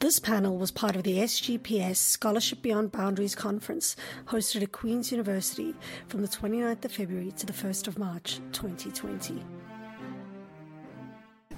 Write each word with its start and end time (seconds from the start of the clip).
This 0.00 0.20
panel 0.20 0.56
was 0.56 0.70
part 0.70 0.94
of 0.94 1.02
the 1.02 1.18
SGPS 1.18 1.96
Scholarship 1.96 2.62
Beyond 2.62 2.92
Boundaries 2.92 3.34
conference 3.34 3.96
hosted 4.26 4.62
at 4.62 4.70
Queen's 4.70 5.10
University 5.10 5.74
from 6.06 6.22
the 6.22 6.28
29th 6.28 6.84
of 6.84 6.92
February 6.92 7.32
to 7.32 7.44
the 7.44 7.52
1st 7.52 7.88
of 7.88 7.98
March 7.98 8.38
2020. 8.52 9.42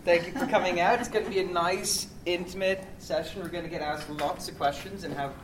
Thank 0.07 0.27
you 0.27 0.33
for 0.33 0.47
coming 0.47 0.81
out. 0.81 1.01
It's 1.01 1.11
going 1.11 1.27
to 1.27 1.31
be 1.31 1.41
a 1.41 1.47
nice, 1.47 2.07
intimate 2.25 2.87
session. 2.97 3.43
We're 3.43 3.49
going 3.49 3.65
to 3.65 3.69
get 3.69 3.83
asked 3.83 4.09
lots 4.09 4.49
of 4.49 4.57
questions 4.57 5.05
and 5.05 5.13
have 5.13 5.35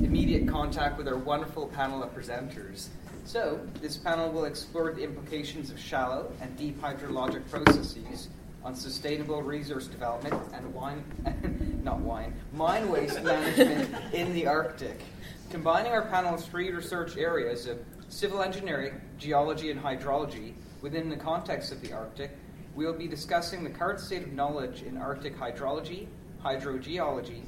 immediate 0.00 0.48
contact 0.48 0.96
with 0.96 1.06
our 1.06 1.18
wonderful 1.18 1.66
panel 1.66 2.02
of 2.02 2.14
presenters. 2.14 2.88
So, 3.26 3.60
this 3.82 3.98
panel 3.98 4.32
will 4.32 4.46
explore 4.46 4.94
the 4.94 5.02
implications 5.02 5.70
of 5.70 5.78
shallow 5.78 6.32
and 6.40 6.56
deep 6.56 6.80
hydrologic 6.80 7.46
processes 7.50 8.30
on 8.64 8.74
sustainable 8.74 9.42
resource 9.42 9.86
development 9.86 10.34
and 10.52 10.74
wine, 10.74 11.04
not 11.88 12.00
wine, 12.00 12.34
mine 12.52 12.90
waste 12.90 13.22
management 13.22 13.88
in 14.12 14.34
the 14.34 14.46
Arctic. 14.46 15.00
Combining 15.48 15.90
our 15.90 16.02
panel's 16.02 16.44
three 16.46 16.70
research 16.70 17.16
areas 17.16 17.66
of 17.66 17.78
civil 18.10 18.42
engineering, 18.42 19.00
geology, 19.16 19.70
and 19.70 19.82
hydrology 19.82 20.52
within 20.82 21.08
the 21.08 21.16
context 21.16 21.72
of 21.72 21.80
the 21.80 21.90
Arctic, 21.90 22.30
we 22.74 22.84
will 22.84 22.92
be 22.92 23.08
discussing 23.08 23.64
the 23.64 23.70
current 23.70 24.00
state 24.00 24.22
of 24.22 24.32
knowledge 24.34 24.82
in 24.82 24.98
Arctic 24.98 25.34
hydrology, 25.38 26.08
hydrogeology, 26.44 27.40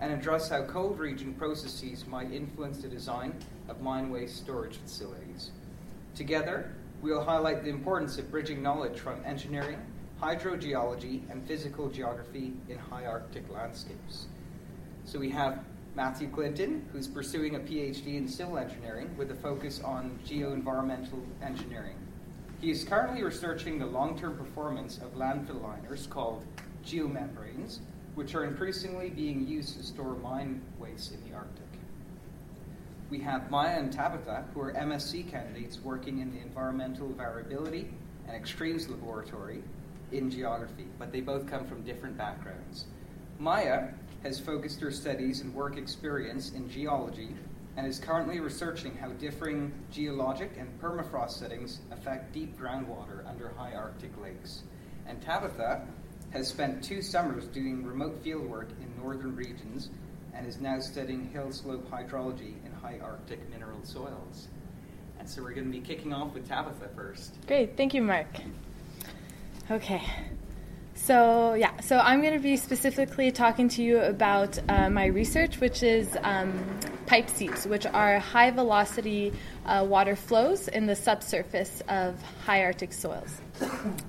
and 0.00 0.12
address 0.12 0.48
how 0.48 0.62
cold 0.62 1.00
region 1.00 1.34
processes 1.34 2.06
might 2.06 2.30
influence 2.30 2.78
the 2.78 2.88
design 2.88 3.34
of 3.68 3.82
mine 3.82 4.12
waste 4.12 4.36
storage 4.36 4.76
facilities. 4.76 5.50
Together, 6.14 6.72
we 7.02 7.10
will 7.10 7.24
highlight 7.24 7.64
the 7.64 7.70
importance 7.70 8.16
of 8.16 8.30
bridging 8.30 8.62
knowledge 8.62 9.00
from 9.00 9.20
engineering, 9.24 9.80
hydrogeology, 10.20 11.20
and 11.30 11.46
physical 11.46 11.88
geography 11.88 12.52
in 12.68 12.78
high 12.78 13.06
Arctic 13.06 13.48
landscapes. 13.50 14.26
So 15.04 15.18
we 15.18 15.30
have 15.30 15.60
Matthew 15.94 16.28
Clinton, 16.28 16.86
who's 16.92 17.06
pursuing 17.06 17.54
a 17.54 17.60
PhD 17.60 18.16
in 18.16 18.28
civil 18.28 18.58
engineering 18.58 19.14
with 19.16 19.30
a 19.30 19.34
focus 19.34 19.80
on 19.80 20.18
geoenvironmental 20.26 21.22
engineering. 21.42 21.96
He 22.60 22.70
is 22.70 22.84
currently 22.84 23.22
researching 23.22 23.78
the 23.78 23.86
long 23.86 24.18
term 24.18 24.36
performance 24.36 24.98
of 24.98 25.14
landfill 25.14 25.62
liners 25.62 26.08
called 26.08 26.44
geomembranes, 26.84 27.78
which 28.16 28.34
are 28.34 28.44
increasingly 28.44 29.10
being 29.10 29.46
used 29.46 29.76
to 29.76 29.84
store 29.84 30.16
mine 30.16 30.60
waste 30.78 31.12
in 31.12 31.22
the 31.28 31.36
Arctic. 31.36 31.62
We 33.10 33.20
have 33.20 33.50
Maya 33.50 33.78
and 33.78 33.92
Tabitha, 33.92 34.44
who 34.52 34.60
are 34.60 34.72
MSc 34.72 35.30
candidates 35.30 35.78
working 35.82 36.18
in 36.18 36.32
the 36.32 36.40
Environmental 36.40 37.08
Variability 37.08 37.88
and 38.26 38.36
Extremes 38.36 38.88
Laboratory 38.88 39.62
in 40.12 40.30
geography, 40.30 40.86
but 40.98 41.12
they 41.12 41.20
both 41.20 41.46
come 41.46 41.66
from 41.66 41.82
different 41.82 42.16
backgrounds. 42.16 42.86
Maya 43.38 43.88
has 44.22 44.40
focused 44.40 44.80
her 44.80 44.90
studies 44.90 45.40
and 45.40 45.54
work 45.54 45.76
experience 45.76 46.52
in 46.52 46.68
geology 46.68 47.34
and 47.76 47.86
is 47.86 48.00
currently 48.00 48.40
researching 48.40 48.96
how 48.96 49.10
differing 49.10 49.72
geologic 49.92 50.50
and 50.58 50.68
permafrost 50.80 51.30
settings 51.30 51.80
affect 51.92 52.32
deep 52.32 52.58
groundwater 52.58 53.24
under 53.28 53.50
high 53.50 53.72
Arctic 53.72 54.10
lakes. 54.20 54.64
And 55.06 55.22
Tabitha 55.22 55.86
has 56.30 56.48
spent 56.48 56.82
two 56.82 57.00
summers 57.00 57.44
doing 57.46 57.84
remote 57.84 58.22
fieldwork 58.24 58.70
in 58.80 59.02
northern 59.02 59.36
regions 59.36 59.90
and 60.34 60.46
is 60.46 60.60
now 60.60 60.80
studying 60.80 61.30
hill 61.30 61.52
slope 61.52 61.88
hydrology 61.90 62.54
in 62.66 62.72
high 62.82 62.98
Arctic 63.00 63.48
mineral 63.50 63.84
soils. 63.84 64.48
And 65.18 65.28
so 65.28 65.42
we're 65.42 65.54
going 65.54 65.70
to 65.70 65.78
be 65.78 65.84
kicking 65.84 66.12
off 66.12 66.34
with 66.34 66.48
Tabitha 66.48 66.88
first. 66.96 67.34
Great, 67.46 67.76
thank 67.76 67.94
you, 67.94 68.02
Mark. 68.02 68.26
Okay. 69.70 70.02
So, 70.94 71.52
yeah, 71.52 71.78
so 71.80 71.98
I'm 71.98 72.22
going 72.22 72.32
to 72.32 72.38
be 72.38 72.56
specifically 72.56 73.30
talking 73.30 73.68
to 73.70 73.82
you 73.82 73.98
about 73.98 74.58
uh, 74.66 74.88
my 74.88 75.06
research, 75.06 75.60
which 75.60 75.82
is 75.82 76.08
um, 76.22 76.58
pipe 77.04 77.28
seeps, 77.28 77.66
which 77.66 77.84
are 77.84 78.18
high 78.18 78.50
velocity 78.50 79.34
uh, 79.66 79.84
water 79.86 80.16
flows 80.16 80.68
in 80.68 80.86
the 80.86 80.96
subsurface 80.96 81.82
of 81.86 82.20
high 82.46 82.64
Arctic 82.64 82.94
soils. 82.94 83.42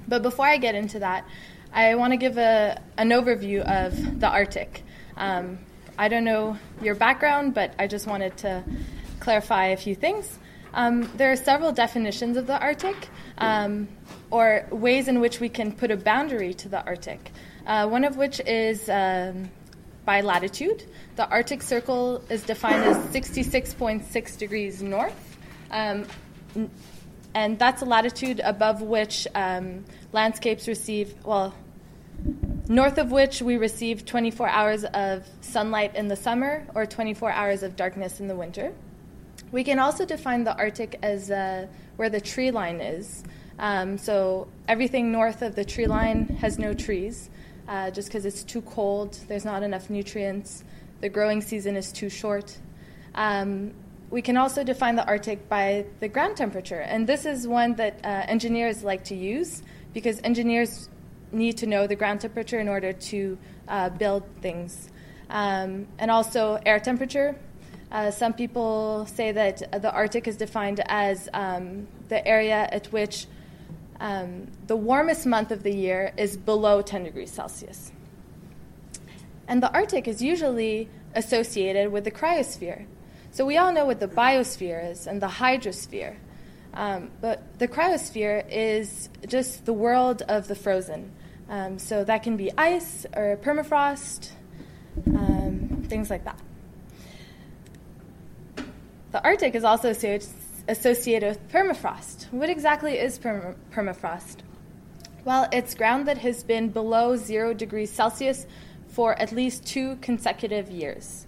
But 0.07 0.23
before 0.23 0.47
I 0.47 0.55
get 0.57 0.75
into 0.75 0.99
that, 0.99 1.25
I 1.73 1.95
want 1.95 2.13
to 2.13 2.17
give 2.17 2.37
a, 2.37 2.81
an 2.97 3.09
overview 3.09 3.59
of 3.59 4.21
the 4.21 4.29
Arctic. 4.29 4.83
Um, 5.17 5.59
I 5.97 6.07
don't 6.07 6.23
know 6.23 6.57
your 6.81 6.95
background, 6.95 7.53
but 7.53 7.73
I 7.77 7.87
just 7.87 8.07
wanted 8.07 8.37
to 8.37 8.63
clarify 9.19 9.67
a 9.67 9.77
few 9.77 9.93
things. 9.93 10.38
Um, 10.73 11.09
there 11.17 11.31
are 11.31 11.35
several 11.35 11.71
definitions 11.71 12.37
of 12.37 12.47
the 12.47 12.59
Arctic, 12.59 13.09
um, 13.37 13.87
or 14.31 14.65
ways 14.71 15.07
in 15.07 15.19
which 15.19 15.39
we 15.39 15.49
can 15.49 15.71
put 15.71 15.91
a 15.91 15.97
boundary 15.97 16.53
to 16.55 16.69
the 16.69 16.85
Arctic. 16.85 17.31
Uh, 17.65 17.87
one 17.87 18.03
of 18.03 18.17
which 18.17 18.39
is 18.41 18.89
um, 18.89 19.49
by 20.05 20.21
latitude. 20.21 20.85
The 21.15 21.29
Arctic 21.29 21.61
Circle 21.61 22.23
is 22.29 22.43
defined 22.43 22.83
as 22.83 22.97
66.6 23.13 24.37
degrees 24.37 24.81
north, 24.81 25.37
um, 25.71 26.05
and 27.33 27.59
that's 27.59 27.81
a 27.81 27.85
latitude 27.85 28.39
above 28.43 28.81
which 28.81 29.27
um, 29.35 29.85
landscapes 30.11 30.67
receive, 30.67 31.13
well, 31.23 31.53
north 32.67 32.97
of 32.97 33.11
which 33.11 33.41
we 33.41 33.57
receive 33.57 34.05
24 34.05 34.47
hours 34.49 34.83
of 34.83 35.27
sunlight 35.41 35.95
in 35.95 36.07
the 36.07 36.15
summer 36.15 36.65
or 36.73 36.85
24 36.85 37.31
hours 37.31 37.63
of 37.63 37.75
darkness 37.75 38.19
in 38.19 38.27
the 38.27 38.35
winter. 38.35 38.73
We 39.51 39.63
can 39.63 39.79
also 39.79 40.05
define 40.05 40.43
the 40.43 40.55
Arctic 40.55 40.99
as 41.01 41.31
uh, 41.31 41.67
where 41.95 42.09
the 42.09 42.21
tree 42.21 42.51
line 42.51 42.81
is. 42.81 43.23
Um, 43.57 43.97
so 43.97 44.47
everything 44.67 45.11
north 45.11 45.41
of 45.41 45.55
the 45.55 45.65
tree 45.65 45.87
line 45.87 46.27
has 46.39 46.59
no 46.59 46.73
trees, 46.73 47.29
uh, 47.67 47.89
just 47.91 48.09
because 48.09 48.25
it's 48.25 48.43
too 48.43 48.61
cold. 48.61 49.17
There's 49.27 49.45
not 49.45 49.63
enough 49.63 49.89
nutrients. 49.89 50.63
The 51.01 51.09
growing 51.09 51.41
season 51.41 51.75
is 51.75 51.91
too 51.91 52.09
short. 52.09 52.57
Um, 53.15 53.73
we 54.11 54.21
can 54.21 54.37
also 54.37 54.63
define 54.63 54.95
the 54.95 55.05
Arctic 55.05 55.49
by 55.49 55.85
the 55.99 56.07
ground 56.07 56.37
temperature, 56.37 56.79
and 56.79 57.07
this 57.07 57.25
is 57.25 57.47
one 57.47 57.75
that 57.75 57.99
uh, 58.03 58.07
engineers 58.27 58.83
like 58.83 59.03
to 59.05 59.15
use 59.15 59.61
because 59.93 60.19
engineers 60.23 60.89
need 61.31 61.57
to 61.57 61.67
know 61.67 61.85
the 61.85 61.95
ground 61.95 62.21
temperature 62.21 62.59
in 62.59 62.67
order 62.67 62.93
to 62.93 63.37
uh, 63.67 63.89
build 63.89 64.23
things. 64.41 64.89
Um, 65.29 65.87
and 65.99 66.09
also 66.09 66.59
air 66.65 66.79
temperature, 66.79 67.35
uh, 67.91 68.11
some 68.11 68.33
people 68.33 69.05
say 69.07 69.31
that 69.31 69.81
the 69.81 69.91
Arctic 69.91 70.27
is 70.27 70.37
defined 70.37 70.81
as 70.85 71.27
um, 71.33 71.87
the 72.07 72.25
area 72.27 72.67
at 72.71 72.87
which 72.87 73.25
um, 73.99 74.47
the 74.67 74.75
warmest 74.75 75.25
month 75.25 75.51
of 75.51 75.63
the 75.63 75.73
year 75.73 76.13
is 76.17 76.37
below 76.37 76.81
10 76.81 77.03
degrees 77.03 77.31
Celsius. 77.31 77.91
And 79.47 79.63
the 79.63 79.71
Arctic 79.73 80.07
is 80.07 80.21
usually 80.21 80.89
associated 81.15 81.91
with 81.91 82.03
the 82.03 82.11
cryosphere. 82.11 82.85
So 83.31 83.45
we 83.45 83.57
all 83.57 83.73
know 83.73 83.85
what 83.85 83.99
the 83.99 84.07
biosphere 84.07 84.91
is 84.91 85.07
and 85.07 85.21
the 85.21 85.27
hydrosphere. 85.27 86.17
Um, 86.73 87.09
but 87.19 87.57
the 87.57 87.67
cryosphere 87.67 88.45
is 88.49 89.09
just 89.27 89.65
the 89.65 89.73
world 89.73 90.21
of 90.23 90.47
the 90.47 90.55
frozen. 90.55 91.11
Um, 91.49 91.79
so 91.79 92.03
that 92.03 92.21
can 92.21 92.37
be 92.37 92.51
ice 92.55 93.07
or 93.15 93.37
permafrost, 93.41 94.29
um, 95.07 95.83
things 95.87 96.11
like 96.11 96.25
that. 96.25 96.39
The 99.11 99.23
Arctic 99.23 99.55
is 99.55 99.63
also 99.63 99.89
associated 99.89 101.29
with 101.29 101.49
permafrost. 101.49 102.31
What 102.31 102.49
exactly 102.49 102.99
is 102.99 103.17
perm- 103.17 103.55
permafrost? 103.71 104.37
Well, 105.25 105.47
it's 105.51 105.73
ground 105.73 106.07
that 106.07 106.19
has 106.19 106.43
been 106.43 106.69
below 106.69 107.15
zero 107.15 107.53
degrees 107.53 107.91
Celsius 107.91 108.45
for 108.87 109.19
at 109.19 109.31
least 109.31 109.65
two 109.65 109.95
consecutive 109.97 110.69
years. 110.69 111.25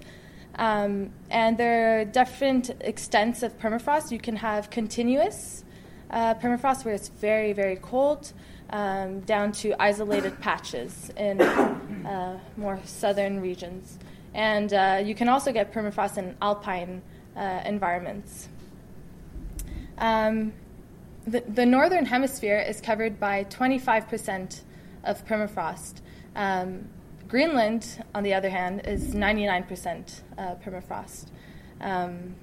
Um, 0.56 1.12
and 1.31 1.58
there 1.58 2.02
are 2.02 2.06
different 2.06 2.70
extents 2.81 3.41
of 3.41 3.58
permafrost. 3.58 4.12
You 4.12 4.20
can 4.20 4.36
have 4.36 4.70
continuous 4.70 5.64
uh, 6.12 6.36
permafrost 6.36 6.86
where 6.86 6.94
it's 6.94 7.08
very, 7.08 7.52
very 7.53 7.78
cold, 7.78 8.31
um, 8.70 9.22
down 9.22 9.52
to 9.53 9.74
isolated 9.81 10.40
patches 10.41 11.12
in 11.18 11.41
uh, 11.41 12.40
more 12.58 12.80
southern 12.86 13.41
regions. 13.41 13.97
And 14.34 14.72
uh, 14.72 15.02
you 15.03 15.16
can 15.16 15.29
also 15.29 15.52
get 15.52 15.73
permafrost 15.73 16.17
in 16.17 16.35
alpine 16.41 17.02
uh, 17.36 17.62
environments. 17.66 18.50
Um, 19.98 20.54
the, 21.28 21.42
the, 21.42 21.66
northern 21.66 22.06
hemisphere 22.06 22.60
is 22.60 22.82
covered 22.82 23.20
by 23.20 23.44
25% 23.46 24.62
of 25.04 25.26
permafrost. 25.28 26.02
Um, 26.36 26.90
Greenland, 27.28 28.04
on 28.16 28.24
the 28.24 28.34
other 28.34 28.50
hand, 28.50 28.82
is 28.86 29.14
99% 29.14 30.22
uh, 30.38 30.56
permafrost. 30.56 31.28
Um, 31.80 32.36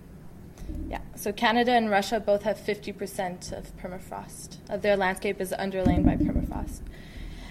yeah, 0.88 1.00
so 1.16 1.32
Canada 1.32 1.72
and 1.72 1.90
Russia 1.90 2.20
both 2.20 2.42
have 2.42 2.58
50% 2.58 3.52
of 3.52 3.76
permafrost. 3.78 4.58
Of 4.70 4.82
their 4.82 4.96
landscape 4.96 5.40
is 5.40 5.52
underlain 5.52 6.04
by 6.04 6.16
permafrost. 6.16 6.80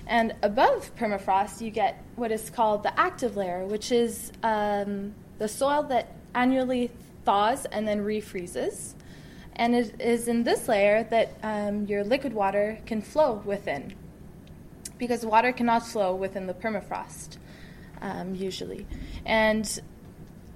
And 0.08 0.36
above 0.42 0.96
permafrost, 0.96 1.62
you 1.62 1.70
get 1.70 2.02
what 2.16 2.32
is 2.32 2.50
called 2.50 2.84
the 2.84 2.98
active 2.98 3.36
layer, 3.36 3.66
which 3.66 3.92
is 3.92 4.32
um, 4.42 5.14
the 5.38 5.48
soil 5.48 5.84
that 5.84 6.16
annually 6.34 6.92
thaws 7.28 7.66
and 7.66 7.88
then 7.88 8.00
refreezes. 8.06 8.94
And 9.56 9.76
it 9.76 10.00
is 10.00 10.28
in 10.28 10.44
this 10.44 10.68
layer 10.68 11.04
that 11.16 11.28
um, 11.44 11.86
your 11.86 12.04
liquid 12.04 12.34
water 12.34 12.80
can 12.86 13.02
flow 13.02 13.42
within, 13.44 13.94
because 14.98 15.26
water 15.26 15.52
cannot 15.52 15.86
flow 15.86 16.16
within 16.16 16.48
the 16.48 16.54
permafrost. 16.54 17.38
um, 18.02 18.36
usually. 18.36 18.86
And 19.26 19.66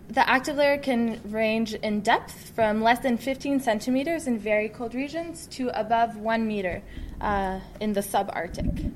the 0.09 0.27
active 0.29 0.57
layer 0.57 0.77
can 0.77 1.21
range 1.25 1.73
in 1.73 2.01
depth 2.01 2.51
from 2.56 2.81
less 2.81 3.00
than 3.00 3.18
15 3.18 3.59
centimeters 3.59 4.27
in 4.27 4.38
very 4.38 4.69
cold 4.69 4.94
regions 4.94 5.47
to 5.47 5.69
above 5.79 6.18
one 6.18 6.47
meter 6.47 6.81
uh, 7.19 7.59
in 7.79 7.94
the 7.94 8.01
subarctic. 8.01 8.91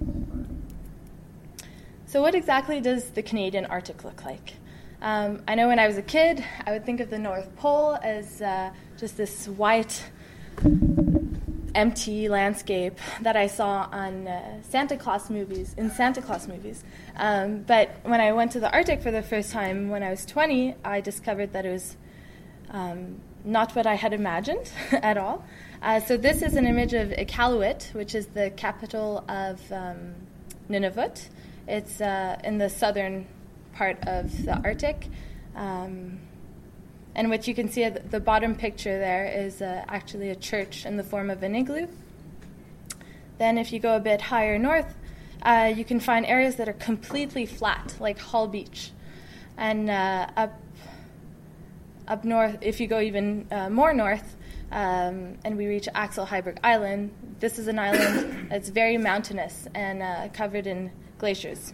So, 2.08 2.22
what 2.22 2.36
exactly 2.36 2.80
does 2.80 3.12
the 3.12 3.24
Canadian 3.24 3.66
Arctic 3.66 4.04
look 4.04 4.24
like? 4.24 4.54
Um, 5.02 5.42
I 5.48 5.56
know 5.56 5.68
when 5.68 5.80
I 5.80 5.88
was 5.88 5.98
a 5.98 6.02
kid, 6.02 6.44
I 6.66 6.72
would 6.72 6.86
think 6.86 7.00
of 7.00 7.10
the 7.10 7.20
North 7.20 7.56
Pole 7.58 7.98
as 8.02 8.42
uh, 8.42 8.72
just 8.98 9.18
this 9.18 9.48
white, 9.48 10.04
empty 11.76 12.30
landscape 12.30 12.98
that 13.22 13.36
I 13.36 13.48
saw 13.48 13.90
on 13.92 14.28
uh, 14.28 14.62
Santa 14.64 14.96
Claus 14.96 15.30
movies, 15.30 15.76
in 15.78 15.92
Santa 15.92 16.22
Claus 16.22 16.48
movies. 16.48 16.84
Um, 17.18 17.64
but 17.64 17.90
when 18.04 18.22
I 18.22 18.32
went 18.32 18.54
to 18.54 18.60
the 18.60 18.72
Arctic 18.72 19.02
for 19.02 19.12
the 19.12 19.22
first 19.22 19.52
time 19.52 19.90
when 19.90 20.02
I 20.02 20.10
was 20.10 20.26
20, 20.26 20.76
I 20.84 21.02
discovered 21.02 21.52
that 21.54 21.66
it 21.66 21.72
was 21.72 21.98
um, 22.72 23.20
not 23.44 23.76
what 23.76 23.86
I 23.86 23.96
had 23.96 24.14
imagined 24.14 24.72
at 24.92 25.18
all. 25.18 25.46
Uh, 25.82 26.00
so 26.00 26.18
this 26.18 26.42
is 26.42 26.56
an 26.56 26.66
image 26.66 26.94
of 26.94 27.10
Iqaluit, 27.10 27.94
which 27.94 28.16
is 28.16 28.28
the 28.28 28.50
capital 28.52 29.24
of 29.28 29.62
um, 29.72 30.16
Nunavut. 30.70 31.28
It's 31.68 32.00
uh, 32.00 32.40
in 32.44 32.58
the 32.58 32.70
southern 32.70 33.28
part 33.76 34.00
of 34.08 34.46
the 34.46 34.58
Arctic. 34.64 35.08
Um, 35.56 36.20
and 37.14 37.30
what 37.30 37.48
you 37.48 37.56
can 37.56 37.70
see 37.70 37.84
at 37.84 38.12
the 38.12 38.20
bottom 38.20 38.56
picture 38.56 38.98
there 39.00 39.26
is 39.26 39.62
uh, 39.62 39.86
actually 39.88 40.30
a 40.30 40.36
church 40.36 40.86
in 40.86 40.98
the 40.98 41.04
form 41.04 41.30
of 41.30 41.44
an 41.44 41.56
igloo. 41.56 41.88
Then, 43.38 43.58
if 43.58 43.74
you 43.74 43.80
go 43.80 43.96
a 43.96 44.00
bit 44.00 44.22
higher 44.22 44.58
north, 44.58 44.96
uh, 45.42 45.72
you 45.76 45.86
can 45.86 46.00
find 46.00 46.26
areas 46.26 46.56
that 46.56 46.70
are 46.70 46.74
completely 46.74 47.46
flat, 47.46 47.96
like 48.00 48.18
Hall 48.18 48.48
Beach. 48.48 48.92
And 49.58 49.90
uh, 49.90 50.28
up, 50.36 50.60
up 52.08 52.24
north, 52.24 52.58
if 52.62 52.80
you 52.80 52.88
go 52.88 53.00
even 53.00 53.48
uh, 53.52 53.70
more 53.70 53.94
north, 53.94 54.36
um, 54.72 55.38
and 55.44 55.58
we 55.58 55.68
reach 55.68 55.88
Axel 55.94 56.26
Heiberg 56.26 56.58
Island, 56.64 57.12
this 57.40 57.60
is 57.60 57.68
an 57.68 57.78
island 57.78 58.48
that's 58.50 58.70
very 58.70 58.98
mountainous 58.98 59.68
and 59.76 60.02
uh, 60.02 60.30
covered 60.34 60.68
in 60.68 60.92
glaciers. 61.18 61.74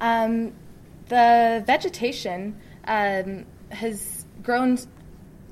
Um, 0.00 0.52
the 1.08 1.62
vegetation 1.66 2.60
um, 2.86 3.46
has 3.70 4.24
grown 4.42 4.78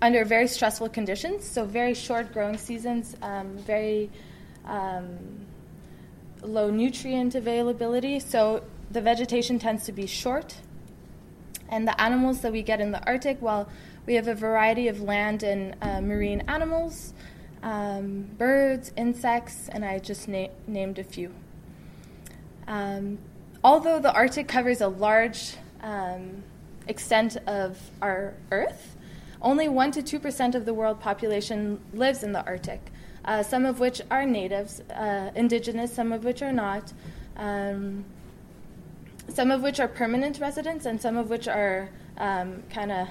under 0.00 0.24
very 0.24 0.48
stressful 0.48 0.88
conditions, 0.88 1.46
so 1.46 1.64
very 1.64 1.94
short 1.94 2.32
growing 2.32 2.58
seasons, 2.58 3.16
um, 3.22 3.56
very 3.58 4.10
um, 4.64 5.46
low 6.42 6.70
nutrient 6.70 7.34
availability. 7.34 8.18
So 8.18 8.64
the 8.90 9.00
vegetation 9.00 9.58
tends 9.58 9.84
to 9.84 9.92
be 9.92 10.06
short. 10.06 10.56
And 11.68 11.88
the 11.88 11.98
animals 11.98 12.42
that 12.42 12.52
we 12.52 12.62
get 12.62 12.80
in 12.80 12.90
the 12.90 13.02
Arctic, 13.06 13.40
well, 13.40 13.68
we 14.04 14.14
have 14.14 14.28
a 14.28 14.34
variety 14.34 14.88
of 14.88 15.00
land 15.00 15.42
and 15.42 15.74
uh, 15.80 16.00
marine 16.00 16.42
animals, 16.48 17.14
um, 17.62 18.28
birds, 18.36 18.92
insects, 18.96 19.68
and 19.68 19.84
I 19.84 19.98
just 19.98 20.28
na- 20.28 20.48
named 20.66 20.98
a 20.98 21.04
few. 21.04 21.32
Although 23.64 24.00
the 24.00 24.12
Arctic 24.12 24.48
covers 24.48 24.80
a 24.80 24.88
large 24.88 25.54
um, 25.82 26.42
extent 26.88 27.36
of 27.46 27.78
our 28.00 28.34
Earth, 28.50 28.96
only 29.40 29.68
1% 29.68 30.04
to 30.04 30.18
2% 30.18 30.54
of 30.56 30.64
the 30.64 30.74
world 30.74 31.00
population 31.00 31.80
lives 31.92 32.24
in 32.24 32.32
the 32.32 32.44
Arctic, 32.44 32.80
uh, 33.24 33.42
some 33.44 33.64
of 33.64 33.78
which 33.78 34.02
are 34.10 34.26
natives, 34.26 34.80
uh, 34.90 35.30
indigenous, 35.36 35.92
some 35.92 36.10
of 36.10 36.24
which 36.24 36.42
are 36.42 36.52
not, 36.52 36.92
um, 37.36 38.04
some 39.28 39.52
of 39.52 39.62
which 39.62 39.78
are 39.78 39.88
permanent 39.88 40.40
residents, 40.40 40.84
and 40.84 41.00
some 41.00 41.16
of 41.16 41.30
which 41.30 41.46
are 41.46 41.88
um, 42.18 42.64
kind 42.68 42.90
of 42.90 43.08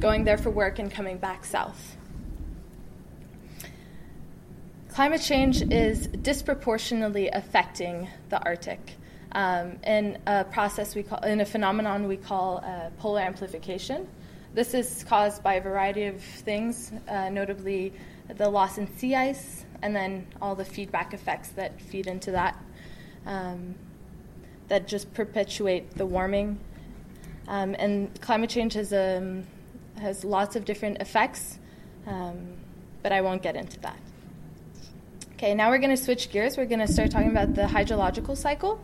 going 0.00 0.24
there 0.24 0.36
for 0.36 0.50
work 0.50 0.78
and 0.78 0.90
coming 0.90 1.16
back 1.16 1.46
south. 1.46 1.96
Climate 4.90 5.22
change 5.22 5.62
is 5.62 6.08
disproportionately 6.08 7.28
affecting 7.28 8.08
the 8.28 8.42
Arctic 8.44 8.96
um, 9.34 9.78
in 9.84 10.18
a 10.26 10.44
process 10.44 10.94
we 10.94 11.02
call, 11.02 11.18
in 11.20 11.40
a 11.40 11.44
phenomenon 11.44 12.06
we 12.06 12.16
call 12.16 12.62
uh, 12.64 12.90
polar 12.98 13.20
amplification. 13.20 14.06
This 14.54 14.72
is 14.74 15.04
caused 15.04 15.42
by 15.42 15.54
a 15.54 15.60
variety 15.60 16.04
of 16.04 16.22
things, 16.22 16.92
uh, 17.08 17.28
notably 17.28 17.92
the 18.36 18.48
loss 18.48 18.78
in 18.78 18.86
sea 18.96 19.16
ice, 19.16 19.64
and 19.82 19.94
then 19.94 20.26
all 20.40 20.54
the 20.54 20.64
feedback 20.64 21.12
effects 21.12 21.48
that 21.50 21.80
feed 21.80 22.06
into 22.06 22.30
that, 22.30 22.56
um, 23.26 23.74
that 24.68 24.86
just 24.86 25.12
perpetuate 25.12 25.90
the 25.96 26.06
warming. 26.06 26.58
Um, 27.48 27.74
and 27.78 28.18
climate 28.20 28.48
change 28.48 28.74
has, 28.74 28.92
um, 28.92 29.44
has 29.98 30.24
lots 30.24 30.54
of 30.56 30.64
different 30.64 31.02
effects, 31.02 31.58
um, 32.06 32.54
but 33.02 33.12
I 33.12 33.20
won't 33.20 33.42
get 33.42 33.56
into 33.56 33.80
that. 33.80 33.98
Okay, 35.32 35.52
now 35.52 35.68
we're 35.68 35.78
going 35.78 35.94
to 35.94 36.02
switch 36.02 36.30
gears. 36.30 36.56
We're 36.56 36.64
going 36.64 36.86
to 36.86 36.90
start 36.90 37.10
talking 37.10 37.30
about 37.30 37.54
the 37.54 37.62
hydrological 37.62 38.36
cycle. 38.36 38.80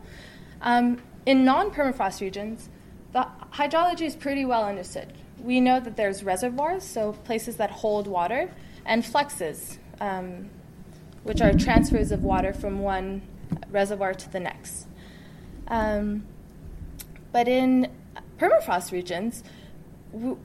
Um, 0.61 1.01
in 1.27 1.45
non-permafrost 1.45 2.21
regions, 2.21 2.69
the 3.13 3.27
hydrology 3.53 4.03
is 4.03 4.17
pretty 4.17 4.45
well 4.45 4.65
understood. 4.65 5.13
We 5.43 5.61
know 5.61 5.81
that 5.81 5.97
there's 5.97 6.23
reservoirs, 6.23 6.85
so 6.85 7.13
places 7.13 7.57
that 7.57 7.71
hold 7.71 8.07
water, 8.07 8.51
and 8.85 9.05
fluxes, 9.05 9.79
um, 10.01 10.51
which 11.23 11.41
are 11.41 11.53
transfers 11.53 12.13
of 12.13 12.25
water 12.25 12.53
from 12.53 12.81
one 12.81 13.23
reservoir 13.71 14.15
to 14.15 14.31
the 14.31 14.41
next. 14.41 14.87
Um, 15.69 16.25
but 17.33 17.49
in 17.49 17.91
permafrost 18.39 18.93
regions, 18.93 19.43
w- 20.13 20.39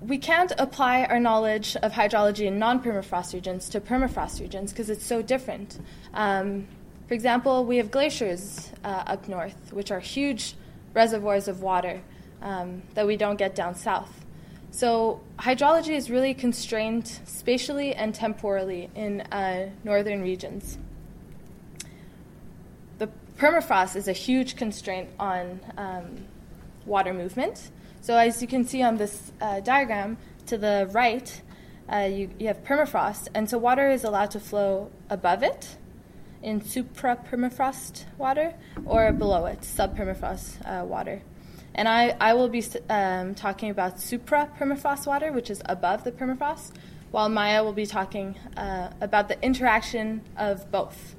we 0.00 0.18
can't 0.18 0.52
apply 0.58 1.04
our 1.04 1.20
knowledge 1.20 1.76
of 1.76 1.92
hydrology 1.92 2.46
in 2.46 2.58
non 2.58 2.82
permafrost 2.82 3.34
regions 3.34 3.68
to 3.70 3.80
permafrost 3.80 4.40
regions 4.40 4.72
because 4.72 4.90
it's 4.90 5.04
so 5.04 5.22
different. 5.22 5.78
Um, 6.12 6.66
for 7.06 7.14
example, 7.14 7.66
we 7.66 7.76
have 7.76 7.90
glaciers 7.90 8.70
uh, 8.82 9.04
up 9.06 9.28
north, 9.28 9.72
which 9.72 9.90
are 9.90 10.00
huge 10.00 10.54
reservoirs 10.94 11.48
of 11.48 11.60
water 11.60 12.00
um, 12.40 12.82
that 12.94 13.06
we 13.06 13.16
don't 13.16 13.36
get 13.36 13.54
down 13.54 13.74
south. 13.74 14.24
So, 14.70 15.20
hydrology 15.38 15.94
is 15.94 16.10
really 16.10 16.34
constrained 16.34 17.06
spatially 17.26 17.94
and 17.94 18.14
temporally 18.14 18.90
in 18.94 19.20
uh, 19.20 19.70
northern 19.84 20.22
regions. 20.22 20.78
The 22.98 23.08
permafrost 23.38 23.96
is 23.96 24.08
a 24.08 24.12
huge 24.12 24.56
constraint 24.56 25.10
on 25.18 25.60
um, 25.76 26.24
water 26.86 27.12
movement. 27.12 27.70
So, 28.00 28.16
as 28.16 28.40
you 28.40 28.48
can 28.48 28.66
see 28.66 28.82
on 28.82 28.96
this 28.96 29.30
uh, 29.40 29.60
diagram, 29.60 30.16
to 30.46 30.58
the 30.58 30.88
right, 30.92 31.42
uh, 31.92 32.08
you, 32.10 32.30
you 32.38 32.46
have 32.48 32.64
permafrost, 32.64 33.28
and 33.34 33.48
so 33.48 33.58
water 33.58 33.90
is 33.90 34.04
allowed 34.04 34.30
to 34.32 34.40
flow 34.40 34.90
above 35.10 35.42
it 35.42 35.76
in 36.44 36.60
suprapermafrost 36.60 38.04
water 38.18 38.54
or 38.84 39.12
below 39.12 39.46
it, 39.46 39.60
subpermafrost 39.62 40.60
uh, 40.64 40.84
water. 40.84 41.22
And 41.74 41.88
I, 41.88 42.16
I 42.20 42.34
will 42.34 42.48
be 42.48 42.62
um, 42.88 43.34
talking 43.34 43.70
about 43.70 43.96
suprapermafrost 43.96 45.06
water, 45.06 45.32
which 45.32 45.50
is 45.50 45.60
above 45.64 46.04
the 46.04 46.12
permafrost, 46.12 46.72
while 47.10 47.28
Maya 47.28 47.64
will 47.64 47.72
be 47.72 47.86
talking 47.86 48.36
uh, 48.56 48.90
about 49.00 49.28
the 49.28 49.42
interaction 49.42 50.22
of 50.36 50.70
both 50.70 51.16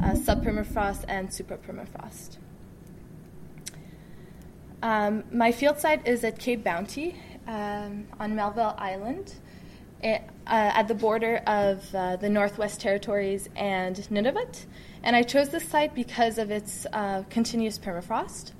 uh, 0.00 0.12
subpermafrost 0.12 1.04
and 1.08 1.30
suprapermafrost. 1.30 2.36
Um, 4.82 5.24
my 5.32 5.50
field 5.50 5.80
site 5.80 6.06
is 6.06 6.22
at 6.22 6.38
Cape 6.38 6.62
Bounty 6.62 7.16
um, 7.48 8.06
on 8.20 8.36
Melville 8.36 8.76
Island. 8.78 9.34
It, 10.02 10.22
uh, 10.46 10.72
at 10.74 10.88
the 10.88 10.94
border 10.94 11.42
of 11.46 11.94
uh, 11.94 12.16
the 12.16 12.30
Northwest 12.30 12.80
Territories 12.80 13.48
and 13.54 13.96
Nunavut. 14.10 14.64
And 15.02 15.14
I 15.14 15.22
chose 15.22 15.50
this 15.50 15.68
site 15.68 15.94
because 15.94 16.38
of 16.38 16.50
its 16.50 16.86
uh, 16.92 17.24
continuous 17.28 17.78
permafrost. 17.78 18.52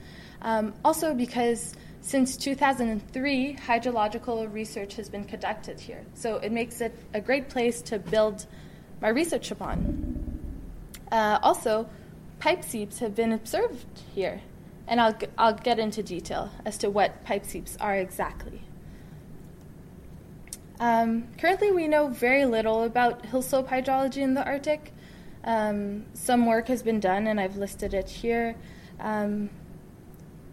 Um, 0.43 0.75
also, 0.85 1.15
because 1.15 1.75
since 2.01 2.37
2003, 2.37 3.57
hydrological 3.57 4.53
research 4.53 4.95
has 4.97 5.09
been 5.09 5.25
conducted 5.25 5.81
here. 5.81 6.05
So 6.15 6.37
it 6.37 6.53
makes 6.53 6.81
it 6.81 6.95
a 7.15 7.21
great 7.21 7.49
place 7.49 7.83
to 7.83 7.99
build 7.99 8.47
my 9.01 9.09
research 9.09 9.51
upon. 9.51 10.41
Uh, 11.11 11.39
also, 11.43 11.89
pipe 12.39 12.65
seeps 12.65 12.99
have 12.99 13.15
been 13.15 13.33
observed 13.33 14.03
here. 14.15 14.41
And 14.87 15.01
I'll, 15.01 15.19
I'll 15.37 15.55
get 15.55 15.79
into 15.79 16.03
detail 16.03 16.51
as 16.65 16.79
to 16.79 16.91
what 16.91 17.25
pipe 17.25 17.45
seeps 17.45 17.77
are 17.81 17.97
exactly. 17.97 18.63
Um, 20.81 21.29
currently, 21.39 21.73
we 21.73 21.89
know 21.89 22.09
very 22.09 22.45
little 22.45 22.85
about 22.85 23.27
hill 23.27 23.43
slope 23.43 23.69
hydrology 23.69 24.19
in 24.19 24.35
the 24.35 24.45
Arctic. 24.45 24.93
Um, 25.45 26.07
some 26.15 26.47
work 26.47 26.69
has 26.69 26.83
been 26.83 27.01
done, 27.01 27.27
and 27.27 27.41
I've 27.41 27.57
listed 27.57 27.95
it 27.95 28.09
here. 28.09 28.55
Um, 29.01 29.51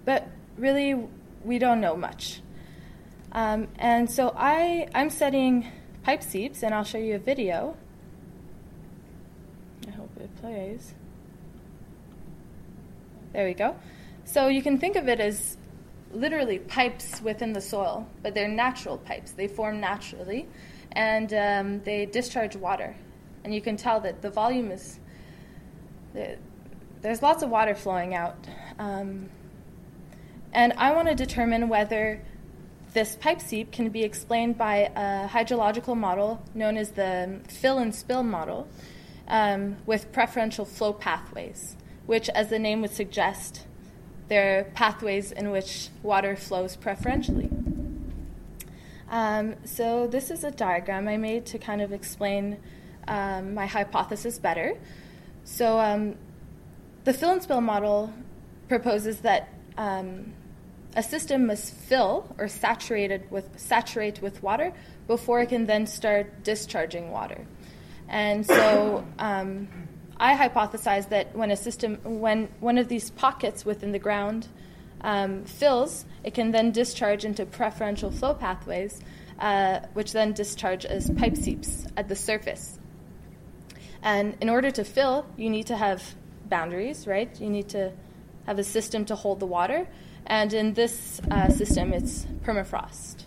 but 0.03 0.27
really, 0.58 0.96
we 1.44 1.60
don't 1.60 1.79
know 1.79 1.96
much. 1.96 2.41
Um, 3.32 3.67
and 3.77 4.10
so 4.10 4.34
I, 4.36 4.88
I'm 4.96 5.10
studying 5.10 5.72
pipe 6.03 6.24
seeps, 6.24 6.63
and 6.63 6.74
I'll 6.74 6.84
show 6.84 6.98
you 6.98 7.15
a 7.15 7.20
video. 7.20 7.75
I 9.88 9.91
hope 9.91 10.10
it 10.20 10.36
plays. 10.38 10.94
There 13.34 13.46
we 13.46 13.53
go. 13.53 13.75
So 14.24 14.48
you 14.48 14.63
can 14.63 14.79
think 14.79 14.96
of 14.96 15.08
it 15.08 15.20
as 15.20 15.58
literally 16.15 16.60
pipes 16.60 17.22
within 17.22 17.53
the 17.53 17.62
soil, 17.62 18.07
but 18.24 18.34
they're 18.34 18.48
natural 18.48 18.98
pipes. 18.98 19.31
They 19.31 19.48
form 19.48 19.79
naturally, 19.79 20.48
and 20.93 21.34
um, 21.34 21.81
they 21.81 22.05
discharge 22.05 22.55
water. 22.55 22.95
And 23.43 23.53
you 23.53 23.62
can 23.62 23.77
tell 23.77 24.00
that 24.01 24.22
the 24.22 24.29
volume 24.29 24.72
is 24.72 25.00
there's 27.01 27.22
lots 27.22 27.43
of 27.43 27.50
water 27.50 27.75
flowing 27.75 28.15
out. 28.15 28.36
Um, 28.79 29.29
and 30.53 30.74
I 30.77 30.93
want 30.93 31.10
to 31.10 31.15
determine 31.15 31.67
whether 31.67 32.22
this 32.93 33.17
pipe 33.17 33.41
seep 33.41 33.72
can 33.72 33.89
be 33.89 34.03
explained 34.03 34.57
by 34.57 34.89
a 34.95 35.27
hydrological 35.27 35.98
model 35.98 36.41
known 36.53 36.77
as 36.77 36.91
the 36.91 37.41
fill 37.50 37.77
and 37.77 37.93
spill 37.93 38.24
model 38.24 38.67
um, 39.27 39.75
with 39.86 40.12
preferential 40.13 40.63
flow 40.63 40.93
pathways, 40.93 41.75
which, 42.05 42.29
as 42.29 42.50
the 42.50 42.57
name 42.57 42.81
would 42.81 42.91
suggest, 42.91 43.65
they're 44.27 44.65
pathways 44.74 45.32
in 45.32 45.51
which 45.51 45.89
water 46.03 46.36
flows 46.36 46.75
preferentially. 46.75 47.50
Um, 49.10 49.55
so, 49.65 50.08
this 50.08 50.32
is 50.32 50.44
a 50.44 50.51
diagram 50.51 51.08
I 51.08 51.17
made 51.17 51.46
to 51.48 51.60
kind 51.60 51.82
of 51.82 51.94
explain 51.94 52.58
um, 53.08 53.53
my 53.53 53.67
hypothesis 53.67 54.39
better. 54.39 54.77
So, 55.44 55.79
um, 55.79 56.15
the 57.03 57.13
fill 57.13 57.32
and 57.32 57.44
spill 57.44 57.62
model 57.62 58.12
proposes 58.67 59.20
that 59.20 59.50
um, 59.77 60.34
a 60.96 61.03
system 61.03 61.46
must 61.46 61.74
fill 61.74 62.34
or 62.38 62.48
saturated 62.48 63.29
with, 63.29 63.48
saturate 63.58 64.22
with 64.22 64.41
water 64.41 64.74
before 65.08 65.41
it 65.41 65.50
can 65.50 65.65
then 65.65 65.86
start 65.86 66.44
discharging 66.44 67.12
water. 67.12 67.46
And 68.08 68.46
so 68.46 69.05
um, 69.20 69.67
I 70.17 70.36
hypothesize 70.36 71.10
that 71.10 71.36
when 71.36 71.51
a 71.51 71.57
system, 71.57 71.98
when 72.03 72.50
one 72.60 72.77
of 72.77 72.88
these 72.88 73.10
pockets 73.12 73.65
within 73.65 73.91
the 73.91 74.00
ground 74.00 74.48
um, 75.01 75.43
fills, 75.43 76.05
it 76.24 76.34
can 76.34 76.51
then 76.51 76.72
discharge 76.72 77.25
into 77.25 77.45
preferential 77.45 78.12
flow 78.12 78.34
pathways, 78.34 79.01
uh, 79.39 79.81
which 79.93 80.13
then 80.13 80.34
discharge 80.34 80.86
as 80.86 81.10
pipe 81.12 81.36
seeps 81.36 81.86
at 81.98 82.07
the 82.07 82.15
surface. 82.15 82.79
And 84.01 84.38
in 84.39 84.50
order 84.50 84.72
to 84.72 84.84
fill, 84.84 85.25
you 85.36 85.50
need 85.50 85.67
to 85.67 85.75
have 85.75 86.15
boundaries, 86.48 87.07
right? 87.07 87.29
You 87.41 87.50
need 87.50 87.69
to 87.69 87.91
have 88.45 88.60
a 88.60 88.63
system 88.63 89.05
to 89.05 89.15
hold 89.15 89.39
the 89.39 89.45
water. 89.45 89.88
And 90.25 90.53
in 90.53 90.74
this 90.74 91.19
uh, 91.29 91.50
system, 91.50 91.91
it's 91.91 92.25
permafrost. 92.43 93.25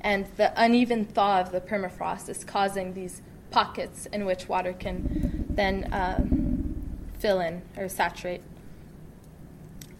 And 0.00 0.26
the 0.36 0.52
uneven 0.60 1.04
thaw 1.04 1.40
of 1.40 1.52
the 1.52 1.60
permafrost 1.60 2.28
is 2.28 2.44
causing 2.44 2.94
these 2.94 3.22
pockets 3.52 4.06
in 4.06 4.24
which 4.24 4.48
water 4.48 4.72
can 4.72 5.46
then 5.50 5.84
uh, 5.92 6.24
fill 7.18 7.40
in 7.40 7.62
or 7.76 7.88
saturate. 7.88 8.42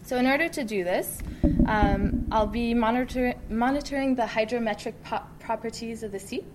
So, 0.01 0.17
in 0.17 0.27
order 0.27 0.49
to 0.49 0.63
do 0.65 0.83
this, 0.83 1.19
um, 1.65 2.27
I'll 2.29 2.47
be 2.47 2.73
monitor- 2.73 3.35
monitoring 3.49 4.15
the 4.15 4.23
hydrometric 4.23 4.95
po- 5.03 5.21
properties 5.39 6.03
of 6.03 6.11
the 6.11 6.19
seep, 6.19 6.45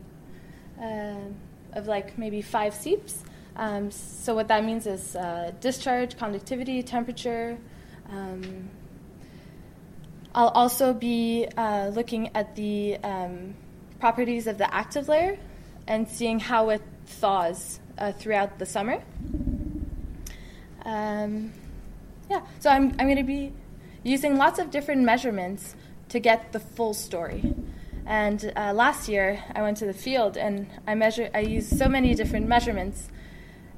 uh, 0.82 1.14
of 1.72 1.86
like 1.86 2.18
maybe 2.18 2.42
five 2.42 2.74
seeps. 2.74 3.24
Um, 3.56 3.90
so, 3.90 4.34
what 4.34 4.48
that 4.48 4.64
means 4.64 4.86
is 4.86 5.16
uh, 5.16 5.52
discharge, 5.60 6.18
conductivity, 6.18 6.82
temperature, 6.82 7.56
um, 8.10 8.68
I'll 10.34 10.48
also 10.48 10.92
be 10.92 11.48
uh, 11.56 11.88
looking 11.88 12.30
at 12.36 12.54
the 12.54 12.98
um, 13.02 13.54
properties 13.98 14.46
of 14.46 14.58
the 14.58 14.72
active 14.72 15.08
layer 15.08 15.38
and 15.88 16.06
seeing 16.06 16.38
how 16.38 16.68
it 16.68 16.82
thaws 17.06 17.80
uh, 17.98 18.12
throughout 18.12 18.58
the 18.60 18.66
summer. 18.66 19.02
Um, 20.84 21.52
yeah, 22.30 22.42
so 22.60 22.70
I'm, 22.70 22.94
I'm 22.98 23.06
going 23.06 23.16
to 23.16 23.24
be 23.24 23.52
using 24.04 24.36
lots 24.36 24.58
of 24.58 24.70
different 24.70 25.02
measurements 25.02 25.74
to 26.10 26.20
get 26.20 26.52
the 26.52 26.60
full 26.60 26.94
story. 26.94 27.54
And 28.06 28.52
uh, 28.56 28.72
last 28.72 29.08
year, 29.08 29.42
I 29.54 29.62
went 29.62 29.78
to 29.78 29.86
the 29.86 29.92
field 29.92 30.36
and 30.36 30.66
I 30.86 30.94
measured. 30.94 31.30
I 31.34 31.40
used 31.40 31.76
so 31.76 31.88
many 31.88 32.14
different 32.14 32.48
measurements 32.48 33.08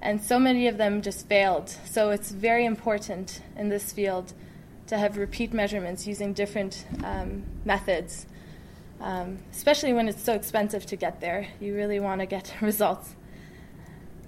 and 0.02 0.22
so 0.22 0.38
many 0.38 0.66
of 0.66 0.78
them 0.78 1.02
just 1.02 1.28
failed. 1.28 1.68
So 1.84 2.10
it's 2.10 2.30
very 2.30 2.64
important 2.64 3.40
in 3.56 3.68
this 3.68 3.92
field 3.92 4.32
to 4.86 4.98
have 4.98 5.16
repeat 5.16 5.52
measurements 5.52 6.06
using 6.06 6.32
different 6.32 6.86
um, 7.04 7.44
methods, 7.64 8.26
um, 9.00 9.38
especially 9.50 9.92
when 9.92 10.08
it's 10.08 10.22
so 10.22 10.34
expensive 10.34 10.86
to 10.86 10.96
get 10.96 11.20
there. 11.20 11.48
You 11.60 11.74
really 11.74 12.00
want 12.00 12.20
to 12.20 12.26
get 12.26 12.54
results. 12.60 13.14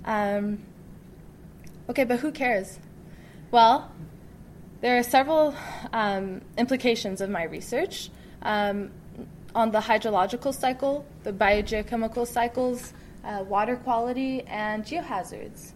Um, 0.05 0.63
okay, 1.89 2.05
but 2.05 2.21
who 2.21 2.33
cares? 2.33 2.79
Well, 3.51 3.93
there 4.81 4.99
are 4.99 5.03
several 5.03 5.55
um, 5.93 6.41
implications 6.59 7.21
of 7.21 7.31
my 7.31 7.45
research 7.45 8.11
um, 8.43 8.91
on 9.55 9.71
the 9.71 9.79
hydrological 9.79 10.55
cycle, 10.55 11.05
the 11.23 11.33
biogeochemical 11.33 12.27
cycles, 12.27 12.93
uh, 13.25 13.45
water 13.47 13.77
quality, 13.77 14.43
and 14.43 14.85
geohazards. 14.85 15.73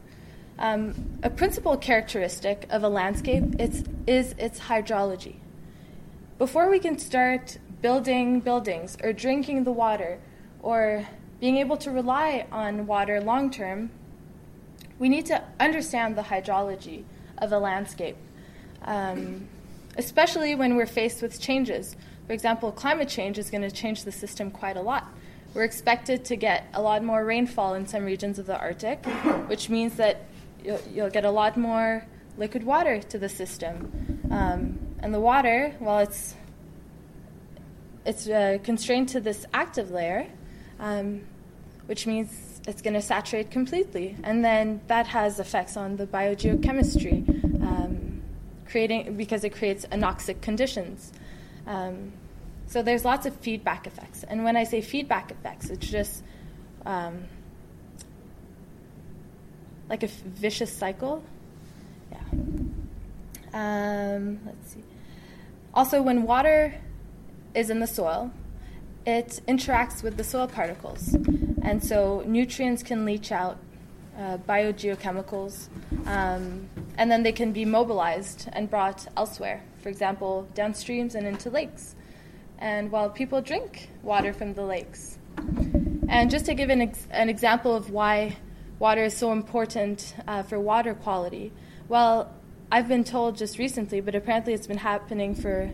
Um, 0.59 1.19
a 1.23 1.29
principal 1.29 1.77
characteristic 1.77 2.67
of 2.71 2.83
a 2.83 2.89
landscape 2.89 3.61
is, 3.61 3.85
is 4.07 4.35
its 4.39 4.59
hydrology. 4.59 5.37
Before 6.39 6.71
we 6.71 6.79
can 6.79 6.99
start 6.99 7.59
building 7.83 8.41
buildings 8.41 8.97
or 9.03 9.13
drinking 9.13 9.65
the 9.65 9.73
water 9.73 10.19
or 10.63 11.07
being 11.41 11.59
able 11.59 11.77
to 11.77 11.91
rely 11.91 12.47
on 12.51 12.87
water 12.87 13.21
long 13.21 13.51
term, 13.51 13.91
we 14.99 15.09
need 15.09 15.27
to 15.27 15.43
understand 15.61 16.17
the 16.17 16.23
hydrology 16.23 17.05
of 17.39 17.53
a 17.53 17.59
landscape, 17.59 18.17
um, 18.83 19.47
especially 19.99 20.55
when 20.55 20.77
we're 20.77 20.87
faced 20.87 21.21
with 21.21 21.39
changes. 21.41 21.97
For 22.27 22.33
example, 22.33 22.73
climate 22.73 23.09
change 23.09 23.39
is 23.39 23.51
going 23.51 23.63
to 23.63 23.71
change 23.71 24.05
the 24.05 24.13
system 24.13 24.51
quite 24.51 24.77
a 24.77 24.81
lot. 24.81 25.07
We're 25.55 25.65
expected 25.65 26.25
to 26.27 26.37
get 26.37 26.67
a 26.75 26.83
lot 26.83 27.05
more 27.05 27.25
rainfall 27.25 27.75
in 27.75 27.87
some 27.87 28.05
regions 28.05 28.39
of 28.39 28.47
the 28.47 28.59
Arctic, 28.59 29.05
which 29.47 29.69
means 29.69 29.97
that 29.97 30.23
you'll, 30.65 30.81
you'll 30.93 31.11
get 31.11 31.25
a 31.25 31.31
lot 31.31 31.57
more 31.57 32.05
liquid 32.37 32.65
water 32.65 33.01
to 33.01 33.19
the 33.19 33.29
system. 33.29 34.21
Um, 34.31 34.79
and 35.01 35.15
the 35.15 35.21
water, 35.21 35.75
while 35.79 36.01
it's 36.01 36.35
it's 38.07 38.29
uh, 38.29 38.59
constrained 38.63 39.09
to 39.11 39.21
this 39.21 39.45
active 39.53 39.91
layer, 39.91 40.29
um, 40.79 41.23
which 41.87 42.07
means 42.07 42.61
it's 42.67 42.81
going 42.81 42.95
to 42.95 43.03
saturate 43.03 43.51
completely, 43.51 44.17
and 44.23 44.45
then 44.45 44.81
that 44.87 45.07
has 45.09 45.41
effects 45.41 45.77
on 45.77 45.97
the 45.97 46.07
biogeochemistry, 46.07 47.29
um, 47.63 48.23
creating 48.69 49.17
because 49.17 49.45
it 49.45 49.51
creates 49.51 49.85
anoxic 49.87 50.41
conditions. 50.41 51.13
Um, 51.67 52.13
so 52.69 52.83
there's 52.83 53.05
lots 53.05 53.27
of 53.27 53.37
feedback 53.37 53.87
effects. 53.87 54.25
And 54.25 54.45
when 54.45 54.57
I 54.57 54.65
say 54.65 54.81
feedback 54.81 55.31
effects, 55.31 55.71
it's 55.71 55.87
just 55.87 56.23
um, 56.85 57.25
like 59.89 60.03
a 60.03 60.07
f- 60.07 60.23
vicious 60.23 60.73
cycle. 60.73 61.23
Yeah. 62.13 62.19
Um, 63.53 64.41
let's 64.45 64.73
see. 64.75 64.83
Also, 65.75 66.03
when 66.03 66.23
water 66.23 66.75
is 67.57 67.71
in 67.71 67.81
the 67.81 67.87
soil, 67.87 68.31
it 69.05 69.41
interacts 69.49 70.03
with 70.03 70.17
the 70.17 70.25
soil 70.25 70.47
particles. 70.47 71.15
And 71.63 71.83
so 71.83 72.23
nutrients 72.27 72.85
can 72.85 73.05
leach 73.05 73.33
out, 73.33 73.59
uh, 74.17 74.39
biogeochemicals, 74.39 75.69
um, 76.07 76.69
and 76.97 77.11
then 77.11 77.25
they 77.25 77.33
can 77.33 77.53
be 77.53 77.65
mobilized 77.65 78.49
and 78.53 78.71
brought 78.71 79.07
elsewhere, 79.17 79.63
for 79.83 79.89
example, 79.89 80.47
downstreams 80.55 81.15
and 81.17 81.27
into 81.27 81.51
lakes 81.51 81.97
and 82.59 82.91
while 82.91 83.11
people 83.11 83.41
drink 83.41 83.91
water 84.03 84.33
from 84.33 84.55
the 84.55 84.63
lakes. 84.63 85.19
And 86.09 86.31
just 86.31 86.47
to 86.47 86.55
give 86.55 86.71
an, 86.71 86.83
ex- 86.83 87.07
an 87.11 87.29
example 87.29 87.75
of 87.75 87.91
why 87.91 88.37
water 88.79 89.05
is 89.05 89.17
so 89.17 89.33
important 89.33 90.15
uh, 90.27 90.43
for 90.43 90.59
water 90.59 90.95
quality, 90.95 91.53
well, 91.89 92.33
I've 92.71 92.89
been 92.89 93.05
told 93.05 93.37
just 93.37 93.59
recently, 93.59 94.01
but 94.01 94.15
apparently 94.15 94.55
it's 94.55 94.67
been 94.67 94.79
happening 94.79 95.35
for 95.35 95.71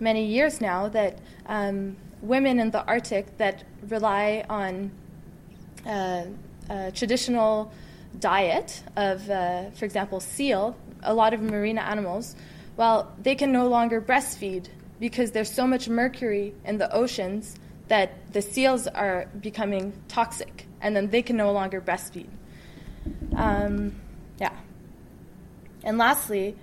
many 0.00 0.26
years 0.26 0.60
now, 0.60 0.88
that 0.88 1.18
um, 1.46 1.96
women 2.20 2.60
in 2.60 2.70
the 2.70 2.84
Arctic 2.84 3.36
that 3.38 3.64
rely 3.88 4.44
on 4.48 4.90
uh, 5.86 6.24
traditional 6.94 7.72
diet 8.18 8.82
of, 8.96 9.28
uh, 9.30 9.70
for 9.70 9.84
example, 9.84 10.20
seal, 10.20 10.76
a 11.02 11.14
lot 11.14 11.34
of 11.34 11.40
marine 11.40 11.78
animals, 11.78 12.34
well, 12.76 13.12
they 13.22 13.34
can 13.34 13.52
no 13.52 13.68
longer 13.68 14.00
breastfeed 14.00 14.68
because 15.00 15.30
there's 15.32 15.52
so 15.52 15.66
much 15.66 15.88
mercury 15.88 16.54
in 16.64 16.78
the 16.78 16.92
oceans 16.92 17.56
that 17.88 18.32
the 18.32 18.42
seals 18.42 18.86
are 18.86 19.28
becoming 19.40 19.92
toxic 20.08 20.66
and 20.80 20.96
then 20.96 21.08
they 21.10 21.22
can 21.22 21.36
no 21.36 21.52
longer 21.52 21.80
breastfeed. 21.80 22.28
Um, 23.34 23.94
yeah. 24.40 24.52
And 25.84 25.98
lastly, 25.98 26.56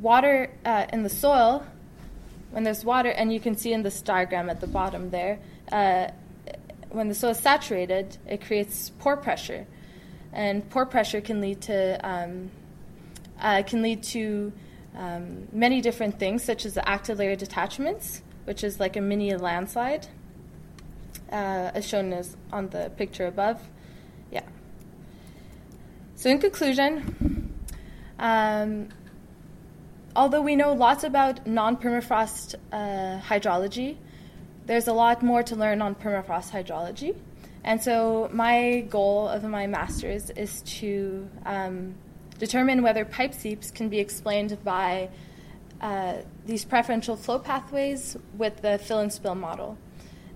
water 0.00 0.50
uh, 0.64 0.86
in 0.92 1.02
the 1.02 1.08
soil, 1.08 1.64
when 2.52 2.64
there's 2.64 2.84
water, 2.84 3.08
and 3.08 3.32
you 3.32 3.40
can 3.40 3.56
see 3.56 3.72
in 3.72 3.82
this 3.82 4.00
diagram 4.02 4.48
at 4.50 4.60
the 4.60 4.66
bottom 4.66 5.10
there, 5.10 5.38
uh, 5.72 6.08
when 6.90 7.08
the 7.08 7.14
soil 7.14 7.30
is 7.30 7.38
saturated, 7.38 8.18
it 8.28 8.44
creates 8.44 8.90
pore 8.98 9.16
pressure. 9.16 9.66
And 10.34 10.68
pore 10.68 10.86
pressure 10.86 11.22
can 11.22 11.40
lead 11.40 11.62
to, 11.62 11.98
um, 12.06 12.50
uh, 13.40 13.62
can 13.62 13.80
lead 13.82 14.02
to 14.04 14.52
um, 14.94 15.48
many 15.50 15.80
different 15.80 16.18
things, 16.18 16.44
such 16.44 16.66
as 16.66 16.74
the 16.74 16.86
active 16.86 17.18
layer 17.18 17.36
detachments, 17.36 18.22
which 18.44 18.62
is 18.62 18.78
like 18.78 18.96
a 18.96 19.00
mini 19.00 19.34
landslide, 19.34 20.06
uh, 21.30 21.70
as 21.74 21.88
shown 21.88 22.12
as 22.12 22.36
on 22.52 22.68
the 22.68 22.90
picture 22.98 23.26
above. 23.26 23.62
Yeah. 24.30 24.42
So, 26.16 26.28
in 26.28 26.38
conclusion, 26.38 27.54
um, 28.18 28.88
although 30.14 30.42
we 30.42 30.56
know 30.56 30.72
lots 30.72 31.04
about 31.04 31.46
non 31.46 31.76
permafrost 31.76 32.54
uh, 32.72 33.20
hydrology, 33.20 33.96
there's 34.66 34.88
a 34.88 34.92
lot 34.92 35.22
more 35.22 35.42
to 35.42 35.56
learn 35.56 35.82
on 35.82 35.94
permafrost 35.94 36.50
hydrology. 36.50 37.14
And 37.64 37.82
so, 37.82 38.28
my 38.32 38.80
goal 38.90 39.28
of 39.28 39.44
my 39.44 39.66
master's 39.66 40.30
is 40.30 40.62
to 40.62 41.28
um, 41.46 41.94
determine 42.38 42.82
whether 42.82 43.04
pipe 43.04 43.34
seeps 43.34 43.70
can 43.70 43.88
be 43.88 44.00
explained 44.00 44.58
by 44.64 45.10
uh, 45.80 46.14
these 46.44 46.64
preferential 46.64 47.16
flow 47.16 47.38
pathways 47.38 48.16
with 48.36 48.62
the 48.62 48.78
fill 48.78 48.98
and 48.98 49.12
spill 49.12 49.34
model. 49.34 49.78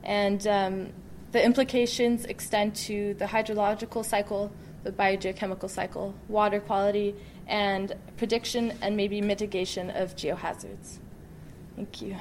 And 0.05 0.47
um, 0.47 0.93
the 1.33 1.45
implications 1.45 2.25
extend 2.25 2.77
to 2.77 3.15
the 3.15 3.27
hydrological 3.27 4.05
cycle, 4.05 4.53
the 4.85 4.93
biogeochemical 4.93 5.69
cycle, 5.69 6.15
water 6.29 6.61
quality, 6.61 7.17
and 7.47 7.95
prediction 8.17 8.73
and 8.83 8.97
maybe 8.97 9.21
mitigation 9.21 9.91
of 9.91 10.17
geohazards. 10.17 10.99
Thank 11.77 12.03
you. 12.03 12.17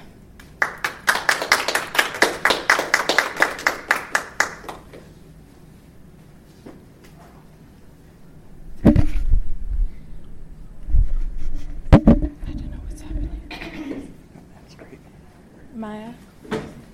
Maya, 15.74 16.14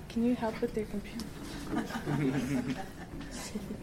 can 0.08 0.24
you 0.24 0.34
help 0.34 0.60
with 0.60 0.76
your 0.76 0.86
computer? 0.86 1.24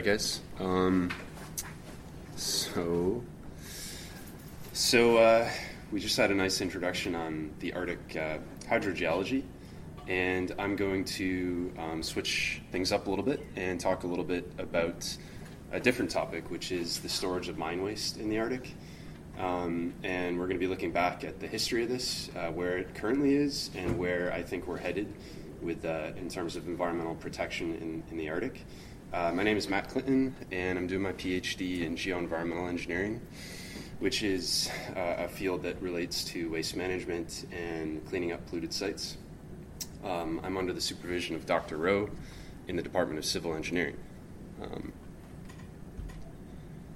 Right, 0.00 0.06
guys. 0.06 0.40
Um, 0.58 1.12
so, 2.34 3.22
so 4.72 5.18
uh, 5.18 5.50
we 5.92 6.00
just 6.00 6.16
had 6.16 6.30
a 6.30 6.34
nice 6.34 6.62
introduction 6.62 7.14
on 7.14 7.50
the 7.58 7.74
Arctic 7.74 8.16
uh, 8.16 8.38
hydrogeology, 8.66 9.42
and 10.08 10.54
I'm 10.58 10.74
going 10.74 11.04
to 11.04 11.70
um, 11.76 12.02
switch 12.02 12.62
things 12.72 12.92
up 12.92 13.08
a 13.08 13.10
little 13.10 13.26
bit 13.26 13.44
and 13.56 13.78
talk 13.78 14.04
a 14.04 14.06
little 14.06 14.24
bit 14.24 14.50
about 14.56 15.14
a 15.70 15.78
different 15.78 16.10
topic, 16.10 16.50
which 16.50 16.72
is 16.72 17.00
the 17.00 17.08
storage 17.10 17.50
of 17.50 17.58
mine 17.58 17.82
waste 17.82 18.16
in 18.16 18.30
the 18.30 18.38
Arctic. 18.38 18.72
Um, 19.38 19.92
and 20.02 20.38
we're 20.38 20.46
going 20.46 20.56
to 20.56 20.64
be 20.64 20.66
looking 20.66 20.92
back 20.92 21.24
at 21.24 21.40
the 21.40 21.46
history 21.46 21.82
of 21.82 21.90
this, 21.90 22.30
uh, 22.38 22.50
where 22.50 22.78
it 22.78 22.94
currently 22.94 23.34
is, 23.34 23.68
and 23.74 23.98
where 23.98 24.32
I 24.32 24.44
think 24.44 24.66
we're 24.66 24.78
headed 24.78 25.12
with 25.60 25.84
uh, 25.84 26.12
in 26.16 26.30
terms 26.30 26.56
of 26.56 26.68
environmental 26.68 27.16
protection 27.16 27.74
in, 27.74 28.02
in 28.10 28.16
the 28.16 28.30
Arctic. 28.30 28.64
Uh, 29.12 29.32
my 29.34 29.42
name 29.42 29.56
is 29.56 29.68
Matt 29.68 29.88
Clinton, 29.88 30.36
and 30.52 30.78
I'm 30.78 30.86
doing 30.86 31.02
my 31.02 31.12
PhD 31.12 31.82
in 31.82 31.96
geoenvironmental 31.96 32.68
engineering, 32.68 33.20
which 33.98 34.22
is 34.22 34.70
uh, 34.96 35.24
a 35.24 35.28
field 35.28 35.64
that 35.64 35.82
relates 35.82 36.22
to 36.26 36.48
waste 36.48 36.76
management 36.76 37.44
and 37.50 38.06
cleaning 38.06 38.30
up 38.30 38.46
polluted 38.46 38.72
sites. 38.72 39.16
Um, 40.04 40.40
I'm 40.44 40.56
under 40.56 40.72
the 40.72 40.80
supervision 40.80 41.34
of 41.34 41.44
Dr. 41.44 41.76
Rowe 41.76 42.08
in 42.68 42.76
the 42.76 42.82
Department 42.82 43.18
of 43.18 43.24
Civil 43.24 43.54
Engineering. 43.54 43.96
Um, 44.62 44.92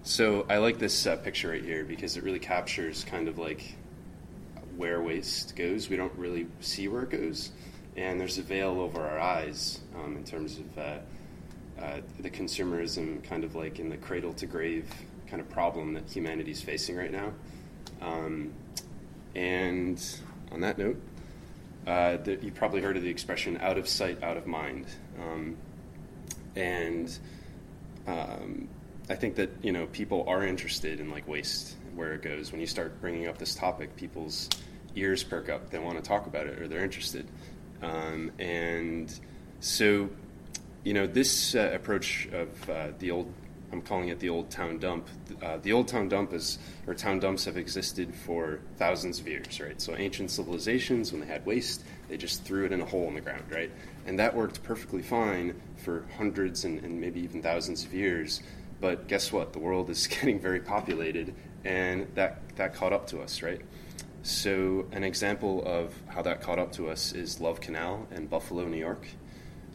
so 0.05 0.47
I 0.49 0.59
like 0.59 0.79
this 0.79 1.09
uh, 1.09 1.17
picture 1.17 1.49
right 1.49 1.65
here 1.65 1.83
because 1.83 2.17
it 2.17 2.23
really 2.23 2.39
captures 2.39 3.03
kind 3.03 3.27
of 3.27 3.39
like 3.39 3.75
where 4.77 5.03
waste 5.03 5.57
goes. 5.57 5.91
We 5.91 5.97
don't 5.97 6.17
really 6.17 6.47
see 6.61 6.87
where 6.87 7.03
it 7.03 7.11
goes, 7.11 7.51
and 7.97 8.21
there's 8.21 8.39
a 8.39 8.43
veil 8.43 8.81
over 8.81 9.05
our 9.05 9.19
eyes 9.19 9.81
um, 9.97 10.17
in 10.17 10.23
terms 10.23 10.61
of 10.61 10.79
uh, 11.81 12.01
the 12.21 12.31
consumerism, 12.31 13.23
kind 13.25 13.45
of 13.45 13.55
like 13.55 13.79
in 13.79 13.89
the 13.89 13.97
cradle 13.97 14.33
to 14.35 14.47
grave 14.47 14.89
kind 15.27 15.41
of 15.41 15.49
problem 15.49 15.95
that 15.95 16.09
humanity 16.09 16.51
is 16.51 16.63
facing 16.63 16.97
right 16.97 17.11
now. 17.11 17.33
Um, 18.01 18.53
and 19.35 20.01
on 20.53 20.61
that 20.61 20.79
note, 20.79 21.01
uh, 21.87 22.19
the, 22.19 22.37
you 22.37 22.53
probably 22.53 22.81
heard 22.81 22.97
of 22.97 23.03
the 23.03 23.11
expression 23.11 23.59
"out 23.61 23.77
of 23.77 23.89
sight, 23.89 24.23
out 24.23 24.37
of 24.37 24.47
mind," 24.47 24.87
um, 25.21 25.57
and 26.57 27.19
um, 28.07 28.69
I 29.11 29.15
think 29.17 29.35
that 29.37 29.51
you 29.63 29.73
know 29.73 29.87
people 29.87 30.25
are 30.29 30.47
interested 30.47 31.01
in 31.01 31.11
like 31.11 31.27
waste, 31.27 31.77
where 31.95 32.15
it 32.15 32.23
goes. 32.23 32.53
When 32.53 32.61
you 32.61 32.67
start 32.67 33.01
bringing 33.01 33.27
up 33.27 33.39
this 33.39 33.55
topic, 33.55 33.97
people's 33.97 34.49
ears 34.95 35.23
perk 35.23 35.49
up. 35.49 35.71
They 35.71 35.79
want 35.79 35.97
to 35.97 36.03
talk 36.03 36.27
about 36.27 36.47
it, 36.47 36.61
or 36.61 36.69
they're 36.69 36.85
interested. 36.85 37.27
Um, 37.83 38.31
and 38.39 39.13
so 39.61 40.09
you 40.85 40.93
know, 40.93 41.07
this 41.07 41.55
uh, 41.55 41.71
approach 41.75 42.29
of 42.33 42.71
uh, 42.71 42.89
the 42.99 43.11
old, 43.11 43.33
I'm 43.73 43.81
calling 43.81 44.09
it 44.09 44.21
the 44.21 44.29
old 44.29 44.51
town 44.51 44.79
dump. 44.79 45.09
Uh, 45.43 45.57
the 45.57 45.73
old 45.73 45.89
town 45.89 46.09
dump 46.09 46.35
is, 46.35 46.59
or 46.87 46.95
town 46.95 47.19
dumps 47.19 47.47
have 47.47 47.57
existed 47.57 48.15
for 48.15 48.61
thousands 48.77 49.19
of 49.19 49.27
years, 49.27 49.59
right? 49.61 49.81
So 49.81 49.97
ancient 49.97 50.31
civilizations, 50.31 51.11
when 51.11 51.23
they 51.23 51.27
had 51.27 51.45
waste, 51.47 51.85
they 52.09 52.19
just 52.19 52.45
threw 52.45 52.67
it 52.67 52.73
in 52.73 52.83
a 52.83 52.85
hole 52.85 53.09
in 53.09 53.15
the 53.15 53.23
ground, 53.23 53.45
right? 53.51 53.71
And 54.07 54.19
that 54.19 54.37
worked 54.37 54.63
perfectly 54.63 55.03
fine 55.03 55.61
for 55.79 56.05
hundreds 56.19 56.65
and, 56.65 56.79
and 56.85 57.01
maybe 57.01 57.21
even 57.21 57.43
thousands 57.43 57.85
of 57.85 57.95
years. 57.95 58.43
But 58.81 59.09
guess 59.09 59.33
what? 59.33 59.55
The 59.55 59.61
world 59.61 59.89
is 59.89 60.07
getting 60.07 60.39
very 60.39 60.61
populated, 60.61 61.35
and 61.65 62.07
that, 62.15 62.43
that 62.57 62.75
caught 62.75 62.93
up 62.93 63.07
to 63.09 63.23
us, 63.23 63.43
right? 63.43 63.63
So, 64.23 64.87
an 64.93 65.05
example 65.05 65.63
of 65.67 65.95
how 66.09 66.23
that 66.23 66.41
caught 66.41 66.59
up 66.59 66.73
to 66.73 66.89
us 66.89 67.13
is 67.13 67.41
Love 67.41 67.61
Canal 67.61 68.07
in 68.11 68.27
Buffalo, 68.27 68.67
New 68.67 68.79
York. 68.79 69.07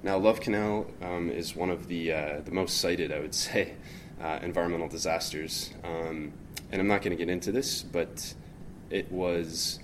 Now, 0.02 0.18
Love 0.18 0.40
Canal 0.40 0.88
um, 1.02 1.30
is 1.30 1.58
one 1.58 1.70
of 1.70 1.90
the 1.90 2.14
uh, 2.14 2.42
the 2.46 2.52
most 2.52 2.78
cited, 2.78 3.12
I 3.12 3.20
would 3.20 3.36
say, 3.48 3.74
uh, 4.22 4.40
environmental 4.42 4.88
disasters. 4.88 5.72
Um, 5.84 6.32
and 6.72 6.80
I'm 6.80 6.88
not 6.88 7.02
going 7.02 7.12
to 7.12 7.18
get 7.18 7.30
into 7.30 7.52
this, 7.52 7.84
but 7.84 8.34
it 8.90 9.12
was 9.12 9.80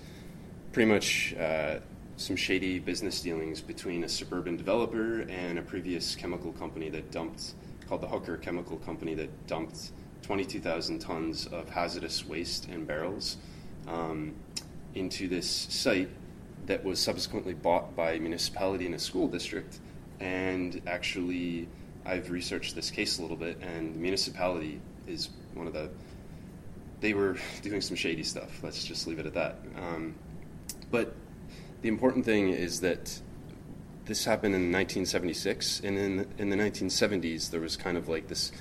pretty 0.72 0.90
much 0.90 1.34
uh, 1.34 1.80
some 2.16 2.34
shady 2.34 2.78
business 2.78 3.20
dealings 3.20 3.60
between 3.60 4.04
a 4.04 4.08
suburban 4.08 4.56
developer 4.56 5.20
and 5.22 5.58
a 5.58 5.62
previous 5.62 6.14
chemical 6.14 6.52
company 6.52 6.88
that 6.90 7.10
dumped, 7.10 7.52
called 7.86 8.00
the 8.00 8.08
Hooker 8.08 8.38
Chemical 8.38 8.78
Company, 8.78 9.14
that 9.14 9.46
dumped 9.46 9.90
22,000 10.22 10.98
tons 10.98 11.46
of 11.48 11.68
hazardous 11.68 12.24
waste 12.26 12.68
in 12.70 12.86
barrels 12.86 13.36
um, 13.86 14.34
into 14.94 15.28
this 15.28 15.48
site 15.48 16.08
that 16.64 16.82
was 16.82 16.98
subsequently 16.98 17.52
bought 17.52 17.94
by 17.94 18.12
a 18.12 18.20
municipality 18.20 18.86
and 18.86 18.94
a 18.94 18.98
school 18.98 19.28
district 19.28 19.78
and 20.20 20.80
actually 20.86 21.68
I've 22.04 22.30
researched 22.30 22.74
this 22.74 22.90
case 22.90 23.18
a 23.18 23.22
little 23.22 23.36
bit, 23.36 23.58
and 23.60 23.94
the 23.94 23.98
municipality 23.98 24.80
is 25.06 25.30
one 25.54 25.66
of 25.66 25.72
the. 25.72 25.90
They 27.00 27.14
were 27.14 27.36
doing 27.62 27.80
some 27.80 27.96
shady 27.96 28.22
stuff. 28.22 28.62
Let's 28.62 28.84
just 28.84 29.06
leave 29.06 29.18
it 29.18 29.26
at 29.26 29.34
that. 29.34 29.58
Um, 29.76 30.14
but 30.90 31.14
the 31.82 31.88
important 31.88 32.24
thing 32.24 32.50
is 32.50 32.80
that 32.80 33.20
this 34.04 34.24
happened 34.24 34.54
in 34.54 34.72
1976, 34.72 35.80
and 35.80 35.98
in 35.98 36.26
in 36.38 36.50
the 36.50 36.56
1970s 36.56 37.50
there 37.50 37.60
was 37.60 37.76
kind 37.76 37.96
of 37.96 38.08
like 38.08 38.28
this 38.28 38.52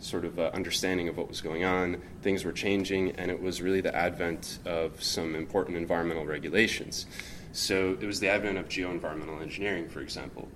sort 0.00 0.24
of 0.24 0.38
uh, 0.38 0.50
understanding 0.54 1.08
of 1.08 1.16
what 1.16 1.28
was 1.28 1.40
going 1.40 1.64
on. 1.64 2.00
Things 2.22 2.44
were 2.44 2.52
changing, 2.52 3.12
and 3.12 3.30
it 3.30 3.40
was 3.40 3.62
really 3.62 3.80
the 3.80 3.94
advent 3.94 4.58
of 4.64 5.02
some 5.02 5.34
important 5.34 5.76
environmental 5.76 6.26
regulations. 6.26 7.06
So 7.52 7.96
it 8.00 8.06
was 8.06 8.20
the 8.20 8.28
advent 8.28 8.58
of 8.58 8.68
geoenvironmental 8.68 9.40
engineering, 9.40 9.88
for 9.88 10.00
example. 10.00 10.48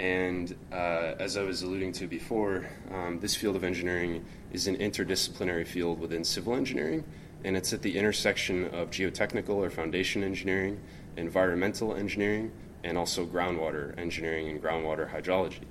And 0.00 0.54
uh, 0.70 1.14
as 1.18 1.36
I 1.36 1.42
was 1.42 1.62
alluding 1.62 1.92
to 1.94 2.06
before, 2.06 2.68
um, 2.92 3.18
this 3.20 3.34
field 3.34 3.56
of 3.56 3.64
engineering 3.64 4.24
is 4.52 4.68
an 4.68 4.76
interdisciplinary 4.76 5.66
field 5.66 5.98
within 5.98 6.22
civil 6.22 6.54
engineering, 6.54 7.04
and 7.44 7.56
it's 7.56 7.72
at 7.72 7.82
the 7.82 7.98
intersection 7.98 8.66
of 8.66 8.90
geotechnical 8.90 9.50
or 9.50 9.70
foundation 9.70 10.22
engineering, 10.22 10.80
environmental 11.16 11.94
engineering, 11.94 12.52
and 12.84 12.96
also 12.96 13.26
groundwater 13.26 13.98
engineering 13.98 14.48
and 14.48 14.62
groundwater 14.62 15.10
hydrology. 15.10 15.64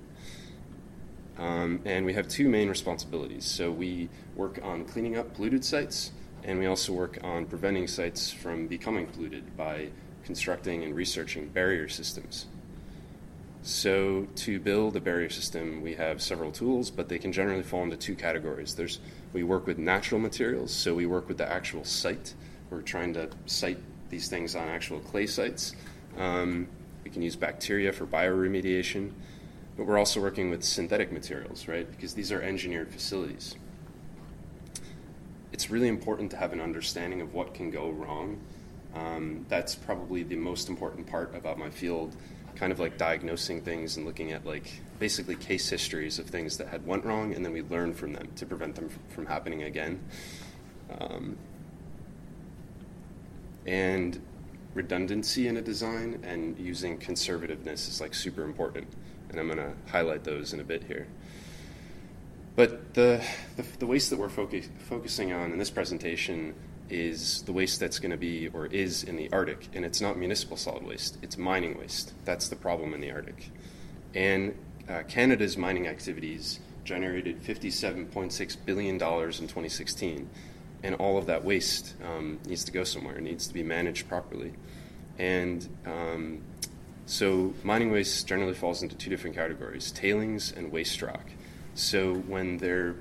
Um, 1.38 1.82
and 1.86 2.06
we 2.06 2.14
have 2.14 2.28
two 2.28 2.50
main 2.50 2.68
responsibilities. 2.68 3.46
So 3.46 3.72
we 3.72 4.10
work 4.36 4.60
on 4.62 4.86
cleaning 4.86 5.18
up 5.18 5.36
polluted 5.36 5.64
sites, 5.64 6.12
and 6.44 6.60
we 6.60 6.66
also 6.66 6.92
work 6.92 7.18
on 7.24 7.46
preventing 7.46 7.88
sites 7.88 8.30
from 8.30 8.68
becoming 8.68 9.08
polluted 9.08 9.56
by 9.56 9.90
constructing 10.26 10.84
and 10.84 10.96
researching 10.96 11.48
barrier 11.48 11.88
systems. 11.88 12.48
So 13.64 14.28
to 14.36 14.60
build 14.60 14.96
a 14.96 15.02
barrier 15.02 15.30
system, 15.30 15.82
we 15.82 15.96
have 15.96 16.22
several 16.22 16.52
tools, 16.52 16.90
but 16.90 17.10
they 17.10 17.20
can 17.20 17.32
generally 17.32 17.64
fall 17.64 17.84
into 17.84 17.98
two 17.98 18.16
categories. 18.16 18.76
There's 18.76 19.00
we 19.34 19.44
work 19.44 19.68
with 19.68 19.78
natural 19.78 20.22
materials, 20.22 20.72
so 20.72 20.96
we 20.96 21.06
work 21.06 21.28
with 21.28 21.38
the 21.38 21.52
actual 21.52 21.84
site 21.84 22.34
we're 22.70 22.82
trying 22.82 23.14
to 23.14 23.30
site 23.46 23.80
these 24.10 24.28
things 24.28 24.56
on 24.56 24.68
actual 24.68 25.00
clay 25.00 25.28
sites. 25.28 25.76
Um, 26.18 26.68
we 27.04 27.10
can 27.10 27.22
use 27.22 27.36
bacteria 27.36 27.94
for 27.94 28.06
bioremediation, 28.06 29.12
but 29.76 29.86
we're 29.86 29.98
also 29.98 30.22
working 30.22 30.50
with 30.50 30.64
synthetic 30.64 31.12
materials, 31.12 31.68
right? 31.68 31.90
Because 31.90 32.14
these 32.14 32.32
are 32.32 32.42
engineered 32.42 32.92
facilities. 32.92 33.56
It's 35.54 35.70
really 35.70 35.88
important 35.88 36.32
to 36.32 36.38
have 36.38 36.54
an 36.54 36.60
understanding 36.60 37.22
of 37.22 37.34
what 37.34 37.54
can 37.54 37.72
go 37.72 37.90
wrong. 37.90 38.40
Um, 38.94 39.46
that's 39.48 39.76
probably 39.76 40.24
the 40.24 40.36
most 40.36 40.70
important 40.70 41.08
part 41.08 41.36
about 41.36 41.58
my 41.58 41.70
field, 41.70 42.16
kind 42.58 42.72
of 42.72 42.80
like 42.80 42.98
diagnosing 42.98 43.62
things 43.62 43.98
and 43.98 44.06
looking 44.06 44.32
at 44.32 44.46
like 44.46 44.82
basically 45.00 45.36
case 45.36 45.70
histories 45.70 46.18
of 46.18 46.26
things 46.26 46.58
that 46.58 46.68
had 46.68 46.86
went 46.86 47.06
wrong, 47.06 47.34
and 47.34 47.46
then 47.46 47.54
we 47.54 47.62
learn 47.62 47.94
from 47.94 48.14
them 48.14 48.28
to 48.36 48.46
prevent 48.46 48.76
them 48.76 48.90
from 49.10 49.26
happening 49.26 49.64
again. 49.64 50.00
Um, 51.00 51.38
and 53.66 54.20
redundancy 54.74 55.48
in 55.48 55.58
a 55.58 55.62
design 55.62 56.20
and 56.24 56.58
using 56.58 56.98
conservativeness 56.98 57.88
is 57.88 58.02
like 58.02 58.14
super 58.14 58.44
important, 58.44 58.88
and 59.30 59.40
I'm 59.40 59.48
going 59.48 59.60
to 59.60 59.74
highlight 59.92 60.24
those 60.24 60.54
in 60.54 60.60
a 60.60 60.64
bit 60.64 60.84
here. 60.84 61.08
But 62.56 62.96
the, 62.96 63.24
the, 63.56 63.64
the 63.78 63.86
waste 63.86 64.10
that 64.10 64.18
we're 64.18 64.30
focus, 64.30 64.68
focusing 64.80 65.32
on 65.32 65.52
in 65.52 65.60
this 65.60 65.70
presentation 65.70 66.56
is 66.90 67.44
the 67.44 67.54
waste 67.54 67.80
that's 67.80 68.00
going 68.00 68.12
to 68.12 68.18
be 68.18 68.48
or 68.50 68.68
is 68.68 69.04
in 69.04 69.16
the 69.16 69.30
Arctic, 69.32 69.68
and 69.74 69.86
it's 69.86 70.02
not 70.02 70.18
municipal 70.18 70.58
solid 70.58 70.84
waste, 70.84 71.18
it's 71.22 71.38
mining 71.38 71.78
waste. 71.78 72.14
That's 72.26 72.48
the 72.48 72.56
problem 72.56 72.94
in 72.94 73.02
the 73.02 73.12
Arctic. 73.12 73.50
And 74.16 74.56
uh, 74.90 75.04
Canada's 75.08 75.58
mining 75.58 75.88
activities 75.88 76.60
generated 76.84 77.44
$57.6 77.44 78.58
billion 78.66 78.96
in 78.96 79.00
2016, 79.00 80.30
and 80.84 80.96
all 80.96 81.18
of 81.18 81.26
that 81.26 81.44
waste 81.44 81.96
um, 82.04 82.40
needs 82.46 82.64
to 82.64 82.72
go 82.72 82.84
somewhere, 82.84 83.18
it 83.18 83.22
needs 83.22 83.48
to 83.48 83.54
be 83.54 83.64
managed 83.64 84.08
properly. 84.08 84.54
And 85.20 85.68
um, 85.86 86.42
so 87.06 87.54
mining 87.64 87.92
waste 87.92 88.28
generally 88.28 88.54
falls 88.54 88.84
into 88.84 88.96
two 88.96 89.10
different 89.10 89.36
categories 89.36 89.92
tailings 89.92 90.52
and 90.52 90.72
waste 90.72 91.02
rock. 91.02 91.26
So 91.74 92.16
when 92.16 92.58
they're 92.58 92.96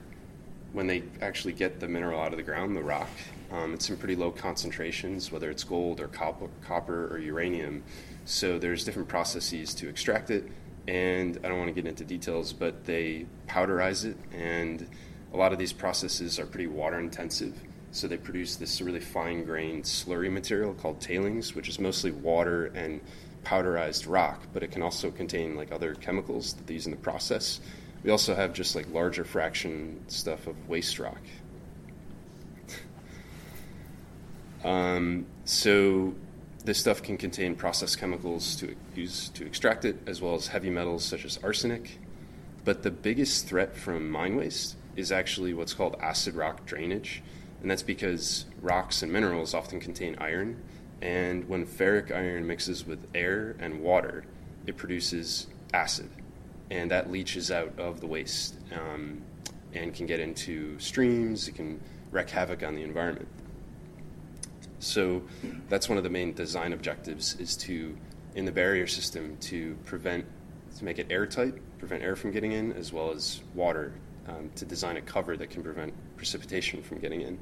when 0.72 0.87
they 0.87 1.03
actually 1.22 1.55
get 1.55 1.81
the 1.81 1.88
mineral 1.88 2.20
out 2.20 2.33
of 2.33 2.37
the 2.37 2.42
ground, 2.42 2.77
the 2.77 2.83
rock, 2.83 3.09
um, 3.56 3.72
it's 3.72 3.88
in 3.88 3.96
pretty 3.96 4.16
low 4.16 4.30
concentrations, 4.30 5.32
whether 5.32 5.50
it's 5.50 5.64
gold 5.64 6.00
or 6.00 6.08
copper, 6.08 6.48
copper 6.62 7.08
or 7.12 7.18
uranium. 7.18 7.82
So 8.26 8.58
there's 8.58 8.84
different 8.84 9.08
processes 9.08 9.72
to 9.74 9.88
extract 9.88 10.30
it, 10.30 10.44
and 10.86 11.38
I 11.42 11.48
don't 11.48 11.58
want 11.58 11.68
to 11.68 11.74
get 11.74 11.88
into 11.88 12.04
details, 12.04 12.52
but 12.52 12.84
they 12.84 13.26
powderize 13.48 14.04
it, 14.04 14.16
and 14.32 14.86
a 15.32 15.36
lot 15.36 15.52
of 15.52 15.58
these 15.58 15.72
processes 15.72 16.38
are 16.38 16.46
pretty 16.46 16.66
water 16.66 16.98
intensive. 16.98 17.58
So 17.92 18.06
they 18.06 18.18
produce 18.18 18.56
this 18.56 18.82
really 18.82 19.00
fine 19.00 19.44
grained 19.44 19.84
slurry 19.84 20.30
material 20.30 20.74
called 20.74 21.00
tailings, 21.00 21.54
which 21.54 21.68
is 21.68 21.78
mostly 21.78 22.10
water 22.10 22.66
and 22.74 23.00
powderized 23.44 24.06
rock, 24.06 24.42
but 24.52 24.62
it 24.64 24.70
can 24.70 24.82
also 24.82 25.10
contain 25.10 25.56
like 25.56 25.72
other 25.72 25.94
chemicals 25.94 26.52
that 26.54 26.66
they 26.66 26.74
use 26.74 26.84
in 26.84 26.90
the 26.90 26.98
process. 26.98 27.60
We 28.02 28.10
also 28.10 28.34
have 28.34 28.52
just 28.52 28.76
like 28.76 28.92
larger 28.92 29.24
fraction 29.24 30.00
stuff 30.08 30.46
of 30.46 30.68
waste 30.68 30.98
rock, 30.98 31.20
Um, 34.66 35.26
so 35.44 36.14
this 36.64 36.79
stuff 36.79 37.00
can 37.00 37.16
contain 37.16 37.55
processed 37.55 37.98
chemicals 37.98 38.57
to 38.57 38.74
use 38.96 39.29
to 39.31 39.46
extract 39.46 39.85
it, 39.85 39.96
as 40.07 40.20
well 40.20 40.35
as 40.35 40.48
heavy 40.48 40.70
metals 40.70 41.05
such 41.05 41.24
as 41.24 41.38
arsenic. 41.42 42.00
But 42.64 42.83
the 42.83 42.90
biggest 42.90 43.46
threat 43.46 43.76
from 43.76 44.11
mine 44.11 44.37
waste 44.37 44.76
is 44.96 45.12
actually 45.12 45.55
what's 45.55 45.72
called 45.72 45.94
acid 46.00 46.35
rock 46.35 46.66
drainage, 46.66 47.22
and 47.62 47.70
that's 47.70 47.85
because 47.85 48.46
rocks 48.61 49.02
and 49.02 49.12
minerals 49.12 49.55
often 49.55 49.79
contain 49.79 50.16
iron, 50.18 50.61
and 51.00 51.48
when 51.48 51.64
ferric 51.64 52.11
iron 52.11 52.44
mixes 52.44 52.85
with 52.85 53.07
air 53.14 53.55
and 53.61 53.81
water, 53.81 54.24
it 54.66 54.76
produces 54.76 55.46
acid, 55.72 56.11
and 56.72 56.90
that 56.90 57.09
leaches 57.09 57.52
out 57.52 57.79
of 57.79 58.00
the 58.00 58.07
waste 58.09 58.57
um, 58.72 59.22
and 59.74 59.94
can 59.94 60.07
get 60.07 60.18
into 60.18 60.76
streams. 60.81 61.46
It 61.46 61.55
can 61.55 61.81
wreak 62.11 62.31
havoc 62.31 62.64
on 62.64 62.74
the 62.74 62.83
environment. 62.83 63.29
So 64.78 65.22
that's 65.68 65.88
one 65.88 65.98
of 65.98 66.04
the 66.04 66.10
main 66.10 66.32
design 66.34 66.72
objectives 66.72 67.36
is 67.40 67.56
to, 67.58 67.96
in 68.34 68.44
the 68.44 68.52
barrier 68.52 68.86
system, 68.86 69.36
to 69.42 69.76
prevent, 69.84 70.24
to 70.78 70.84
make 70.84 70.98
it 70.98 71.06
airtight, 71.10 71.54
prevent 71.78 72.02
air 72.02 72.16
from 72.16 72.30
getting 72.30 72.52
in, 72.52 72.72
as 72.72 72.92
well 72.92 73.10
as 73.10 73.40
water, 73.54 73.92
um, 74.28 74.50
to 74.56 74.64
design 74.64 74.96
a 74.96 75.00
cover 75.00 75.36
that 75.36 75.50
can 75.50 75.62
prevent 75.62 75.94
precipitation 76.16 76.82
from 76.82 76.98
getting 76.98 77.22
in. 77.22 77.38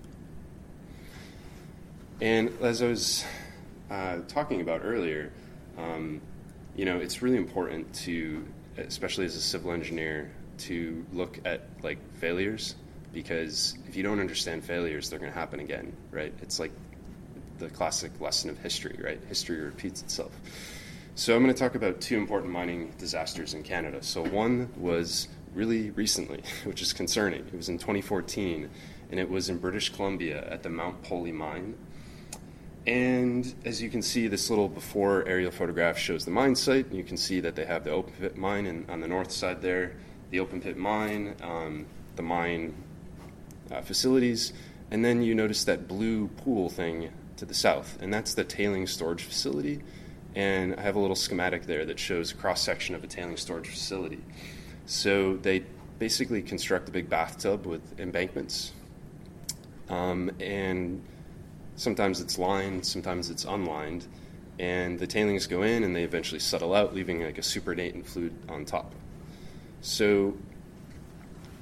And 2.21 2.51
as 2.63 2.83
I 2.83 2.87
was 2.87 3.25
uh, 3.91 4.19
talking 4.29 4.61
about 4.61 4.83
earlier, 4.85 5.33
um, 5.77 6.21
you 6.77 6.85
know, 6.85 6.99
it's 6.99 7.23
really 7.23 7.37
important 7.37 7.93
to, 7.95 8.47
especially 8.79 9.25
as 9.25 9.35
a 9.35 9.41
civil 9.41 9.73
engineer, 9.73 10.31
to 10.57 11.05
look 11.13 11.41
at 11.45 11.63
like 11.83 11.99
failures 12.15 12.77
because 13.13 13.79
if 13.89 13.97
you 13.97 14.03
don't 14.03 14.21
understand 14.21 14.65
failures, 14.65 15.09
they're 15.09 15.21
going 15.21 15.33
to 15.33 15.39
happen 15.39 15.61
again, 15.61 15.97
right? 16.11 16.33
It's 16.43 16.59
like 16.59 16.73
the 17.59 17.69
classic 17.69 18.13
lesson 18.21 18.51
of 18.51 18.59
history, 18.59 18.99
right? 19.03 19.21
History 19.29 19.61
repeats 19.61 20.03
itself. 20.03 20.33
So 21.15 21.37
I'm 21.37 21.43
going 21.43 21.55
to 21.55 21.59
talk 21.59 21.77
about 21.77 22.01
two 22.01 22.17
important 22.17 22.53
mining 22.53 22.93
disasters 22.99 23.55
in 23.55 23.63
Canada. 23.63 24.03
So 24.03 24.23
one 24.23 24.69
was 24.77 25.29
really 25.55 25.91
recently, 25.91 26.43
which 26.65 26.83
is 26.83 26.93
concerning. 26.93 27.47
It 27.47 27.55
was 27.57 27.69
in 27.69 27.79
2014, 27.79 28.69
and 29.11 29.21
it 29.21 29.31
was 29.31 29.49
in 29.49 29.59
British 29.59 29.91
Columbia 29.91 30.45
at 30.51 30.63
the 30.63 30.71
Mount 30.71 31.03
Polley 31.05 31.33
mine. 31.33 31.77
And 32.87 33.55
as 33.65 33.81
you 33.81 33.89
can 33.89 34.03
see, 34.03 34.27
this 34.27 34.51
little 34.51 34.69
before 34.69 35.27
aerial 35.27 35.51
photograph 35.51 35.97
shows 35.97 36.25
the 36.25 36.31
mine 36.31 36.55
site. 36.55 36.93
You 36.93 37.05
can 37.05 37.17
see 37.17 37.41
that 37.41 37.55
they 37.55 37.65
have 37.65 37.85
the 37.85 37.91
open 37.91 38.13
pit 38.21 38.37
mine 38.37 38.67
in, 38.67 38.85
on 38.91 39.01
the 39.01 39.09
north 39.09 39.31
side 39.31 39.63
there, 39.63 39.97
the 40.31 40.41
open 40.41 40.61
pit 40.61 40.77
mine, 40.77 41.35
um, 41.43 41.87
the 42.17 42.23
mine 42.23 42.75
uh, 43.71 43.81
facilities, 43.81 44.53
and 44.91 45.05
then 45.05 45.23
you 45.23 45.35
notice 45.35 45.65
that 45.65 45.89
blue 45.89 46.29
pool 46.29 46.69
thing 46.69 47.11
to 47.37 47.45
the 47.45 47.55
south, 47.55 47.99
and 48.01 48.13
that's 48.13 48.35
the 48.35 48.45
tailing 48.45 48.87
storage 48.87 49.23
facility. 49.23 49.81
And 50.35 50.75
I 50.75 50.83
have 50.83 50.97
a 50.97 50.99
little 50.99 51.17
schematic 51.17 51.67
there 51.67 51.85
that 51.87 51.99
shows 51.99 52.33
a 52.33 52.35
cross 52.35 52.61
section 52.61 52.95
of 52.95 53.05
a 53.05 53.07
tailing 53.07 53.37
storage 53.37 53.69
facility. 53.69 54.21
So 54.87 55.37
they 55.37 55.65
basically 55.99 56.43
construct 56.43 56.89
a 56.89 56.93
big 56.93 57.09
bathtub 57.09 57.67
with 57.67 58.01
embankments, 58.01 58.73
um, 59.89 60.31
and 60.41 61.03
sometimes 61.77 62.21
it's 62.21 62.39
lined, 62.39 62.85
sometimes 62.85 63.31
it's 63.31 63.45
unlined, 63.45 64.07
and 64.59 64.99
the 64.99 65.07
tailings 65.07 65.47
go 65.47 65.63
in 65.63 65.85
and 65.85 65.95
they 65.95 66.05
eventually 66.05 66.39
settle 66.39 66.75
out, 66.75 66.95
leaving 66.95 67.23
like 67.23 67.39
a 67.39 67.43
supernatant 67.43 68.07
fluid 68.07 68.35
on 68.49 68.65
top. 68.65 68.93
So 69.81 70.37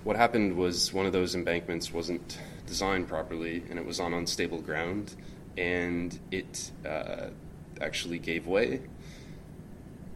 what 0.05 0.17
happened 0.17 0.57
was 0.57 0.93
one 0.93 1.07
of 1.07 1.13
those 1.13 1.35
embankments 1.35 1.93
wasn't 1.93 2.39
designed 2.67 3.09
properly 3.09 3.63
and 3.71 3.79
it 3.79 3.85
was 3.85 4.01
on 4.01 4.15
unstable 4.15 4.61
ground 4.61 5.15
and 5.57 6.19
it 6.31 6.71
uh, 6.87 7.29
actually 7.81 8.19
gave 8.19 8.47
way 8.47 8.81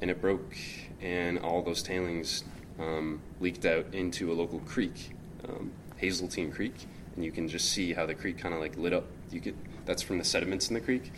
and 0.00 0.10
it 0.10 0.20
broke, 0.20 0.56
and 1.00 1.38
all 1.38 1.62
those 1.62 1.82
tailings 1.82 2.44
um, 2.78 3.20
leaked 3.40 3.64
out 3.64 3.86
into 3.92 4.30
a 4.32 4.34
local 4.34 4.58
creek, 4.60 5.10
um, 5.48 5.72
Hazeltine 5.96 6.52
Creek, 6.52 6.74
and 7.14 7.24
you 7.24 7.32
can 7.32 7.48
just 7.48 7.70
see 7.72 7.92
how 7.92 8.06
the 8.06 8.14
creek 8.14 8.38
kind 8.38 8.54
of 8.54 8.60
like 8.60 8.76
lit 8.76 8.92
up. 8.92 9.06
You 9.30 9.40
could 9.40 9.56
that's 9.86 10.02
from 10.02 10.18
the 10.18 10.24
sediments 10.24 10.68
in 10.68 10.74
the 10.74 10.80
creek, 10.80 11.12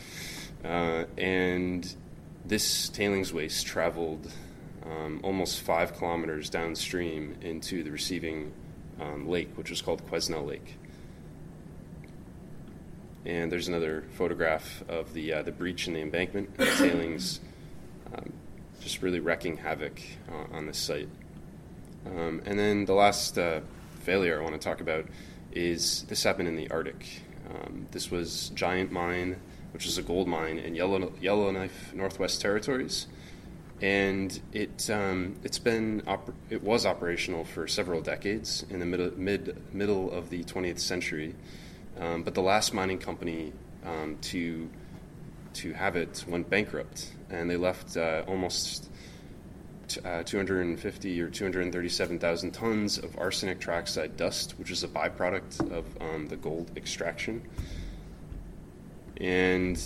uh, 0.65 1.05
and 1.17 1.93
this 2.45 2.89
tailings 2.89 3.33
waste 3.33 3.67
traveled 3.67 4.31
um, 4.85 5.21
almost 5.23 5.61
five 5.61 5.95
kilometers 5.95 6.49
downstream 6.49 7.37
into 7.41 7.83
the 7.83 7.91
receiving 7.91 8.53
um, 9.01 9.29
lake, 9.29 9.51
which 9.57 9.71
was 9.71 9.83
called 9.83 10.07
Quesnel 10.09 10.47
Lake. 10.47 10.77
And 13.29 13.53
there's 13.53 13.69
another 13.69 14.05
photograph 14.15 14.83
of 14.89 15.13
the 15.13 15.35
uh, 15.35 15.43
the 15.43 15.53
breach 15.53 15.87
in 15.87 15.93
the 15.93 16.01
embankment, 16.01 16.49
and 16.57 16.67
the 16.67 16.75
tailings, 16.77 17.41
um, 18.15 18.33
just 18.81 19.03
really 19.03 19.21
wreaking 19.21 19.59
havoc 19.59 20.01
uh, 20.33 20.57
on 20.57 20.67
this 20.67 20.79
site. 20.79 21.11
Um, 22.07 22.41
and 22.47 22.59
then 22.59 22.87
the 22.87 22.95
last 22.95 23.37
uh, 23.37 23.61
failure 24.01 24.41
I 24.41 24.43
want 24.43 24.55
to 24.55 24.67
talk 24.67 24.81
about 24.81 25.05
is 25.53 26.05
this 26.09 26.23
happened 26.23 26.49
in 26.49 26.57
the 26.57 26.71
Arctic. 26.71 27.21
Um, 27.51 27.87
this 27.91 28.11
was 28.11 28.51
Giant 28.55 28.91
Mine, 28.91 29.37
which 29.73 29.87
is 29.87 29.99
a 29.99 30.03
gold 30.03 30.27
mine 30.27 30.59
in 30.59 30.75
Yellow, 30.75 31.13
Yellowknife, 31.21 31.93
Northwest 31.93 32.41
Territories, 32.41 33.09
and 33.83 34.41
it 34.53 34.89
um, 34.89 35.37
it's 35.45 35.59
been 35.59 36.01
oper- 36.07 36.33
it 36.49 36.63
was 36.63 36.87
operational 36.87 37.45
for 37.45 37.69
several 37.69 38.01
decades 38.01 38.65
in 38.71 38.79
the 38.81 38.87
mid 38.87 39.19
mid 39.19 39.75
middle 39.75 40.11
of 40.11 40.31
the 40.31 40.45
20th 40.45 40.81
century. 40.81 41.35
Um, 41.99 42.23
but 42.23 42.35
the 42.35 42.43
last 42.43 42.73
mining 42.73 42.99
company 42.99 43.53
um, 43.85 44.19
to 44.23 44.69
to 45.55 45.73
have 45.73 45.97
it 45.97 46.25
went 46.29 46.49
bankrupt, 46.49 47.13
and 47.31 47.51
they 47.51 47.57
left 47.57 47.97
uh, 47.97 48.23
almost 48.29 48.91
t- 49.89 50.01
uh, 50.05 50.23
250 50.23 51.21
or 51.21 51.31
237,000 51.31 52.51
tons 52.53 52.99
of 52.99 53.19
arsenic 53.19 53.59
trioxide 53.59 54.17
dust, 54.17 54.55
which 54.59 54.71
is 54.71 54.85
a 54.85 54.89
byproduct 54.89 55.73
of 55.73 55.85
um, 56.01 56.29
the 56.29 56.37
gold 56.37 56.71
extraction. 56.77 57.43
And 59.17 59.83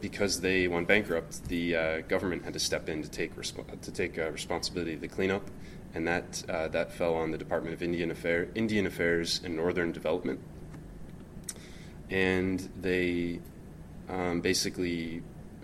because 0.00 0.40
they 0.40 0.66
went 0.66 0.88
bankrupt, 0.88 1.44
the 1.44 1.76
uh, 1.76 2.00
government 2.02 2.44
had 2.44 2.54
to 2.54 2.60
step 2.60 2.88
in 2.88 3.02
to 3.02 3.10
take 3.10 3.36
resp- 3.36 3.80
to 3.80 3.92
take 3.92 4.18
uh, 4.18 4.30
responsibility 4.30 4.94
of 4.94 5.00
the 5.00 5.08
cleanup, 5.08 5.48
and 5.94 6.06
that 6.08 6.44
uh, 6.48 6.68
that 6.68 6.92
fell 6.92 7.14
on 7.14 7.30
the 7.30 7.38
Department 7.38 7.74
of 7.74 7.82
Indian 7.82 8.10
Affairs, 8.10 8.48
Indian 8.54 8.86
Affairs 8.86 9.40
and 9.44 9.54
Northern 9.54 9.92
Development. 9.92 10.40
And 12.10 12.68
they 12.80 13.40
um, 14.08 14.40
basically, 14.40 15.22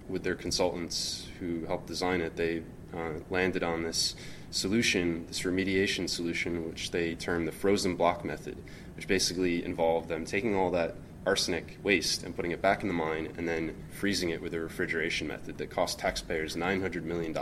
with 0.09 0.23
their 0.23 0.35
consultants 0.35 1.27
who 1.41 1.65
helped 1.67 1.87
design 1.87 2.21
it, 2.21 2.37
they 2.37 2.63
uh, 2.95 3.13
landed 3.31 3.63
on 3.63 3.83
this 3.83 4.15
solution, 4.51 5.27
this 5.27 5.43
remediation 5.43 6.09
solution, 6.09 6.69
which 6.69 6.91
they 6.91 7.15
termed 7.15 7.49
the 7.49 7.53
frozen 7.53 7.97
block 7.97 8.25
method, 8.25 8.57
which 8.97 9.09
basically 9.09 9.65
involved 9.65 10.09
them 10.09 10.25
taking 10.25 10.55
all 10.55 10.71
that 10.71 10.95
arsenic 11.27 11.79
waste 11.83 12.23
and 12.23 12.37
putting 12.37 12.51
it 12.51 12.61
back 12.61 12.83
in 12.83 12.89
the 12.89 12.95
mine 12.95 13.33
and 13.39 13.49
then 13.49 13.75
freezing 13.91 14.31
it 14.31 14.43
with 14.43 14.53
a 14.53 14.61
refrigeration 14.61 15.27
method 15.27 15.57
that 15.57 15.71
cost 15.71 15.99
taxpayers 15.99 16.55
$900 16.55 17.03
million. 17.03 17.35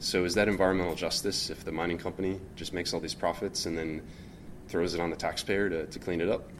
So, 0.00 0.24
is 0.24 0.34
that 0.34 0.48
environmental 0.48 0.94
justice 0.94 1.50
if 1.50 1.64
the 1.64 1.72
mining 1.72 1.98
company 1.98 2.40
just 2.56 2.72
makes 2.72 2.92
all 2.92 3.00
these 3.00 3.14
profits 3.14 3.66
and 3.66 3.76
then 3.76 4.02
throws 4.68 4.94
it 4.94 5.00
on 5.00 5.10
the 5.10 5.16
taxpayer 5.16 5.68
to, 5.68 5.86
to 5.86 5.98
clean 5.98 6.20
it 6.20 6.28
up? 6.28 6.50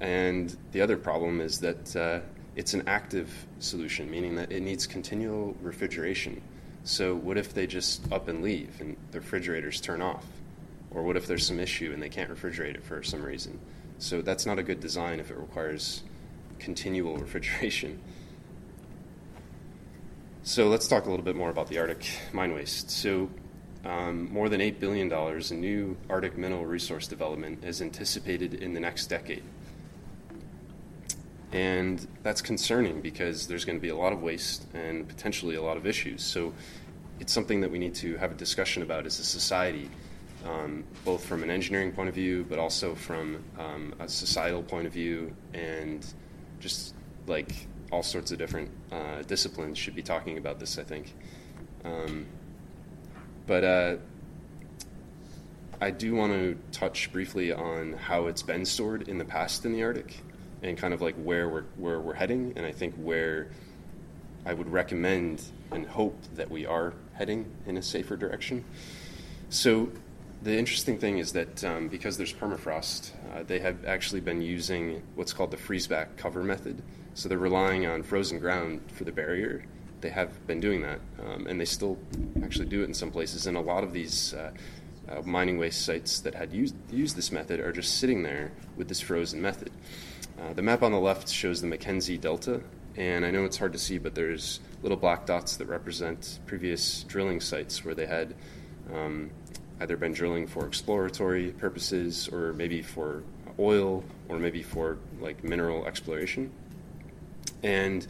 And 0.00 0.56
the 0.72 0.80
other 0.80 0.96
problem 0.96 1.40
is 1.40 1.60
that 1.60 1.96
uh, 1.96 2.20
it's 2.56 2.74
an 2.74 2.84
active 2.86 3.30
solution, 3.58 4.10
meaning 4.10 4.36
that 4.36 4.52
it 4.52 4.60
needs 4.60 4.86
continual 4.86 5.56
refrigeration. 5.60 6.40
So, 6.84 7.14
what 7.14 7.36
if 7.36 7.52
they 7.52 7.66
just 7.66 8.10
up 8.12 8.28
and 8.28 8.42
leave 8.42 8.80
and 8.80 8.96
the 9.10 9.20
refrigerators 9.20 9.80
turn 9.80 10.00
off? 10.00 10.24
Or 10.90 11.02
what 11.02 11.16
if 11.16 11.26
there's 11.26 11.46
some 11.46 11.60
issue 11.60 11.92
and 11.92 12.02
they 12.02 12.08
can't 12.08 12.30
refrigerate 12.30 12.74
it 12.74 12.84
for 12.84 13.02
some 13.02 13.22
reason? 13.22 13.58
So 13.98 14.22
that's 14.22 14.46
not 14.46 14.58
a 14.58 14.62
good 14.62 14.80
design 14.80 15.20
if 15.20 15.30
it 15.30 15.36
requires 15.36 16.02
continual 16.58 17.16
refrigeration. 17.18 18.00
So 20.44 20.68
let's 20.68 20.88
talk 20.88 21.04
a 21.06 21.10
little 21.10 21.24
bit 21.24 21.36
more 21.36 21.50
about 21.50 21.68
the 21.68 21.78
Arctic 21.78 22.08
mine 22.32 22.54
waste. 22.54 22.90
So 22.90 23.28
um, 23.84 24.32
more 24.32 24.48
than 24.48 24.60
$8 24.60 24.80
billion 24.80 25.12
in 25.12 25.60
new 25.60 25.96
Arctic 26.08 26.38
mineral 26.38 26.64
resource 26.64 27.06
development 27.06 27.64
is 27.64 27.82
anticipated 27.82 28.54
in 28.54 28.72
the 28.72 28.80
next 28.80 29.08
decade. 29.08 29.42
And 31.52 32.06
that's 32.22 32.42
concerning 32.42 33.00
because 33.00 33.46
there's 33.46 33.64
going 33.64 33.78
to 33.78 33.82
be 33.82 33.88
a 33.88 33.96
lot 33.96 34.12
of 34.12 34.22
waste 34.22 34.66
and 34.74 35.08
potentially 35.08 35.54
a 35.54 35.62
lot 35.62 35.76
of 35.76 35.86
issues. 35.86 36.22
So 36.22 36.52
it's 37.20 37.32
something 37.32 37.60
that 37.62 37.70
we 37.70 37.78
need 37.78 37.94
to 37.96 38.16
have 38.18 38.32
a 38.32 38.34
discussion 38.34 38.82
about 38.82 39.06
as 39.06 39.18
a 39.18 39.24
society 39.24 39.90
um, 40.46 40.84
both 41.04 41.24
from 41.24 41.42
an 41.42 41.50
engineering 41.50 41.92
point 41.92 42.08
of 42.08 42.14
view, 42.14 42.46
but 42.48 42.58
also 42.58 42.94
from 42.94 43.42
um, 43.58 43.94
a 43.98 44.08
societal 44.08 44.62
point 44.62 44.86
of 44.86 44.92
view, 44.92 45.34
and 45.52 46.06
just 46.60 46.94
like 47.26 47.66
all 47.90 48.02
sorts 48.02 48.30
of 48.30 48.38
different 48.38 48.70
uh, 48.92 49.22
disciplines 49.22 49.78
should 49.78 49.94
be 49.94 50.02
talking 50.02 50.38
about 50.38 50.60
this, 50.60 50.78
I 50.78 50.84
think. 50.84 51.14
Um, 51.84 52.26
but 53.46 53.64
uh, 53.64 53.96
I 55.80 55.90
do 55.90 56.14
want 56.14 56.32
to 56.32 56.58
touch 56.72 57.12
briefly 57.12 57.52
on 57.52 57.94
how 57.94 58.26
it's 58.26 58.42
been 58.42 58.64
stored 58.64 59.08
in 59.08 59.18
the 59.18 59.24
past 59.24 59.64
in 59.64 59.72
the 59.72 59.82
Arctic, 59.82 60.22
and 60.62 60.76
kind 60.76 60.94
of 60.94 61.00
like 61.00 61.14
where 61.16 61.48
we're 61.48 61.64
where 61.76 62.00
we're 62.00 62.14
heading, 62.14 62.52
and 62.56 62.66
I 62.66 62.72
think 62.72 62.94
where 62.96 63.48
I 64.46 64.54
would 64.54 64.70
recommend 64.72 65.42
and 65.70 65.86
hope 65.86 66.16
that 66.34 66.50
we 66.50 66.66
are 66.66 66.94
heading 67.14 67.50
in 67.66 67.76
a 67.76 67.82
safer 67.82 68.16
direction. 68.16 68.64
So 69.50 69.90
the 70.42 70.56
interesting 70.56 70.98
thing 70.98 71.18
is 71.18 71.32
that 71.32 71.64
um, 71.64 71.88
because 71.88 72.16
there's 72.16 72.32
permafrost, 72.32 73.10
uh, 73.34 73.42
they 73.42 73.58
have 73.58 73.84
actually 73.84 74.20
been 74.20 74.40
using 74.40 75.02
what's 75.16 75.32
called 75.32 75.50
the 75.50 75.56
freeze-back 75.56 76.16
cover 76.16 76.44
method. 76.44 76.82
So 77.14 77.28
they're 77.28 77.38
relying 77.38 77.86
on 77.86 78.02
frozen 78.02 78.38
ground 78.38 78.80
for 78.92 79.04
the 79.04 79.12
barrier. 79.12 79.64
They 80.00 80.10
have 80.10 80.46
been 80.46 80.60
doing 80.60 80.82
that, 80.82 81.00
um, 81.26 81.48
and 81.48 81.60
they 81.60 81.64
still 81.64 81.98
actually 82.44 82.66
do 82.66 82.82
it 82.82 82.84
in 82.84 82.94
some 82.94 83.10
places. 83.10 83.48
And 83.48 83.56
a 83.56 83.60
lot 83.60 83.82
of 83.82 83.92
these 83.92 84.34
uh, 84.34 84.52
uh, 85.08 85.22
mining 85.22 85.58
waste 85.58 85.84
sites 85.84 86.20
that 86.20 86.34
had 86.34 86.52
used, 86.52 86.76
used 86.92 87.16
this 87.16 87.32
method 87.32 87.58
are 87.58 87.72
just 87.72 87.98
sitting 87.98 88.22
there 88.22 88.52
with 88.76 88.88
this 88.88 89.00
frozen 89.00 89.42
method. 89.42 89.72
Uh, 90.40 90.52
the 90.52 90.62
map 90.62 90.82
on 90.82 90.92
the 90.92 91.00
left 91.00 91.28
shows 91.28 91.60
the 91.60 91.66
Mackenzie 91.66 92.16
Delta, 92.16 92.60
and 92.96 93.24
I 93.24 93.30
know 93.30 93.44
it's 93.44 93.56
hard 93.56 93.72
to 93.72 93.78
see, 93.78 93.98
but 93.98 94.14
there's 94.14 94.60
little 94.82 94.96
black 94.96 95.26
dots 95.26 95.56
that 95.56 95.66
represent 95.66 96.38
previous 96.46 97.02
drilling 97.04 97.40
sites 97.40 97.84
where 97.84 97.94
they 97.94 98.06
had 98.06 98.34
um, 98.94 99.30
either 99.80 99.96
been 99.96 100.12
drilling 100.12 100.46
for 100.46 100.66
exploratory 100.66 101.50
purposes 101.52 102.28
or 102.28 102.52
maybe 102.52 102.82
for 102.82 103.22
oil 103.58 104.04
or 104.28 104.38
maybe 104.38 104.62
for 104.62 104.98
like 105.20 105.42
mineral 105.42 105.86
exploration. 105.86 106.50
And 107.62 108.06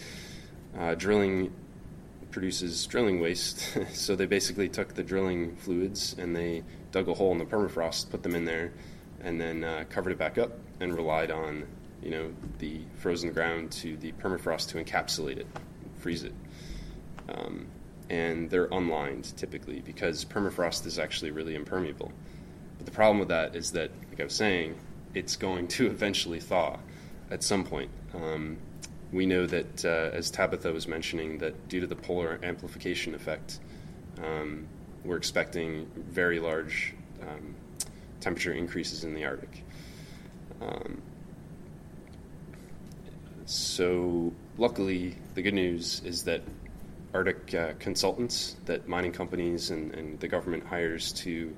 uh, 0.79 0.95
drilling 0.95 1.53
produces 2.31 2.87
drilling 2.87 3.21
waste. 3.21 3.79
so 3.93 4.15
they 4.15 4.27
basically 4.27 4.69
took 4.69 4.95
the 4.95 5.03
drilling 5.03 5.57
fluids 5.57 6.15
and 6.19 6.37
they 6.37 6.63
dug 6.93 7.09
a 7.09 7.15
hole 7.15 7.33
in 7.33 7.39
the 7.39 7.47
permafrost, 7.47 8.11
put 8.11 8.23
them 8.23 8.35
in 8.35 8.45
there, 8.45 8.73
and 9.23 9.41
then 9.41 9.65
uh, 9.65 9.85
covered 9.89 10.11
it 10.11 10.19
back 10.19 10.39
up 10.39 10.53
and 10.81 10.95
relied 10.95 11.31
on 11.31 11.67
you 12.03 12.11
know 12.11 12.33
the 12.59 12.81
frozen 12.97 13.33
ground 13.33 13.71
to 13.73 13.97
the 13.97 14.13
permafrost 14.13 14.69
to 14.71 14.83
encapsulate 14.83 15.39
it, 15.39 15.47
freeze 15.99 16.25
it. 16.25 16.35
Um, 17.29 17.67
and 18.11 18.49
they're 18.49 18.69
unlined 18.73 19.37
typically 19.37 19.81
because 19.81 20.25
permafrost 20.25 20.87
is 20.87 20.99
actually 20.99 21.31
really 21.31 21.55
impermeable. 21.55 22.13
But 22.79 22.87
the 22.87 22.93
problem 22.93 23.19
with 23.19 23.29
that 23.29 23.55
is 23.55 23.73
that, 23.73 23.91
like 24.09 24.21
I 24.21 24.25
was 24.25 24.35
saying, 24.35 24.79
it's 25.15 25.37
going 25.37 25.69
to 25.69 25.87
eventually 25.91 26.41
thaw 26.41 26.79
at 27.31 27.43
some 27.43 27.65
point. 27.65 27.91
Um, 28.15 28.59
we 29.13 29.27
know 29.27 29.47
that, 29.47 29.85
uh, 29.85 30.15
as 30.15 30.31
Tabitha 30.31 30.73
was 30.73 30.87
mentioning, 30.87 31.39
that 31.39 31.69
due 31.69 31.81
to 31.81 31.87
the 31.87 31.97
polar 31.97 32.39
amplification 32.43 33.15
effect, 33.15 33.59
um, 34.23 34.67
we're 35.05 35.17
expecting 35.17 35.91
very 35.97 36.41
large 36.41 36.95
um, 37.23 37.55
temperature 38.21 38.53
increases 38.53 39.05
in 39.05 39.15
the 39.15 39.25
Arctic. 39.25 39.65
Um, 40.61 41.01
so, 43.49 44.31
luckily, 44.59 45.17
the 45.35 45.41
good 45.41 45.55
news 45.55 46.03
is 46.05 46.25
that 46.25 46.43
Arctic 47.15 47.55
uh, 47.55 47.73
consultants 47.79 48.57
that 48.67 48.87
mining 48.87 49.13
companies 49.13 49.71
and, 49.71 49.95
and, 49.95 50.21
the 50.21 50.29
government 50.29 50.67
hires 50.67 51.13
to 51.13 51.57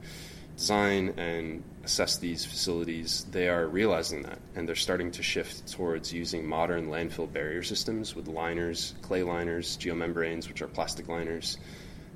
design 0.56 1.08
and 1.16 1.64
assess 1.82 2.16
these 2.18 2.44
facilities, 2.44 3.26
they 3.32 3.48
are 3.48 3.66
realizing 3.66 4.22
that 4.22 4.38
and 4.54 4.68
they're 4.68 4.76
starting 4.76 5.10
to 5.10 5.24
shift 5.24 5.66
towards 5.72 6.12
using 6.12 6.46
modern 6.46 6.86
landfill 6.86 7.32
barrier 7.32 7.64
systems 7.64 8.14
with 8.14 8.28
liners, 8.28 8.94
clay 9.02 9.24
liners, 9.24 9.76
geomembranes, 9.78 10.46
which 10.46 10.62
are 10.62 10.68
plastic 10.68 11.08
liners, 11.08 11.58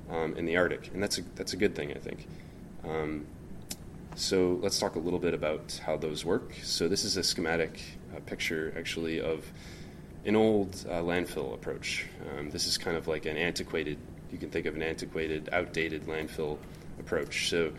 um, 0.09 0.37
in 0.37 0.45
the 0.45 0.55
Arctic. 0.55 0.89
And 0.93 1.03
that's 1.03 1.17
a, 1.17 1.21
that's 1.35 1.51
a 1.51 1.57
good 1.57 1.75
thing, 1.75 1.91
I 1.91 1.99
think. 1.99 2.25
Um, 2.85 3.25
so 4.15 4.59
let's 4.61 4.79
talk 4.79 4.95
a 4.95 4.99
little 4.99 5.19
bit 5.19 5.33
about 5.33 5.81
how 5.85 5.97
those 5.97 6.23
work. 6.23 6.53
So 6.63 6.87
this 6.87 7.03
is 7.03 7.17
a 7.17 7.23
schematic 7.23 7.81
uh, 8.15 8.21
picture, 8.21 8.73
actually, 8.77 9.19
of 9.19 9.45
an 10.25 10.37
old 10.37 10.85
uh, 10.89 11.01
landfill 11.01 11.53
approach. 11.53 12.05
Um, 12.31 12.49
this 12.49 12.65
is 12.65 12.77
kind 12.77 12.95
of 12.95 13.09
like 13.09 13.25
an 13.25 13.35
antiquated, 13.35 13.97
you 14.31 14.37
can 14.37 14.49
think 14.49 14.65
of 14.67 14.75
an 14.75 14.81
antiquated, 14.81 15.49
outdated 15.51 16.05
landfill 16.05 16.57
approach. 16.97 17.49
So, 17.49 17.73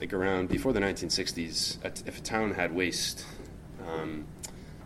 like 0.00 0.12
around 0.12 0.48
before 0.48 0.72
the 0.72 0.80
1960s, 0.80 1.78
if 2.06 2.18
a 2.18 2.22
town 2.22 2.52
had 2.52 2.74
waste, 2.74 3.24
um, 3.88 4.26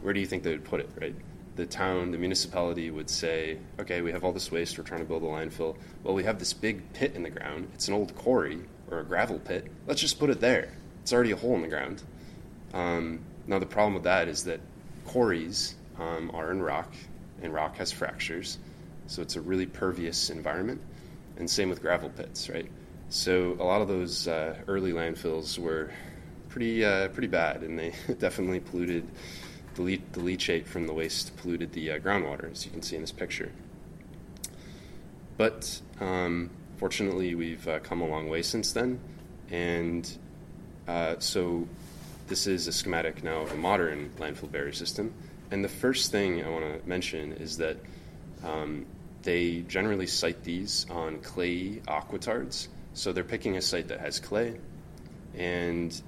where 0.02 0.12
do 0.12 0.20
you 0.20 0.26
think 0.26 0.42
they 0.42 0.52
would 0.52 0.64
put 0.64 0.80
it, 0.80 0.90
right? 1.00 1.14
The 1.56 1.66
town, 1.66 2.10
the 2.10 2.18
municipality 2.18 2.90
would 2.90 3.10
say, 3.10 3.58
okay, 3.78 4.02
we 4.02 4.12
have 4.12 4.24
all 4.24 4.32
this 4.32 4.52
waste, 4.52 4.78
we're 4.78 4.84
trying 4.84 5.00
to 5.00 5.06
build 5.06 5.22
a 5.22 5.26
landfill. 5.26 5.76
Well, 6.04 6.14
we 6.14 6.24
have 6.24 6.38
this 6.38 6.52
big 6.52 6.92
pit 6.92 7.14
in 7.14 7.22
the 7.22 7.30
ground. 7.30 7.68
It's 7.74 7.88
an 7.88 7.94
old 7.94 8.14
quarry 8.14 8.60
or 8.90 9.00
a 9.00 9.04
gravel 9.04 9.38
pit. 9.38 9.70
Let's 9.86 10.00
just 10.00 10.18
put 10.18 10.30
it 10.30 10.40
there. 10.40 10.72
It's 11.02 11.12
already 11.12 11.30
a 11.30 11.36
hole 11.36 11.54
in 11.54 11.62
the 11.62 11.68
ground. 11.68 12.02
Um, 12.74 13.20
now, 13.46 13.58
the 13.58 13.66
problem 13.66 13.94
with 13.94 14.04
that 14.04 14.28
is 14.28 14.44
that 14.44 14.60
quarries 15.06 15.74
um, 15.98 16.30
are 16.34 16.50
in 16.50 16.62
rock, 16.62 16.92
and 17.42 17.52
rock 17.52 17.76
has 17.76 17.90
fractures, 17.90 18.58
so 19.06 19.22
it's 19.22 19.36
a 19.36 19.40
really 19.40 19.66
pervious 19.66 20.30
environment. 20.30 20.80
And 21.36 21.48
same 21.48 21.70
with 21.70 21.80
gravel 21.80 22.10
pits, 22.10 22.48
right? 22.50 22.70
So 23.08 23.56
a 23.58 23.64
lot 23.64 23.80
of 23.80 23.88
those 23.88 24.28
uh, 24.28 24.56
early 24.68 24.92
landfills 24.92 25.58
were 25.58 25.90
pretty 26.48 26.84
uh, 26.84 27.08
pretty 27.08 27.28
bad, 27.28 27.62
and 27.62 27.78
they 27.78 27.94
definitely 28.18 28.60
polluted 28.60 29.08
the, 29.74 29.82
le- 29.82 30.12
the 30.12 30.20
leachate 30.20 30.66
from 30.66 30.86
the 30.86 30.92
waste 30.92 31.36
polluted 31.38 31.72
the 31.72 31.92
uh, 31.92 31.98
groundwater, 31.98 32.50
as 32.50 32.64
you 32.64 32.70
can 32.70 32.82
see 32.82 32.96
in 32.96 33.02
this 33.02 33.12
picture. 33.12 33.50
But 35.36 35.80
um, 36.00 36.50
fortunately, 36.80 37.34
we've 37.34 37.68
uh, 37.68 37.78
come 37.80 38.00
a 38.00 38.06
long 38.06 38.30
way 38.30 38.40
since 38.40 38.72
then, 38.72 38.98
and 39.50 40.10
uh, 40.88 41.14
so 41.18 41.68
this 42.26 42.46
is 42.46 42.66
a 42.68 42.72
schematic 42.72 43.22
now 43.22 43.42
of 43.42 43.52
a 43.52 43.56
modern 43.56 44.10
landfill 44.18 44.50
barrier 44.50 44.72
system. 44.72 45.12
And 45.50 45.62
the 45.62 45.68
first 45.68 46.10
thing 46.10 46.42
I 46.42 46.48
want 46.48 46.64
to 46.64 46.88
mention 46.88 47.32
is 47.34 47.58
that 47.58 47.76
um, 48.42 48.86
they 49.24 49.60
generally 49.68 50.06
site 50.06 50.42
these 50.42 50.86
on 50.88 51.18
clay 51.18 51.82
aquitards. 51.86 52.68
So 52.94 53.12
they're 53.12 53.24
picking 53.24 53.58
a 53.58 53.60
site 53.60 53.88
that 53.88 54.00
has 54.00 54.18
clay, 54.18 54.58
and 55.36 56.00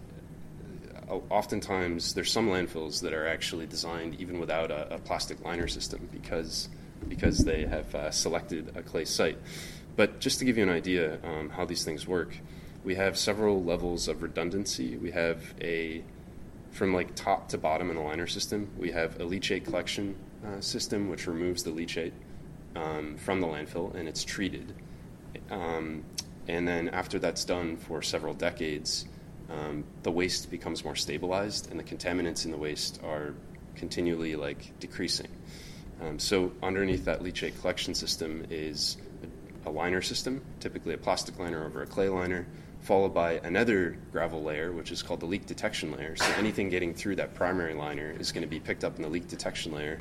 oftentimes 1.29 2.15
there's 2.15 2.33
some 2.33 2.49
landfills 2.49 3.03
that 3.03 3.13
are 3.13 3.29
actually 3.29 3.67
designed 3.67 4.19
even 4.19 4.41
without 4.41 4.71
a, 4.71 4.95
a 4.95 4.99
plastic 4.99 5.45
liner 5.45 5.69
system 5.69 6.09
because 6.11 6.71
because 7.09 7.39
they 7.39 7.67
have 7.67 7.95
uh, 7.95 8.11
selected 8.11 8.75
a 8.75 8.83
clay 8.83 9.05
site. 9.05 9.37
But 9.97 10.21
just 10.21 10.39
to 10.39 10.45
give 10.45 10.57
you 10.57 10.63
an 10.63 10.71
idea 10.71 11.19
um, 11.25 11.51
how 11.51 11.65
these 11.65 11.85
things 11.85 12.07
work, 12.07 12.37
we 12.85 12.95
have 12.97 13.17
several 13.17 13.63
levels 13.63 14.09
of 14.09 14.23
redundancy. 14.23 14.97
We 14.97 15.11
have 15.13 15.55
a 15.61 16.03
from 16.73 16.95
like 16.95 17.15
top 17.15 17.49
to 17.51 17.59
bottom 17.59 17.91
in 17.91 17.97
the 17.97 18.03
liner 18.03 18.27
system. 18.27 18.71
We 18.79 18.93
have 18.93 19.21
a 19.21 19.25
leachate 19.25 19.65
collection 19.65 20.17
uh, 20.45 20.61
system 20.61 21.09
which 21.09 21.27
removes 21.27 21.63
the 21.63 21.71
leachate 21.71 22.13
um, 22.75 23.17
from 23.19 23.41
the 23.41 23.47
landfill 23.47 23.95
and 23.95 24.09
it's 24.09 24.25
treated. 24.25 24.75
Um, 25.51 26.05
and 26.49 26.67
then 26.67 26.89
after 26.89 27.19
that's 27.19 27.45
done 27.45 27.77
for 27.77 28.01
several 28.03 28.33
decades, 28.33 29.05
um, 29.51 29.85
the 30.03 30.11
waste 30.11 30.51
becomes 30.51 30.83
more 30.83 30.97
stabilized 30.97 31.71
and 31.71 31.79
the 31.79 31.85
contaminants 31.85 32.47
in 32.47 32.51
the 32.51 32.57
waste 32.57 33.01
are 33.05 33.35
continually 33.77 34.35
like 34.35 34.79
decreasing. 34.81 35.29
Um, 36.01 36.19
so 36.19 36.53
underneath 36.63 37.05
that 37.05 37.23
leachate 37.23 37.61
collection 37.61 37.95
system 37.95 38.47
is 38.51 38.97
a, 39.65 39.71
liner 39.71 40.03
system, 40.03 40.43
typically 40.61 40.95
a 40.95 40.99
plastic 40.99 41.39
liner 41.39 41.65
over 41.65 41.83
a 41.83 41.87
clay 41.87 42.09
liner, 42.09 42.47
followed 42.81 43.15
by 43.15 43.35
another 43.45 43.97
gravel 44.11 44.43
layer, 44.43 44.73
which 44.73 44.91
is 44.91 45.03
called 45.03 45.21
the 45.21 45.27
leak 45.27 45.47
detection 45.47 45.93
layer. 45.93 46.17
So 46.17 46.27
anything 46.37 46.69
getting 46.69 46.95
through 46.95 47.17
that 47.17 47.35
primary 47.35 47.75
liner 47.75 48.15
is 48.19 48.33
going 48.33 48.43
to 48.43 48.49
be 48.49 48.61
picked 48.61 48.85
up 48.85 48.97
in 48.97 49.03
the 49.03 49.09
leak 49.09 49.29
detection 49.29 49.73
layer. 49.73 50.01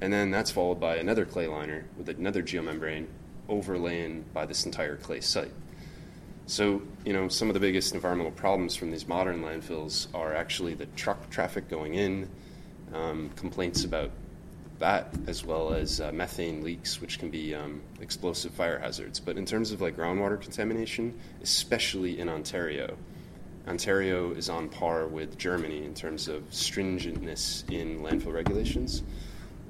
And 0.00 0.12
then 0.12 0.30
that's 0.30 0.50
followed 0.50 0.80
by 0.80 0.96
another 0.96 1.24
clay 1.24 1.46
liner 1.46 1.86
with 1.96 2.08
another 2.08 2.42
geomembrane 2.42 3.06
overlaying 3.48 4.24
by 4.34 4.44
this 4.44 4.66
entire 4.66 4.96
clay 4.96 5.20
site. 5.20 5.52
So, 6.46 6.82
you 7.04 7.12
know, 7.12 7.28
some 7.28 7.48
of 7.48 7.54
the 7.54 7.60
biggest 7.60 7.94
environmental 7.94 8.32
problems 8.32 8.76
from 8.76 8.90
these 8.90 9.08
modern 9.08 9.42
landfills 9.42 10.06
are 10.14 10.34
actually 10.34 10.74
the 10.74 10.86
truck 10.86 11.28
traffic 11.30 11.68
going 11.68 11.94
in, 11.94 12.28
um, 12.94 13.30
complaints 13.36 13.84
about 13.84 14.10
that, 14.78 15.08
as 15.26 15.44
well 15.44 15.72
as 15.72 16.00
uh, 16.00 16.12
methane 16.12 16.62
leaks, 16.62 17.00
which 17.00 17.18
can 17.18 17.30
be 17.30 17.54
um, 17.54 17.80
explosive 18.00 18.52
fire 18.52 18.78
hazards. 18.78 19.20
But 19.20 19.36
in 19.36 19.44
terms 19.44 19.72
of 19.72 19.80
like 19.80 19.96
groundwater 19.96 20.40
contamination, 20.40 21.18
especially 21.42 22.18
in 22.18 22.28
Ontario, 22.28 22.96
Ontario 23.66 24.30
is 24.32 24.48
on 24.48 24.68
par 24.68 25.06
with 25.06 25.36
Germany 25.38 25.84
in 25.84 25.94
terms 25.94 26.28
of 26.28 26.48
stringentness 26.50 27.68
in 27.70 28.00
landfill 28.00 28.32
regulations. 28.32 29.02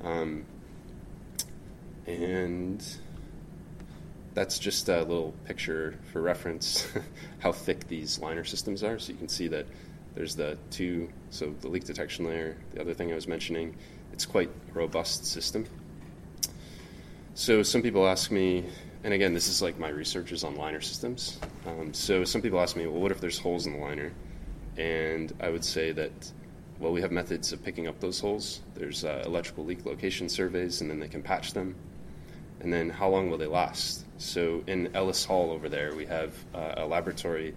Um, 0.05 0.45
and 2.07 2.85
that's 4.35 4.59
just 4.59 4.89
a 4.91 4.99
little 4.99 5.35
picture 5.47 5.99
for 6.13 6.21
reference 6.21 6.87
how 7.39 7.53
thick 7.53 7.89
these 7.89 8.19
liner 8.19 8.45
systems 8.45 8.83
are. 8.83 8.99
So 8.99 9.13
you 9.13 9.19
can 9.19 9.29
see 9.29 9.49
that 9.49 9.67
there's 10.15 10.37
the 10.37 10.59
two, 10.71 11.09
so 11.31 11.55
the 11.63 11.69
leak 11.69 11.85
detection 11.85 12.27
layer, 12.27 12.57
the 12.75 12.83
other 12.83 12.93
thing 12.93 13.11
I 13.13 13.15
was 13.15 13.27
mentioning, 13.27 13.75
it's 14.13 14.27
quite 14.27 14.51
a 14.71 14.73
robust 14.73 15.27
system. 15.27 15.67
So 17.35 17.63
some 17.63 17.83
people 17.83 18.09
ask 18.09 18.31
me, 18.31 18.65
and 19.05 19.13
again, 19.13 19.35
this 19.35 19.49
is 19.49 19.61
like 19.61 19.79
my 19.79 19.89
research 19.91 20.33
is 20.33 20.43
on 20.43 20.57
liner 20.57 20.81
systems. 20.81 21.39
Um, 21.67 21.93
so 21.93 22.25
some 22.25 22.41
people 22.41 22.61
ask 22.61 22.77
me, 22.77 22.87
well, 22.87 23.01
what 23.01 23.13
if 23.13 23.21
there's 23.21 23.39
holes 23.39 23.67
in 23.67 23.75
the 23.75 23.79
liner? 23.79 24.13
And 24.77 25.33
I 25.41 25.51
would 25.51 25.65
say 25.65 25.93
that, 25.93 26.33
well, 26.81 26.93
we 26.93 27.03
have 27.03 27.13
methods 27.13 27.53
of 27.53 27.63
picking 27.63 27.89
up 27.89 28.01
those 28.01 28.21
holes. 28.21 28.61
There's 28.75 29.05
uh, 29.05 29.23
electrical 29.27 29.65
leak 29.65 29.85
location 29.85 30.29
surveys, 30.29 30.81
and 30.81 30.91
then 30.91 30.99
they 30.99 31.09
can 31.09 31.23
patch 31.23 31.53
them. 31.53 31.75
And 32.61 32.73
then 32.73 32.89
how 32.89 33.09
long 33.09 33.31
will 33.31 33.39
they 33.39 33.47
last? 33.47 34.05
So 34.19 34.65
in 34.67 34.95
Ellis 34.95 35.25
Hall 35.25 35.51
over 35.51 35.69
there, 35.69 35.95
we 35.95 36.07
have 36.07 36.35
uh, 36.55 36.75
a 36.79 36.87
laboratory 36.87 37.55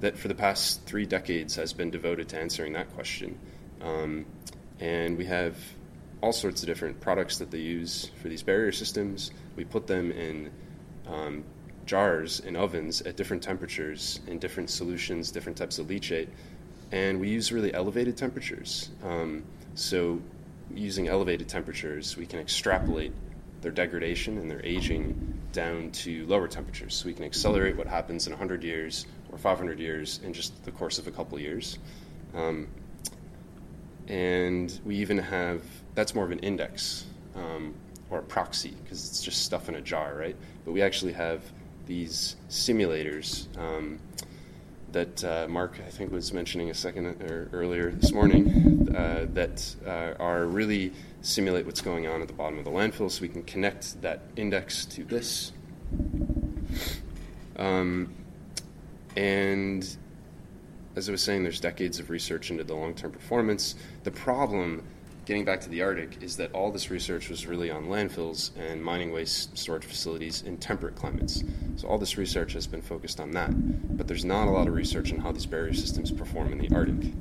that 0.00 0.16
for 0.16 0.28
the 0.28 0.34
past 0.34 0.82
three 0.84 1.04
decades 1.06 1.56
has 1.56 1.72
been 1.72 1.90
devoted 1.90 2.28
to 2.30 2.38
answering 2.38 2.72
that 2.72 2.92
question. 2.94 3.38
Um, 3.82 4.26
and 4.80 5.18
we 5.18 5.26
have 5.26 5.56
all 6.20 6.32
sorts 6.32 6.62
of 6.62 6.66
different 6.66 7.00
products 7.00 7.38
that 7.38 7.50
they 7.50 7.58
use 7.58 8.10
for 8.20 8.28
these 8.28 8.42
barrier 8.42 8.72
systems. 8.72 9.30
We 9.56 9.64
put 9.64 9.86
them 9.86 10.10
in 10.10 10.50
um, 11.06 11.44
jars 11.86 12.40
in 12.40 12.56
ovens 12.56 13.00
at 13.02 13.16
different 13.16 13.42
temperatures 13.42 14.20
in 14.26 14.38
different 14.38 14.70
solutions, 14.70 15.30
different 15.30 15.56
types 15.56 15.78
of 15.78 15.86
leachate, 15.86 16.28
and 16.92 17.20
we 17.20 17.28
use 17.28 17.52
really 17.52 17.72
elevated 17.72 18.16
temperatures. 18.16 18.90
Um, 19.04 19.44
so, 19.74 20.20
using 20.74 21.08
elevated 21.08 21.48
temperatures, 21.48 22.16
we 22.16 22.26
can 22.26 22.40
extrapolate 22.40 23.12
their 23.60 23.72
degradation 23.72 24.38
and 24.38 24.50
their 24.50 24.64
aging 24.64 25.40
down 25.52 25.90
to 25.90 26.26
lower 26.26 26.46
temperatures. 26.46 26.94
So 26.94 27.06
we 27.06 27.14
can 27.14 27.24
accelerate 27.24 27.76
what 27.76 27.86
happens 27.86 28.26
in 28.26 28.32
100 28.32 28.62
years 28.62 29.06
or 29.32 29.38
500 29.38 29.80
years 29.80 30.20
in 30.22 30.32
just 30.32 30.64
the 30.64 30.70
course 30.70 30.98
of 30.98 31.06
a 31.06 31.10
couple 31.10 31.38
years. 31.38 31.78
Um, 32.34 32.68
and 34.06 34.78
we 34.84 34.96
even 34.96 35.18
have 35.18 35.62
that's 35.98 36.14
more 36.14 36.24
of 36.24 36.30
an 36.30 36.38
index 36.38 37.06
um, 37.34 37.74
or 38.08 38.20
a 38.20 38.22
proxy 38.22 38.72
because 38.84 39.08
it's 39.08 39.20
just 39.20 39.44
stuff 39.44 39.68
in 39.68 39.74
a 39.74 39.80
jar, 39.80 40.14
right? 40.14 40.36
But 40.64 40.70
we 40.70 40.80
actually 40.80 41.12
have 41.14 41.42
these 41.86 42.36
simulators 42.48 43.48
um, 43.58 43.98
that 44.92 45.24
uh, 45.24 45.48
Mark, 45.48 45.80
I 45.84 45.90
think, 45.90 46.12
was 46.12 46.32
mentioning 46.32 46.70
a 46.70 46.74
second 46.74 47.06
or 47.22 47.50
earlier 47.52 47.90
this 47.90 48.12
morning 48.12 48.88
uh, 48.96 49.26
that 49.34 49.74
uh, 49.84 50.14
are 50.22 50.46
really 50.46 50.92
simulate 51.22 51.66
what's 51.66 51.80
going 51.80 52.06
on 52.06 52.22
at 52.22 52.28
the 52.28 52.34
bottom 52.34 52.60
of 52.60 52.64
the 52.64 52.70
landfill 52.70 53.10
so 53.10 53.20
we 53.20 53.28
can 53.28 53.42
connect 53.42 54.00
that 54.00 54.22
index 54.36 54.84
to 54.86 55.02
this. 55.02 55.50
Um, 57.56 58.14
and 59.16 59.84
as 60.94 61.08
I 61.08 61.12
was 61.12 61.22
saying, 61.22 61.42
there's 61.42 61.58
decades 61.58 61.98
of 61.98 62.08
research 62.08 62.52
into 62.52 62.62
the 62.62 62.74
long 62.74 62.94
term 62.94 63.10
performance. 63.10 63.74
The 64.04 64.12
problem, 64.12 64.84
getting 65.28 65.44
back 65.44 65.60
to 65.60 65.68
the 65.68 65.82
Arctic, 65.82 66.22
is 66.22 66.38
that 66.38 66.50
all 66.52 66.72
this 66.72 66.90
research 66.90 67.28
was 67.28 67.46
really 67.46 67.70
on 67.70 67.84
landfills 67.84 68.50
and 68.56 68.82
mining 68.82 69.12
waste 69.12 69.58
storage 69.58 69.84
facilities 69.84 70.40
in 70.40 70.56
temperate 70.56 70.96
climates. 70.96 71.44
So 71.76 71.86
all 71.86 71.98
this 71.98 72.16
research 72.16 72.54
has 72.54 72.66
been 72.66 72.80
focused 72.80 73.20
on 73.20 73.32
that. 73.32 73.50
But 73.94 74.08
there's 74.08 74.24
not 74.24 74.48
a 74.48 74.50
lot 74.50 74.68
of 74.68 74.72
research 74.72 75.12
on 75.12 75.18
how 75.18 75.30
these 75.30 75.44
barrier 75.44 75.74
systems 75.74 76.10
perform 76.10 76.50
in 76.52 76.58
the 76.58 76.74
Arctic. 76.74 77.12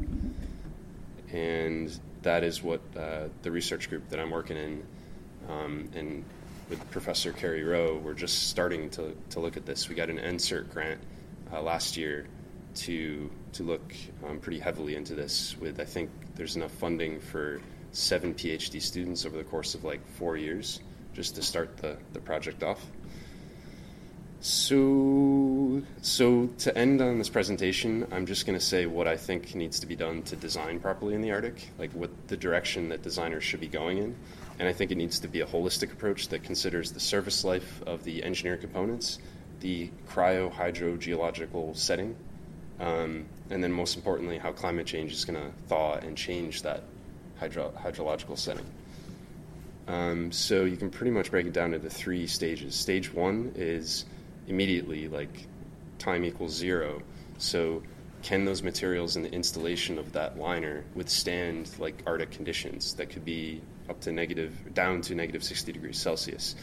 And 1.34 2.00
that 2.22 2.46
is 2.46 2.63
what 2.63 2.80
uh, 2.98 3.28
the 3.41 3.52
research 3.52 3.89
group 3.89 4.08
that 4.08 4.22
I'm 4.22 4.32
working 4.32 4.56
in 4.56 4.84
um, 5.50 5.89
and 5.93 6.24
with 6.70 6.89
Professor 6.91 7.34
Kerry 7.34 7.65
Rowe, 7.65 7.98
we're 7.98 8.13
just 8.13 8.48
starting 8.48 8.89
to, 8.91 9.17
to 9.32 9.41
look 9.41 9.58
at 9.58 9.65
this. 9.65 9.89
We 9.89 9.96
got 9.96 10.10
an 10.10 10.17
NSERC 10.17 10.72
grant 10.72 11.02
uh, 11.52 11.62
last 11.62 11.98
year 11.98 12.28
to 12.76 13.30
to 13.54 13.63
look 13.63 13.93
um, 14.26 14.39
pretty 14.39 14.60
heavily 14.60 14.96
into 14.96 15.13
this. 15.13 15.58
With 15.60 15.82
I 15.82 15.86
think 15.86 16.10
there's 16.36 16.56
enough 16.56 16.72
funding 16.72 17.20
for 17.20 17.60
seven 17.97 18.33
PhD 18.33 18.79
students 18.81 19.25
over 19.25 19.38
the 19.38 19.43
course 19.43 19.73
of 19.73 19.83
like 19.83 20.05
four 20.17 20.38
years, 20.38 20.79
just 21.13 21.36
to 21.36 21.41
start 21.41 21.77
the, 21.77 21.97
the 22.13 22.19
project 22.19 22.63
off. 22.63 22.86
So, 24.39 25.81
so 26.03 26.47
to 26.60 26.77
end 26.77 27.01
on 27.01 27.17
this 27.17 27.27
presentation, 27.27 28.05
I'm 28.12 28.27
just 28.27 28.45
going 28.45 28.57
to 28.57 28.63
say 28.63 28.86
what 28.86 29.07
I 29.07 29.17
think 29.17 29.55
needs 29.55 29.79
to 29.79 29.88
be 29.88 29.95
done 29.95 30.21
to 30.23 30.36
design 30.36 30.79
properly 30.79 31.15
in 31.15 31.21
the 31.21 31.31
Arctic, 31.31 31.69
like 31.79 31.91
what 31.93 32.12
the 32.27 32.38
direction 32.38 32.89
that 32.89 33.01
designers 33.01 33.43
should 33.43 33.62
be 33.62 33.67
going 33.67 33.97
in. 33.97 34.15
And 34.60 34.67
I 34.67 34.73
think 34.73 34.91
it 34.91 34.95
needs 34.95 35.19
to 35.21 35.27
be 35.27 35.41
a 35.41 35.45
holistic 35.45 35.91
approach 35.91 36.27
that 36.27 36.43
considers 36.43 36.91
the 36.91 36.99
service 36.99 37.43
life 37.43 37.81
of 37.88 38.03
the 38.03 38.23
engineered 38.23 38.62
components, 38.62 39.17
the 39.60 39.89
cryo 40.07 40.53
hydrogeological 40.53 41.75
setting, 41.75 42.15
um, 42.79 43.25
and 43.49 43.63
then 43.63 43.71
most 43.71 43.95
importantly, 43.95 44.38
how 44.38 44.51
climate 44.51 44.86
change 44.86 45.12
is 45.12 45.25
going 45.25 45.39
to 45.39 45.51
thaw 45.67 45.95
and 45.95 46.15
change 46.15 46.62
that 46.62 46.83
hydro- 47.39 47.73
hydrological 47.78 48.38
setting. 48.38 48.65
Um, 49.88 50.32
so 50.32 50.65
you 50.65 50.76
can 50.76 50.89
pretty 50.89 51.12
much 51.12 51.32
break 51.32 51.45
it 51.45 51.54
down 51.54 51.73
into 51.73 51.89
three 51.89 52.28
stages. 52.28 52.76
Stage 52.76 53.13
one 53.13 53.54
is 53.56 54.06
immediately 54.47 55.08
like 55.08 55.47
time 56.00 56.26
equals 56.26 56.54
zero. 56.54 57.02
So 57.38 57.84
can 58.23 58.46
those 58.46 58.63
materials 58.63 59.15
in 59.15 59.23
the 59.23 59.31
installation 59.31 59.98
of 59.98 60.12
that 60.13 60.38
liner 60.38 60.83
withstand 60.96 61.69
like 61.79 62.04
Arctic 62.06 62.31
conditions 62.31 62.94
that 62.96 63.10
could 63.10 63.23
be 63.23 63.62
up 63.90 64.02
to 64.02 64.12
negative, 64.12 64.54
down 64.73 65.02
to 65.02 65.15
negative 65.15 65.44
60 65.44 65.71
degrees 65.71 65.98
Celsius? 65.98 66.56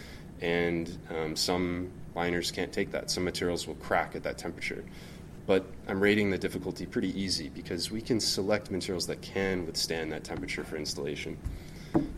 And 0.43 0.99
um, 1.09 1.37
some 1.37 1.91
liners 2.15 2.51
can't 2.51 2.73
take 2.73 2.91
that. 2.91 3.11
Some 3.11 3.25
materials 3.25 3.67
will 3.67 3.77
crack 3.77 4.15
at 4.15 4.25
that 4.25 4.37
temperature. 4.37 4.85
But 5.47 5.67
I'm 5.89 6.01
rating 6.01 6.31
the 6.31 6.39
difficulty 6.39 6.87
pretty 6.87 7.19
easy 7.21 7.51
because 7.51 7.91
we 7.91 8.01
can 8.01 8.19
select 8.19 8.71
materials 8.71 9.07
that 9.09 9.21
can 9.21 9.67
withstand 9.67 10.11
that 10.13 10.25
temperature 10.25 10.65
for 10.65 10.77
installation. 10.77 11.37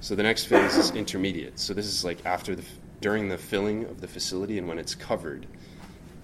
So 0.01 0.15
the 0.15 0.23
next 0.23 0.45
phase 0.45 0.77
is 0.77 0.91
intermediate. 0.93 1.59
So 1.59 1.75
this 1.75 1.87
is 1.87 2.05
like 2.05 2.25
after 2.25 2.55
the 2.55 2.63
during 3.01 3.29
the 3.29 3.37
filling 3.37 3.85
of 3.85 4.01
the 4.01 4.09
facility 4.09 4.59
and 4.59 4.67
when 4.67 4.79
it's 4.79 4.95
covered, 4.95 5.47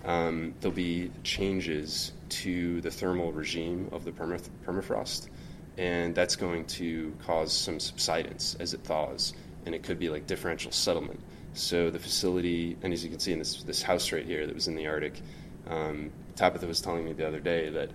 um, 0.04 0.54
there'll 0.60 0.74
be 0.74 1.10
changes 1.22 2.12
to 2.28 2.80
the 2.80 2.90
thermal 2.90 3.30
regime 3.32 3.88
of 3.92 4.04
the 4.04 4.10
permaf- 4.10 4.48
permafrost, 4.64 5.28
and 5.76 6.14
that's 6.14 6.34
going 6.34 6.64
to 6.66 7.14
cause 7.24 7.52
some 7.52 7.78
subsidence 7.78 8.56
as 8.58 8.74
it 8.74 8.80
thaws, 8.84 9.34
and 9.66 9.74
it 9.74 9.82
could 9.82 9.98
be 9.98 10.08
like 10.08 10.26
differential 10.26 10.72
settlement. 10.72 11.20
So 11.54 11.90
the 11.90 11.98
facility, 11.98 12.76
and 12.82 12.92
as 12.92 13.04
you 13.04 13.10
can 13.10 13.18
see 13.18 13.32
in 13.32 13.38
this 13.38 13.62
this 13.62 13.82
house 13.82 14.12
right 14.12 14.24
here 14.24 14.46
that 14.46 14.54
was 14.54 14.66
in 14.66 14.74
the 14.74 14.86
Arctic, 14.86 15.20
um, 15.68 16.10
Tabitha 16.42 16.66
was 16.66 16.80
telling 16.80 17.04
me 17.04 17.12
the 17.12 17.24
other 17.24 17.38
day 17.38 17.70
that 17.70 17.88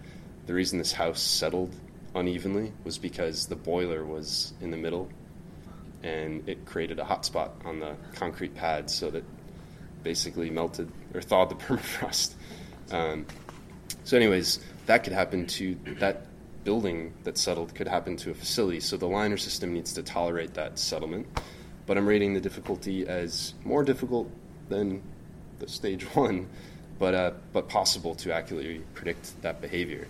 the 0.46 0.54
reason 0.54 0.78
this 0.78 0.94
house 0.94 1.20
settled 1.20 1.76
unevenly 2.16 2.72
was 2.86 2.98
because 2.98 3.48
the 3.48 3.58
boiler 3.58 4.06
was 4.06 4.54
in 4.62 4.72
the 4.72 4.78
middle 4.78 5.10
and 6.02 6.48
it 6.48 6.66
created 6.66 6.98
a 6.98 7.04
hot 7.04 7.26
spot 7.26 7.52
on 7.66 7.82
the 7.82 7.98
concrete 8.16 8.56
pad 8.56 8.90
so 8.90 9.12
that 9.12 9.26
basically 10.02 10.50
melted 10.50 10.90
or 11.14 11.22
thawed 11.22 11.50
the 11.50 11.56
permafrost. 11.66 12.36
Um, 12.90 13.26
so, 14.06 14.16
anyways, 14.16 14.62
that 14.86 15.04
could 15.04 15.12
happen 15.12 15.46
to 15.48 15.78
that 16.00 16.22
building 16.64 17.16
that 17.26 17.38
settled 17.38 17.76
could 17.76 17.90
happen 17.90 18.16
to 18.16 18.32
a 18.32 18.34
facility. 18.34 18.80
So 18.80 18.96
the 18.96 19.08
liner 19.08 19.36
system 19.36 19.74
needs 19.74 19.92
to 19.96 20.04
tolerate 20.04 20.54
that 20.54 20.80
settlement. 20.80 21.28
But 21.86 21.98
I'm 21.98 22.08
rating 22.08 22.34
the 22.34 22.40
difficulty 22.40 23.06
as 23.10 23.56
more 23.66 23.84
difficult 23.84 24.32
than 24.70 25.04
the 25.60 25.68
stage 25.68 26.04
one, 26.16 26.48
but 27.00 27.14
uh, 27.14 27.32
but 27.54 27.70
possible 27.70 28.16
to 28.16 28.34
accurately 28.34 28.82
predict 28.94 29.42
that 29.42 29.62
behavior. 29.62 30.08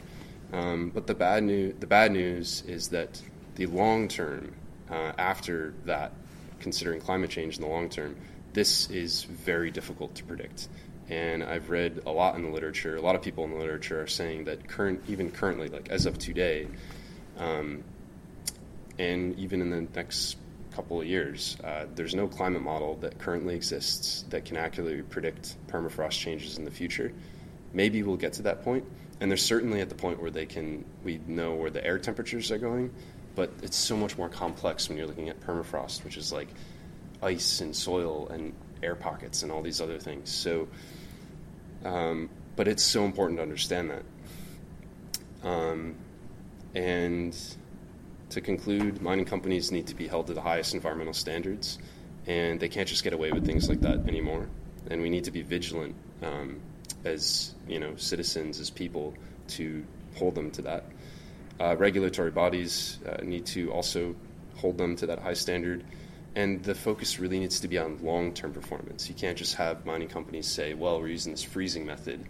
Um, 0.53 0.89
but 0.89 1.07
the 1.07 1.13
bad 1.13 1.43
news 1.43 1.75
the 1.79 1.88
bad 1.88 2.11
news 2.11 2.63
is 2.67 2.89
that 2.89 3.21
the 3.55 3.65
long 3.65 4.07
term 4.07 4.53
uh, 4.89 5.11
after 5.17 5.73
that, 5.85 6.11
considering 6.59 7.01
climate 7.01 7.29
change 7.29 7.57
in 7.57 7.61
the 7.61 7.67
long 7.67 7.89
term, 7.89 8.15
this 8.53 8.89
is 8.89 9.23
very 9.23 9.71
difficult 9.71 10.15
to 10.15 10.23
predict. 10.23 10.67
And 11.09 11.43
I've 11.43 11.69
read 11.69 12.01
a 12.05 12.11
lot 12.11 12.35
in 12.35 12.43
the 12.43 12.49
literature. 12.49 12.97
A 12.97 13.01
lot 13.01 13.15
of 13.15 13.21
people 13.21 13.45
in 13.45 13.51
the 13.51 13.57
literature 13.57 14.01
are 14.01 14.07
saying 14.07 14.45
that 14.45 14.67
current, 14.67 15.01
even 15.07 15.31
currently, 15.31 15.69
like 15.69 15.89
as 15.89 16.05
of 16.05 16.17
today, 16.17 16.67
um, 17.38 17.83
and 18.99 19.38
even 19.39 19.61
in 19.61 19.69
the 19.69 19.88
next 19.95 20.38
couple 20.78 21.01
of 21.01 21.07
years, 21.07 21.57
uh, 21.63 21.88
there's 21.95 22.13
no 22.13 22.28
climate 22.28 22.61
model 22.61 22.97
that 22.97 23.17
currently 23.17 23.55
exists 23.55 24.25
that 24.30 24.45
can 24.45 24.55
accurately 24.55 25.01
predict 25.01 25.55
permafrost 25.67 26.19
changes 26.19 26.59
in 26.59 26.65
the 26.65 26.71
future. 26.71 27.11
Maybe 27.73 28.03
we'll 28.03 28.15
get 28.15 28.34
to 28.34 28.43
that 28.43 28.63
point, 28.63 28.86
and 29.19 29.30
they're 29.30 29.38
certainly 29.38 29.82
at 29.82 29.89
the 29.89 29.95
point 29.95 30.21
where 30.21 30.30
they 30.30 30.45
can. 30.45 30.86
We 31.03 31.19
know 31.25 31.55
where 31.55 31.71
the 31.71 31.84
air 31.84 31.97
temperatures 31.97 32.51
are 32.51 32.59
going, 32.59 32.93
but 33.34 33.51
it's 33.63 33.75
so 33.75 33.97
much 33.97 34.19
more 34.19 34.30
complex 34.30 34.88
when 34.88 34.99
you're 34.99 35.07
looking 35.07 35.30
at 35.30 35.41
permafrost, 35.41 36.03
which 36.03 36.15
is 36.15 36.32
like 36.32 36.49
ice 37.23 37.61
and 37.61 37.75
soil 37.75 38.28
and 38.28 38.53
air 38.84 38.95
pockets 38.95 39.41
and 39.41 39.51
all 39.51 39.63
these 39.63 39.82
other 39.82 39.97
things. 39.97 40.30
So, 40.30 40.67
um, 41.86 42.30
but 42.55 42.67
it's 42.67 42.84
so 42.84 43.03
important 43.03 43.39
to 43.39 43.41
understand 43.41 43.89
that. 43.89 44.03
Um, 45.43 45.95
and 46.75 47.36
to 48.30 48.41
conclude, 48.41 49.01
mining 49.01 49.25
companies 49.25 49.71
need 49.71 49.88
to 49.88 49.95
be 49.95 50.07
held 50.07 50.28
to 50.28 50.34
the 50.34 50.41
highest 50.41 50.73
environmental 50.73 51.13
standards, 51.13 51.80
and 52.25 52.59
they 52.59 52.69
can't 52.69 52.88
just 52.88 53.03
get 53.03 53.13
away 53.13 53.32
with 53.32 53.45
things 53.45 53.69
like 53.69 53.82
that 53.82 54.07
anymore. 54.07 54.47
And 54.89 55.01
we 55.01 55.09
need 55.09 55.25
to 55.25 55.32
be 55.32 55.41
vigilant 55.41 55.95
um, 56.21 56.59
as 57.05 57.55
you 57.67 57.80
know 57.80 57.95
citizens, 57.95 58.59
as 58.59 58.69
people, 58.69 59.13
to 59.49 59.86
hold 60.15 60.36
them 60.36 60.51
to 60.51 60.61
that. 60.63 60.86
Uh, 61.59 61.75
regulatory 61.78 62.32
bodies 62.32 62.99
uh, 63.07 63.23
need 63.23 63.45
to 63.47 63.71
also 63.71 64.15
hold 64.55 64.78
them 64.78 64.95
to 64.97 65.07
that 65.07 65.19
high 65.19 65.34
standard. 65.34 65.84
And 66.36 66.63
the 66.63 66.75
focus 66.75 67.19
really 67.19 67.39
needs 67.39 67.59
to 67.61 67.67
be 67.67 67.80
on 67.80 67.97
long 68.03 68.34
term 68.34 68.53
performance. 68.53 69.09
You 69.09 69.15
can't 69.15 69.38
just 69.38 69.55
have 69.55 69.86
mining 69.86 70.07
companies 70.07 70.47
say, 70.47 70.73
well, 70.75 70.99
we're 70.99 71.07
using 71.07 71.32
this 71.32 71.43
freezing 71.43 71.86
method 71.86 72.23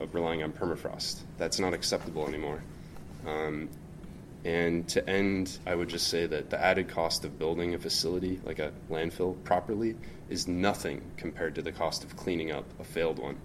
of 0.00 0.14
relying 0.14 0.42
on 0.42 0.52
permafrost. 0.52 1.20
That's 1.36 1.58
not 1.58 1.74
acceptable 1.74 2.26
anymore. 2.26 2.62
Um, 3.26 3.68
and 4.46 4.88
to 4.90 5.06
end, 5.10 5.58
I 5.66 5.74
would 5.74 5.88
just 5.88 6.06
say 6.06 6.28
that 6.28 6.50
the 6.50 6.64
added 6.64 6.88
cost 6.88 7.24
of 7.24 7.36
building 7.36 7.74
a 7.74 7.78
facility 7.78 8.40
like 8.44 8.60
a 8.60 8.70
landfill 8.88 9.42
properly 9.42 9.96
is 10.28 10.46
nothing 10.46 11.02
compared 11.16 11.56
to 11.56 11.62
the 11.62 11.72
cost 11.72 12.04
of 12.04 12.16
cleaning 12.16 12.52
up 12.52 12.64
a 12.78 12.84
failed 12.84 13.18
one. 13.18 13.36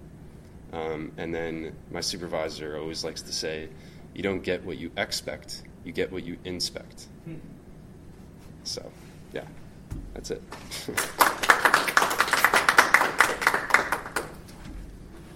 Um, 0.71 1.11
and 1.17 1.33
then 1.33 1.75
my 1.89 2.01
supervisor 2.01 2.77
always 2.77 3.03
likes 3.03 3.23
to 3.23 3.33
say, 3.33 3.69
you 4.13 4.21
don't 4.21 4.43
get 4.43 4.63
what 4.63 4.77
you 4.77 4.91
expect, 4.95 5.63
you 5.83 5.91
get 5.91 6.11
what 6.11 6.23
you 6.23 6.37
inspect. 6.45 7.07
Hmm. 7.25 7.37
So, 8.63 8.91
yeah, 9.33 9.45
that's 10.13 10.29
it. 10.29 10.43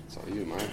it's 0.05 0.15
all 0.15 0.29
you, 0.31 0.45
Maya. 0.45 0.69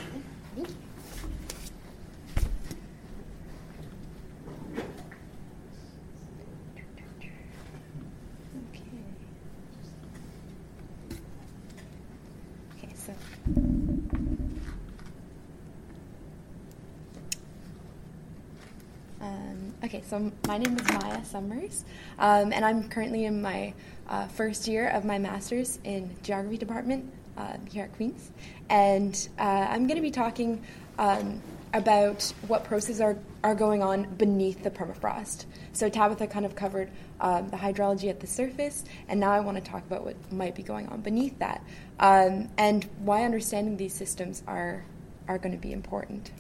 So 20.13 20.31
my 20.47 20.59
name 20.59 20.77
is 20.77 20.87
Maya 20.93 21.25
Summers, 21.25 21.87
um, 22.19 22.53
and 22.53 22.67
I'm 22.67 22.87
currently 22.91 23.25
in 23.25 23.41
my 23.41 23.73
uh, 24.11 24.29
first 24.29 24.69
year 24.69 24.91
of 24.91 25.07
my 25.07 25.17
master's 25.17 25.79
in 25.85 26.15
geography 26.23 26.59
department 26.59 27.11
uh, 27.39 27.57
here 27.71 27.85
at 27.85 27.95
Queen's, 27.95 28.31
and 28.69 29.17
uh, 29.39 29.43
I'm 29.43 29.87
going 29.87 29.97
to 29.97 30.03
be 30.03 30.11
talking 30.11 30.63
um, 30.99 31.41
about 31.73 32.31
what 32.47 32.65
processes 32.65 33.01
are, 33.01 33.17
are 33.43 33.55
going 33.55 33.83
on 33.83 34.05
beneath 34.17 34.63
the 34.63 34.71
permafrost. 34.71 35.47
So 35.73 35.89
Tabitha 35.89 36.27
kind 36.27 36.45
of 36.45 36.55
covered 36.55 36.91
um, 37.19 37.49
the 37.49 37.57
hydrology 37.57 38.11
at 38.11 38.21
the 38.21 38.27
surface, 38.27 38.85
and 39.09 39.19
now 39.19 39.31
I 39.31 39.41
want 39.41 39.65
to 39.65 39.65
talk 39.65 39.83
about 39.87 40.05
what 40.05 40.31
might 40.31 40.55
be 40.55 40.63
going 40.63 40.89
on 40.89 41.01
beneath 41.01 41.39
that, 41.39 41.65
um, 42.01 42.51
and 42.59 42.85
why 42.99 43.25
understanding 43.25 43.79
these 43.79 43.95
systems 43.95 44.43
are 44.47 44.85
are 45.27 45.39
going 45.39 45.55
to 45.55 45.59
be 45.59 45.73
important. 45.73 46.33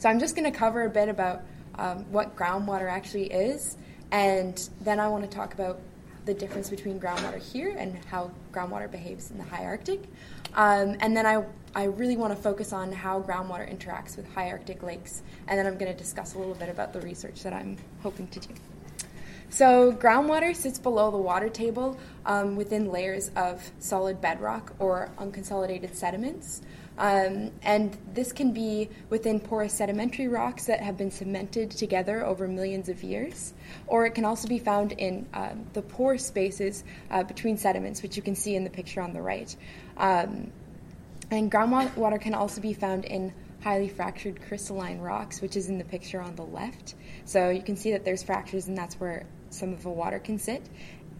So 0.00 0.10
I'm 0.10 0.20
just 0.20 0.36
going 0.36 0.52
to 0.52 0.56
cover 0.56 0.84
a 0.84 0.90
bit 0.90 1.08
about 1.08 1.40
um, 1.78 2.10
what 2.10 2.36
groundwater 2.36 2.90
actually 2.90 3.26
is, 3.26 3.76
and 4.10 4.68
then 4.80 5.00
I 5.00 5.08
want 5.08 5.28
to 5.28 5.36
talk 5.36 5.54
about 5.54 5.80
the 6.24 6.34
difference 6.34 6.68
between 6.68 7.00
groundwater 7.00 7.40
here 7.40 7.74
and 7.78 8.04
how 8.04 8.30
groundwater 8.52 8.90
behaves 8.90 9.30
in 9.30 9.38
the 9.38 9.44
high 9.44 9.64
Arctic. 9.64 10.02
Um, 10.54 10.96
and 11.00 11.16
then 11.16 11.24
I, 11.24 11.44
I 11.74 11.84
really 11.84 12.16
want 12.18 12.36
to 12.36 12.42
focus 12.42 12.72
on 12.72 12.92
how 12.92 13.22
groundwater 13.22 13.66
interacts 13.66 14.16
with 14.16 14.30
high 14.34 14.50
Arctic 14.50 14.82
lakes, 14.82 15.22
and 15.46 15.58
then 15.58 15.66
I'm 15.66 15.78
going 15.78 15.90
to 15.90 15.96
discuss 15.96 16.34
a 16.34 16.38
little 16.38 16.54
bit 16.54 16.68
about 16.68 16.92
the 16.92 17.00
research 17.00 17.42
that 17.44 17.54
I'm 17.54 17.78
hoping 18.02 18.28
to 18.28 18.40
do. 18.40 18.54
So, 19.50 19.92
groundwater 19.92 20.54
sits 20.54 20.78
below 20.78 21.10
the 21.10 21.16
water 21.16 21.48
table 21.48 21.98
um, 22.26 22.56
within 22.56 22.92
layers 22.92 23.30
of 23.34 23.70
solid 23.78 24.20
bedrock 24.20 24.74
or 24.78 25.10
unconsolidated 25.16 25.94
sediments. 25.94 26.60
Um, 26.98 27.52
and 27.62 27.96
this 28.12 28.32
can 28.32 28.52
be 28.52 28.90
within 29.08 29.38
porous 29.38 29.72
sedimentary 29.72 30.26
rocks 30.26 30.66
that 30.66 30.80
have 30.80 30.96
been 30.96 31.12
cemented 31.12 31.70
together 31.70 32.26
over 32.26 32.48
millions 32.48 32.88
of 32.88 33.02
years, 33.04 33.54
or 33.86 34.04
it 34.04 34.10
can 34.10 34.24
also 34.24 34.48
be 34.48 34.58
found 34.58 34.92
in 34.92 35.26
uh, 35.32 35.50
the 35.74 35.82
pore 35.82 36.18
spaces 36.18 36.82
uh, 37.10 37.22
between 37.22 37.56
sediments, 37.56 38.02
which 38.02 38.16
you 38.16 38.22
can 38.22 38.34
see 38.34 38.56
in 38.56 38.64
the 38.64 38.70
picture 38.70 39.00
on 39.00 39.12
the 39.12 39.22
right. 39.22 39.54
Um, 39.96 40.52
and 41.30 41.52
groundwater 41.52 42.20
can 42.20 42.34
also 42.34 42.60
be 42.60 42.72
found 42.72 43.04
in 43.04 43.32
highly 43.62 43.88
fractured 43.88 44.40
crystalline 44.42 44.98
rocks, 44.98 45.40
which 45.40 45.56
is 45.56 45.68
in 45.68 45.78
the 45.78 45.84
picture 45.84 46.20
on 46.20 46.34
the 46.36 46.44
left. 46.44 46.94
So 47.24 47.50
you 47.50 47.62
can 47.62 47.76
see 47.76 47.92
that 47.92 48.04
there's 48.04 48.22
fractures, 48.22 48.66
and 48.66 48.76
that's 48.76 48.96
where 48.96 49.24
some 49.50 49.72
of 49.72 49.82
the 49.82 49.88
water 49.88 50.18
can 50.18 50.38
sit 50.38 50.62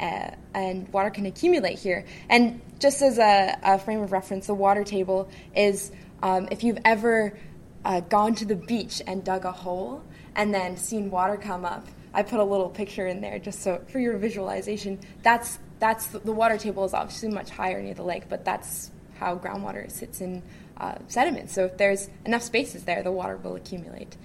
uh, 0.01 0.31
and 0.55 0.89
water 0.93 1.11
can 1.11 1.27
accumulate 1.27 1.79
here. 1.79 2.05
And 2.29 2.61
just 2.79 3.03
as 3.03 3.19
a, 3.19 3.59
a 3.63 3.79
frame 3.79 4.03
of 4.03 4.13
reference, 4.13 4.47
the 4.47 4.55
water 4.55 4.85
table 4.85 5.29
is 5.55 5.91
um, 6.23 6.49
if 6.51 6.63
you've 6.65 6.79
ever 6.85 7.37
uh, 7.85 8.01
gone 8.01 8.35
to 8.37 8.45
the 8.45 8.57
beach 8.57 9.03
and 9.07 9.25
dug 9.25 9.45
a 9.45 9.53
hole 9.53 10.03
and 10.35 10.53
then 10.53 10.77
seen 10.77 11.11
water 11.11 11.37
come 11.37 11.65
up. 11.65 11.87
I 12.13 12.23
put 12.23 12.41
a 12.41 12.45
little 12.45 12.71
picture 12.71 13.07
in 13.07 13.21
there 13.21 13.39
just 13.39 13.63
so 13.63 13.83
for 13.89 13.99
your 13.99 14.17
visualization. 14.17 14.99
That's 15.23 15.59
that's 15.79 16.07
the 16.07 16.33
water 16.33 16.59
table 16.59 16.85
is 16.85 16.95
obviously 16.95 17.29
much 17.29 17.51
higher 17.51 17.81
near 17.81 17.95
the 17.95 18.03
lake, 18.03 18.25
but 18.29 18.45
that's 18.45 18.91
how 19.19 19.37
groundwater 19.37 19.91
sits 19.91 20.21
in 20.21 20.43
uh, 20.77 20.97
sediment. 21.07 21.51
So 21.51 21.67
if 21.67 21.77
there's 21.77 22.09
enough 22.25 22.43
spaces 22.43 22.85
there, 22.85 23.03
the 23.03 23.13
water 23.13 23.37
will 23.37 23.57
accumulate. 23.57 24.17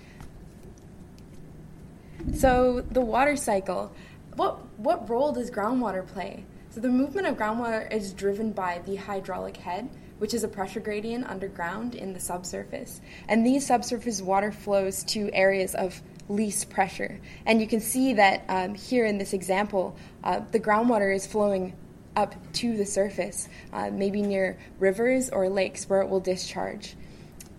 So 2.36 2.82
the 2.90 3.02
water 3.02 3.36
cycle 3.36 3.92
what 4.36 4.60
what 4.78 5.10
role 5.10 5.32
does 5.32 5.52
groundwater 5.52 6.06
play? 6.06 6.46
So 6.70 6.80
the 6.80 6.90
movement 6.90 7.28
of 7.28 7.38
groundwater 7.38 7.92
is 7.92 8.14
driven 8.14 8.52
by 8.52 8.82
the 8.86 8.96
hydraulic 8.96 9.58
head, 9.58 9.90
which 10.18 10.34
is 10.34 10.44
a 10.44 10.48
pressure 10.48 10.80
gradient 10.80 11.30
underground 11.30 11.94
in 11.94 12.14
the 12.14 12.20
subsurface. 12.20 13.00
And 13.28 13.46
these 13.46 13.66
subsurface 13.68 14.22
water 14.22 14.52
flows 14.52 15.04
to 15.06 15.30
areas 15.34 15.76
of 15.76 16.02
least 16.30 16.70
pressure. 16.70 17.20
And 17.46 17.62
you 17.62 17.68
can 17.68 17.80
see 17.80 18.14
that 18.14 18.44
um, 18.50 18.74
here 18.74 19.06
in 19.06 19.20
this 19.20 19.34
example, 19.34 19.96
uh, 20.24 20.42
the 20.52 20.60
groundwater 20.60 21.14
is 21.14 21.28
flowing 21.28 21.74
up 22.16 22.34
to 22.54 22.76
the 22.76 22.86
surface, 22.86 23.50
uh, 23.72 23.90
maybe 23.92 24.22
near 24.22 24.58
rivers 24.80 25.30
or 25.30 25.50
lakes 25.50 25.90
where 25.90 26.02
it 26.02 26.10
will 26.10 26.20
discharge. 26.20 26.96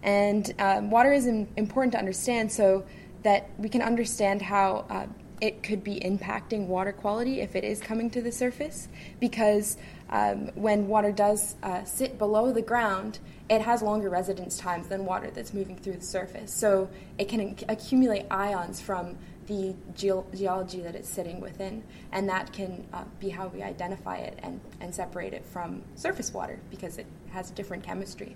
And 0.02 0.52
um, 0.58 0.90
water 0.90 1.12
is 1.12 1.26
important 1.26 1.92
to 1.92 1.98
understand 1.98 2.52
so 2.52 2.84
that 3.22 3.48
we 3.58 3.68
can 3.68 3.80
understand 3.80 4.42
how 4.42 4.84
uh, 4.90 5.06
it 5.44 5.62
could 5.62 5.84
be 5.84 6.00
impacting 6.00 6.66
water 6.68 6.90
quality 6.90 7.42
if 7.42 7.54
it 7.54 7.64
is 7.64 7.78
coming 7.78 8.08
to 8.08 8.22
the 8.22 8.32
surface 8.32 8.88
because 9.20 9.76
um, 10.08 10.46
when 10.54 10.88
water 10.88 11.12
does 11.12 11.56
uh, 11.62 11.84
sit 11.84 12.16
below 12.16 12.50
the 12.50 12.62
ground, 12.62 13.18
it 13.50 13.60
has 13.60 13.82
longer 13.82 14.08
residence 14.08 14.56
times 14.56 14.88
than 14.88 15.04
water 15.04 15.30
that's 15.30 15.52
moving 15.52 15.76
through 15.76 15.96
the 15.96 16.06
surface. 16.06 16.50
So 16.50 16.88
it 17.18 17.28
can 17.28 17.58
accumulate 17.68 18.24
ions 18.30 18.80
from 18.80 19.18
the 19.46 19.74
ge- 19.94 20.34
geology 20.34 20.80
that 20.80 20.94
it's 20.94 21.10
sitting 21.10 21.42
within, 21.42 21.82
and 22.10 22.26
that 22.30 22.50
can 22.54 22.86
uh, 22.94 23.04
be 23.20 23.28
how 23.28 23.48
we 23.48 23.62
identify 23.62 24.16
it 24.16 24.38
and, 24.42 24.62
and 24.80 24.94
separate 24.94 25.34
it 25.34 25.44
from 25.44 25.82
surface 25.94 26.32
water 26.32 26.58
because 26.70 26.96
it 26.96 27.06
has 27.32 27.50
a 27.50 27.52
different 27.52 27.82
chemistry. 27.82 28.34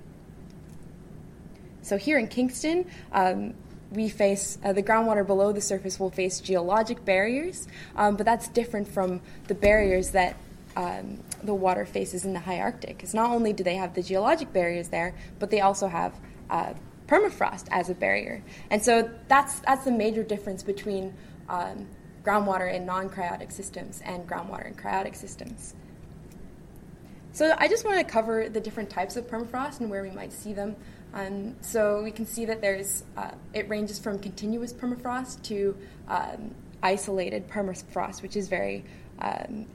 So 1.81 1.97
here 1.97 2.19
in 2.19 2.29
Kingston, 2.29 2.85
um, 3.13 3.55
we 3.91 4.09
face 4.09 4.59
uh, 4.65 4.73
the 4.73 4.83
groundwater 4.83 5.27
below 5.27 5.53
the 5.53 5.61
surface 5.61 5.99
will 5.99 6.11
face 6.11 6.41
geologic 6.41 7.05
barriers, 7.05 7.67
um, 7.97 8.17
but 8.17 8.27
that's 8.27 8.49
different 8.49 8.89
from 8.89 9.21
the 9.47 9.55
barriers 9.55 10.11
that 10.11 10.37
um, 10.77 11.19
the 11.43 11.55
water 11.55 11.87
faces 11.87 12.25
in 12.25 12.33
the 12.33 12.41
high 12.41 12.61
Arctic. 12.61 12.97
Because 12.97 13.15
not 13.15 13.31
only 13.31 13.53
do 13.53 13.65
they 13.65 13.77
have 13.77 13.95
the 13.95 14.03
geologic 14.03 14.53
barriers 14.53 14.89
there, 14.89 15.15
but 15.39 15.51
they 15.51 15.61
also 15.61 15.89
have 15.89 16.15
uh, 16.51 16.75
permafrost 17.07 17.67
as 17.71 17.89
a 17.89 17.95
barrier. 17.95 18.43
And 18.71 18.83
so 18.83 19.11
that's 19.29 19.61
that's 19.61 19.85
the 19.85 19.93
major 19.93 20.23
difference 20.23 20.63
between 20.63 21.15
um, 21.49 21.89
groundwater 22.23 22.73
in 22.73 22.85
non-cryotic 22.85 23.51
systems 23.51 24.03
and 24.05 24.29
groundwater 24.29 24.67
in 24.67 24.75
cryotic 24.75 25.17
systems. 25.17 25.75
So 27.33 27.55
I 27.57 27.69
just 27.69 27.85
want 27.85 27.99
to 27.99 28.05
cover 28.05 28.49
the 28.49 28.61
different 28.61 28.91
types 28.91 29.17
of 29.17 29.27
permafrost 29.29 29.81
and 29.81 29.91
where 29.91 30.03
we 30.03 30.11
might 30.11 30.33
see 30.33 30.53
them. 30.53 30.77
Um, 31.15 31.57
so 31.61 32.03
we 32.03 32.11
can 32.11 32.27
see 32.27 32.45
that 32.45 32.61
there's 32.61 33.05
uh, 33.17 33.31
it 33.55 33.69
ranges 33.69 33.99
from 33.99 34.19
continuous 34.19 34.73
permafrost 34.73 35.43
to 35.45 35.77
um, 36.09 36.55
isolated 36.83 37.49
permafrost, 37.49 38.23
which 38.23 38.37
is 38.37 38.49
very 38.49 38.85
um, 39.21 39.67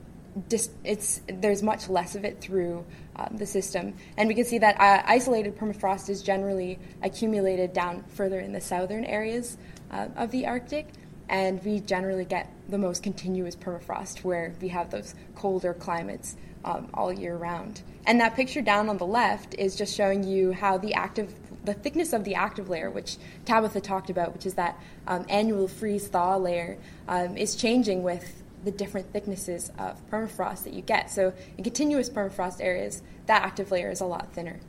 dis- 0.48 0.70
it's 0.84 1.20
there's 1.26 1.62
much 1.62 1.88
less 1.88 2.14
of 2.14 2.24
it 2.24 2.40
through 2.40 2.84
um, 3.16 3.36
the 3.36 3.46
system, 3.46 3.94
and 4.16 4.28
we 4.28 4.34
can 4.34 4.44
see 4.44 4.58
that 4.58 4.78
uh, 4.80 5.02
isolated 5.06 5.56
permafrost 5.56 6.08
is 6.08 6.22
generally 6.22 6.78
accumulated 7.02 7.72
down 7.72 8.04
further 8.08 8.40
in 8.40 8.52
the 8.52 8.60
southern 8.60 9.04
areas 9.04 9.56
uh, 9.90 10.08
of 10.16 10.30
the 10.30 10.46
Arctic, 10.46 10.86
and 11.28 11.62
we 11.64 11.80
generally 11.80 12.24
get 12.24 12.50
the 12.68 12.78
most 12.78 13.02
continuous 13.02 13.56
permafrost 13.56 14.24
where 14.24 14.54
we 14.60 14.68
have 14.68 14.90
those 14.90 15.14
colder 15.34 15.74
climates 15.74 16.36
um, 16.64 16.88
all 16.94 17.12
year 17.12 17.36
round. 17.36 17.82
And 18.06 18.20
that 18.20 18.34
picture 18.34 18.62
down 18.62 18.88
on 18.88 18.98
the 18.98 19.06
left 19.06 19.54
is 19.54 19.76
just 19.76 19.94
showing 19.94 20.24
you 20.24 20.52
how 20.52 20.78
the 20.78 20.94
active, 20.94 21.34
the 21.64 21.74
thickness 21.74 22.12
of 22.12 22.24
the 22.24 22.34
active 22.34 22.68
layer, 22.68 22.90
which 22.90 23.16
Tabitha 23.44 23.80
talked 23.80 24.10
about, 24.10 24.32
which 24.32 24.46
is 24.46 24.54
that 24.54 24.78
um, 25.06 25.24
annual 25.28 25.68
freeze 25.68 26.08
thaw 26.08 26.36
layer, 26.36 26.78
um, 27.08 27.36
is 27.36 27.56
changing 27.56 28.02
with 28.02 28.42
the 28.64 28.70
different 28.70 29.12
thicknesses 29.12 29.70
of 29.78 29.98
permafrost 30.10 30.64
that 30.64 30.72
you 30.72 30.82
get. 30.82 31.10
So 31.10 31.32
in 31.56 31.64
continuous 31.64 32.08
permafrost 32.08 32.60
areas, 32.60 33.02
that 33.26 33.42
active 33.42 33.70
layer 33.70 33.90
is 33.90 34.00
a 34.00 34.06
lot 34.06 34.32
thinner. 34.32 34.60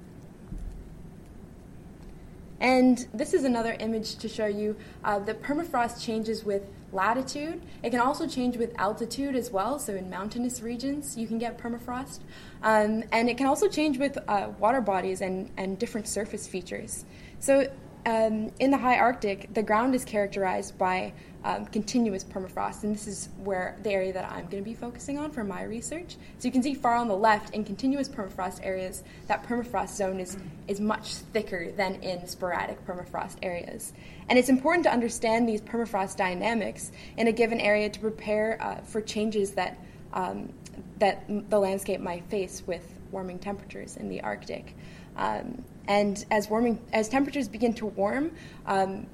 And 2.60 3.06
this 3.14 3.34
is 3.34 3.44
another 3.44 3.76
image 3.80 4.16
to 4.18 4.30
show 4.30 4.46
you 4.46 4.76
uh, 5.04 5.20
that 5.20 5.42
permafrost 5.42 6.02
changes 6.02 6.44
with 6.44 6.64
latitude. 6.96 7.62
It 7.84 7.92
can 7.92 8.00
also 8.00 8.28
change 8.28 8.58
with 8.58 8.74
altitude 8.80 9.36
as 9.36 9.52
well. 9.52 9.78
So 9.78 9.94
in 9.94 10.10
mountainous 10.10 10.62
regions, 10.62 11.18
you 11.18 11.28
can 11.28 11.38
get 11.38 11.58
permafrost. 11.58 12.20
Um, 12.64 13.04
and 13.12 13.30
it 13.30 13.38
can 13.38 13.48
also 13.48 13.68
change 13.68 14.00
with 14.00 14.18
uh, 14.28 14.50
water 14.58 14.82
bodies 14.82 15.22
and, 15.22 15.52
and 15.58 15.78
different 15.78 16.08
surface 16.08 16.48
features. 16.48 17.06
So 17.40 17.70
um, 18.06 18.52
in 18.60 18.72
the 18.72 18.78
high 18.78 19.00
Arctic, 19.00 19.54
the 19.54 19.64
ground 19.64 19.96
is 19.96 20.06
characterized 20.06 20.78
by 20.78 21.14
um, 21.44 21.66
continuous 21.66 22.24
permafrost, 22.24 22.84
and 22.84 22.96
this 22.96 23.08
is 23.08 23.30
where 23.44 23.78
the 23.84 23.92
area 23.92 24.14
that 24.14 24.32
I'm 24.32 24.48
going 24.48 24.64
to 24.64 24.70
be 24.70 24.74
focusing 24.74 25.18
on 25.18 25.32
for 25.32 25.44
my 25.44 25.64
research. 25.64 26.16
So 26.40 26.48
you 26.48 26.52
can 26.52 26.64
see 26.64 26.74
far 26.74 26.96
on 26.96 27.08
the 27.08 27.16
left, 27.16 27.54
in 27.54 27.64
continuous 27.64 28.10
permafrost 28.10 28.60
areas, 28.64 29.04
that 29.28 29.44
permafrost 29.44 29.96
zone 29.96 30.20
is, 30.20 30.38
is 30.68 30.80
much 30.80 31.14
thicker 31.16 31.72
than 31.72 31.96
in 32.02 32.28
sporadic 32.28 32.86
permafrost 32.86 33.38
areas. 33.44 33.94
And 34.28 34.40
it's 34.40 34.50
important 34.50 34.84
to 34.86 34.92
understand 34.92 35.48
these 35.48 35.62
permafrost 35.62 36.18
dynamics 36.18 36.92
in 37.18 37.28
a 37.28 37.32
given 37.32 37.60
area 37.60 37.90
to 37.90 38.00
prepare 38.00 38.58
uh, 38.60 38.82
for 38.82 39.02
changes 39.02 39.52
that, 39.52 39.78
um, 40.14 40.52
that 40.98 41.26
the 41.50 41.60
landscape 41.60 42.02
might 42.02 42.24
face 42.26 42.64
with 42.66 42.88
warming 43.12 43.40
temperatures 43.40 43.98
in 43.98 44.10
the 44.10 44.22
Arctic. 44.22 44.76
Um, 45.16 45.64
and 45.88 46.26
as 46.32 46.50
warming, 46.50 46.80
as 46.94 47.10
temperatures 47.10 47.48
begin 47.48 47.74
to 47.76 47.86
warm, 47.86 48.32
um, 48.66 49.08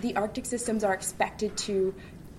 the 0.00 0.16
Arctic 0.16 0.46
systems 0.46 0.84
are 0.84 0.94
expected 0.94 1.56
to 1.58 1.94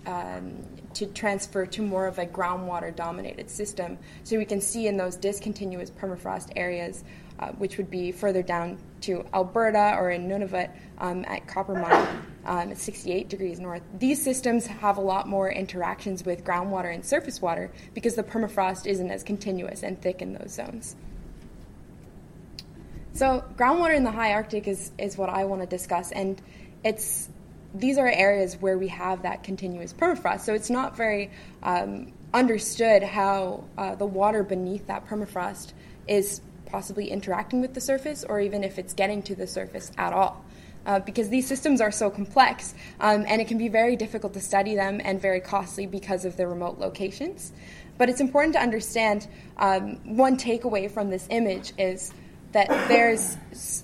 um, 0.05 0.63
to 0.93 1.05
transfer 1.05 1.65
to 1.65 1.81
more 1.81 2.07
of 2.07 2.19
a 2.19 2.25
groundwater 2.25 2.93
dominated 2.95 3.49
system. 3.49 3.97
So 4.23 4.37
we 4.37 4.45
can 4.45 4.59
see 4.61 4.87
in 4.87 4.97
those 4.97 5.15
discontinuous 5.15 5.89
permafrost 5.89 6.51
areas, 6.55 7.03
uh, 7.39 7.49
which 7.53 7.77
would 7.77 7.89
be 7.89 8.11
further 8.11 8.41
down 8.41 8.77
to 9.01 9.25
Alberta 9.33 9.95
or 9.97 10.11
in 10.11 10.27
Nunavut 10.27 10.69
um, 10.97 11.23
at 11.27 11.47
Coppermine 11.47 12.07
um, 12.45 12.71
at 12.71 12.77
68 12.77 13.29
degrees 13.29 13.59
north. 13.59 13.83
These 13.99 14.21
systems 14.21 14.67
have 14.67 14.97
a 14.97 15.01
lot 15.01 15.27
more 15.27 15.51
interactions 15.51 16.25
with 16.25 16.43
groundwater 16.43 16.93
and 16.93 17.05
surface 17.05 17.41
water 17.41 17.71
because 17.93 18.15
the 18.15 18.23
permafrost 18.23 18.87
isn't 18.87 19.09
as 19.09 19.23
continuous 19.23 19.83
and 19.83 20.01
thick 20.01 20.21
in 20.21 20.33
those 20.33 20.51
zones. 20.51 20.95
So 23.13 23.43
groundwater 23.55 23.95
in 23.95 24.03
the 24.03 24.11
high 24.11 24.33
Arctic 24.33 24.67
is, 24.67 24.91
is 24.97 25.17
what 25.17 25.29
I 25.29 25.45
want 25.45 25.61
to 25.61 25.67
discuss, 25.67 26.11
and 26.11 26.41
it's 26.83 27.29
these 27.73 27.97
are 27.97 28.07
areas 28.07 28.55
where 28.59 28.77
we 28.77 28.89
have 28.89 29.21
that 29.21 29.43
continuous 29.43 29.93
permafrost. 29.93 30.41
So 30.41 30.53
it's 30.53 30.69
not 30.69 30.97
very 30.97 31.31
um, 31.63 32.11
understood 32.33 33.03
how 33.03 33.63
uh, 33.77 33.95
the 33.95 34.05
water 34.05 34.43
beneath 34.43 34.87
that 34.87 35.07
permafrost 35.07 35.71
is 36.07 36.41
possibly 36.65 37.09
interacting 37.09 37.61
with 37.61 37.73
the 37.73 37.81
surface, 37.81 38.23
or 38.23 38.39
even 38.39 38.63
if 38.63 38.79
it's 38.79 38.93
getting 38.93 39.21
to 39.23 39.35
the 39.35 39.47
surface 39.47 39.91
at 39.97 40.13
all. 40.13 40.43
Uh, 40.83 40.99
because 40.99 41.29
these 41.29 41.45
systems 41.45 41.79
are 41.79 41.91
so 41.91 42.09
complex, 42.09 42.73
um, 42.99 43.23
and 43.27 43.39
it 43.39 43.47
can 43.47 43.57
be 43.57 43.67
very 43.67 43.95
difficult 43.95 44.33
to 44.33 44.41
study 44.41 44.73
them 44.73 44.99
and 45.03 45.21
very 45.21 45.39
costly 45.39 45.85
because 45.85 46.25
of 46.25 46.37
their 46.37 46.49
remote 46.49 46.79
locations. 46.79 47.51
But 47.99 48.09
it's 48.09 48.19
important 48.19 48.55
to 48.55 48.61
understand 48.61 49.27
um, 49.57 49.97
one 50.15 50.37
takeaway 50.37 50.89
from 50.89 51.11
this 51.11 51.27
image 51.29 51.73
is 51.77 52.11
that 52.51 52.67
there's 52.87 53.37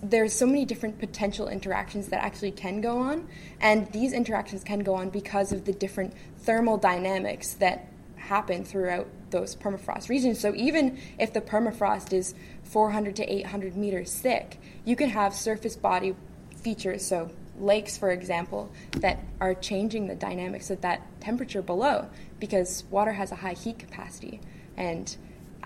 there's 0.04 0.34
so 0.34 0.46
many 0.46 0.66
different 0.66 1.00
potential 1.00 1.48
interactions 1.48 2.10
that 2.10 2.24
actually 2.24 2.52
can 2.52 2.82
go 2.82 3.00
on, 3.00 3.28
and 3.62 3.92
these 3.92 4.14
interactions 4.14 4.64
can 4.64 4.80
go 4.80 4.96
on 4.96 5.10
because 5.10 5.52
of 5.52 5.66
the 5.66 5.74
different 5.74 6.14
thermal 6.40 6.78
dynamics 6.78 7.54
that 7.56 7.88
happen 8.16 8.66
throughout 8.66 9.08
those 9.30 9.56
permafrost 9.56 10.10
regions. 10.10 10.40
So 10.40 10.54
even 10.56 11.00
if 11.18 11.34
the 11.34 11.42
permafrost 11.42 12.14
is 12.14 12.34
400 12.64 13.16
to 13.18 13.24
800 13.24 13.76
meters 13.76 14.14
thick, 14.14 14.60
you 14.86 14.96
can 14.96 15.10
have 15.10 15.34
surface 15.34 15.76
body 15.76 16.16
features, 16.56 17.06
so 17.06 17.30
lakes, 17.60 17.98
for 17.98 18.12
example, 18.12 18.72
that 18.98 19.20
are 19.40 19.54
changing 19.54 20.08
the 20.08 20.16
dynamics 20.16 20.70
of 20.70 20.82
that 20.82 21.02
temperature 21.22 21.62
below 21.62 22.08
because 22.40 22.84
water 22.92 23.14
has 23.14 23.32
a 23.32 23.36
high 23.36 23.54
heat 23.54 23.80
capacity 23.80 24.40
and 24.76 25.18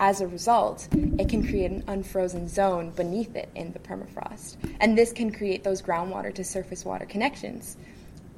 as 0.02 0.20
a 0.20 0.26
result, 0.26 0.88
it 0.92 1.28
can 1.28 1.46
create 1.46 1.70
an 1.70 1.84
unfrozen 1.86 2.48
zone 2.48 2.90
beneath 2.90 3.36
it 3.36 3.48
in 3.54 3.72
the 3.72 3.78
permafrost. 3.78 4.56
And 4.80 4.98
this 4.98 5.12
can 5.12 5.30
create 5.30 5.62
those 5.62 5.80
groundwater 5.80 6.34
to 6.34 6.42
surface 6.42 6.84
water 6.84 7.06
connections. 7.06 7.76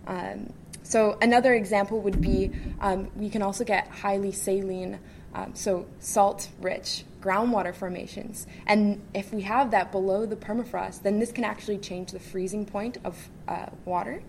Um, 0.06 0.52
so, 0.82 1.16
another 1.22 1.54
example 1.54 2.02
would 2.02 2.20
be 2.20 2.50
um, 2.82 3.10
we 3.16 3.30
can 3.30 3.40
also 3.40 3.64
get 3.64 3.88
highly 3.88 4.30
saline, 4.30 4.98
um, 5.34 5.54
so 5.54 5.86
salt 6.00 6.50
rich 6.60 7.04
groundwater 7.22 7.74
formations. 7.74 8.46
And 8.66 9.00
if 9.14 9.32
we 9.32 9.40
have 9.40 9.70
that 9.70 9.90
below 9.90 10.26
the 10.26 10.36
permafrost, 10.36 11.00
then 11.02 11.18
this 11.18 11.32
can 11.32 11.44
actually 11.44 11.78
change 11.78 12.12
the 12.12 12.20
freezing 12.20 12.66
point 12.66 12.98
of 13.04 13.30
uh, 13.48 13.68
water. 13.86 14.22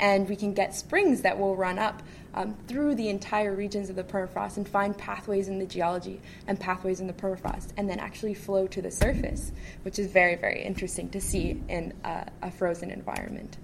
And 0.00 0.28
we 0.28 0.34
can 0.34 0.54
get 0.54 0.74
springs 0.74 1.22
that 1.22 1.38
will 1.38 1.54
run 1.54 1.78
up 1.78 2.02
um, 2.34 2.54
through 2.68 2.94
the 2.94 3.08
entire 3.08 3.54
regions 3.54 3.90
of 3.90 3.96
the 3.96 4.04
permafrost 4.04 4.56
and 4.56 4.68
find 4.68 4.96
pathways 4.96 5.48
in 5.48 5.58
the 5.58 5.66
geology 5.66 6.20
and 6.46 6.58
pathways 6.58 7.00
in 7.00 7.06
the 7.06 7.12
permafrost, 7.12 7.68
and 7.76 7.88
then 7.88 7.98
actually 7.98 8.34
flow 8.34 8.66
to 8.68 8.82
the 8.82 8.90
surface, 8.90 9.52
which 9.82 9.98
is 9.98 10.06
very, 10.08 10.36
very 10.36 10.62
interesting 10.62 11.08
to 11.10 11.20
see 11.20 11.60
in 11.68 11.92
a, 12.04 12.26
a 12.42 12.50
frozen 12.50 12.90
environment. 12.90 13.56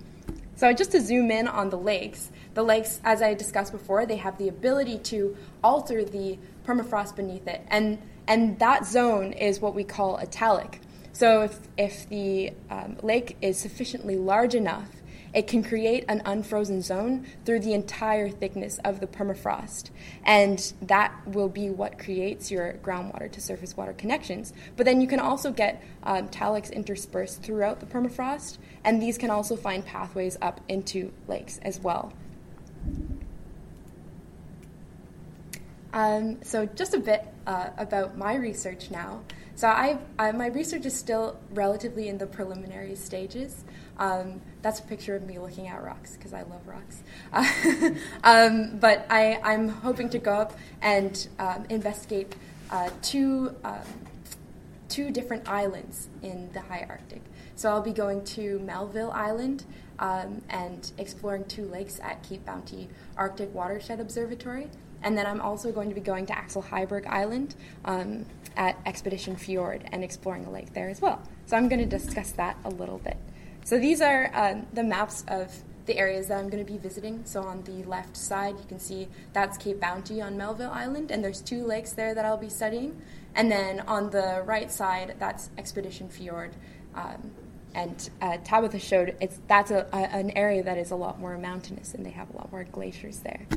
So, 0.56 0.72
just 0.72 0.92
to 0.92 1.00
zoom 1.00 1.30
in 1.30 1.48
on 1.48 1.68
the 1.68 1.76
lakes, 1.76 2.30
the 2.54 2.62
lakes, 2.62 3.00
as 3.04 3.20
I 3.20 3.34
discussed 3.34 3.72
before, 3.72 4.06
they 4.06 4.16
have 4.16 4.38
the 4.38 4.48
ability 4.48 4.98
to 5.00 5.36
alter 5.62 6.02
the 6.02 6.38
permafrost 6.64 7.14
beneath 7.14 7.46
it, 7.46 7.62
and 7.68 7.98
and 8.26 8.58
that 8.58 8.86
zone 8.86 9.32
is 9.32 9.60
what 9.60 9.74
we 9.74 9.84
call 9.84 10.16
a 10.16 10.26
talik. 10.26 10.78
So, 11.12 11.42
if 11.42 11.58
if 11.76 12.08
the 12.08 12.52
um, 12.70 12.96
lake 13.02 13.36
is 13.42 13.58
sufficiently 13.58 14.16
large 14.16 14.54
enough 14.54 14.88
it 15.36 15.46
can 15.46 15.62
create 15.62 16.02
an 16.08 16.22
unfrozen 16.24 16.80
zone 16.80 17.26
through 17.44 17.60
the 17.60 17.74
entire 17.74 18.30
thickness 18.30 18.80
of 18.86 19.00
the 19.00 19.06
permafrost. 19.06 19.90
And 20.24 20.72
that 20.80 21.12
will 21.26 21.50
be 21.50 21.68
what 21.68 21.98
creates 21.98 22.50
your 22.50 22.72
groundwater 22.82 23.30
to 23.30 23.40
surface 23.42 23.76
water 23.76 23.92
connections. 23.92 24.54
But 24.76 24.86
then 24.86 25.02
you 25.02 25.06
can 25.06 25.20
also 25.20 25.52
get 25.52 25.84
um, 26.04 26.30
interspersed 26.72 27.42
throughout 27.42 27.80
the 27.80 27.86
permafrost, 27.86 28.56
and 28.82 29.00
these 29.00 29.18
can 29.18 29.28
also 29.28 29.56
find 29.56 29.84
pathways 29.84 30.38
up 30.40 30.62
into 30.68 31.12
lakes 31.28 31.58
as 31.60 31.78
well. 31.80 32.14
Um, 35.92 36.42
so 36.42 36.64
just 36.64 36.94
a 36.94 36.98
bit 36.98 37.26
uh, 37.46 37.70
about 37.76 38.16
my 38.16 38.36
research 38.36 38.90
now. 38.90 39.20
So 39.54 39.68
I, 39.68 39.98
my 40.18 40.48
research 40.48 40.84
is 40.84 40.94
still 40.94 41.38
relatively 41.52 42.08
in 42.08 42.18
the 42.18 42.26
preliminary 42.26 42.94
stages. 42.94 43.64
Um, 43.98 44.40
that's 44.62 44.80
a 44.80 44.82
picture 44.82 45.14
of 45.14 45.24
me 45.26 45.38
looking 45.38 45.68
at 45.68 45.82
rocks 45.82 46.16
because 46.16 46.32
I 46.32 46.42
love 46.42 46.66
rocks. 46.66 47.02
Uh, 47.32 47.90
um, 48.24 48.78
but 48.78 49.06
I, 49.10 49.40
I'm 49.42 49.68
hoping 49.68 50.10
to 50.10 50.18
go 50.18 50.34
up 50.34 50.58
and 50.82 51.26
um, 51.38 51.66
investigate 51.70 52.34
uh, 52.70 52.90
two, 53.02 53.54
um, 53.64 53.80
two 54.88 55.10
different 55.10 55.48
islands 55.48 56.08
in 56.22 56.50
the 56.52 56.60
high 56.60 56.86
Arctic. 56.88 57.22
So 57.54 57.70
I'll 57.70 57.82
be 57.82 57.92
going 57.92 58.24
to 58.24 58.58
Melville 58.60 59.12
Island 59.12 59.64
um, 59.98 60.42
and 60.50 60.90
exploring 60.98 61.44
two 61.44 61.64
lakes 61.66 61.98
at 62.02 62.22
Cape 62.22 62.44
Bounty 62.44 62.88
Arctic 63.16 63.54
Watershed 63.54 64.00
Observatory. 64.00 64.68
And 65.02 65.16
then 65.16 65.26
I'm 65.26 65.40
also 65.40 65.72
going 65.72 65.88
to 65.88 65.94
be 65.94 66.00
going 66.00 66.26
to 66.26 66.36
Axel 66.36 66.62
Heiberg 66.62 67.06
Island 67.06 67.54
um, 67.84 68.26
at 68.56 68.78
Expedition 68.84 69.36
Fjord 69.36 69.84
and 69.92 70.02
exploring 70.02 70.44
a 70.44 70.50
lake 70.50 70.72
there 70.74 70.88
as 70.88 71.00
well. 71.00 71.22
So 71.46 71.56
I'm 71.56 71.68
going 71.68 71.78
to 71.78 71.86
discuss 71.86 72.32
that 72.32 72.56
a 72.64 72.70
little 72.70 72.98
bit. 72.98 73.16
So 73.66 73.80
these 73.80 74.00
are 74.00 74.30
uh, 74.32 74.60
the 74.74 74.84
maps 74.84 75.24
of 75.26 75.52
the 75.86 75.98
areas 75.98 76.28
that 76.28 76.38
I'm 76.38 76.48
going 76.48 76.64
to 76.64 76.72
be 76.72 76.78
visiting. 76.78 77.22
So 77.24 77.42
on 77.42 77.64
the 77.64 77.82
left 77.82 78.16
side, 78.16 78.54
you 78.60 78.64
can 78.68 78.78
see 78.78 79.08
that's 79.32 79.58
Cape 79.58 79.80
Bounty 79.80 80.22
on 80.22 80.36
Melville 80.36 80.70
Island, 80.70 81.10
and 81.10 81.22
there's 81.22 81.40
two 81.40 81.66
lakes 81.66 81.90
there 81.92 82.14
that 82.14 82.24
I'll 82.24 82.36
be 82.36 82.48
studying. 82.48 83.02
And 83.34 83.50
then 83.50 83.80
on 83.80 84.10
the 84.10 84.44
right 84.46 84.70
side, 84.70 85.16
that's 85.18 85.50
Expedition 85.58 86.08
Fjord. 86.08 86.54
Um, 86.94 87.32
and 87.74 88.08
uh, 88.22 88.36
Tabitha 88.44 88.78
showed 88.78 89.16
it's 89.20 89.40
that's 89.48 89.72
a, 89.72 89.88
a, 89.92 89.96
an 89.96 90.30
area 90.36 90.62
that 90.62 90.78
is 90.78 90.92
a 90.92 90.96
lot 90.96 91.18
more 91.18 91.36
mountainous, 91.36 91.92
and 91.92 92.06
they 92.06 92.10
have 92.10 92.30
a 92.30 92.36
lot 92.36 92.52
more 92.52 92.62
glaciers 92.62 93.18
there. 93.18 93.48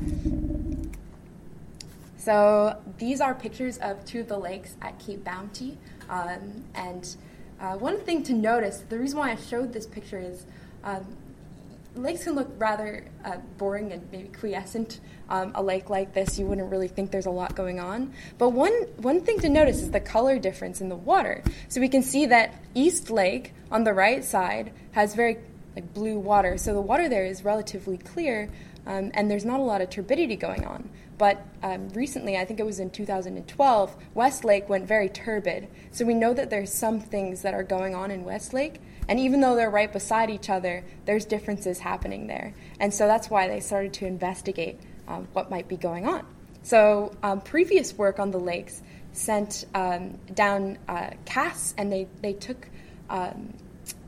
So 2.16 2.76
these 2.98 3.20
are 3.20 3.32
pictures 3.32 3.78
of 3.78 4.04
two 4.04 4.22
of 4.22 4.28
the 4.28 4.38
lakes 4.38 4.74
at 4.82 4.98
Cape 4.98 5.22
Bounty. 5.22 5.78
Um, 6.08 6.64
and 6.74 7.16
uh, 7.60 7.76
one 7.76 8.00
thing 8.00 8.22
to 8.24 8.32
notice, 8.32 8.84
the 8.88 8.98
reason 8.98 9.18
why 9.18 9.30
I 9.30 9.36
showed 9.36 9.72
this 9.72 9.86
picture 9.86 10.18
is 10.18 10.46
um, 10.82 11.06
lakes 11.94 12.24
can 12.24 12.34
look 12.34 12.48
rather 12.58 13.04
uh, 13.24 13.36
boring 13.58 13.92
and 13.92 14.06
maybe 14.10 14.28
quiescent. 14.28 15.00
Um, 15.28 15.52
a 15.54 15.62
lake 15.62 15.90
like 15.90 16.12
this, 16.12 16.38
you 16.38 16.46
wouldn't 16.46 16.70
really 16.70 16.88
think 16.88 17.10
there's 17.10 17.26
a 17.26 17.30
lot 17.30 17.54
going 17.54 17.78
on. 17.78 18.12
But 18.38 18.50
one, 18.50 18.72
one 18.96 19.20
thing 19.20 19.38
to 19.40 19.48
notice 19.48 19.80
is 19.80 19.90
the 19.90 20.00
color 20.00 20.38
difference 20.38 20.80
in 20.80 20.88
the 20.88 20.96
water. 20.96 21.44
So 21.68 21.80
we 21.80 21.88
can 21.88 22.02
see 22.02 22.26
that 22.26 22.54
East 22.74 23.10
Lake 23.10 23.52
on 23.70 23.84
the 23.84 23.92
right 23.92 24.24
side 24.24 24.72
has 24.92 25.14
very 25.14 25.38
like 25.76 25.94
blue 25.94 26.18
water. 26.18 26.58
So 26.58 26.74
the 26.74 26.80
water 26.80 27.08
there 27.08 27.24
is 27.24 27.44
relatively 27.44 27.96
clear, 27.96 28.50
um, 28.86 29.12
and 29.14 29.30
there's 29.30 29.44
not 29.44 29.60
a 29.60 29.62
lot 29.62 29.80
of 29.80 29.90
turbidity 29.90 30.36
going 30.36 30.64
on. 30.64 30.88
But 31.20 31.46
um, 31.62 31.90
recently, 31.90 32.38
I 32.38 32.46
think 32.46 32.60
it 32.60 32.64
was 32.64 32.80
in 32.80 32.88
2012, 32.88 33.94
West 34.14 34.42
Lake 34.42 34.70
went 34.70 34.88
very 34.88 35.10
turbid. 35.10 35.68
So 35.90 36.06
we 36.06 36.14
know 36.14 36.32
that 36.32 36.48
there's 36.48 36.72
some 36.72 36.98
things 36.98 37.42
that 37.42 37.52
are 37.52 37.62
going 37.62 37.94
on 37.94 38.10
in 38.10 38.24
West 38.24 38.54
Lake. 38.54 38.80
And 39.06 39.20
even 39.20 39.42
though 39.42 39.54
they're 39.54 39.68
right 39.68 39.92
beside 39.92 40.30
each 40.30 40.48
other, 40.48 40.82
there's 41.04 41.26
differences 41.26 41.78
happening 41.78 42.26
there. 42.26 42.54
And 42.80 42.94
so 42.94 43.06
that's 43.06 43.28
why 43.28 43.48
they 43.48 43.60
started 43.60 43.92
to 43.94 44.06
investigate 44.06 44.80
um, 45.08 45.28
what 45.34 45.50
might 45.50 45.68
be 45.68 45.76
going 45.76 46.08
on. 46.08 46.24
So 46.62 47.12
um, 47.22 47.42
previous 47.42 47.92
work 47.98 48.18
on 48.18 48.30
the 48.30 48.40
lakes 48.40 48.80
sent 49.12 49.66
um, 49.74 50.18
down 50.32 50.78
uh, 50.88 51.10
casts 51.26 51.74
and 51.76 51.92
they, 51.92 52.08
they 52.22 52.32
took 52.32 52.66
um, 53.10 53.52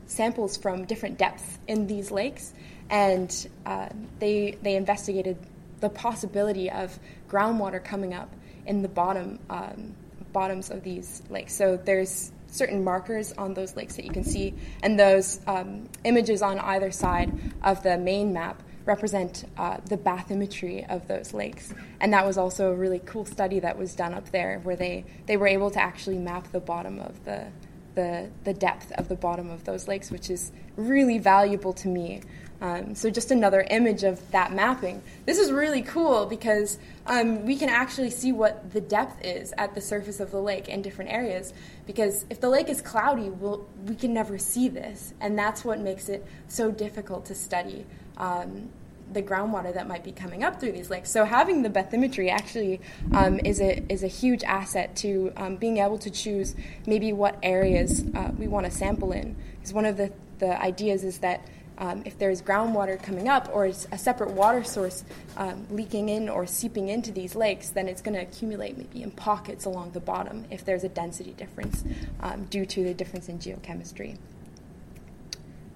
samples 0.07 0.57
from 0.57 0.85
different 0.85 1.19
depths 1.19 1.59
in 1.67 1.85
these 1.85 2.09
lakes 2.09 2.53
and 2.89 3.47
uh, 3.67 3.89
they, 4.17 4.57
they 4.63 4.75
investigated 4.75 5.37
the 5.83 5.89
possibility 5.89 6.71
of 6.71 6.97
groundwater 7.27 7.83
coming 7.83 8.13
up 8.13 8.33
in 8.65 8.81
the 8.81 8.87
bottom 8.87 9.37
um, 9.49 9.93
bottoms 10.31 10.71
of 10.71 10.81
these 10.81 11.21
lakes. 11.29 11.53
So 11.53 11.77
there's 11.77 12.31
certain 12.47 12.83
markers 12.83 13.33
on 13.33 13.53
those 13.53 13.75
lakes 13.75 13.97
that 13.97 14.05
you 14.05 14.11
can 14.11 14.23
see, 14.23 14.55
and 14.81 14.97
those 14.97 15.41
um, 15.45 15.89
images 16.05 16.41
on 16.41 16.57
either 16.57 16.89
side 16.89 17.29
of 17.63 17.83
the 17.83 17.97
main 17.97 18.31
map 18.31 18.63
represent 18.85 19.43
uh, 19.57 19.77
the 19.89 19.97
bathymetry 19.97 20.89
of 20.89 21.05
those 21.07 21.33
lakes. 21.33 21.73
And 21.99 22.13
that 22.13 22.25
was 22.25 22.37
also 22.37 22.71
a 22.71 22.75
really 22.75 23.01
cool 23.05 23.25
study 23.25 23.59
that 23.59 23.77
was 23.77 23.93
done 23.93 24.13
up 24.13 24.29
there, 24.31 24.59
where 24.63 24.77
they, 24.77 25.05
they 25.25 25.35
were 25.35 25.47
able 25.47 25.69
to 25.71 25.81
actually 25.81 26.17
map 26.17 26.51
the 26.51 26.61
bottom 26.61 26.99
of 26.99 27.25
the 27.25 27.47
the, 27.95 28.29
the 28.43 28.53
depth 28.53 28.91
of 28.93 29.07
the 29.07 29.15
bottom 29.15 29.51
of 29.51 29.65
those 29.65 29.87
lakes, 29.87 30.09
which 30.09 30.31
is 30.31 30.51
really 30.75 31.19
valuable 31.19 31.73
to 31.73 31.87
me 31.87 32.21
um, 32.63 32.95
so 32.95 33.09
just 33.09 33.29
another 33.29 33.67
image 33.69 34.03
of 34.03 34.31
that 34.31 34.53
mapping. 34.53 35.03
This 35.25 35.37
is 35.37 35.51
really 35.51 35.81
cool 35.81 36.25
because 36.25 36.77
um, 37.05 37.45
we 37.45 37.57
can 37.57 37.67
actually 37.67 38.09
see 38.09 38.31
what 38.31 38.71
the 38.71 38.79
depth 38.79 39.23
is 39.23 39.53
at 39.57 39.75
the 39.75 39.81
surface 39.81 40.21
of 40.21 40.31
the 40.31 40.39
lake 40.39 40.69
in 40.69 40.81
different 40.81 41.11
areas. 41.11 41.53
Because 41.85 42.25
if 42.29 42.39
the 42.39 42.47
lake 42.47 42.69
is 42.69 42.81
cloudy, 42.81 43.29
we'll, 43.29 43.67
we 43.85 43.95
can 43.95 44.13
never 44.13 44.37
see 44.37 44.69
this, 44.69 45.13
and 45.19 45.37
that's 45.37 45.65
what 45.65 45.81
makes 45.81 46.07
it 46.07 46.25
so 46.47 46.71
difficult 46.71 47.25
to 47.25 47.35
study. 47.35 47.85
Um, 48.15 48.69
the 49.11 49.21
groundwater 49.21 49.73
that 49.73 49.85
might 49.85 50.03
be 50.05 50.13
coming 50.13 50.45
up 50.45 50.61
through 50.61 50.71
these 50.71 50.89
lakes. 50.89 51.11
So 51.11 51.25
having 51.25 51.61
the 51.63 51.69
bathymetry 51.69 52.31
actually 52.31 52.79
um, 53.11 53.41
is 53.43 53.59
a 53.59 53.83
is 53.91 54.03
a 54.03 54.07
huge 54.07 54.43
asset 54.45 54.95
to 54.97 55.33
um, 55.35 55.57
being 55.57 55.79
able 55.79 55.97
to 55.99 56.09
choose 56.09 56.55
maybe 56.87 57.11
what 57.11 57.37
areas 57.43 58.05
uh, 58.15 58.31
we 58.37 58.47
want 58.47 58.65
to 58.65 58.71
sample 58.71 59.11
in. 59.11 59.35
Because 59.59 59.73
one 59.73 59.85
of 59.85 59.97
the 59.97 60.13
the 60.39 60.59
ideas 60.59 61.03
is 61.03 61.19
that 61.19 61.45
um, 61.77 62.03
if 62.05 62.17
there's 62.17 62.41
groundwater 62.41 63.01
coming 63.01 63.27
up 63.27 63.49
or 63.53 63.65
a 63.65 63.97
separate 63.97 64.31
water 64.31 64.63
source 64.63 65.03
um, 65.37 65.65
leaking 65.69 66.09
in 66.09 66.29
or 66.29 66.45
seeping 66.45 66.89
into 66.89 67.11
these 67.11 67.35
lakes, 67.35 67.69
then 67.69 67.87
it's 67.87 68.01
going 68.01 68.15
to 68.15 68.21
accumulate 68.21 68.77
maybe 68.77 69.03
in 69.03 69.11
pockets 69.11 69.65
along 69.65 69.91
the 69.91 69.99
bottom 69.99 70.45
if 70.51 70.63
there's 70.65 70.83
a 70.83 70.89
density 70.89 71.31
difference 71.31 71.83
um, 72.21 72.45
due 72.45 72.65
to 72.65 72.83
the 72.83 72.93
difference 72.93 73.29
in 73.29 73.39
geochemistry. 73.39 74.17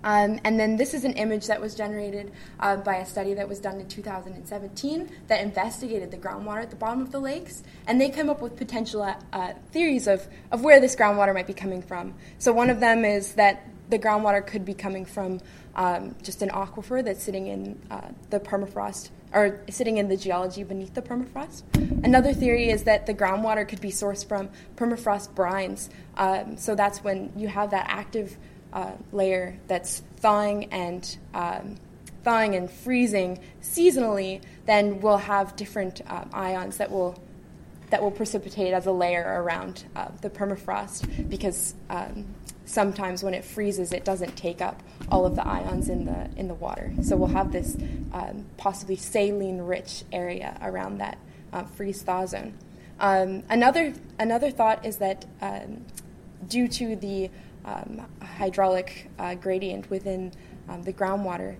Um, 0.04 0.40
and 0.44 0.60
then 0.60 0.78
this 0.78 0.94
is 0.94 1.04
an 1.04 1.14
image 1.14 1.48
that 1.48 1.60
was 1.60 1.76
generated 1.76 2.32
uh, 2.60 2.78
by 2.78 2.96
a 2.96 3.06
study 3.06 3.34
that 3.34 3.50
was 3.50 3.60
done 3.60 3.80
in 3.80 3.88
2017 3.88 5.10
that 5.28 5.42
investigated 5.42 6.12
the 6.12 6.18
groundwater 6.18 6.62
at 6.62 6.70
the 6.70 6.76
bottom 6.76 7.02
of 7.02 7.12
the 7.12 7.20
lakes. 7.20 7.64
And 7.88 8.00
they 8.00 8.10
came 8.10 8.30
up 8.30 8.42
with 8.42 8.56
potential 8.56 9.02
uh, 9.02 9.54
theories 9.72 10.08
of, 10.08 10.28
of 10.52 10.64
where 10.64 10.80
this 10.80 10.96
groundwater 10.96 11.34
might 11.34 11.48
be 11.48 11.54
coming 11.54 11.82
from. 11.82 12.14
So 12.38 12.54
one 12.54 12.70
of 12.70 12.80
them 12.80 13.04
is 13.04 13.34
that 13.34 13.68
the 13.90 14.00
groundwater 14.00 14.46
could 14.46 14.66
be 14.66 14.74
coming 14.74 15.06
from 15.06 15.40
um, 15.78 16.16
just 16.24 16.42
an 16.42 16.50
aquifer 16.50 17.04
that's 17.04 17.24
sitting 17.24 17.48
in 17.48 17.80
uh, 17.90 18.10
the 18.30 18.40
permafrost 18.40 19.12
or 19.34 19.62
sitting 19.70 19.98
in 19.98 20.08
the 20.08 20.18
geology 20.18 20.64
beneath 20.64 20.94
the 20.94 21.02
permafrost. 21.02 21.64
Another 22.04 22.34
theory 22.34 22.70
is 22.70 22.84
that 22.84 23.06
the 23.06 23.14
groundwater 23.14 23.68
could 23.68 23.82
be 23.82 23.92
sourced 23.92 24.28
from 24.28 24.50
permafrost 24.76 25.34
brines. 25.34 25.90
Um, 26.16 26.58
so 26.58 26.76
that's 26.76 27.04
when 27.04 27.32
you 27.36 27.48
have 27.48 27.72
that 27.72 27.86
active 27.90 28.38
uh, 28.74 28.92
layer 29.12 29.58
that's 29.68 30.02
thawing 30.18 30.66
and 30.66 31.18
um, 31.34 31.76
thawing 32.24 32.56
and 32.56 32.70
freezing 32.70 33.40
seasonally. 33.62 34.42
Then 34.66 35.00
we'll 35.02 35.18
have 35.18 35.56
different 35.56 36.02
uh, 36.08 36.26
ions 36.34 36.78
that 36.78 36.92
will 36.92 37.22
that 37.90 38.02
will 38.02 38.12
precipitate 38.12 38.74
as 38.74 38.86
a 38.86 38.92
layer 38.92 39.42
around 39.42 39.86
uh, 39.96 40.10
the 40.22 40.30
permafrost 40.30 41.30
because 41.30 41.74
um, 41.90 42.26
sometimes 42.68 43.24
when 43.24 43.34
it 43.34 43.44
freezes, 43.44 43.92
it 43.94 44.06
doesn't 44.06 44.36
take 44.36 44.62
up 44.62 44.84
all 45.10 45.26
of 45.26 45.36
the 45.36 45.48
ions 45.48 45.90
in 45.90 46.06
the 46.06 46.30
in 46.36 46.48
the 46.48 46.54
water. 46.54 46.92
So 47.02 47.16
we'll 47.16 47.30
have 47.30 47.52
this 47.52 47.76
um, 48.14 48.46
possibly 48.58 48.98
saline-rich 48.98 50.04
area 50.12 50.58
around 50.62 51.00
that 51.00 51.18
uh, 51.54 51.64
freeze 51.64 52.04
thaw 52.04 52.26
zone. 52.28 52.54
Um, 53.00 53.44
another 53.50 53.94
another 54.20 54.52
thought 54.52 54.86
is 54.86 54.98
that 54.98 55.26
um, 55.42 55.86
due 56.48 56.68
to 56.68 56.96
the 56.96 57.30
um, 57.66 58.06
hydraulic 58.22 59.10
uh, 59.18 59.36
gradient 59.36 59.90
within 59.90 60.34
um, 60.70 60.84
the 60.84 60.94
groundwater 60.94 61.56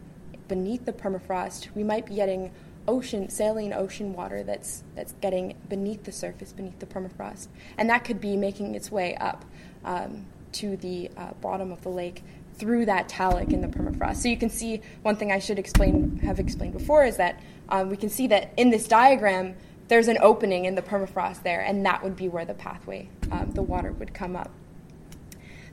beneath 0.48 0.86
the 0.86 0.94
permafrost, 0.94 1.74
we 1.76 1.84
might 1.84 2.06
be 2.06 2.16
getting 2.16 2.52
ocean 2.88 3.30
saline 3.30 3.74
ocean 3.74 4.14
water 4.14 4.44
that's 4.44 4.84
that's 4.96 5.14
getting 5.22 5.54
beneath 5.68 6.04
the 6.04 6.12
surface 6.12 6.52
beneath 6.52 6.80
the 6.80 6.86
permafrost, 6.86 7.48
and 7.78 7.90
that 7.90 8.04
could 8.04 8.20
be 8.20 8.36
making 8.36 8.76
its 8.76 8.92
way 8.92 9.16
up. 9.16 9.46
Um, 9.86 10.26
to 10.54 10.78
the 10.78 11.10
uh, 11.18 11.32
bottom 11.42 11.72
of 11.72 11.82
the 11.82 11.90
lake 11.90 12.24
through 12.58 12.86
that 12.86 13.08
talik 13.08 13.54
in 13.54 13.62
the 13.62 13.68
permafrost. 13.68 14.18
So 14.18 14.30
you 14.30 14.38
can 14.38 14.50
see 14.50 14.82
one 15.04 15.16
thing 15.16 15.32
I 15.32 15.40
should 15.40 15.60
explain, 15.60 16.18
have 16.24 16.40
explained 16.40 16.74
before, 16.74 17.06
is 17.06 17.18
that 17.18 17.40
um, 17.70 17.90
we 17.90 17.98
can 17.98 18.10
see 18.10 18.28
that 18.28 18.52
in 18.58 18.70
this 18.72 18.88
diagram 18.88 19.56
there's 19.88 20.08
an 20.08 20.18
opening 20.22 20.66
in 20.66 20.76
the 20.76 20.82
permafrost 20.82 21.44
there, 21.44 21.62
and 21.62 21.86
that 21.86 22.04
would 22.04 22.16
be 22.16 22.28
where 22.28 22.46
the 22.46 22.54
pathway, 22.54 23.08
um, 23.32 23.52
the 23.52 23.62
water 23.62 23.92
would 23.94 24.14
come 24.14 24.36
up. 24.36 24.52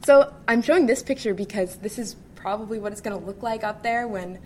So 0.04 0.32
I'm 0.46 0.62
showing 0.62 0.86
this 0.86 1.02
picture 1.02 1.34
because 1.34 1.76
this 1.76 1.98
is 1.98 2.16
probably 2.34 2.78
what 2.78 2.92
it's 2.92 3.00
going 3.00 3.18
to 3.18 3.26
look 3.26 3.42
like 3.42 3.64
up 3.64 3.82
there 3.82 4.06
when 4.06 4.38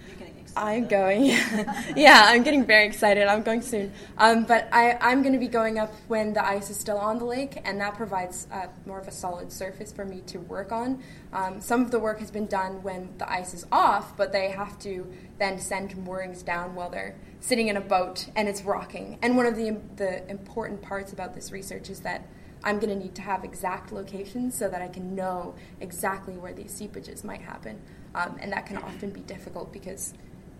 I'm 0.57 0.87
going. 0.87 1.25
yeah, 1.97 2.23
I'm 2.27 2.43
getting 2.43 2.65
very 2.65 2.87
excited. 2.87 3.29
I'm 3.29 3.43
going 3.43 3.63
soon. 3.63 3.93
Um, 4.17 4.45
but 4.45 4.69
I, 4.73 4.97
I'm 5.01 5.23
going 5.23 5.33
to 5.33 5.39
be 5.39 5.49
going 5.49 5.79
up 5.79 5.93
when 6.09 6.33
the 6.33 6.45
ice 6.45 6.71
is 6.71 6.77
still 6.77 6.99
on 6.99 7.19
the 7.19 7.25
lake, 7.25 7.61
and 7.65 7.81
that 7.81 7.95
provides 7.95 8.47
uh, 8.53 8.67
more 8.87 8.99
of 8.99 9.09
a 9.09 9.13
solid 9.13 9.53
surface 9.53 9.93
for 9.93 10.05
me 10.05 10.23
to 10.27 10.39
work 10.39 10.73
on. 10.73 11.03
Um, 11.33 11.61
some 11.61 11.83
of 11.83 11.91
the 11.91 11.99
work 11.99 12.19
has 12.21 12.31
been 12.31 12.47
done 12.47 12.83
when 12.83 13.11
the 13.19 13.31
ice 13.31 13.55
is 13.55 13.67
off, 13.71 14.17
but 14.17 14.33
they 14.33 14.51
have 14.51 14.79
to 14.81 15.07
then 15.39 15.59
send 15.59 15.97
moorings 15.97 16.43
down 16.43 16.75
while 16.75 16.91
they're 16.91 17.15
sitting 17.41 17.69
in 17.69 17.77
a 17.77 17.81
boat 17.81 18.29
and 18.35 18.49
it's 18.49 18.63
rocking. 18.63 19.19
And 19.23 19.37
one 19.37 19.47
of 19.47 19.57
the, 19.57 19.77
the 19.97 20.29
important 20.29 20.83
parts 20.83 21.13
about 21.13 21.35
this 21.35 21.53
research 21.53 21.89
is 21.91 22.01
that 22.01 22.27
I'm 22.65 22.79
going 22.79 22.91
to 22.91 22.97
need 22.97 23.15
to 23.17 23.23
have 23.23 23.45
exact 23.45 23.93
locations 23.93 24.57
so 24.57 24.69
that 24.69 24.83
I 24.83 24.89
can 24.89 25.15
know 25.15 25.55
exactly 25.81 26.37
where 26.37 26.53
these 26.53 26.73
seepages 26.73 27.25
might 27.25 27.41
happen. 27.41 27.81
Um, 28.15 28.37
and 28.41 28.53
that 28.53 28.67
can 28.67 28.79
often 28.79 29.11
be 29.11 29.21
difficult 29.21 29.73
because 29.73 30.15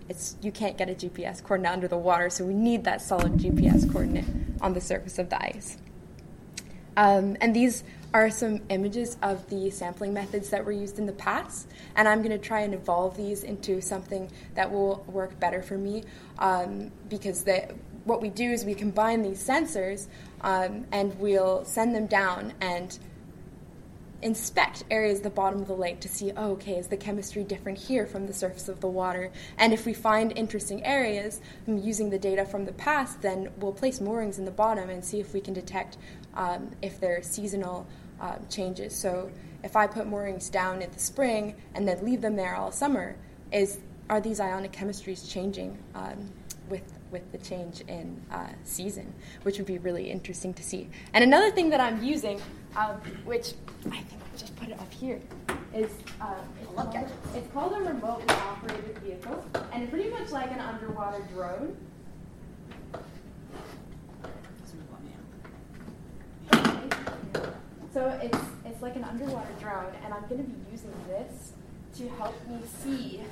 it's 0.09 0.37
you 0.43 0.53
can't 0.53 0.77
get 0.77 0.89
a 0.89 0.95
GPS 0.95 1.43
coordinate 1.43 1.73
under 1.73 1.89
the 1.89 1.99
water, 1.99 2.31
so 2.31 2.45
we 2.45 2.55
need 2.55 2.85
that 2.85 3.03
solid 3.03 3.35
GPS 3.35 3.91
coordinate 3.91 4.25
on 4.61 4.73
the 4.73 4.81
surface 4.81 5.19
of 5.19 5.31
the 5.31 5.43
ice. 5.43 5.79
Um, 6.97 7.37
and 7.41 7.55
these 7.55 7.85
are 8.13 8.31
some 8.31 8.61
images 8.71 9.19
of 9.23 9.49
the 9.51 9.71
sampling 9.71 10.13
methods 10.15 10.51
that 10.51 10.65
were 10.65 10.73
used 10.73 10.99
in 10.99 11.07
the 11.07 11.13
past, 11.13 11.69
and 11.95 12.09
I'm 12.09 12.23
going 12.23 12.33
to 12.33 12.45
try 12.45 12.61
and 12.63 12.75
evolve 12.75 13.17
these 13.17 13.45
into 13.45 13.81
something 13.81 14.31
that 14.55 14.73
will 14.73 15.05
work 15.07 15.39
better 15.39 15.63
for 15.63 15.79
me 15.79 16.05
um, 16.39 16.91
because 17.09 17.45
the, 17.45 17.75
what 18.05 18.23
we 18.23 18.31
do 18.31 18.51
is 18.51 18.65
we 18.65 18.75
combine 18.75 19.23
these 19.23 19.47
sensors 19.47 20.07
um, 20.41 20.87
and 20.91 21.17
we'll 21.21 21.65
send 21.65 21.95
them 21.95 22.07
down 22.07 22.55
and 22.61 22.99
inspect 24.21 24.85
areas 24.91 25.19
at 25.19 25.25
the 25.25 25.31
bottom 25.31 25.61
of 25.61 25.69
the 25.69 25.77
lake 25.77 26.01
to 26.01 26.09
see, 26.09 26.33
oh, 26.37 26.53
okay, 26.53 26.75
is 26.75 26.89
the 26.89 26.97
chemistry 26.97 27.45
different 27.45 27.79
here 27.79 28.07
from 28.07 28.27
the 28.27 28.33
surface 28.33 28.69
of 28.69 28.81
the 28.81 28.89
water? 28.89 29.31
And 29.57 29.73
if 29.73 29.87
we 29.87 29.95
find 29.95 30.37
interesting 30.37 30.85
areas 30.85 31.41
um, 31.67 31.79
using 31.79 32.11
the 32.11 32.19
data 32.19 32.45
from 32.45 32.65
the 32.65 32.73
past, 32.73 33.23
then 33.23 33.51
we'll 33.59 33.73
place 33.73 34.01
moorings 34.01 34.39
in 34.39 34.45
the 34.45 34.51
bottom 34.51 34.91
and 34.91 35.05
see 35.05 35.21
if 35.21 35.33
we 35.33 35.41
can 35.41 35.55
detect 35.55 35.97
um, 36.35 36.71
if 36.83 36.99
there 37.01 37.19
are 37.19 37.23
seasonal 37.23 37.87
uh, 38.21 38.37
changes. 38.51 38.95
So 38.95 39.31
if 39.63 39.77
I 39.77 39.87
put 39.87 40.07
moorings 40.07 40.49
down 40.51 40.83
in 40.83 40.91
the 40.91 40.99
spring 40.99 41.55
and 41.75 41.87
then 41.87 42.05
leave 42.05 42.21
them 42.21 42.37
there 42.37 42.57
all 42.57 42.73
summer, 42.73 43.17
is 43.53 43.79
are 44.11 44.21
these 44.21 44.41
ionic 44.41 44.73
chemistries 44.73 45.31
changing 45.31 45.79
um, 45.95 46.31
with 46.69 46.99
with 47.11 47.31
the 47.33 47.39
change 47.39 47.81
in 47.89 48.21
uh, 48.31 48.49
season, 48.65 49.13
which 49.43 49.57
would 49.59 49.67
be 49.67 49.79
really 49.79 50.11
interesting 50.11 50.53
to 50.55 50.63
see. 50.63 50.89
And 51.15 51.25
another 51.25 51.51
thing 51.51 51.71
that 51.71 51.81
I'm 51.81 52.03
using, 52.03 52.41
um, 52.79 52.97
which 53.25 53.55
I 53.87 53.99
think 53.99 54.23
I'll 54.23 54.39
just 54.39 54.55
put 54.57 54.69
it 54.69 54.79
up 54.79 54.93
here, 54.93 55.21
is 55.75 55.91
um, 56.21 56.37
it's, 56.63 56.73
called, 56.73 56.97
it's 57.35 57.53
called 57.53 57.73
a 57.73 57.81
remotely 57.81 58.29
operated 58.29 58.99
vehicle, 58.99 59.45
and 59.73 59.91
pretty 59.91 60.11
much 60.11 60.31
like 60.31 60.51
an 60.53 60.61
underwater 60.61 61.23
drone. 61.35 61.77
So 67.93 68.17
it's 68.23 68.39
it's 68.65 68.81
like 68.81 68.95
an 68.95 69.03
underwater 69.03 69.49
drone, 69.61 69.93
and 70.05 70.15
I'm 70.15 70.23
going 70.29 70.45
to 70.45 70.49
be 70.49 70.71
using 70.71 70.93
this 71.09 71.53
to 71.97 72.09
help 72.11 72.35
me 72.47 72.61
see 72.83 73.23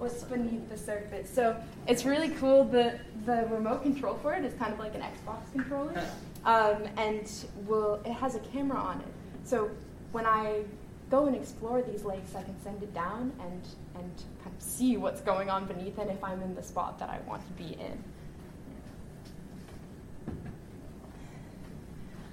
what's 0.00 0.22
beneath 0.24 0.68
the 0.68 0.78
surface. 0.78 1.28
So 1.30 1.56
it's 1.86 2.04
really 2.04 2.30
cool. 2.30 2.64
The 2.64 2.98
the 3.26 3.46
remote 3.50 3.82
control 3.82 4.18
for 4.22 4.34
it 4.34 4.44
is 4.44 4.54
kind 4.54 4.72
of 4.72 4.78
like 4.78 4.94
an 4.94 5.02
Xbox 5.02 5.52
controller, 5.52 6.02
um, 6.44 6.84
and 6.96 7.30
will 7.66 8.00
it 8.04 8.12
has 8.12 8.34
a 8.34 8.40
camera 8.40 8.78
on 8.78 9.00
it. 9.00 9.12
So 9.44 9.70
when 10.12 10.26
I 10.26 10.62
go 11.10 11.26
and 11.26 11.36
explore 11.36 11.82
these 11.82 12.04
lakes, 12.04 12.34
I 12.34 12.42
can 12.42 12.58
send 12.62 12.82
it 12.82 12.94
down 12.94 13.32
and 13.40 13.62
and 13.94 14.12
kind 14.42 14.56
of 14.56 14.62
see 14.62 14.96
what's 14.96 15.20
going 15.20 15.50
on 15.50 15.66
beneath, 15.66 15.98
and 15.98 16.10
if 16.10 16.22
I'm 16.24 16.42
in 16.42 16.54
the 16.54 16.62
spot 16.62 16.98
that 16.98 17.10
I 17.10 17.20
want 17.28 17.46
to 17.46 17.52
be 17.62 17.74
in. 17.78 18.02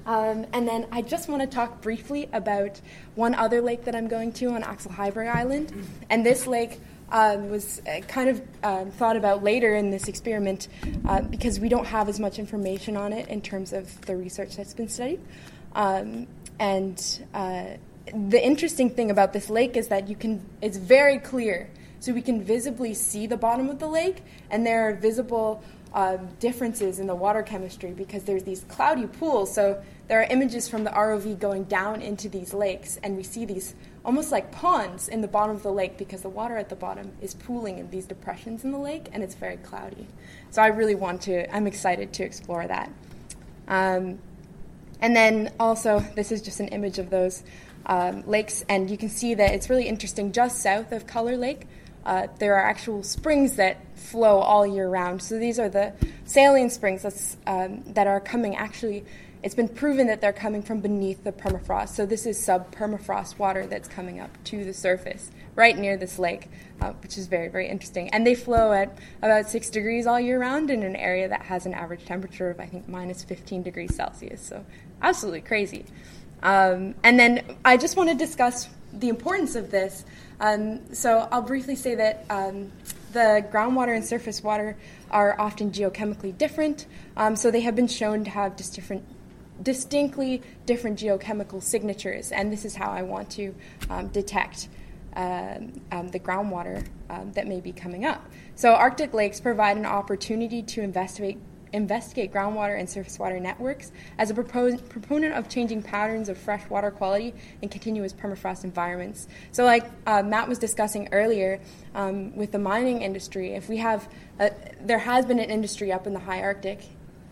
Um, 0.05 0.45
and 0.53 0.65
then 0.65 0.87
I 0.89 1.01
just 1.01 1.27
want 1.27 1.41
to 1.41 1.47
talk 1.47 1.81
briefly 1.81 2.29
about 2.31 2.79
one 3.15 3.35
other 3.35 3.61
lake 3.61 3.83
that 3.83 3.93
I'm 3.93 4.07
going 4.07 4.31
to 4.33 4.45
on 4.51 4.63
Axel 4.63 4.89
Heiberg 4.89 5.27
Island. 5.27 5.73
And 6.09 6.25
this 6.25 6.47
lake 6.47 6.79
um, 7.11 7.49
was 7.49 7.81
uh, 7.87 8.01
kind 8.01 8.29
of 8.29 8.41
um, 8.63 8.91
thought 8.91 9.15
about 9.15 9.43
later 9.43 9.75
in 9.75 9.91
this 9.91 10.07
experiment 10.07 10.67
uh, 11.07 11.21
because 11.21 11.59
we 11.59 11.69
don't 11.69 11.85
have 11.85 12.09
as 12.09 12.19
much 12.19 12.39
information 12.39 12.97
on 12.97 13.13
it 13.13 13.27
in 13.29 13.41
terms 13.41 13.73
of 13.73 14.01
the 14.05 14.15
research 14.15 14.55
that's 14.55 14.73
been 14.73 14.89
studied. 14.89 15.21
Um, 15.73 16.27
and 16.59 17.25
uh, 17.33 17.65
the 18.07 18.43
interesting 18.43 18.89
thing 18.89 19.11
about 19.11 19.33
this 19.33 19.49
lake 19.49 19.77
is 19.77 19.87
that 19.89 20.07
you 20.07 20.15
can 20.15 20.43
it's 20.61 20.77
very 20.77 21.19
clear, 21.19 21.69
so 21.99 22.13
we 22.13 22.21
can 22.21 22.43
visibly 22.43 22.93
see 22.93 23.27
the 23.27 23.37
bottom 23.37 23.69
of 23.69 23.79
the 23.79 23.87
lake, 23.87 24.23
and 24.49 24.65
there 24.65 24.89
are 24.89 24.93
visible 24.93 25.63
um, 25.93 26.27
differences 26.39 26.99
in 26.99 27.07
the 27.07 27.15
water 27.15 27.41
chemistry 27.41 27.91
because 27.91 28.23
there's 28.23 28.43
these 28.43 28.65
cloudy 28.67 29.07
pools. 29.07 29.53
So 29.53 29.81
there 30.07 30.19
are 30.21 30.27
images 30.29 30.67
from 30.69 30.83
the 30.83 30.91
ROV 30.91 31.39
going 31.39 31.63
down 31.65 32.01
into 32.01 32.29
these 32.29 32.53
lakes, 32.53 32.97
and 33.03 33.17
we 33.17 33.23
see 33.23 33.45
these 33.45 33.75
almost 34.05 34.31
like 34.31 34.51
ponds 34.51 35.09
in 35.09 35.21
the 35.21 35.27
bottom 35.27 35.55
of 35.55 35.63
the 35.63 35.71
lake 35.71 35.97
because 35.97 36.21
the 36.21 36.29
water 36.29 36.55
at 36.55 36.69
the 36.69 36.75
bottom 36.75 37.11
is 37.21 37.33
pooling 37.33 37.77
in 37.77 37.89
these 37.89 38.05
depressions 38.05 38.63
in 38.63 38.71
the 38.71 38.77
lake 38.77 39.09
and 39.11 39.21
it's 39.21 39.35
very 39.35 39.57
cloudy. 39.57 40.07
So 40.49 40.61
I 40.61 40.67
really 40.67 40.95
want 40.95 41.21
to, 41.23 41.53
I'm 41.53 41.67
excited 41.67 42.13
to 42.13 42.23
explore 42.23 42.65
that. 42.67 42.89
Um, 43.67 44.19
and 45.01 45.15
then 45.15 45.51
also, 45.59 45.99
this 46.15 46.31
is 46.31 46.41
just 46.41 46.59
an 46.59 46.69
image 46.69 46.99
of 46.99 47.09
those 47.09 47.43
um, 47.85 48.23
lakes, 48.25 48.63
and 48.67 48.89
you 48.89 48.97
can 48.97 49.09
see 49.09 49.35
that 49.35 49.53
it's 49.53 49.69
really 49.69 49.87
interesting. 49.87 50.31
Just 50.31 50.61
south 50.61 50.91
of 50.91 51.05
Color 51.05 51.37
Lake, 51.37 51.67
uh, 52.07 52.27
there 52.39 52.55
are 52.55 52.63
actual 52.63 53.03
springs 53.03 53.57
that 53.57 53.77
flow 53.95 54.39
all 54.39 54.65
year 54.65 54.89
round. 54.89 55.21
So 55.21 55.37
these 55.37 55.59
are 55.59 55.69
the 55.69 55.93
saline 56.25 56.69
springs 56.69 57.37
um, 57.45 57.83
that 57.93 58.07
are 58.07 58.19
coming 58.19 58.55
actually 58.55 59.05
it's 59.43 59.53
been 59.55 59.69
proven 59.69 60.07
that 60.07 60.19
they're 60.19 60.33
coming 60.33 60.63
from 60.63 60.79
beneath 60.81 61.23
the 61.23 61.31
permafrost. 61.31 61.89
So 61.89 62.05
this 62.05 62.25
is 62.25 62.43
sub-permafrost 62.43 63.37
water 63.37 63.67
that's 63.67 63.87
coming 63.87 64.19
up 64.19 64.31
to 64.45 64.65
the 64.65 64.73
surface 64.73 65.29
right 65.55 65.77
near 65.77 65.95
this 65.95 66.17
lake, 66.17 66.49
uh, 66.81 66.93
which 67.03 67.17
is 67.17 67.27
very, 67.27 67.47
very 67.47 67.69
interesting. 67.69 68.09
And 68.09 68.25
they 68.25 68.35
flow 68.35 68.73
at 68.73 68.97
about 69.21 69.47
six 69.47 69.69
degrees 69.69 70.07
all 70.07 70.19
year 70.19 70.39
round 70.39 70.71
in 70.71 70.83
an 70.83 70.95
area 70.95 71.29
that 71.29 71.43
has 71.43 71.65
an 71.65 71.73
average 71.73 72.05
temperature 72.05 72.49
of, 72.49 72.59
I 72.59 72.65
think, 72.65 72.87
minus 72.87 73.23
15 73.23 73.63
degrees 73.63 73.95
Celsius. 73.95 74.41
So 74.41 74.65
absolutely 75.01 75.41
crazy. 75.41 75.85
Um, 76.41 76.95
and 77.03 77.19
then 77.19 77.57
I 77.63 77.77
just 77.77 77.95
want 77.95 78.09
to 78.09 78.15
discuss 78.15 78.67
the 78.93 79.09
importance 79.09 79.55
of 79.55 79.71
this. 79.71 80.03
Um, 80.39 80.93
so 80.93 81.27
I'll 81.31 81.41
briefly 81.41 81.75
say 81.75 81.95
that 81.95 82.25
um, 82.29 82.71
the 83.13 83.45
groundwater 83.51 83.95
and 83.95 84.05
surface 84.05 84.43
water 84.43 84.77
are 85.09 85.39
often 85.39 85.71
geochemically 85.71 86.37
different. 86.37 86.85
Um, 87.15 87.35
so 87.35 87.49
they 87.49 87.61
have 87.61 87.75
been 87.75 87.87
shown 87.87 88.23
to 88.25 88.29
have 88.29 88.55
just 88.55 88.75
different 88.75 89.03
distinctly 89.63 90.41
different 90.67 90.99
geochemical 90.99 91.63
signatures, 91.63 92.31
and 92.31 92.51
this 92.51 92.63
is 92.63 92.75
how 92.75 92.91
I 92.91 93.01
want 93.01 93.31
to 93.31 93.55
um, 93.89 94.07
detect 94.09 94.69
uh, 95.15 95.57
um, 95.91 96.09
the 96.09 96.19
groundwater 96.19 96.85
um, 97.09 97.31
that 97.33 97.47
may 97.47 97.59
be 97.59 97.71
coming 97.71 98.05
up. 98.05 98.23
So, 98.55 98.73
Arctic 98.73 99.13
lakes 99.13 99.39
provide 99.39 99.77
an 99.77 99.85
opportunity 99.85 100.61
to 100.61 100.81
investigate. 100.81 101.39
Investigate 101.73 102.31
groundwater 102.31 102.79
and 102.79 102.89
surface 102.89 103.19
water 103.19 103.39
networks 103.39 103.91
as 104.17 104.29
a 104.29 104.33
proponent 104.33 105.33
of 105.33 105.49
changing 105.49 105.83
patterns 105.83 106.29
of 106.29 106.37
fresh 106.37 106.67
water 106.69 106.91
quality 106.91 107.33
in 107.61 107.69
continuous 107.69 108.13
permafrost 108.13 108.63
environments. 108.63 109.27
So, 109.51 109.65
like 109.65 109.85
uh, 110.05 110.23
Matt 110.23 110.47
was 110.47 110.59
discussing 110.59 111.09
earlier 111.11 111.59
um, 111.95 112.35
with 112.35 112.51
the 112.51 112.59
mining 112.59 113.01
industry, 113.01 113.53
if 113.53 113.69
we 113.69 113.77
have, 113.77 114.09
a, 114.39 114.51
there 114.81 114.99
has 114.99 115.25
been 115.25 115.39
an 115.39 115.49
industry 115.49 115.91
up 115.91 116.07
in 116.07 116.13
the 116.13 116.19
high 116.19 116.41
Arctic 116.41 116.83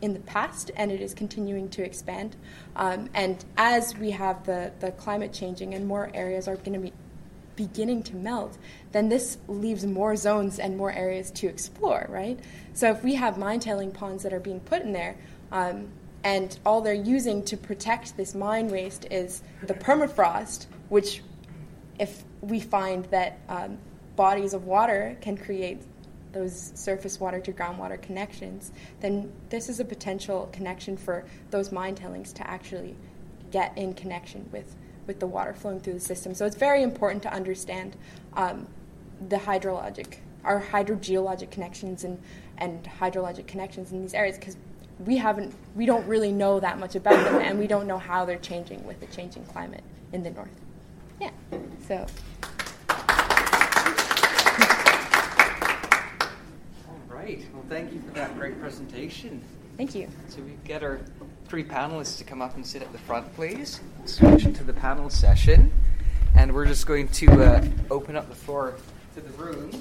in 0.01 0.13
the 0.13 0.19
past, 0.21 0.71
and 0.75 0.91
it 0.91 1.01
is 1.01 1.13
continuing 1.13 1.69
to 1.69 1.83
expand. 1.83 2.35
Um, 2.75 3.09
and 3.13 3.43
as 3.57 3.95
we 3.97 4.11
have 4.11 4.45
the, 4.45 4.71
the 4.79 4.91
climate 4.91 5.33
changing 5.33 5.73
and 5.73 5.87
more 5.87 6.11
areas 6.13 6.47
are 6.47 6.57
going 6.57 6.73
to 6.73 6.79
be 6.79 6.93
beginning 7.55 8.03
to 8.03 8.15
melt, 8.15 8.57
then 8.91 9.09
this 9.09 9.37
leaves 9.47 9.85
more 9.85 10.15
zones 10.15 10.59
and 10.59 10.77
more 10.77 10.91
areas 10.91 11.31
to 11.31 11.47
explore, 11.47 12.05
right? 12.09 12.39
So 12.73 12.89
if 12.89 13.03
we 13.03 13.15
have 13.15 13.37
mine 13.37 13.59
tailing 13.59 13.91
ponds 13.91 14.23
that 14.23 14.33
are 14.33 14.39
being 14.39 14.59
put 14.59 14.81
in 14.81 14.93
there, 14.93 15.17
um, 15.51 15.87
and 16.23 16.57
all 16.65 16.81
they're 16.81 16.93
using 16.93 17.43
to 17.45 17.57
protect 17.57 18.17
this 18.17 18.33
mine 18.33 18.69
waste 18.69 19.05
is 19.11 19.43
the 19.63 19.75
permafrost, 19.75 20.65
which, 20.89 21.21
if 21.99 22.23
we 22.41 22.59
find 22.59 23.05
that 23.05 23.39
um, 23.47 23.77
bodies 24.15 24.53
of 24.53 24.65
water 24.65 25.17
can 25.21 25.37
create 25.37 25.83
those 26.31 26.71
surface 26.75 27.19
water 27.19 27.39
to 27.39 27.53
groundwater 27.53 28.01
connections, 28.01 28.71
then 28.99 29.31
this 29.49 29.69
is 29.69 29.79
a 29.79 29.85
potential 29.85 30.49
connection 30.51 30.97
for 30.97 31.23
those 31.49 31.71
mine 31.71 31.95
tailings 31.95 32.33
to 32.33 32.49
actually 32.49 32.95
get 33.51 33.77
in 33.77 33.93
connection 33.93 34.49
with, 34.51 34.75
with 35.07 35.19
the 35.19 35.27
water 35.27 35.53
flowing 35.53 35.79
through 35.79 35.93
the 35.93 35.99
system. 35.99 36.33
So 36.33 36.45
it's 36.45 36.55
very 36.55 36.83
important 36.83 37.23
to 37.23 37.33
understand 37.33 37.95
um, 38.33 38.67
the 39.29 39.37
hydrologic, 39.37 40.17
our 40.43 40.61
hydrogeologic 40.61 41.51
connections 41.51 42.03
and, 42.03 42.21
and 42.57 42.83
hydrologic 42.99 43.47
connections 43.47 43.91
in 43.91 44.01
these 44.01 44.13
areas 44.13 44.37
because 44.37 44.57
we 44.99 45.17
haven't, 45.17 45.53
we 45.75 45.85
don't 45.85 46.07
really 46.07 46.31
know 46.31 46.59
that 46.59 46.79
much 46.79 46.95
about 46.95 47.23
them 47.23 47.41
and 47.41 47.59
we 47.59 47.67
don't 47.67 47.87
know 47.87 47.97
how 47.97 48.25
they're 48.25 48.37
changing 48.37 48.85
with 48.85 48.99
the 48.99 49.07
changing 49.07 49.45
climate 49.45 49.83
in 50.13 50.23
the 50.23 50.31
north. 50.31 50.49
Yeah, 51.19 51.31
so. 51.87 52.05
All 56.87 56.99
right, 57.09 57.43
Well, 57.53 57.63
thank 57.69 57.91
you 57.93 58.01
for 58.01 58.11
that 58.11 58.37
great 58.37 58.59
presentation. 58.59 59.41
Thank 59.77 59.93
you. 59.95 60.07
So 60.29 60.41
we 60.41 60.51
get 60.63 60.83
our 60.83 60.99
three 61.47 61.63
panelists 61.63 62.17
to 62.19 62.23
come 62.23 62.41
up 62.41 62.55
and 62.55 62.65
sit 62.65 62.81
at 62.81 62.91
the 62.91 62.97
front, 62.99 63.33
please. 63.35 63.81
Switch 64.05 64.45
into 64.45 64.63
the 64.63 64.73
panel 64.73 65.09
session, 65.09 65.71
and 66.35 66.53
we're 66.53 66.65
just 66.65 66.85
going 66.87 67.07
to 67.09 67.27
uh, 67.43 67.65
open 67.91 68.15
up 68.15 68.29
the 68.29 68.35
floor 68.35 68.75
to 69.15 69.21
the 69.21 69.29
room. 69.31 69.71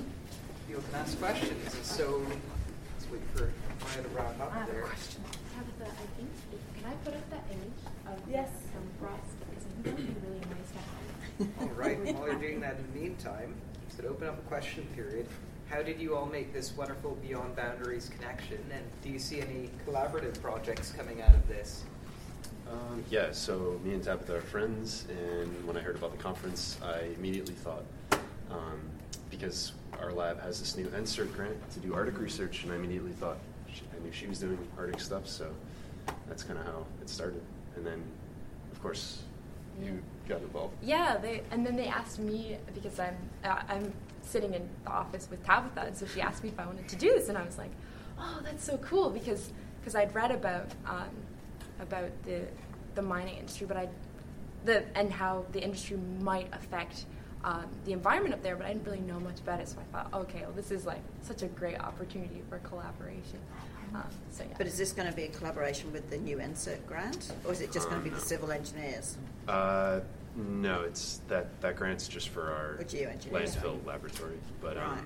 You 0.68 0.76
can 0.90 1.00
ask 1.00 1.18
questions. 1.18 1.74
And 1.74 1.84
so 1.84 2.22
let's 2.28 3.10
wait 3.12 3.20
for 3.34 3.50
Maya 3.84 4.02
to 4.02 4.08
wrap 4.10 4.40
up 4.40 4.52
I 4.52 4.58
have 4.60 4.68
a 4.68 4.72
there. 4.72 4.82
question. 4.82 5.22
Tabitha, 5.54 5.92
I 5.92 6.06
think, 6.16 6.30
can 6.76 6.90
I 6.90 6.94
put 7.04 7.14
up 7.14 7.30
that 7.30 7.44
image 7.52 7.72
of 8.08 8.18
Yes. 8.30 8.48
some 8.72 8.82
frost? 8.98 9.22
Because 9.50 9.64
I 9.64 9.82
think 9.82 9.84
that 9.84 9.94
would 9.96 10.22
be 10.22 10.28
really 10.28 10.40
nice 10.40 10.70
to 10.72 10.78
have. 11.46 11.60
All 11.70 11.76
right. 11.76 12.14
While 12.16 12.26
you're 12.26 12.40
doing 12.40 12.60
that 12.60 12.76
in 12.78 12.84
the 12.92 13.00
meantime, 13.00 13.54
so 13.96 14.02
to 14.02 14.08
open 14.08 14.26
up 14.26 14.38
a 14.38 14.42
question 14.48 14.86
period, 14.96 15.26
how 15.74 15.82
did 15.82 16.00
you 16.00 16.14
all 16.16 16.26
make 16.26 16.52
this 16.52 16.76
wonderful 16.76 17.18
Beyond 17.20 17.56
Boundaries 17.56 18.08
connection? 18.08 18.58
And 18.72 18.84
do 19.02 19.08
you 19.08 19.18
see 19.18 19.40
any 19.40 19.70
collaborative 19.84 20.40
projects 20.40 20.92
coming 20.92 21.20
out 21.20 21.34
of 21.34 21.48
this? 21.48 21.82
Um, 22.70 23.02
yeah, 23.10 23.32
so 23.32 23.80
me 23.82 23.92
and 23.92 24.02
Tabitha 24.02 24.36
are 24.36 24.40
friends, 24.40 25.04
and 25.10 25.66
when 25.66 25.76
I 25.76 25.80
heard 25.80 25.96
about 25.96 26.16
the 26.16 26.22
conference, 26.22 26.78
I 26.80 27.08
immediately 27.16 27.54
thought, 27.54 27.82
um, 28.52 28.80
because 29.30 29.72
our 30.00 30.12
lab 30.12 30.40
has 30.42 30.60
this 30.60 30.76
new 30.76 30.86
NSERC 30.86 31.34
grant 31.34 31.70
to 31.72 31.80
do 31.80 31.92
Arctic 31.92 32.20
research, 32.20 32.62
and 32.62 32.72
I 32.72 32.76
immediately 32.76 33.12
thought 33.12 33.38
she, 33.72 33.82
I 33.96 34.04
knew 34.04 34.12
she 34.12 34.28
was 34.28 34.38
doing 34.38 34.56
Arctic 34.78 35.00
stuff, 35.00 35.26
so 35.26 35.52
that's 36.28 36.44
kind 36.44 36.56
of 36.56 36.66
how 36.66 36.86
it 37.02 37.10
started. 37.10 37.42
And 37.74 37.84
then, 37.84 38.00
of 38.70 38.80
course, 38.80 39.22
you 39.82 40.00
got 40.28 40.40
involved. 40.40 40.74
Yeah, 40.82 41.16
they 41.16 41.42
and 41.50 41.66
then 41.66 41.74
they 41.76 41.88
asked 41.88 42.20
me 42.20 42.58
because 42.74 43.00
I'm 43.00 43.16
uh, 43.44 43.60
I'm 43.68 43.92
sitting 44.24 44.54
in 44.54 44.68
the 44.84 44.90
office 44.90 45.28
with 45.30 45.44
Tabitha, 45.44 45.82
and 45.82 45.96
so 45.96 46.06
she 46.06 46.20
asked 46.20 46.42
me 46.42 46.50
if 46.50 46.58
I 46.58 46.66
wanted 46.66 46.88
to 46.88 46.96
do 46.96 47.08
this, 47.12 47.28
and 47.28 47.38
I 47.38 47.44
was 47.44 47.58
like, 47.58 47.70
oh, 48.18 48.40
that's 48.42 48.64
so 48.64 48.76
cool 48.78 49.10
because 49.10 49.50
because 49.80 49.94
I'd 49.94 50.14
read 50.14 50.30
about 50.30 50.66
um, 50.86 51.10
about 51.80 52.10
the 52.24 52.42
the 52.94 53.02
mining 53.02 53.36
industry, 53.36 53.66
but 53.66 53.76
I 53.76 53.88
the 54.64 54.84
and 54.96 55.12
how 55.12 55.44
the 55.52 55.62
industry 55.62 55.98
might 56.20 56.48
affect. 56.52 57.06
Um, 57.44 57.66
the 57.84 57.92
environment 57.92 58.32
up 58.32 58.42
there, 58.42 58.56
but 58.56 58.64
I 58.64 58.72
didn't 58.72 58.86
really 58.86 59.02
know 59.02 59.20
much 59.20 59.38
about 59.40 59.60
it, 59.60 59.68
so 59.68 59.76
I 59.78 59.92
thought, 59.92 60.14
okay, 60.22 60.40
well, 60.44 60.52
this 60.52 60.70
is 60.70 60.86
like 60.86 61.02
such 61.20 61.42
a 61.42 61.46
great 61.46 61.78
opportunity 61.78 62.42
for 62.48 62.56
collaboration. 62.60 63.38
Um, 63.94 64.02
so 64.30 64.44
yeah. 64.44 64.54
But 64.56 64.66
is 64.66 64.78
this 64.78 64.92
going 64.92 65.10
to 65.10 65.14
be 65.14 65.24
a 65.24 65.28
collaboration 65.28 65.92
with 65.92 66.08
the 66.08 66.16
new 66.16 66.38
NSERC 66.38 66.86
grant, 66.86 67.32
or 67.44 67.52
is 67.52 67.60
it 67.60 67.70
just 67.70 67.90
going 67.90 68.02
to 68.02 68.08
be 68.08 68.08
the 68.08 68.20
civil 68.20 68.50
engineers? 68.50 69.18
Uh, 69.46 70.00
no, 70.36 70.82
it's 70.82 71.20
that 71.28 71.60
that 71.60 71.76
grant's 71.76 72.08
just 72.08 72.28
for 72.28 72.50
our 72.50 72.76
Or 72.80 72.84
geoengineers. 72.84 73.30
landfill 73.30 73.84
laboratory, 73.86 74.38
but 74.60 74.76
um, 74.76 74.92
right. 74.92 75.02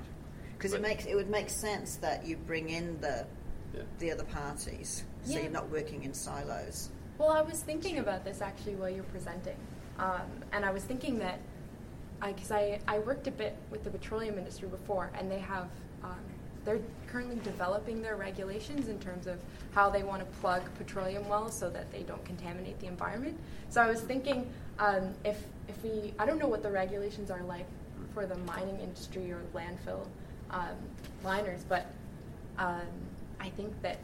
Because 0.56 0.72
it 0.72 0.82
but- 0.82 0.88
makes 0.88 1.06
it 1.06 1.14
would 1.14 1.30
make 1.30 1.50
sense 1.50 1.96
that 1.96 2.26
you 2.26 2.36
bring 2.36 2.70
in 2.70 3.00
the 3.00 3.26
yeah. 3.74 3.82
the 3.98 4.10
other 4.12 4.24
parties, 4.24 5.04
so 5.24 5.32
Yeah. 5.32 5.40
you're 5.40 5.50
not 5.50 5.68
working 5.70 6.02
in 6.04 6.14
silos. 6.14 6.90
Well, 7.18 7.30
I 7.30 7.42
was 7.42 7.60
thinking 7.62 7.98
about 7.98 8.24
this 8.24 8.40
actually 8.40 8.76
while 8.76 8.90
you're 8.90 9.04
presenting, 9.04 9.56
um, 9.98 10.22
and 10.52 10.64
I 10.64 10.70
was 10.70 10.84
thinking 10.84 11.18
that 11.18 11.40
because 12.24 12.50
I, 12.50 12.80
I, 12.88 12.98
worked 12.98 13.28
a 13.28 13.30
bit 13.30 13.56
with 13.70 13.84
the 13.84 13.90
petroleum 13.90 14.38
industry 14.38 14.66
before, 14.68 15.10
and 15.14 15.30
they 15.30 15.38
have 15.38 15.68
um, 16.02 16.18
they're 16.64 16.80
currently 17.06 17.38
developing 17.44 18.02
their 18.02 18.16
regulations 18.16 18.88
in 18.88 18.98
terms 18.98 19.26
of 19.26 19.38
how 19.72 19.88
they 19.88 20.02
want 20.02 20.20
to 20.20 20.38
plug 20.40 20.62
petroleum 20.76 21.28
wells 21.28 21.56
so 21.56 21.70
that 21.70 21.90
they 21.92 22.02
don't 22.02 22.24
contaminate 22.24 22.78
the 22.80 22.86
environment. 22.86 23.38
So 23.68 23.80
I 23.80 23.88
was 23.88 24.00
thinking 24.00 24.50
um, 24.78 25.14
if 25.24 25.42
if 25.68 25.82
we 25.82 26.14
I 26.18 26.26
don't 26.26 26.38
know 26.38 26.48
what 26.48 26.62
the 26.62 26.70
regulations 26.70 27.30
are 27.30 27.42
like 27.42 27.66
for 28.14 28.26
the 28.26 28.36
mining 28.38 28.78
industry 28.80 29.30
or 29.32 29.40
landfill 29.54 30.06
um, 30.50 30.76
liners, 31.24 31.64
but 31.68 31.86
um, 32.58 32.82
I 33.40 33.50
think 33.50 33.80
that 33.82 33.98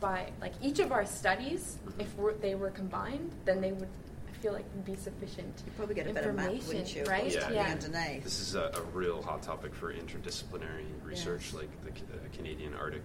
by 0.00 0.30
like 0.40 0.52
each 0.62 0.78
of 0.78 0.92
our 0.92 1.04
studies, 1.04 1.78
if 1.98 2.14
we're, 2.16 2.34
they 2.34 2.54
were 2.54 2.70
combined, 2.70 3.30
then 3.44 3.60
they 3.60 3.72
would 3.72 3.88
I 4.28 4.42
feel 4.42 4.52
like 4.52 4.64
would 4.74 4.84
be 4.84 4.94
sufficient 4.94 5.62
You'd 5.66 5.76
probably 5.76 5.94
get 5.94 6.06
a 6.06 6.14
better 6.14 6.32
map, 6.32 6.50
information, 6.50 6.68
wouldn't 6.68 6.96
you? 6.96 7.04
right? 7.04 7.24
what's 7.24 7.34
Yeah. 7.34 7.50
yeah. 7.50 7.72
underneath. 7.72 8.24
This 8.24 8.40
is 8.40 8.54
a, 8.54 8.70
a 8.74 8.82
real 8.94 9.20
hot 9.22 9.42
topic 9.42 9.74
for 9.74 9.92
interdisciplinary 9.92 10.86
research, 11.04 11.46
Yes. 11.46 11.54
like 11.54 11.84
the 11.84 11.90
Ca- 11.90 12.14
uh, 12.14 12.36
Canadian 12.36 12.74
Arctic. 12.74 13.02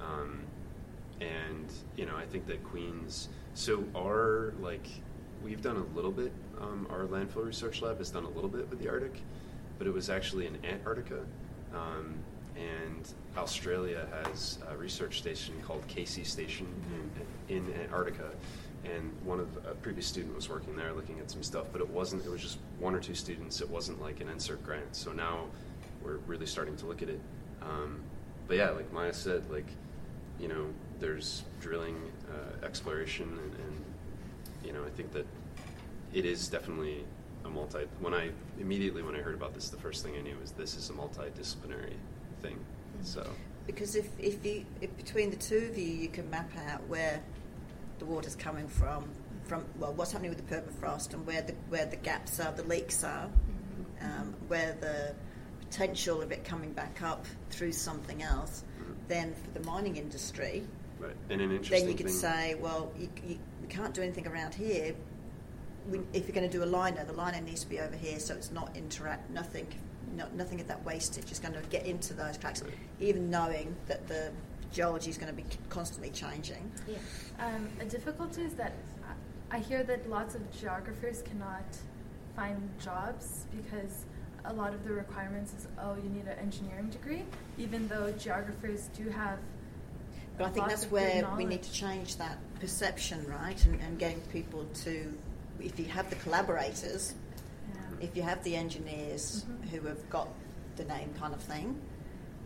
Um, 0.00 0.40
and 1.20 1.66
you 1.96 2.06
know, 2.06 2.16
I 2.16 2.24
think 2.26 2.46
that 2.46 2.64
Queens. 2.64 3.28
So 3.54 3.84
our 3.94 4.54
like, 4.60 4.86
we've 5.44 5.62
done 5.62 5.76
a 5.76 5.96
little 5.96 6.10
bit. 6.10 6.32
Um, 6.60 6.86
our 6.90 7.04
landfill 7.04 7.44
research 7.44 7.82
lab 7.82 7.98
has 7.98 8.10
done 8.10 8.24
a 8.24 8.28
little 8.30 8.50
bit 8.50 8.68
with 8.70 8.80
the 8.80 8.88
Arctic, 8.88 9.20
but 9.78 9.86
it 9.86 9.92
was 9.92 10.10
actually 10.10 10.46
in 10.46 10.58
Antarctica. 10.64 11.20
Um, 11.74 12.14
and 12.56 13.08
Australia 13.36 14.06
has 14.22 14.58
a 14.68 14.76
research 14.76 15.18
station 15.18 15.54
called 15.66 15.86
Casey 15.88 16.24
Station 16.24 16.66
in, 17.48 17.56
in 17.56 17.74
Antarctica. 17.80 18.30
And 18.84 19.12
one 19.24 19.40
of 19.40 19.48
a 19.58 19.74
previous 19.74 20.06
student 20.06 20.34
was 20.34 20.48
working 20.48 20.76
there, 20.76 20.92
looking 20.92 21.18
at 21.20 21.30
some 21.30 21.42
stuff, 21.42 21.66
but 21.72 21.80
it 21.80 21.88
wasn't. 21.88 22.24
It 22.26 22.30
was 22.30 22.42
just 22.42 22.58
one 22.78 22.94
or 22.94 23.00
two 23.00 23.14
students. 23.14 23.60
It 23.60 23.70
wasn't 23.70 24.02
like 24.02 24.20
an 24.20 24.26
NSERC 24.26 24.62
grant. 24.64 24.96
So 24.96 25.12
now 25.12 25.46
we're 26.02 26.16
really 26.26 26.46
starting 26.46 26.76
to 26.76 26.86
look 26.86 27.00
at 27.00 27.08
it. 27.08 27.20
Um, 27.62 28.00
but 28.48 28.56
yeah, 28.56 28.70
like 28.70 28.92
Maya 28.92 29.12
said, 29.12 29.48
like 29.50 29.66
you 30.40 30.48
know, 30.48 30.66
there's 30.98 31.44
drilling, 31.60 31.96
uh, 32.28 32.66
exploration, 32.66 33.28
and, 33.28 33.54
and 33.54 33.84
you 34.64 34.72
know, 34.72 34.84
I 34.84 34.90
think 34.90 35.12
that 35.12 35.26
it 36.12 36.24
is 36.24 36.48
definitely 36.48 37.04
a 37.44 37.48
multi. 37.48 37.86
When 38.00 38.14
I 38.14 38.30
immediately 38.60 39.02
when 39.02 39.14
I 39.14 39.20
heard 39.20 39.34
about 39.34 39.54
this, 39.54 39.68
the 39.68 39.76
first 39.76 40.04
thing 40.04 40.16
I 40.16 40.20
knew 40.20 40.36
was 40.40 40.52
this 40.52 40.76
is 40.76 40.90
a 40.90 40.92
multidisciplinary 40.92 41.94
thing. 42.40 42.58
Mm. 43.00 43.04
So 43.04 43.26
Because 43.66 43.96
if, 43.96 44.08
if 44.18 44.44
you 44.44 44.64
if 44.80 44.96
between 44.96 45.30
the 45.30 45.36
two 45.36 45.68
of 45.70 45.78
you, 45.78 45.84
you 45.86 46.08
can 46.08 46.28
map 46.30 46.50
out 46.68 46.86
where 46.88 47.20
the 47.98 48.04
water's 48.04 48.34
coming 48.34 48.68
from, 48.68 49.08
from 49.44 49.64
well, 49.78 49.92
what's 49.94 50.12
happening 50.12 50.30
with 50.30 50.46
the 50.46 50.54
permafrost 50.54 51.14
and 51.14 51.26
where 51.26 51.42
the 51.42 51.54
where 51.68 51.86
the 51.86 51.96
gaps 51.96 52.40
are, 52.40 52.52
the 52.52 52.64
leaks 52.64 53.04
are, 53.04 53.26
mm-hmm. 53.26 54.04
um, 54.04 54.34
where 54.48 54.76
the 54.80 55.14
potential 55.60 56.20
of 56.20 56.32
it 56.32 56.44
coming 56.44 56.72
back 56.72 57.02
up 57.02 57.24
through 57.50 57.72
something 57.72 58.22
else. 58.22 58.64
Mm. 58.80 58.94
Then 59.08 59.34
for 59.34 59.58
the 59.58 59.64
mining 59.64 59.96
industry, 59.96 60.64
right, 60.98 61.14
and 61.30 61.40
an 61.40 61.50
interesting 61.50 61.80
then 61.80 61.88
you 61.88 61.96
could 61.96 62.06
thing. 62.06 62.14
say, 62.14 62.54
well, 62.54 62.92
you, 62.98 63.08
you, 63.26 63.38
we 63.38 63.38
can't 63.72 63.94
do 63.94 64.02
anything 64.02 64.26
around 64.26 64.54
here. 64.54 64.94
We, 65.90 66.00
if 66.12 66.28
you're 66.28 66.34
going 66.34 66.48
to 66.48 66.56
do 66.56 66.62
a 66.62 66.66
liner, 66.66 67.04
the 67.04 67.12
liner 67.12 67.40
needs 67.40 67.64
to 67.64 67.68
be 67.68 67.80
over 67.80 67.96
here, 67.96 68.20
so 68.20 68.34
it's 68.34 68.52
not 68.52 68.76
interact. 68.76 69.30
Nothing, 69.30 69.66
not, 70.16 70.34
nothing 70.34 70.60
of 70.60 70.68
that 70.68 70.84
wastage 70.84 71.32
is 71.32 71.38
going 71.38 71.54
to 71.54 71.62
get 71.70 71.86
into 71.86 72.14
those 72.14 72.36
cracks, 72.38 72.62
even 73.00 73.30
knowing 73.30 73.74
that 73.86 74.06
the 74.06 74.30
geology 74.72 75.10
is 75.10 75.18
going 75.18 75.34
to 75.34 75.42
be 75.42 75.44
constantly 75.70 76.10
changing. 76.10 76.70
Yeah. 76.86 76.96
Um, 77.40 77.68
a 77.80 77.84
difficulty 77.84 78.42
is 78.42 78.54
that 78.54 78.74
I 79.08 79.12
I 79.56 79.58
hear 79.58 79.82
that 79.82 80.08
lots 80.08 80.34
of 80.34 80.40
geographers 80.58 81.20
cannot 81.20 81.76
find 82.34 82.70
jobs 82.82 83.44
because 83.54 84.06
a 84.46 84.52
lot 84.52 84.72
of 84.72 84.82
the 84.82 84.92
requirements 84.94 85.52
is 85.52 85.68
oh 85.78 85.94
you 86.02 86.08
need 86.08 86.26
an 86.26 86.38
engineering 86.38 86.88
degree, 86.88 87.24
even 87.58 87.86
though 87.88 88.12
geographers 88.12 88.88
do 88.96 89.10
have. 89.10 89.38
But 90.42 90.48
I 90.48 90.54
think 90.54 90.68
that's 90.68 90.86
where 90.86 91.24
we 91.36 91.44
need 91.44 91.62
to 91.62 91.72
change 91.72 92.16
that 92.16 92.36
perception, 92.58 93.24
right? 93.28 93.64
And, 93.64 93.80
and 93.80 93.96
getting 93.96 94.20
people 94.32 94.64
to, 94.82 95.14
if 95.60 95.78
you 95.78 95.84
have 95.86 96.10
the 96.10 96.16
collaborators, 96.16 97.14
Yeah. 97.68 97.80
if 98.06 98.16
you 98.16 98.22
have 98.22 98.42
the 98.42 98.56
engineers 98.56 99.44
Mhm. 99.44 99.68
who 99.68 99.86
have 99.86 100.10
got 100.10 100.28
the 100.74 100.84
name 100.84 101.14
kind 101.14 101.32
of 101.32 101.40
thing, 101.40 101.80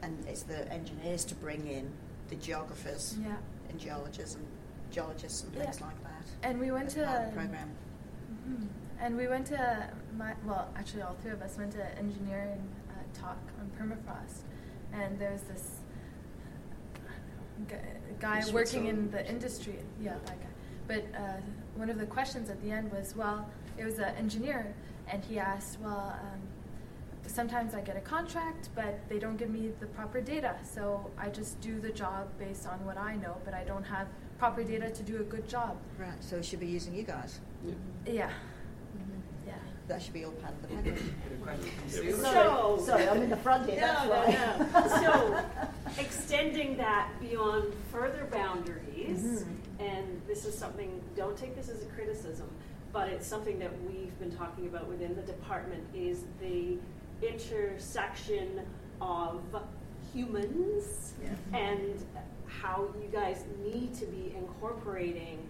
and 0.02 0.12
it's 0.28 0.42
the 0.42 0.70
engineers 0.70 1.24
to 1.26 1.34
bring 1.36 1.66
in 1.68 1.90
the 2.28 2.36
geographers 2.36 3.16
Yeah. 3.18 3.36
and 3.70 3.80
geologists 3.80 4.34
and 4.36 4.46
geologists 4.90 5.44
and 5.44 5.54
things 5.54 5.78
Yeah. 5.80 5.86
like 5.86 6.02
that. 6.04 6.26
And 6.42 6.60
we 6.60 6.70
went 6.70 6.90
to 6.90 7.02
um, 7.02 7.32
program. 7.32 7.70
Mhm. 8.46 8.66
And 9.00 9.16
we 9.16 9.26
went 9.26 9.46
to 9.46 9.88
my 10.18 10.34
well, 10.44 10.68
actually 10.76 11.00
all 11.02 11.16
three 11.22 11.30
of 11.32 11.40
us 11.40 11.56
went 11.56 11.72
to 11.72 11.98
engineering 11.98 12.60
uh, 12.90 12.92
talk 13.18 13.38
on 13.58 13.70
permafrost, 13.78 14.42
and 14.92 15.18
there 15.18 15.32
was 15.32 15.42
this 15.44 15.75
guy 18.18 18.42
In 18.46 18.54
working 18.54 18.86
in 18.86 19.10
the 19.10 19.28
industry. 19.28 19.78
Yeah, 20.00 20.14
that 20.26 20.40
guy. 20.40 20.46
But 20.86 21.04
uh, 21.18 21.40
one 21.74 21.90
of 21.90 21.98
the 21.98 22.06
questions 22.06 22.48
at 22.50 22.62
the 22.62 22.70
end 22.70 22.92
was, 22.92 23.14
well, 23.16 23.48
it 23.76 23.84
was 23.84 23.98
an 23.98 24.14
engineer, 24.16 24.74
and 25.08 25.24
he 25.24 25.38
asked, 25.38 25.78
well. 25.80 26.18
Um, 26.20 26.40
Sometimes 27.28 27.74
I 27.74 27.80
get 27.80 27.96
a 27.96 28.00
contract, 28.00 28.68
but 28.76 29.00
they 29.08 29.18
don't 29.18 29.36
give 29.36 29.50
me 29.50 29.72
the 29.80 29.86
proper 29.86 30.20
data. 30.20 30.54
So 30.62 31.10
I 31.18 31.28
just 31.28 31.60
do 31.60 31.80
the 31.80 31.90
job 31.90 32.28
based 32.38 32.68
on 32.68 32.84
what 32.86 32.96
I 32.96 33.16
know, 33.16 33.36
but 33.44 33.52
I 33.52 33.64
don't 33.64 33.82
have 33.82 34.06
proper 34.38 34.62
data 34.62 34.90
to 34.90 35.02
do 35.02 35.16
a 35.16 35.24
good 35.24 35.48
job. 35.48 35.76
Right, 35.98 36.12
so 36.20 36.36
we 36.36 36.44
should 36.44 36.60
be 36.60 36.66
using 36.66 36.94
you 36.94 37.02
guys. 37.02 37.40
Yeah. 37.66 37.74
Yeah. 38.06 38.30
Yeah. 39.88 39.94
That 39.96 40.02
should 40.02 40.12
be 40.14 40.24
all 40.24 40.32
part 40.32 40.52
of 40.54 40.62
the 40.62 40.68
package. 40.76 40.94
Good 41.28 41.42
question 41.42 41.70
from 41.70 41.84
Yeah, 41.84 41.90
Sue. 41.94 42.02
we're- 42.02 42.12
So- 42.22 42.78
Sorry, 42.84 43.08
I'm 43.08 43.22
in 43.22 43.30
the 43.30 43.36
front 43.36 43.68
here, 43.68 43.80
that's 43.80 44.04
No, 44.06 44.14
no, 44.14 44.20
why. 44.20 44.80
no. 44.80 45.44
So, 45.94 46.00
extending 46.02 46.76
that 46.78 47.10
beyond 47.20 47.72
further 47.92 48.26
boundaries, 48.30 49.42
Mhm. 49.44 49.56
and 49.80 50.22
this 50.26 50.44
is 50.44 50.56
something, 50.56 51.00
don't 51.16 51.36
take 51.36 51.54
this 51.56 51.68
as 51.68 51.82
a 51.82 51.86
criticism, 51.86 52.48
but 52.92 53.08
it's 53.08 53.26
something 53.26 53.58
that 53.58 53.70
we've 53.84 54.16
been 54.18 54.34
talking 54.34 54.66
about 54.66 54.88
within 54.88 55.14
the 55.14 55.22
department, 55.22 55.84
is 55.94 56.24
the 56.40 56.78
intersection 57.22 58.62
of 59.00 59.42
humans 60.12 61.14
Yeah. 61.22 61.58
and 61.58 62.04
how 62.46 62.88
you 63.00 63.08
guys 63.12 63.44
need 63.62 63.94
to 63.94 64.06
be 64.06 64.34
incorporating 64.36 65.45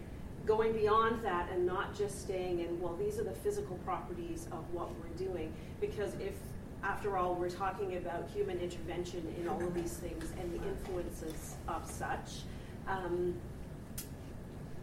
going 0.46 0.72
beyond 0.72 1.22
that 1.24 1.50
and 1.52 1.66
not 1.66 1.94
just 1.94 2.22
staying 2.22 2.60
in 2.60 2.80
well 2.80 2.94
these 2.96 3.18
are 3.18 3.24
the 3.24 3.32
physical 3.32 3.76
properties 3.78 4.46
of 4.52 4.62
what 4.72 4.88
we're 4.98 5.26
doing. 5.26 5.52
Because 5.80 6.14
if 6.14 6.34
after 6.82 7.16
all 7.16 7.34
we're 7.34 7.50
talking 7.50 7.96
about 7.96 8.28
human 8.32 8.58
intervention 8.60 9.34
in 9.40 9.48
all 9.48 9.60
of 9.60 9.74
these 9.74 9.94
things 9.94 10.24
and 10.40 10.52
the 10.52 10.68
influences 10.68 11.56
of 11.68 11.88
such 11.90 12.42
um, 12.86 13.34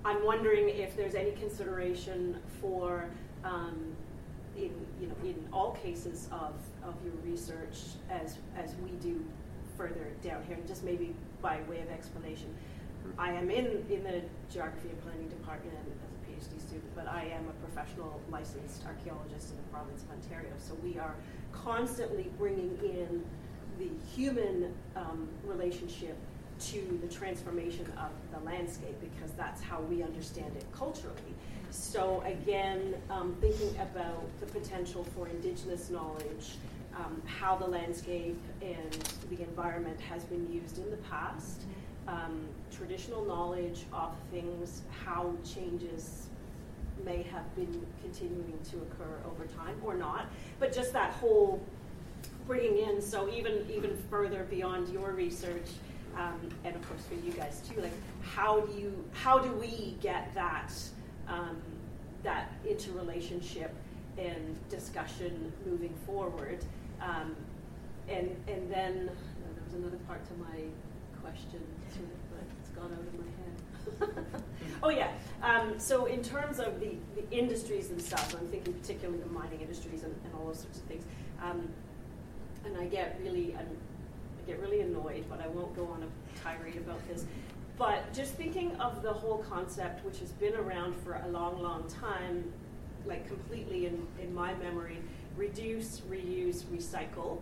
i'm 0.04 0.24
wondering 0.26 0.68
if 0.68 0.98
there's 0.98 1.16
any 1.16 1.32
consideration 1.32 2.36
for 2.60 3.06
um, 3.46 3.96
in 4.58 4.72
you 5.00 5.08
know 5.08 5.16
in 5.24 5.36
all 5.54 5.72
cases 5.72 6.28
of, 6.32 6.54
of 6.84 6.94
your 7.06 7.14
research 7.26 7.96
as 8.10 8.38
as 8.58 8.76
we 8.84 8.92
do 9.02 9.24
further 9.78 10.08
down 10.22 10.44
here 10.48 10.58
and 10.58 10.68
just 10.68 10.84
maybe 10.84 11.16
by 11.42 11.60
way 11.70 11.80
of 11.80 11.90
explanation 11.90 12.54
I 13.18 13.32
am 13.34 13.50
in, 13.50 13.86
in 13.90 14.04
the 14.04 14.22
geography 14.52 14.90
and 14.90 15.02
planning 15.04 15.30
department 15.30 15.76
as 15.78 15.88
a 15.88 16.32
PhD 16.32 16.60
student, 16.62 16.96
but 16.96 17.08
I 17.08 17.26
am 17.26 17.48
a 17.48 17.66
professional 17.66 18.20
licensed 18.32 18.84
archaeologist 18.86 19.52
in 19.52 19.58
the 19.58 19.64
province 19.72 20.04
of 20.04 20.12
Ontario. 20.12 20.52
So 20.58 20.76
we 20.84 20.98
are 20.98 21.16
constantly 21.52 22.32
bringing 22.38 22.78
in 22.84 23.24
the 23.80 23.90
human 24.16 24.74
um, 24.96 25.28
relationship 25.46 26.18
to 26.60 27.00
the 27.02 27.14
transformation 27.14 27.86
of 27.98 28.12
the 28.32 28.46
landscape 28.46 28.96
because 29.02 29.32
that's 29.36 29.62
how 29.62 29.82
we 29.82 30.04
understand 30.04 30.56
it 30.56 30.66
culturally. 30.74 31.18
So 31.72 32.22
again, 32.26 32.96
um, 33.10 33.36
thinking 33.42 33.76
about 33.82 34.24
the 34.40 34.46
potential 34.46 35.06
for 35.16 35.28
indigenous 35.28 35.90
knowledge, 35.90 36.58
um, 36.96 37.22
how 37.26 37.56
the 37.56 37.66
landscape 37.66 38.40
and 38.62 38.92
the 39.32 39.42
environment 39.42 40.00
has 40.02 40.24
been 40.26 40.52
used 40.52 40.78
in 40.78 40.90
the 40.92 40.98
past 40.98 41.64
um, 42.08 42.42
traditional 42.76 43.24
knowledge 43.26 43.84
of 43.94 44.14
things, 44.32 44.82
how 45.06 45.34
changes 45.44 46.28
may 47.06 47.24
have 47.24 47.56
been 47.56 47.86
continuing 48.02 48.58
to 48.72 48.78
occur 48.78 49.18
over 49.26 49.46
time 49.46 49.76
or 49.84 49.96
not, 49.96 50.28
but 50.60 50.72
just 50.72 50.94
that 50.94 51.12
whole 51.14 51.62
bringing 52.48 52.78
in. 52.78 53.02
So 53.02 53.30
even 53.34 53.66
even 53.74 53.98
further 54.10 54.46
beyond 54.50 54.90
your 54.90 55.12
research, 55.12 55.70
um, 56.16 56.40
and 56.64 56.76
of 56.76 56.88
course 56.88 57.04
for 57.06 57.16
you 57.26 57.32
guys 57.32 57.62
too, 57.68 57.82
like 57.82 57.94
how 58.22 58.62
do 58.62 58.80
you 58.80 59.04
how 59.14 59.40
do 59.40 59.52
we 59.54 59.98
get 60.02 60.34
that 60.34 60.72
um, 61.28 61.62
that 62.24 62.52
interrelationship 62.68 63.74
and 64.18 64.58
discussion 64.70 65.52
moving 65.66 65.94
forward? 66.06 66.64
Um, 67.02 67.36
and 68.08 68.36
and 68.48 68.70
then 68.70 69.10
uh, 69.10 69.54
there 69.56 69.64
was 69.66 69.74
another 69.74 69.98
part 70.08 70.26
to 70.28 70.34
my 70.34 70.62
question 71.22 71.62
it, 72.02 72.18
but 72.32 72.44
it's 72.60 72.70
gone 72.70 72.92
out 72.92 73.00
of 73.00 74.08
my 74.10 74.16
head. 74.16 74.44
oh 74.84 74.90
yeah. 74.90 75.12
Um, 75.42 75.80
so 75.80 76.06
in 76.06 76.24
terms 76.24 76.60
of 76.60 76.80
the, 76.80 76.96
the 77.16 77.30
industries 77.32 77.90
themselves, 77.90 78.36
I'm 78.36 78.48
thinking 78.48 78.74
particularly 78.74 79.20
the 79.20 79.30
mining 79.30 79.62
industries 79.62 80.04
and, 80.04 80.16
and 80.26 80.34
all 80.36 80.48
those 80.48 80.60
sorts 80.60 80.80
of 80.80 80.84
things. 80.86 81.04
Um, 81.44 81.68
and 82.66 82.78
I 82.78 82.86
get 82.86 83.20
really, 83.22 83.56
I'm, 83.56 83.68
I 83.68 84.48
get 84.48 84.60
really 84.60 84.82
annoyed, 84.82 85.26
but 85.30 85.42
I 85.42 85.48
won't 85.48 85.76
go 85.76 85.86
on 85.88 86.04
a 86.04 86.40
tirade 86.42 86.78
about 86.78 87.06
this. 87.08 87.26
But 87.78 88.14
just 88.14 88.36
thinking 88.36 88.76
of 88.78 89.02
the 89.02 89.12
whole 89.12 89.40
concept, 89.40 90.06
which 90.06 90.20
has 90.20 90.32
been 90.32 90.56
around 90.56 90.96
for 90.96 91.22
a 91.26 91.28
long, 91.30 91.62
long 91.62 91.86
time, 91.88 92.52
like 93.06 93.28
completely 93.28 93.88
in, 93.88 94.08
in 94.22 94.34
my 94.34 94.54
memory, 94.56 95.00
reduce, 95.36 96.02
reuse, 96.02 96.64
recycle 96.66 97.40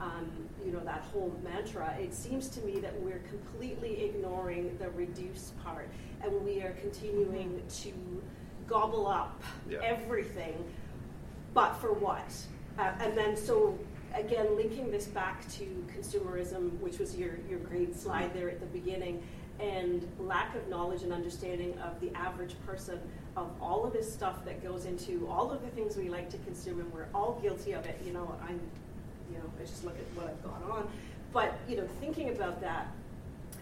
um, 0.00 0.30
you 0.64 0.72
know, 0.72 0.80
that 0.80 1.02
whole 1.12 1.34
mantra, 1.42 1.94
it 2.00 2.14
seems 2.14 2.48
to 2.48 2.60
me 2.62 2.78
that 2.80 2.98
we're 3.00 3.20
completely 3.28 4.04
ignoring 4.04 4.76
the 4.78 4.90
reduce 4.90 5.52
part 5.64 5.88
and 6.22 6.32
we 6.44 6.60
are 6.62 6.72
continuing 6.80 7.62
to 7.82 7.92
gobble 8.66 9.06
up 9.06 9.42
Yeah. 9.68 9.78
everything, 9.82 10.64
but 11.54 11.74
for 11.74 11.92
what? 11.92 12.32
Uh, 12.78 12.92
and 13.00 13.16
then, 13.16 13.36
so 13.36 13.78
again, 14.14 14.54
linking 14.56 14.90
this 14.90 15.06
back 15.06 15.48
to 15.52 15.84
consumerism, 15.96 16.78
which 16.80 16.98
was 16.98 17.16
your, 17.16 17.38
your 17.48 17.58
great 17.60 17.94
slide 17.94 18.34
there 18.34 18.50
at 18.50 18.60
the 18.60 18.66
beginning, 18.66 19.22
and 19.60 20.06
lack 20.18 20.54
of 20.54 20.68
knowledge 20.68 21.02
and 21.02 21.12
understanding 21.12 21.78
of 21.78 21.98
the 22.00 22.10
average 22.14 22.54
person 22.66 23.00
of 23.36 23.50
all 23.60 23.84
of 23.84 23.92
this 23.92 24.10
stuff 24.12 24.44
that 24.44 24.62
goes 24.62 24.84
into 24.84 25.26
all 25.30 25.50
of 25.50 25.62
the 25.62 25.68
things 25.68 25.96
we 25.96 26.10
like 26.10 26.28
to 26.30 26.38
consume, 26.38 26.80
and 26.80 26.92
we're 26.92 27.06
all 27.14 27.38
guilty 27.40 27.72
of 27.72 27.86
it. 27.86 27.98
You 28.04 28.12
know, 28.12 28.34
I'm 28.42 28.50
you 28.50 28.56
know, 28.56 28.60
I 29.60 29.64
just 29.64 29.84
look 29.84 29.96
at 29.98 30.04
what 30.16 30.28
I've 30.28 30.42
gone 30.42 30.62
on. 30.70 30.88
But, 31.32 31.58
you 31.68 31.76
know, 31.76 31.88
thinking 32.00 32.30
about 32.30 32.60
that 32.60 32.88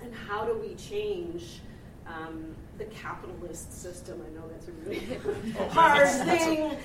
and 0.03 0.15
how 0.15 0.45
do 0.45 0.55
we 0.59 0.75
change 0.75 1.61
um, 2.07 2.55
the 2.79 2.85
capitalist 2.85 3.73
system? 3.73 4.23
I 4.27 4.39
know 4.39 4.49
that's 4.49 4.69
a 4.69 4.73
really 4.73 5.69
hard 5.71 6.09
thing. 6.09 6.77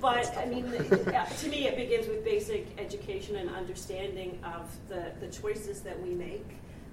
But 0.00 0.36
I 0.38 0.46
mean, 0.46 0.64
yeah, 1.06 1.24
to 1.24 1.48
me, 1.48 1.66
it 1.66 1.76
begins 1.76 2.06
with 2.06 2.24
basic 2.24 2.66
education 2.78 3.36
and 3.36 3.50
understanding 3.50 4.38
of 4.44 4.70
the, 4.88 5.10
the 5.20 5.26
choices 5.28 5.80
that 5.80 6.00
we 6.00 6.10
make 6.10 6.46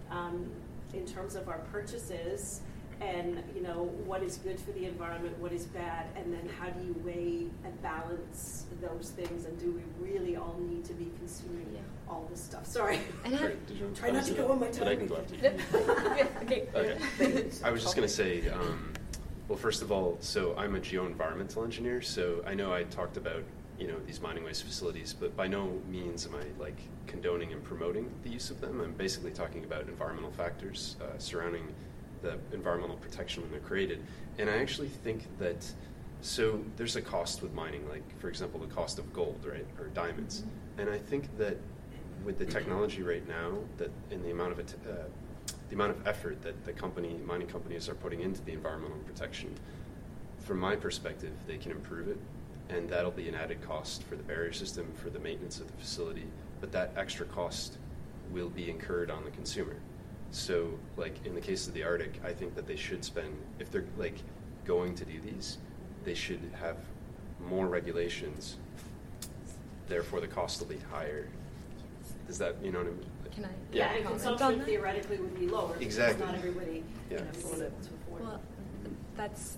um, 0.10 0.50
in 0.94 1.06
terms 1.06 1.36
of 1.36 1.48
our 1.48 1.60
purchases 1.72 2.62
and 3.02 3.44
you 3.56 3.62
know 3.62 3.90
what 4.06 4.24
is 4.24 4.38
good 4.38 4.60
for 4.60 4.72
the 4.72 4.86
environment, 4.86 5.38
what 5.40 5.52
is 5.52 5.66
bad, 5.66 6.08
and 6.16 6.34
then 6.34 6.50
how 6.60 6.70
do 6.70 6.86
you 6.86 6.96
weigh 7.06 7.48
and 7.64 7.82
balance 7.82 8.66
those 8.82 9.12
things, 9.16 9.46
and 9.46 9.60
do 9.60 9.72
we 9.72 10.08
really 10.12 10.36
all 10.36 10.56
need 10.60 10.86
to 10.86 10.94
be 10.94 11.12
consuming 11.20 11.68
Yeah. 11.74 11.80
all 12.10 12.28
this 12.30 12.42
stuff? 12.44 12.66
Sorry, 12.66 13.00
And 13.24 13.36
I- 13.36 13.38
Sorry, 13.40 13.58
did 13.68 13.78
you 13.78 13.92
try 13.96 14.12
not 14.12 14.26
to 14.26 14.34
go 14.34 14.52
on 14.52 14.60
my 14.60 14.68
But 14.68 14.88
I 14.88 14.96
can 14.96 15.08
time. 15.08 15.08
go 15.08 15.18
after 15.18 15.36
you. 15.36 15.48
okay. 16.44 16.68
Okay. 16.76 17.50
I 17.64 17.72
was 17.72 17.82
just 17.84 17.96
going 17.96 18.08
to 18.08 18.14
say, 18.14 18.48
um, 18.50 18.94
well, 19.48 19.58
first 19.58 19.82
of 19.82 19.92
all, 19.92 20.18
so 20.22 20.56
I'm 20.58 20.76
a 20.76 20.80
geo-environmental 20.80 21.64
engineer, 21.64 22.02
so 22.02 22.44
I 22.48 22.54
know 22.54 22.74
I 22.74 22.84
talked 22.84 23.18
about 23.18 23.44
you 23.78 23.88
know 23.90 24.00
these 24.08 24.22
mining 24.22 24.46
waste 24.46 24.64
facilities, 24.64 25.14
but 25.14 25.36
by 25.36 25.48
no 25.48 25.70
means 25.90 26.26
am 26.26 26.36
I 26.36 26.44
like 26.64 26.78
condoning 27.08 27.52
and 27.52 27.62
promoting 27.62 28.10
the 28.24 28.30
use 28.30 28.50
of 28.50 28.62
them. 28.62 28.80
I'm 28.80 28.94
basically 28.94 29.32
talking 29.32 29.66
about 29.66 29.82
environmental 29.90 30.32
factors 30.32 30.96
uh, 31.02 31.18
surrounding 31.18 31.68
the 32.22 32.38
environmental 32.54 32.98
protection 32.98 33.44
when 33.44 33.52
they're 33.52 33.60
created, 33.60 34.00
and 34.38 34.50
I 34.50 34.58
actually 34.58 34.90
think 34.90 35.26
that. 35.40 35.66
So 36.22 36.64
there's 36.76 36.96
a 36.96 37.02
cost 37.02 37.44
with 37.44 37.54
mining, 37.54 37.88
like 37.88 38.04
for 38.20 38.30
example, 38.30 38.60
the 38.60 38.74
cost 38.74 38.98
of 38.98 39.14
gold, 39.14 39.46
right, 39.48 39.66
or 39.80 39.88
diamonds, 39.90 40.44
and 40.80 40.90
I 40.90 40.98
think 40.98 41.38
that 41.38 41.58
with 42.24 42.40
the 42.40 42.46
technology 42.46 43.04
right 43.04 43.28
now, 43.28 43.60
that 43.78 43.92
in 44.10 44.24
the 44.24 44.32
amount 44.32 44.54
of 44.54 44.60
it, 44.60 44.74
uh, 44.90 44.94
the 45.70 45.76
amount 45.76 45.92
of 45.92 46.08
effort 46.08 46.42
that 46.42 46.66
the 46.66 46.74
company 46.74 47.20
mining 47.26 47.48
companies 47.48 47.88
are 47.90 47.96
putting 47.96 48.22
into 48.22 48.42
the 48.42 48.54
environmental 48.54 48.98
protection, 49.06 49.54
from 50.40 50.60
my 50.60 50.76
perspective, 50.76 51.34
they 51.46 51.58
can 51.58 51.72
improve 51.72 52.08
it, 52.08 52.18
and 52.70 52.90
that'll 52.90 53.12
be 53.12 53.28
an 53.30 53.36
added 53.36 53.62
cost 53.62 54.04
for 54.04 54.16
the 54.16 54.24
barrier 54.24 54.54
system 54.54 54.92
for 54.96 55.10
the 55.10 55.20
maintenance 55.20 55.60
of 55.60 55.68
the 55.68 55.78
facility. 55.78 56.26
But 56.62 56.72
that 56.72 56.94
extra 56.96 57.26
cost 57.28 57.78
will 58.32 58.50
be 58.50 58.70
incurred 58.70 59.12
on 59.12 59.24
the 59.24 59.32
consumer. 59.32 59.76
So, 60.32 60.70
like 60.98 61.26
in 61.26 61.34
the 61.34 61.42
case 61.42 61.68
of 61.68 61.74
the 61.74 61.84
Arctic, 61.84 62.20
I 62.24 62.34
think 62.34 62.56
that 62.56 62.68
they 62.68 62.76
should 62.76 63.04
spend 63.06 63.36
if 63.60 63.72
they're 63.72 63.86
like 63.98 64.18
going 64.66 64.96
to 64.96 65.06
do 65.06 65.20
these, 65.22 65.58
they 66.04 66.14
should 66.14 66.42
have 66.60 66.78
more 67.50 67.68
regulations. 67.68 68.58
Therefore, 69.88 70.20
the 70.20 70.28
cost 70.28 70.60
will 70.60 70.68
be 70.68 70.80
higher. 70.92 71.28
Is 72.28 72.38
that 72.40 72.56
you 72.64 72.72
know 72.72 72.80
what 72.80 72.88
I 72.88 72.92
mean? 72.92 73.06
Can 73.32 73.46
I? 73.46 73.50
Yeah, 73.72 73.92
and 73.94 74.04
comment 74.06 74.24
consumption 74.24 74.66
theoretically 74.66 75.18
would 75.18 75.40
be 75.40 75.48
lower 75.48 75.76
Exactly. 75.80 76.16
because 76.22 76.32
not 76.34 76.36
everybody 76.38 76.84
Yeah. 77.12 77.18
can 77.18 77.28
afford 77.30 77.60
it 77.60 77.74
to 77.84 77.90
afford. 77.94 78.22
Well, 78.22 78.42
that's, 79.16 79.58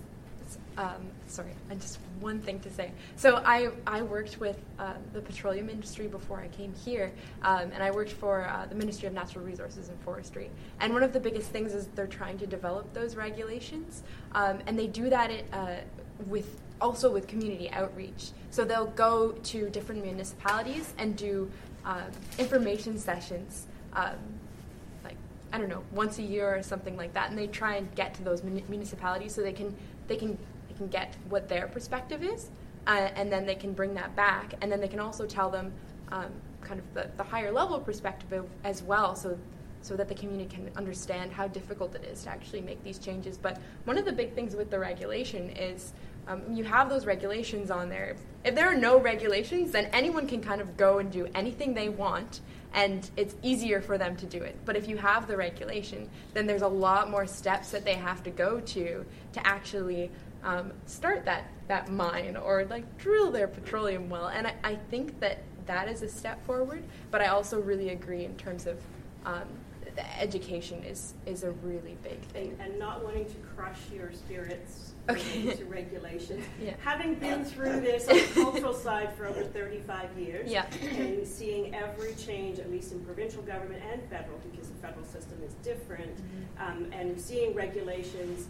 um, 0.78 1.10
sorry, 1.26 1.50
and 1.70 1.80
just 1.80 1.98
one 2.20 2.40
thing 2.40 2.60
to 2.60 2.70
say. 2.70 2.92
So 3.16 3.42
I, 3.44 3.70
I 3.84 4.02
worked 4.02 4.38
with 4.38 4.56
uh, 4.78 4.94
the 5.12 5.20
petroleum 5.20 5.68
industry 5.68 6.06
before 6.06 6.38
I 6.38 6.46
came 6.48 6.72
here, 6.72 7.12
um, 7.42 7.72
and 7.72 7.82
I 7.82 7.90
worked 7.90 8.12
for 8.12 8.48
uh, 8.48 8.66
the 8.66 8.76
Ministry 8.76 9.08
of 9.08 9.12
Natural 9.12 9.44
Resources 9.44 9.88
and 9.88 10.00
Forestry. 10.02 10.50
And 10.78 10.94
one 10.94 11.02
of 11.02 11.12
the 11.12 11.18
biggest 11.18 11.50
things 11.50 11.74
is 11.74 11.88
they're 11.96 12.06
trying 12.06 12.38
to 12.38 12.46
develop 12.46 12.94
those 12.94 13.16
regulations, 13.16 14.04
um, 14.32 14.60
and 14.66 14.78
they 14.78 14.86
do 14.86 15.10
that 15.10 15.32
uh, 15.52 15.76
with 16.28 16.60
also 16.80 17.10
with 17.10 17.26
community 17.26 17.68
outreach. 17.72 18.30
So 18.50 18.64
they'll 18.64 18.86
go 18.86 19.32
to 19.32 19.68
different 19.70 20.04
municipalities 20.04 20.94
and 20.96 21.16
do 21.16 21.50
um, 21.84 22.12
information 22.38 22.98
sessions. 22.98 23.66
Um, 23.94 24.16
like 25.02 25.16
I 25.52 25.58
don't 25.58 25.68
know, 25.68 25.82
once 25.90 26.18
a 26.18 26.22
year 26.22 26.54
or 26.54 26.62
something 26.62 26.96
like 26.96 27.14
that, 27.14 27.30
and 27.30 27.38
they 27.38 27.48
try 27.48 27.74
and 27.76 27.92
get 27.96 28.14
to 28.14 28.22
those 28.22 28.44
muni- 28.44 28.64
municipalities 28.68 29.34
so 29.34 29.42
they 29.42 29.52
can 29.52 29.74
they 30.06 30.16
can 30.16 30.38
can 30.78 30.88
get 30.88 31.16
what 31.28 31.48
their 31.48 31.68
perspective 31.68 32.22
is, 32.22 32.50
uh, 32.86 33.10
and 33.16 33.30
then 33.30 33.44
they 33.44 33.54
can 33.54 33.72
bring 33.74 33.92
that 33.94 34.16
back, 34.16 34.54
and 34.62 34.72
then 34.72 34.80
they 34.80 34.88
can 34.88 35.00
also 35.00 35.26
tell 35.26 35.50
them 35.50 35.72
um, 36.10 36.32
kind 36.62 36.80
of 36.80 36.94
the, 36.94 37.10
the 37.18 37.22
higher 37.22 37.52
level 37.52 37.78
perspective 37.78 38.44
as 38.64 38.82
well, 38.82 39.14
so 39.14 39.38
so 39.80 39.96
that 39.96 40.08
the 40.08 40.14
community 40.14 40.52
can 40.52 40.70
understand 40.76 41.30
how 41.32 41.46
difficult 41.46 41.94
it 41.94 42.04
is 42.04 42.24
to 42.24 42.30
actually 42.30 42.60
make 42.60 42.82
these 42.82 42.98
changes. 42.98 43.38
But 43.38 43.60
one 43.84 43.96
of 43.96 44.04
the 44.04 44.12
big 44.12 44.34
things 44.34 44.56
with 44.56 44.70
the 44.70 44.78
regulation 44.78 45.50
is 45.50 45.92
um, 46.26 46.42
you 46.52 46.64
have 46.64 46.90
those 46.90 47.06
regulations 47.06 47.70
on 47.70 47.88
there. 47.88 48.16
If 48.44 48.54
there 48.54 48.66
are 48.66 48.74
no 48.74 49.00
regulations, 49.00 49.70
then 49.70 49.86
anyone 49.92 50.26
can 50.26 50.42
kind 50.42 50.60
of 50.60 50.76
go 50.76 50.98
and 50.98 51.10
do 51.10 51.28
anything 51.34 51.74
they 51.74 51.88
want, 51.88 52.40
and 52.74 53.08
it's 53.16 53.34
easier 53.42 53.80
for 53.80 53.96
them 53.96 54.16
to 54.16 54.26
do 54.26 54.42
it. 54.42 54.56
But 54.64 54.76
if 54.76 54.88
you 54.88 54.96
have 54.98 55.26
the 55.26 55.36
regulation, 55.36 56.10
then 56.34 56.46
there's 56.46 56.62
a 56.62 56.68
lot 56.68 57.10
more 57.10 57.26
steps 57.26 57.70
that 57.70 57.84
they 57.84 57.94
have 57.94 58.22
to 58.24 58.30
go 58.30 58.60
to 58.60 59.06
to 59.32 59.46
actually 59.46 60.10
um, 60.42 60.72
start 60.86 61.24
that, 61.24 61.44
that 61.68 61.88
mine 61.90 62.36
or 62.36 62.64
like 62.66 62.98
drill 62.98 63.30
their 63.30 63.48
petroleum 63.48 64.08
well. 64.08 64.28
And 64.28 64.46
I, 64.46 64.54
I 64.64 64.74
think 64.90 65.18
that 65.20 65.38
that 65.66 65.88
is 65.88 66.02
a 66.02 66.08
step 66.08 66.44
forward, 66.46 66.82
but 67.10 67.20
I 67.20 67.26
also 67.28 67.60
really 67.60 67.90
agree 67.90 68.24
in 68.24 68.34
terms 68.36 68.66
of 68.66 68.80
um, 69.26 69.42
the 69.96 70.20
education 70.20 70.82
is, 70.84 71.14
is 71.26 71.42
a 71.42 71.50
really 71.50 71.96
big 72.02 72.20
thing. 72.20 72.56
And, 72.60 72.70
and 72.70 72.78
not 72.78 73.04
wanting 73.04 73.26
to 73.26 73.34
crush 73.54 73.78
your 73.92 74.12
spirits 74.12 74.92
Okay. 75.10 75.54
to 75.56 75.64
regulations. 75.64 76.44
Yeah. 76.62 76.74
Having 76.84 77.14
been 77.14 77.42
through 77.42 77.80
this 77.80 78.06
on 78.08 78.16
the 78.16 78.26
cultural 78.34 78.74
side 78.88 79.14
for 79.14 79.26
over 79.26 79.42
35 79.42 80.18
years, 80.18 80.50
Yeah. 80.50 80.66
and 80.98 81.26
seeing 81.26 81.74
every 81.74 82.14
change, 82.14 82.58
at 82.58 82.70
least 82.70 82.92
in 82.92 83.00
provincial 83.00 83.40
government 83.42 83.82
and 83.90 84.02
federal, 84.10 84.36
because 84.52 84.68
the 84.68 84.74
federal 84.76 85.06
system 85.06 85.38
is 85.46 85.54
different, 85.64 86.14
Mm-hmm. 86.16 86.84
um, 86.84 86.92
and 86.92 87.18
seeing 87.18 87.54
regulations 87.54 88.48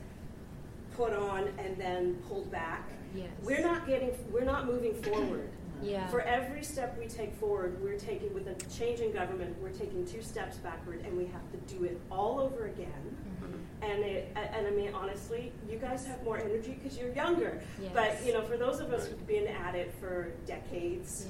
put 0.99 1.13
on 1.15 1.49
and 1.59 1.79
then 1.79 2.17
pulled 2.29 2.51
back. 2.51 2.91
Yes. 3.15 3.29
We're 3.43 3.63
not 3.63 3.87
getting, 3.87 4.11
we're 4.31 4.45
not 4.45 4.67
moving 4.67 4.95
forward. 5.03 5.49
Yeah. 5.81 6.09
For 6.09 6.23
every 6.23 6.65
step 6.65 6.99
we 6.99 7.07
take 7.07 7.33
forward, 7.37 7.81
we're 7.81 8.01
taking, 8.01 8.35
with 8.35 8.49
a 8.49 8.55
change 8.69 8.99
in 8.99 9.13
government, 9.13 9.57
we're 9.63 9.69
taking 9.69 10.05
two 10.05 10.23
steps 10.23 10.57
backward, 10.57 11.05
and 11.05 11.17
we 11.17 11.27
have 11.27 11.49
to 11.53 11.73
do 11.73 11.85
it 11.85 12.01
all 12.11 12.41
over 12.41 12.67
again. 12.67 13.17
Mm-hmm. 13.45 13.85
And 13.85 14.03
it, 14.03 14.33
and 14.35 14.67
I 14.67 14.71
mean, 14.71 14.93
honestly, 14.93 15.53
you 15.71 15.79
guys 15.79 16.05
have 16.07 16.21
more 16.25 16.37
energy 16.37 16.77
because 16.83 16.99
you're 16.99 17.13
younger. 17.13 17.61
Yes. 17.81 17.93
But 17.95 18.27
you 18.27 18.33
know, 18.33 18.43
for 18.43 18.57
those 18.57 18.81
of 18.81 18.93
us 18.93 19.07
who've 19.07 19.25
been 19.29 19.47
at 19.47 19.77
it 19.77 19.95
for 20.01 20.33
decades, 20.47 21.29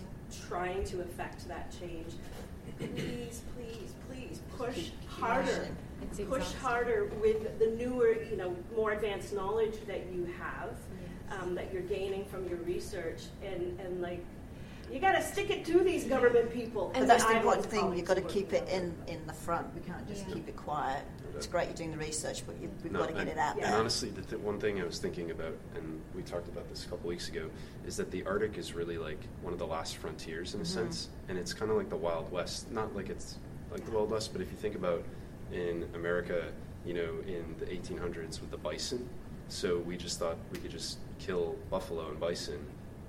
trying 0.48 0.82
to 0.84 1.02
affect 1.02 1.46
that 1.46 1.70
change, 1.78 2.14
please, 2.78 3.42
please, 3.54 3.92
please 4.08 4.40
push 4.56 4.92
harder. 5.08 5.68
It's 6.10 6.20
Push 6.20 6.52
harder 6.54 7.10
with 7.20 7.58
the 7.58 7.66
newer, 7.82 8.16
you 8.30 8.36
know, 8.36 8.54
more 8.74 8.92
advanced 8.92 9.32
knowledge 9.32 9.74
that 9.86 10.06
you 10.12 10.24
have, 10.38 10.70
Yes. 11.30 11.40
um, 11.42 11.54
that 11.54 11.72
you're 11.72 11.82
gaining 11.82 12.24
from 12.26 12.48
your 12.48 12.58
research, 12.58 13.22
and 13.44 13.78
and 13.80 14.00
like. 14.02 14.24
You 14.90 15.00
got 15.00 15.12
to 15.12 15.22
stick 15.22 15.50
it 15.50 15.66
to 15.66 15.80
these 15.80 16.04
government 16.04 16.50
people. 16.50 16.90
But 16.94 17.06
that's 17.06 17.22
the 17.22 17.36
important 17.36 17.66
thing. 17.66 17.94
You've 17.94 18.06
got 18.06 18.14
to 18.16 18.22
keep 18.22 18.54
it 18.54 18.66
in, 18.70 18.94
in 19.06 19.26
the 19.26 19.34
front. 19.34 19.66
We 19.74 19.82
can't 19.82 20.08
just 20.08 20.26
Yeah. 20.26 20.32
keep 20.36 20.48
it 20.48 20.56
quiet. 20.56 21.02
It's 21.36 21.46
great 21.46 21.66
you're 21.68 21.76
doing 21.76 21.90
the 21.90 21.98
research, 21.98 22.42
but 22.46 22.58
you, 22.58 22.70
we've 22.82 22.90
No, 22.90 23.00
got 23.00 23.08
to 23.08 23.12
get 23.12 23.20
and- 23.20 23.28
it 23.32 23.36
out 23.36 23.58
Yeah. 23.58 23.66
And 23.66 23.74
honestly, 23.74 24.08
the 24.08 24.22
th- 24.22 24.40
one 24.40 24.58
thing 24.58 24.80
I 24.80 24.84
was 24.86 24.98
thinking 24.98 25.30
about, 25.30 25.52
and 25.74 26.00
we 26.14 26.22
talked 26.22 26.48
about 26.48 26.70
this 26.70 26.86
a 26.86 26.88
couple 26.88 27.06
weeks 27.10 27.28
ago, 27.28 27.50
is 27.86 27.98
that 27.98 28.10
the 28.10 28.24
Arctic 28.24 28.56
is 28.56 28.72
really 28.72 28.96
like 28.96 29.18
one 29.42 29.52
of 29.52 29.58
the 29.58 29.66
last 29.66 29.98
frontiers 29.98 30.54
in 30.54 30.62
a 30.62 30.64
sense, 30.64 31.10
and 31.28 31.36
it's 31.36 31.52
kind 31.52 31.70
of 31.70 31.76
like 31.76 31.90
the 31.90 31.96
Wild 31.96 32.32
West. 32.32 32.70
Not 32.72 32.96
like 32.96 33.10
it's 33.10 33.36
like 33.70 33.84
the 33.84 33.90
Wild 33.90 34.10
West, 34.10 34.32
but 34.32 34.40
if 34.40 34.50
you 34.50 34.56
think 34.56 34.74
about 34.74 35.02
in 35.52 35.88
America, 35.94 36.52
you 36.84 36.94
know, 36.94 37.14
in 37.26 37.54
the 37.58 37.66
1800s 37.66 38.40
with 38.40 38.50
the 38.50 38.56
bison, 38.56 39.08
so 39.48 39.78
we 39.78 39.96
just 39.96 40.18
thought 40.18 40.36
we 40.52 40.58
could 40.58 40.70
just 40.70 40.98
kill 41.18 41.56
buffalo 41.70 42.08
and 42.08 42.20
bison, 42.20 42.60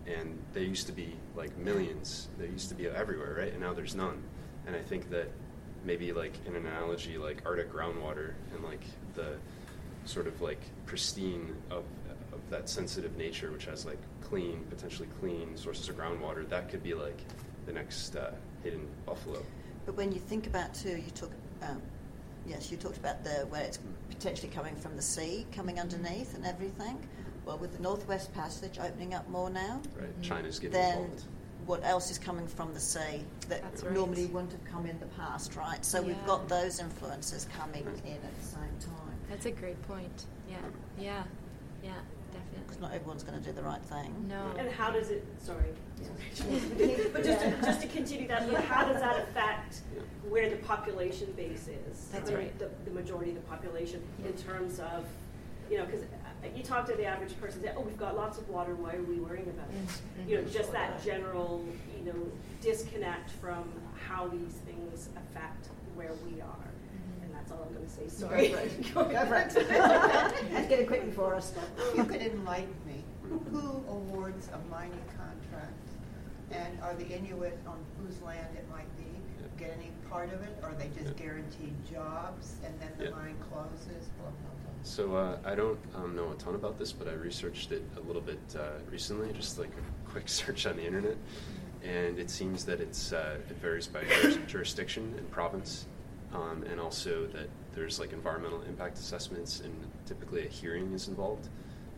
and 0.07 0.37
they 0.53 0.63
used 0.63 0.87
to 0.87 0.93
be 0.93 1.15
like 1.35 1.55
millions. 1.57 2.29
They 2.37 2.47
used 2.47 2.69
to 2.69 2.75
be 2.75 2.87
everywhere, 2.87 3.35
right? 3.37 3.51
And 3.51 3.61
now 3.61 3.73
there's 3.73 3.95
none. 3.95 4.21
And 4.65 4.75
I 4.75 4.81
think 4.81 5.09
that 5.09 5.29
maybe 5.83 6.13
like 6.13 6.33
in 6.45 6.55
an 6.55 6.65
analogy 6.65 7.17
like 7.17 7.41
Arctic 7.45 7.71
groundwater 7.71 8.33
and 8.53 8.63
like 8.63 8.81
the 9.13 9.35
sort 10.05 10.27
of 10.27 10.41
like 10.41 10.61
pristine 10.85 11.55
of 11.69 11.83
of 12.31 12.39
that 12.49 12.69
sensitive 12.69 13.17
nature, 13.17 13.51
which 13.51 13.65
has 13.65 13.85
like 13.85 13.99
clean, 14.21 14.63
potentially 14.69 15.09
clean 15.19 15.57
sources 15.57 15.89
of 15.89 15.97
groundwater, 15.97 16.47
that 16.49 16.69
could 16.69 16.83
be 16.83 16.93
like 16.93 17.19
the 17.65 17.73
next 17.73 18.15
uh, 18.15 18.31
hidden 18.63 18.87
buffalo. 19.05 19.43
But 19.85 19.95
when 19.97 20.11
you 20.11 20.19
think 20.19 20.47
about 20.47 20.73
too, 20.73 20.97
you 20.97 21.11
talk. 21.13 21.31
Um, 21.61 21.81
yes, 22.50 22.72
you 22.72 22.78
talked 22.78 22.97
about 22.97 23.24
the 23.24 23.45
where 23.50 23.64
it's 23.64 23.78
hmm. 23.78 23.91
potentially 24.10 24.50
coming 24.50 24.76
from 24.76 24.95
the 24.95 25.02
sea, 25.02 25.45
coming 25.54 25.80
underneath, 25.80 26.36
and 26.36 26.45
everything. 26.45 26.97
Well, 27.45 27.58
with 27.58 27.76
the 27.76 27.82
Northwest 27.82 28.34
Passage 28.34 28.78
opening 28.80 29.14
up 29.14 29.28
more 29.30 29.50
now, 29.50 29.82
Right? 29.97 30.22
China's 30.22 30.60
getting 30.60 30.74
then 30.74 30.97
involved. 31.00 31.24
what 31.66 31.84
else 31.84 32.12
is 32.12 32.20
coming 32.20 32.47
from 32.47 32.74
the 32.74 32.80
sea 32.80 33.24
that 33.47 33.62
That's 33.64 33.84
right. 33.84 33.93
normally 33.93 34.26
wouldn't 34.28 34.52
have 34.52 34.66
come 34.66 34.86
in 34.86 35.00
the 35.00 35.08
past, 35.08 35.56
right? 35.56 35.84
So 35.84 36.02
we've 36.02 36.26
got 36.26 36.47
those 36.50 36.80
influences 36.80 37.47
coming 37.58 37.84
in 38.06 38.14
at 38.14 38.39
the 38.39 38.45
same 38.45 38.78
time. 38.80 39.16
That's 39.30 39.45
a 39.45 39.52
great 39.52 39.82
point. 39.88 40.26
Yeah. 40.50 40.58
Yeah. 41.00 41.24
Yeah. 41.84 41.91
Because 42.70 42.82
not 42.84 42.93
everyone's 42.93 43.24
going 43.24 43.39
to 43.39 43.43
do 43.43 43.51
the 43.51 43.63
right 43.63 43.82
thing. 43.82 44.13
No. 44.30 44.45
And 44.59 44.70
how 44.70 44.91
does 44.91 45.09
it, 45.09 45.26
sorry, 45.39 45.65
but 47.11 47.24
just 47.24 47.41
to, 47.41 47.57
just 47.63 47.82
to 47.82 47.88
continue 47.88 48.28
that, 48.28 48.47
but 48.51 48.63
how 48.63 48.86
does 48.86 49.01
that 49.01 49.17
affect 49.17 49.82
where 50.30 50.47
the 50.51 50.57
population 50.57 51.34
base 51.36 51.67
is? 51.67 52.09
That's 52.11 52.30
I 52.30 52.34
mean, 52.34 52.43
right. 52.43 52.59
The, 52.59 52.70
the 52.86 52.91
majority 52.91 53.32
of 53.32 53.38
the 53.38 53.49
population 53.49 54.03
in 54.24 54.34
terms 54.34 54.80
of, 54.80 55.05
you 55.72 55.80
know, 55.80 55.86
because 55.86 56.03
you 56.55 56.61
talk 56.61 56.86
to 56.89 56.93
the 56.93 57.05
average 57.05 57.39
person, 57.41 57.63
say, 57.63 57.72
oh, 57.76 57.82
we've 57.82 57.97
got 57.97 58.15
lots 58.15 58.38
of 58.38 58.47
water, 58.47 58.76
why 58.76 58.93
are 58.93 59.01
we 59.01 59.15
worrying 59.15 59.49
about 59.49 59.70
it? 59.72 59.88
Mm-hmm. 59.88 60.30
You 60.30 60.38
know, 60.38 60.43
just 60.43 60.72
that 60.72 61.03
general, 61.03 61.65
you 61.97 62.05
know, 62.05 62.20
disconnect 62.61 63.32
from 63.32 63.63
how 64.07 64.28
these 64.28 64.53
things 64.67 65.09
affect 65.17 65.70
where 65.95 66.13
we 66.24 66.39
are. 66.39 66.68
Mm-hmm. 67.60 67.76
And 67.76 67.89
that's 67.89 68.24
all 68.24 68.34
I'm 68.34 68.47
gonna 68.47 68.49
say, 68.49 68.53
sorry. 68.53 68.91
Go 68.93 69.26
for 69.26 69.36
it. 69.36 70.53
Let's 70.53 70.68
get 70.68 70.80
it 70.80 70.88
quick 70.88 71.05
before 71.05 71.36
us. 71.36 71.53
If 71.78 71.97
you 71.97 72.03
could 72.05 72.22
enlighten 72.22 72.76
me, 72.86 73.03
who 73.51 73.84
awards 73.88 74.49
a 74.53 74.70
mining 74.70 75.03
contract? 75.18 75.74
And 76.51 76.82
are 76.82 76.95
the 76.95 77.07
Inuit 77.07 77.60
on 77.68 77.78
whose 77.99 78.22
land 78.22 78.47
it 78.55 78.68
might 78.72 78.89
be 78.97 79.03
get 79.60 79.76
any 79.78 79.91
part 80.10 80.34
of 80.34 80.41
it? 80.41 80.57
Or 80.64 80.70
are 80.70 80.76
they 80.76 80.88
just 80.88 81.16
Yeah. 81.18 81.26
guaranteed 81.26 81.76
jobs 81.86 82.55
and 82.66 82.74
then 82.80 82.91
the 82.97 83.05
Yeah. 83.05 83.10
mine 83.12 83.36
closes? 83.51 84.07
Blah, 84.18 84.30
blah, 84.30 84.51
blah. 84.64 84.72
So 84.84 85.16
uh, 85.16 85.38
I 85.43 85.53
don't 85.55 85.80
um, 85.93 86.16
know 86.16 86.32
a 86.32 86.36
ton 86.36 86.55
about 86.55 86.80
this, 86.80 86.91
but 86.93 87.07
I 87.07 87.14
researched 87.14 87.72
it 87.72 87.84
a 87.97 87.99
little 87.99 88.22
bit 88.22 88.39
uh, 88.57 88.80
recently, 88.89 89.32
just 89.34 89.60
like 89.60 89.70
a 89.70 90.10
quick 90.10 90.30
search 90.30 90.66
on 90.66 90.78
the 90.78 90.86
internet, 90.86 91.18
and 91.84 92.18
it 92.18 92.30
seems 92.30 92.64
that 92.66 92.80
it's 92.80 93.12
uh, 93.12 93.38
it 93.49 93.57
varies 93.57 93.88
by 93.88 94.03
jurisdiction 94.47 95.14
and 95.18 95.30
province, 95.30 95.86
um, 96.34 96.63
and 96.69 96.80
also 96.80 97.27
that 97.27 97.49
there's 97.73 97.99
like 97.99 98.13
environmental 98.13 98.61
impact 98.63 98.97
assessments, 98.97 99.61
and 99.61 99.73
typically 100.05 100.45
a 100.45 100.49
hearing 100.49 100.91
is 100.93 101.07
involved. 101.07 101.47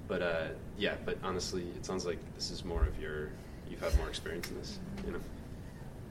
But 0.07 0.21
uh, 0.21 0.47
yeah, 0.77 0.95
but 1.05 1.17
honestly, 1.23 1.63
it 1.75 1.85
sounds 1.85 2.05
like 2.05 2.19
this 2.35 2.51
is 2.51 2.63
more 2.65 2.83
of 2.83 2.99
your 2.99 3.29
you've 3.69 3.79
had 3.81 3.95
more 3.97 4.09
experience 4.09 4.49
in 4.49 4.57
this, 4.57 4.79
you 5.05 5.13
know. 5.13 5.19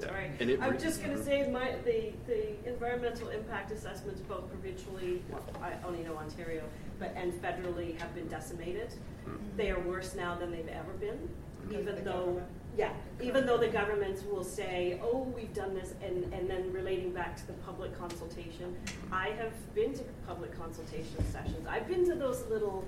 Yeah. 0.01 0.07
Sorry. 0.07 0.31
And 0.41 0.49
it 0.49 0.63
I'm 0.63 0.73
re- 0.73 0.79
just 0.79 1.03
going 1.03 1.15
to 1.15 1.21
Mhm. 1.21 1.25
say 1.27 1.51
my 1.51 1.75
the, 1.85 2.13
the 2.27 2.69
environmental 2.69 3.29
impact 3.29 3.71
assessments 3.71 4.23
both 4.23 4.49
provincially, 4.49 5.23
well, 5.31 5.43
I 5.63 5.75
only 5.87 6.03
know 6.03 6.17
Ontario, 6.17 6.63
but 6.99 7.13
and 7.17 7.35
federally 7.43 7.99
have 8.01 8.15
been 8.15 8.27
decimated. 8.29 8.95
Mhm. 9.27 9.37
They 9.57 9.71
are 9.71 9.81
worse 9.81 10.15
now 10.15 10.37
than 10.37 10.51
they've 10.53 10.69
ever 10.69 10.93
been, 10.95 11.29
Because 11.69 11.83
even 11.83 11.95
the 11.97 12.01
though 12.01 12.13
government- 12.27 12.47
yeah, 12.77 12.93
even 13.21 13.47
though 13.47 13.59
the 13.59 13.69
governments 13.69 14.23
will 14.25 14.45
say, 14.45 14.99
oh, 15.03 15.23
we've 15.35 15.53
done 15.53 15.75
this, 15.75 15.95
and, 16.03 16.33
and 16.33 16.49
then 16.49 16.73
relating 16.73 17.13
back 17.13 17.37
to 17.37 17.47
the 17.47 17.53
public 17.55 17.99
consultation, 17.99 18.77
I 19.13 19.29
have 19.31 19.53
been 19.75 19.93
to 19.95 20.05
public 20.27 20.57
consultation 20.59 21.25
sessions. 21.31 21.67
I've 21.69 21.89
been 21.89 22.07
to 22.07 22.15
those 22.15 22.47
little 22.47 22.85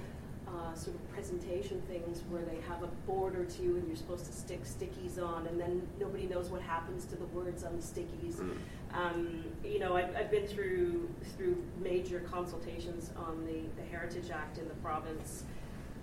uh, 0.47 0.75
sort 0.75 0.97
of 0.97 1.11
presentation 1.13 1.81
things 1.89 2.23
where 2.29 2.43
they 2.43 2.59
have 2.69 2.83
a 2.83 2.87
board 3.07 3.37
or 3.37 3.45
two 3.45 3.77
and 3.77 3.87
you're 3.87 3.97
supposed 3.97 4.27
to 4.27 4.33
stick 4.33 4.63
stickies 4.65 5.23
on, 5.23 5.47
and 5.47 5.59
then 5.61 5.83
nobody 5.99 6.27
knows 6.27 6.49
what 6.49 6.63
happens 6.63 7.05
to 7.07 7.17
the 7.17 7.25
words 7.27 7.65
on 7.65 7.77
the 7.77 7.83
stickies. 7.83 8.35
Mm. 8.35 8.57
Um, 8.95 9.45
you 9.65 9.79
know, 9.79 9.97
I've, 9.97 10.15
I've 10.15 10.31
been 10.31 10.47
through 10.47 11.09
through 11.37 11.57
major 11.83 12.21
consultations 12.21 13.11
on 13.17 13.45
the, 13.47 13.63
the 13.81 13.89
Heritage 13.89 14.31
Act 14.31 14.59
in 14.59 14.69
the 14.69 14.75
province, 14.75 15.45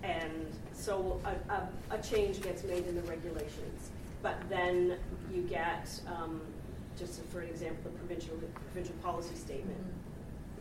and 0.02 0.46
so 0.72 1.20
a, 1.24 1.52
a, 1.52 1.68
a 1.90 2.02
change 2.02 2.40
gets 2.42 2.64
made 2.64 2.86
in 2.86 2.94
the 2.94 3.02
regulations. 3.02 3.90
But 4.22 4.36
then 4.48 4.96
you 5.32 5.42
get, 5.42 5.88
um, 6.06 6.40
just 6.98 7.22
for 7.26 7.40
an 7.40 7.48
example, 7.48 7.90
the 7.90 7.98
provincial 7.98 8.36
provincial 8.72 8.94
policy 9.02 9.34
statement. 9.36 9.78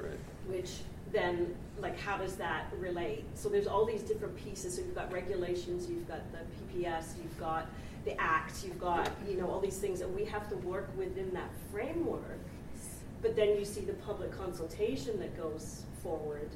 Right. 0.01 0.11
which 0.47 0.77
then 1.11 1.53
like 1.81 1.99
how 1.99 2.17
does 2.17 2.35
that 2.35 2.67
relate? 2.77 3.25
So 3.33 3.49
there's 3.49 3.67
all 3.67 3.85
these 3.85 4.01
different 4.01 4.35
pieces. 4.37 4.75
So 4.75 4.81
you've 4.81 4.95
got 4.95 5.11
regulations 5.11 5.89
you've 5.89 6.07
got 6.07 6.21
the 6.31 6.37
pps 6.37 7.17
you've 7.21 7.37
got 7.37 7.67
the 8.05 8.19
act 8.19 8.63
you've 8.63 8.79
got 8.79 9.11
you 9.27 9.35
know 9.35 9.49
all 9.49 9.59
these 9.59 9.77
things 9.77 9.99
and 9.99 10.15
we 10.15 10.23
have 10.23 10.47
to 10.49 10.55
work 10.57 10.89
within 10.97 11.33
that 11.33 11.49
framework. 11.71 12.39
But 13.21 13.35
then 13.35 13.57
you 13.57 13.65
see 13.65 13.81
the 13.81 13.93
public 13.93 14.31
consultation 14.37 15.19
that 15.19 15.35
goes 15.35 15.83
forward 16.01 16.49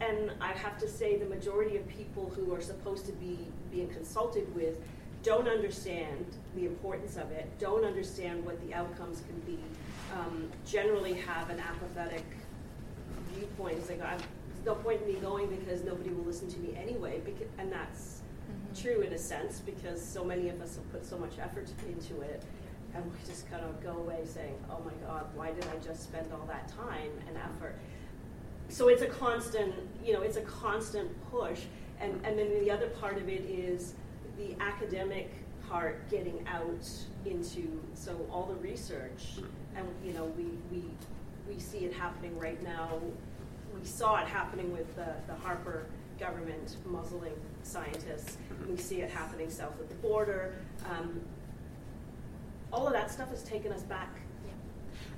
and 0.00 0.32
i 0.40 0.52
have 0.52 0.78
to 0.78 0.88
say 0.88 1.16
the 1.16 1.26
majority 1.26 1.76
of 1.76 1.86
people 1.88 2.30
who 2.36 2.54
are 2.54 2.60
supposed 2.60 3.06
to 3.06 3.12
be 3.12 3.38
being 3.70 3.88
consulted 3.88 4.52
with 4.54 4.78
don't 5.22 5.48
understand 5.48 6.24
the 6.54 6.64
importance 6.64 7.16
of 7.16 7.30
it 7.30 7.50
don't 7.58 7.84
understand 7.84 8.44
what 8.44 8.60
the 8.66 8.74
outcomes 8.74 9.22
can 9.28 9.38
be 9.40 9.58
um, 10.14 10.48
generally 10.66 11.14
have 11.14 11.50
an 11.50 11.60
apathetic 11.60 12.24
viewpoint. 13.34 13.78
It's 13.78 13.88
like, 13.88 14.00
there's 14.00 14.20
no 14.64 14.74
point 14.74 15.02
in 15.02 15.14
me 15.14 15.14
going 15.20 15.48
because 15.48 15.82
nobody 15.82 16.10
will 16.10 16.24
listen 16.24 16.48
to 16.48 16.58
me 16.58 16.76
anyway. 16.76 17.20
Because, 17.24 17.48
and 17.58 17.72
that's 17.72 18.22
true 18.78 19.00
in 19.00 19.12
a 19.12 19.18
sense 19.18 19.60
because 19.60 20.04
so 20.04 20.24
many 20.24 20.48
of 20.48 20.60
us 20.60 20.76
have 20.76 20.90
put 20.92 21.04
so 21.04 21.18
much 21.18 21.32
effort 21.40 21.68
into 21.88 22.20
it, 22.22 22.42
and 22.94 23.04
we 23.04 23.18
just 23.26 23.50
kind 23.50 23.64
of 23.64 23.82
go 23.82 23.96
away 23.98 24.20
saying, 24.24 24.54
"Oh 24.70 24.80
my 24.84 24.92
God, 25.06 25.26
why 25.34 25.52
did 25.52 25.64
I 25.64 25.84
just 25.84 26.04
spend 26.04 26.30
all 26.32 26.46
that 26.46 26.68
time 26.68 27.10
and 27.28 27.36
effort?" 27.36 27.78
So 28.70 28.88
it's 28.88 29.02
a 29.02 29.06
constant, 29.06 29.74
you 30.04 30.12
know, 30.12 30.22
it's 30.22 30.36
a 30.36 30.42
constant 30.42 31.10
push, 31.30 31.62
and 32.00 32.14
and 32.24 32.38
then 32.38 32.48
the 32.64 32.70
other 32.70 32.86
part 32.88 33.16
of 33.18 33.28
it 33.28 33.42
is 33.42 33.94
the 34.38 34.54
academic 34.60 35.30
part 35.68 36.08
getting 36.08 36.46
out 36.48 36.88
into 37.26 37.80
so 37.94 38.16
all 38.30 38.46
the 38.46 38.54
research, 38.68 39.40
and 39.76 39.86
you 40.04 40.12
know, 40.12 40.24
we 40.36 40.44
we 40.70 40.84
we 41.48 41.58
see 41.60 41.78
it 41.78 41.92
happening 41.92 42.38
right 42.38 42.62
now. 42.62 43.00
We 43.78 43.84
saw 43.84 44.20
it 44.20 44.26
happening 44.26 44.72
with 44.72 44.94
the, 44.96 45.14
the 45.26 45.34
Harper 45.34 45.86
government 46.18 46.76
muzzling 46.86 47.34
scientists. 47.62 48.36
We 48.68 48.76
see 48.76 49.00
it 49.00 49.10
happening 49.10 49.50
south 49.50 49.80
of 49.80 49.88
the 49.88 49.94
border. 49.96 50.54
Um, 50.90 51.20
all 52.72 52.86
of 52.86 52.92
that 52.92 53.10
stuff 53.10 53.30
has 53.30 53.42
taken 53.42 53.72
us 53.72 53.82
back 53.82 54.10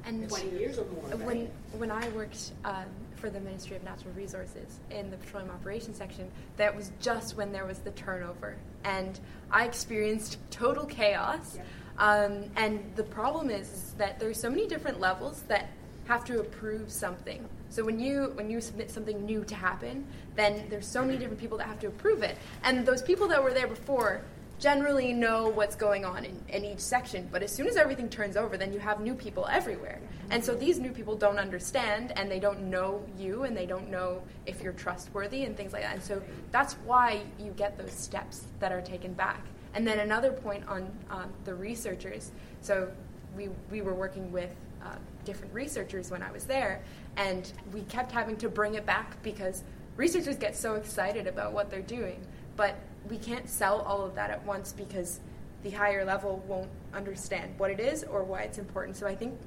And 0.04 0.28
20 0.28 0.50
years 0.58 0.78
or 0.78 0.86
more. 0.86 1.04
when 1.26 1.26
right? 1.26 1.50
when 1.72 1.90
I 1.90 2.08
worked 2.10 2.52
um, 2.64 2.86
for 3.22 3.30
the 3.30 3.40
Ministry 3.40 3.76
of 3.76 3.84
Natural 3.84 4.12
Resources 4.14 4.80
in 4.90 5.08
the 5.12 5.16
petroleum 5.16 5.48
operations 5.50 5.96
section, 5.96 6.28
that 6.56 6.74
was 6.74 6.90
just 7.00 7.36
when 7.36 7.52
there 7.52 7.64
was 7.64 7.78
the 7.78 7.92
turnover, 7.92 8.56
and 8.82 9.20
I 9.48 9.64
experienced 9.64 10.38
total 10.50 10.84
chaos. 10.84 11.56
Yeah. 11.56 11.62
Um, 11.98 12.50
and 12.56 12.82
the 12.96 13.04
problem 13.04 13.48
is, 13.48 13.72
is 13.72 13.94
that 13.96 14.18
there's 14.18 14.40
so 14.40 14.50
many 14.50 14.66
different 14.66 14.98
levels 14.98 15.44
that 15.46 15.68
have 16.08 16.24
to 16.24 16.40
approve 16.40 16.90
something. 16.90 17.48
So 17.68 17.84
when 17.84 18.00
you 18.00 18.32
when 18.34 18.50
you 18.50 18.60
submit 18.60 18.90
something 18.90 19.24
new 19.24 19.44
to 19.44 19.54
happen, 19.54 20.04
then 20.34 20.66
there's 20.68 20.86
so 20.86 21.04
many 21.04 21.16
different 21.16 21.38
people 21.38 21.56
that 21.58 21.68
have 21.68 21.78
to 21.78 21.86
approve 21.86 22.24
it, 22.24 22.36
and 22.64 22.84
those 22.84 23.02
people 23.02 23.28
that 23.28 23.40
were 23.40 23.54
there 23.54 23.68
before 23.68 24.22
generally 24.62 25.12
know 25.12 25.48
what's 25.48 25.74
going 25.74 26.04
on 26.04 26.24
in, 26.24 26.40
in 26.48 26.64
each 26.64 26.78
section. 26.78 27.28
But 27.32 27.42
as 27.42 27.50
soon 27.50 27.66
as 27.66 27.76
everything 27.76 28.08
turns 28.08 28.36
over, 28.36 28.56
then 28.56 28.72
you 28.72 28.78
have 28.78 29.00
new 29.00 29.14
people 29.14 29.48
everywhere. 29.50 30.00
And 30.30 30.42
so 30.42 30.54
these 30.54 30.78
new 30.78 30.92
people 30.92 31.16
don't 31.16 31.38
understand 31.38 32.12
and 32.14 32.30
they 32.30 32.38
don't 32.38 32.70
know 32.70 33.04
you 33.18 33.42
and 33.42 33.56
they 33.56 33.66
don't 33.66 33.90
know 33.90 34.22
if 34.46 34.62
you're 34.62 34.72
trustworthy 34.72 35.42
and 35.46 35.56
things 35.56 35.72
like 35.72 35.82
that. 35.82 35.94
And 35.94 36.02
so 36.02 36.22
that's 36.52 36.74
why 36.84 37.22
you 37.40 37.50
get 37.56 37.76
those 37.76 37.92
steps 37.92 38.46
that 38.60 38.70
are 38.70 38.80
taken 38.80 39.14
back. 39.14 39.44
And 39.74 39.84
then 39.84 39.98
another 39.98 40.30
point 40.30 40.62
on 40.68 40.88
um, 41.10 41.32
the 41.44 41.56
researchers. 41.56 42.30
So 42.60 42.88
we, 43.36 43.48
we 43.68 43.82
were 43.82 43.94
working 43.94 44.30
with 44.30 44.54
uh, 44.84 44.94
different 45.24 45.52
researchers 45.52 46.12
when 46.12 46.22
I 46.22 46.30
was 46.30 46.44
there, 46.44 46.82
and 47.16 47.50
we 47.72 47.82
kept 47.82 48.12
having 48.12 48.36
to 48.38 48.48
bring 48.48 48.74
it 48.74 48.84
back 48.84 49.20
because 49.22 49.64
researchers 49.96 50.36
get 50.36 50.56
so 50.56 50.74
excited 50.74 51.26
about 51.26 51.52
what 51.52 51.70
they're 51.70 51.80
doing, 51.80 52.24
but 52.56 52.76
we 53.08 53.18
can't 53.18 53.48
sell 53.48 53.80
all 53.82 54.04
of 54.04 54.14
that 54.14 54.30
at 54.30 54.44
once 54.44 54.72
because 54.72 55.20
the 55.62 55.70
higher 55.70 56.04
level 56.04 56.42
won't 56.46 56.70
understand 56.94 57.54
what 57.58 57.70
it 57.70 57.80
is 57.80 58.04
or 58.04 58.22
why 58.24 58.42
it's 58.42 58.58
important. 58.58 58.96
So 58.96 59.06
I 59.06 59.14
think 59.14 59.38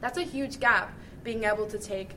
that's 0.00 0.18
a 0.18 0.22
huge 0.22 0.60
gap, 0.60 0.92
being 1.24 1.44
able 1.44 1.66
to 1.66 1.78
take 1.78 2.10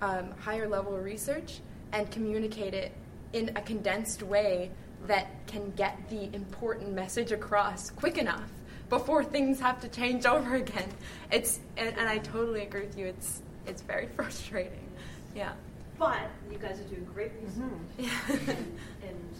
um, 0.00 0.30
higher 0.40 0.68
level 0.68 0.96
research 0.98 1.60
and 1.92 2.10
communicate 2.10 2.74
it 2.74 2.92
in 3.32 3.50
a 3.56 3.62
condensed 3.62 4.22
way 4.22 4.70
that 5.06 5.26
can 5.46 5.70
get 5.72 5.98
the 6.10 6.34
important 6.34 6.92
message 6.92 7.32
across 7.32 7.90
quick 7.90 8.18
enough 8.18 8.48
before 8.88 9.24
things 9.24 9.58
have 9.58 9.80
to 9.80 9.88
change 9.88 10.26
over 10.34 10.54
again. 10.56 10.88
It's 11.30 11.60
and, 11.76 11.96
and 11.96 12.08
I 12.08 12.18
totally 12.18 12.62
agree 12.62 12.82
with 12.82 12.98
you. 12.98 13.06
It's 13.06 13.42
it's 13.66 13.82
very 13.82 14.06
frustrating. 14.16 14.88
Yeah. 15.34 15.52
But 15.98 16.30
you 16.50 16.58
guys 16.58 16.80
are 16.80 16.84
doing 16.84 17.06
great 17.12 17.32
research. 17.42 17.64
Yeah. 17.98 18.10
and, 18.28 18.78
and 19.08 19.34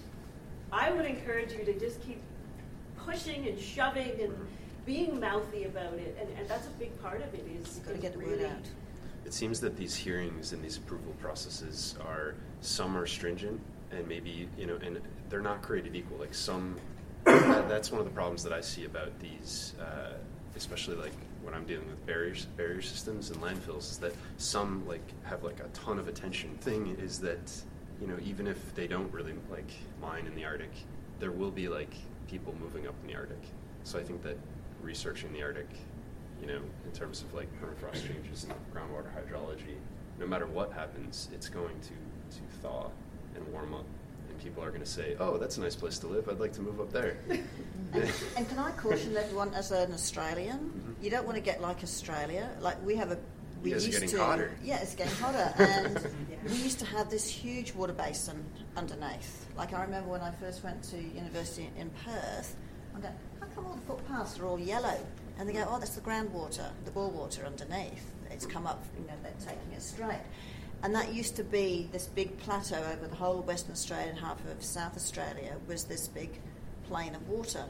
I 0.73 0.91
would 0.91 1.05
encourage 1.05 1.53
you 1.53 1.65
to 1.65 1.79
just 1.79 2.01
keep 2.03 2.21
pushing 2.97 3.47
and 3.47 3.59
shoving 3.59 4.13
and 4.21 4.35
being 4.87 5.21
mouthy 5.21 5.65
about 5.65 5.95
it. 5.95 6.17
And, 6.21 6.29
and 6.39 6.49
that's 6.49 6.67
a 6.67 6.71
big 6.71 7.01
part 7.03 7.23
of 7.23 7.35
it 7.35 7.47
is 7.61 7.77
You've 7.77 7.85
got 7.85 7.91
to 7.91 7.97
is 7.97 8.03
get 8.03 8.13
the 8.15 8.19
word 8.19 8.29
really- 8.29 8.47
out. 8.47 8.69
It 9.25 9.33
seems 9.33 9.61
that 9.61 9.77
these 9.77 9.95
hearings 9.95 10.53
and 10.53 10.65
these 10.65 10.79
approval 10.79 11.15
processes 11.21 11.95
are 12.05 12.35
some 12.61 12.97
are 12.97 13.07
stringent 13.07 13.61
and 13.93 14.07
maybe 14.09 14.49
you 14.59 14.67
know 14.67 14.77
and 14.83 15.01
they're 15.31 15.41
not 15.41 15.63
created 15.63 15.95
equal. 15.95 16.19
Like 16.19 16.35
some, 16.35 16.77
that, 17.25 17.69
that's 17.69 17.93
one 17.93 18.01
of 18.01 18.07
the 18.07 18.13
problems 18.13 18.43
that 18.43 18.53
I 18.53 18.61
see 18.61 18.85
about 18.85 19.17
these, 19.21 19.75
uh, 19.81 20.15
especially 20.57 20.97
like 20.97 21.13
when 21.43 21.55
I'm 21.55 21.65
dealing 21.65 21.87
with 21.87 22.05
barriers 22.05 22.47
barrier 22.57 22.83
systems 22.83 23.31
and 23.31 23.41
landfills, 23.41 23.93
is 23.93 23.99
that 23.99 24.13
some 24.39 24.87
like 24.89 25.03
have 25.23 25.45
like 25.45 25.61
a 25.61 25.69
ton 25.69 26.01
of 26.01 26.09
attention. 26.09 26.57
Thing 26.61 26.97
is 27.01 27.21
that 27.21 27.53
you 28.03 28.09
know 28.09 28.19
even 28.23 28.47
if 28.47 28.75
they 28.75 28.87
don't 28.87 29.11
really 29.13 29.35
like 29.51 29.71
mine 30.03 30.27
in 30.27 30.35
the 30.35 30.45
Arctic, 30.45 30.73
there 31.21 31.33
will 31.33 31.51
be 31.51 31.69
like 31.69 31.95
people 32.29 32.55
moving 32.61 32.87
up 32.87 32.95
in 33.03 33.07
the 33.09 33.17
Arctic. 33.17 33.43
So 33.85 33.99
I 33.99 34.03
think 34.03 34.23
that 34.25 34.37
researching 34.83 35.33
the 35.33 35.43
Arctic 35.43 35.69
you 36.43 36.49
know, 36.49 36.61
in 36.85 36.91
terms 36.93 37.23
of 37.23 37.33
like 37.33 37.49
permafrost 37.61 38.07
changes 38.07 38.45
and 38.45 38.53
groundwater 38.75 39.09
hydrology, 39.15 39.77
no 40.19 40.27
matter 40.27 40.47
what 40.47 40.73
happens, 40.73 41.29
it's 41.33 41.49
going 41.49 41.79
to, 41.81 42.37
to 42.37 42.43
thaw 42.61 42.89
and 43.37 43.47
warm 43.53 43.73
up. 43.75 43.87
And 44.29 44.39
people 44.41 44.63
are 44.63 44.71
going 44.71 44.83
to 44.83 44.87
say, 44.87 45.17
oh, 45.21 45.39
that's 45.39 45.57
a 45.57 45.61
nice 45.61 45.77
place 45.77 45.99
to 46.01 46.09
live. 46.09 46.29
I'd 46.29 46.41
like 46.41 46.53
to 46.55 46.61
move 46.61 46.81
up 46.81 46.93
there. 46.93 47.17
And, 47.95 48.11
and 48.39 48.49
can 48.49 48.59
I 48.59 48.71
caution 48.71 49.15
everyone 49.19 49.53
as 49.53 49.71
an 49.71 49.93
Australian, 49.93 50.57
mm-hmm. 50.61 51.05
you 51.05 51.11
don't 51.11 51.27
want 51.27 51.37
to 51.37 51.43
get 51.43 51.61
like 51.61 51.83
Australia. 51.83 52.49
Like 52.59 52.83
we 52.87 52.97
have 52.97 53.13
a, 53.13 53.19
we 53.63 53.71
Yes, 53.71 53.87
used 53.87 54.01
getting 54.01 54.17
to, 54.17 54.25
hotter. 54.25 54.51
yeah, 54.63 54.81
it's 54.83 54.95
getting 54.95 55.15
hotter, 55.17 55.53
and 55.59 56.09
we 56.45 56.57
used 56.57 56.79
to 56.81 56.87
have 56.87 57.11
this 57.11 57.29
huge 57.29 57.73
water 57.75 57.93
basin 57.93 58.45
underneath. 58.77 59.47
Like 59.57 59.73
I 59.73 59.83
remember 59.83 60.11
when 60.11 60.21
I 60.21 60.31
first 60.33 60.65
went 60.65 60.83
to 60.85 60.97
university 60.97 61.71
in 61.79 61.91
Perth, 62.05 62.57
I 62.97 63.01
go, 63.01 63.09
how 63.41 63.47
come 63.55 63.67
all 63.67 63.75
the 63.75 63.81
footpaths 63.83 64.39
are 64.39 64.47
all 64.47 64.59
yellow? 64.59 64.99
And 65.39 65.49
they 65.49 65.53
go, 65.53 65.65
oh, 65.69 65.79
that's 65.79 65.95
the 65.95 66.01
groundwater, 66.01 66.69
the 66.85 66.91
bore 66.91 67.09
water 67.11 67.45
underneath. 67.47 68.05
It's 68.31 68.47
come 68.47 68.67
up, 68.67 68.85
you 68.99 69.07
know, 69.07 69.15
they're 69.23 69.33
taking 69.39 69.73
it 69.73 69.83
straight. 69.83 70.21
And 70.83 70.95
that 70.95 71.15
used 71.15 71.37
to 71.37 71.45
be 71.45 71.89
this 71.93 72.07
big 72.07 72.37
plateau 72.39 72.83
over 72.93 73.07
the 73.07 73.15
whole 73.15 73.39
of 73.39 73.47
Western 73.47 73.73
Australia 73.73 74.09
and 74.11 74.19
half 74.19 74.45
of 74.47 74.63
South 74.65 74.97
Australia 74.97 75.57
was 75.69 75.85
this 75.85 76.09
big 76.09 76.31
plain 76.89 77.15
of 77.15 77.29
water. 77.29 77.65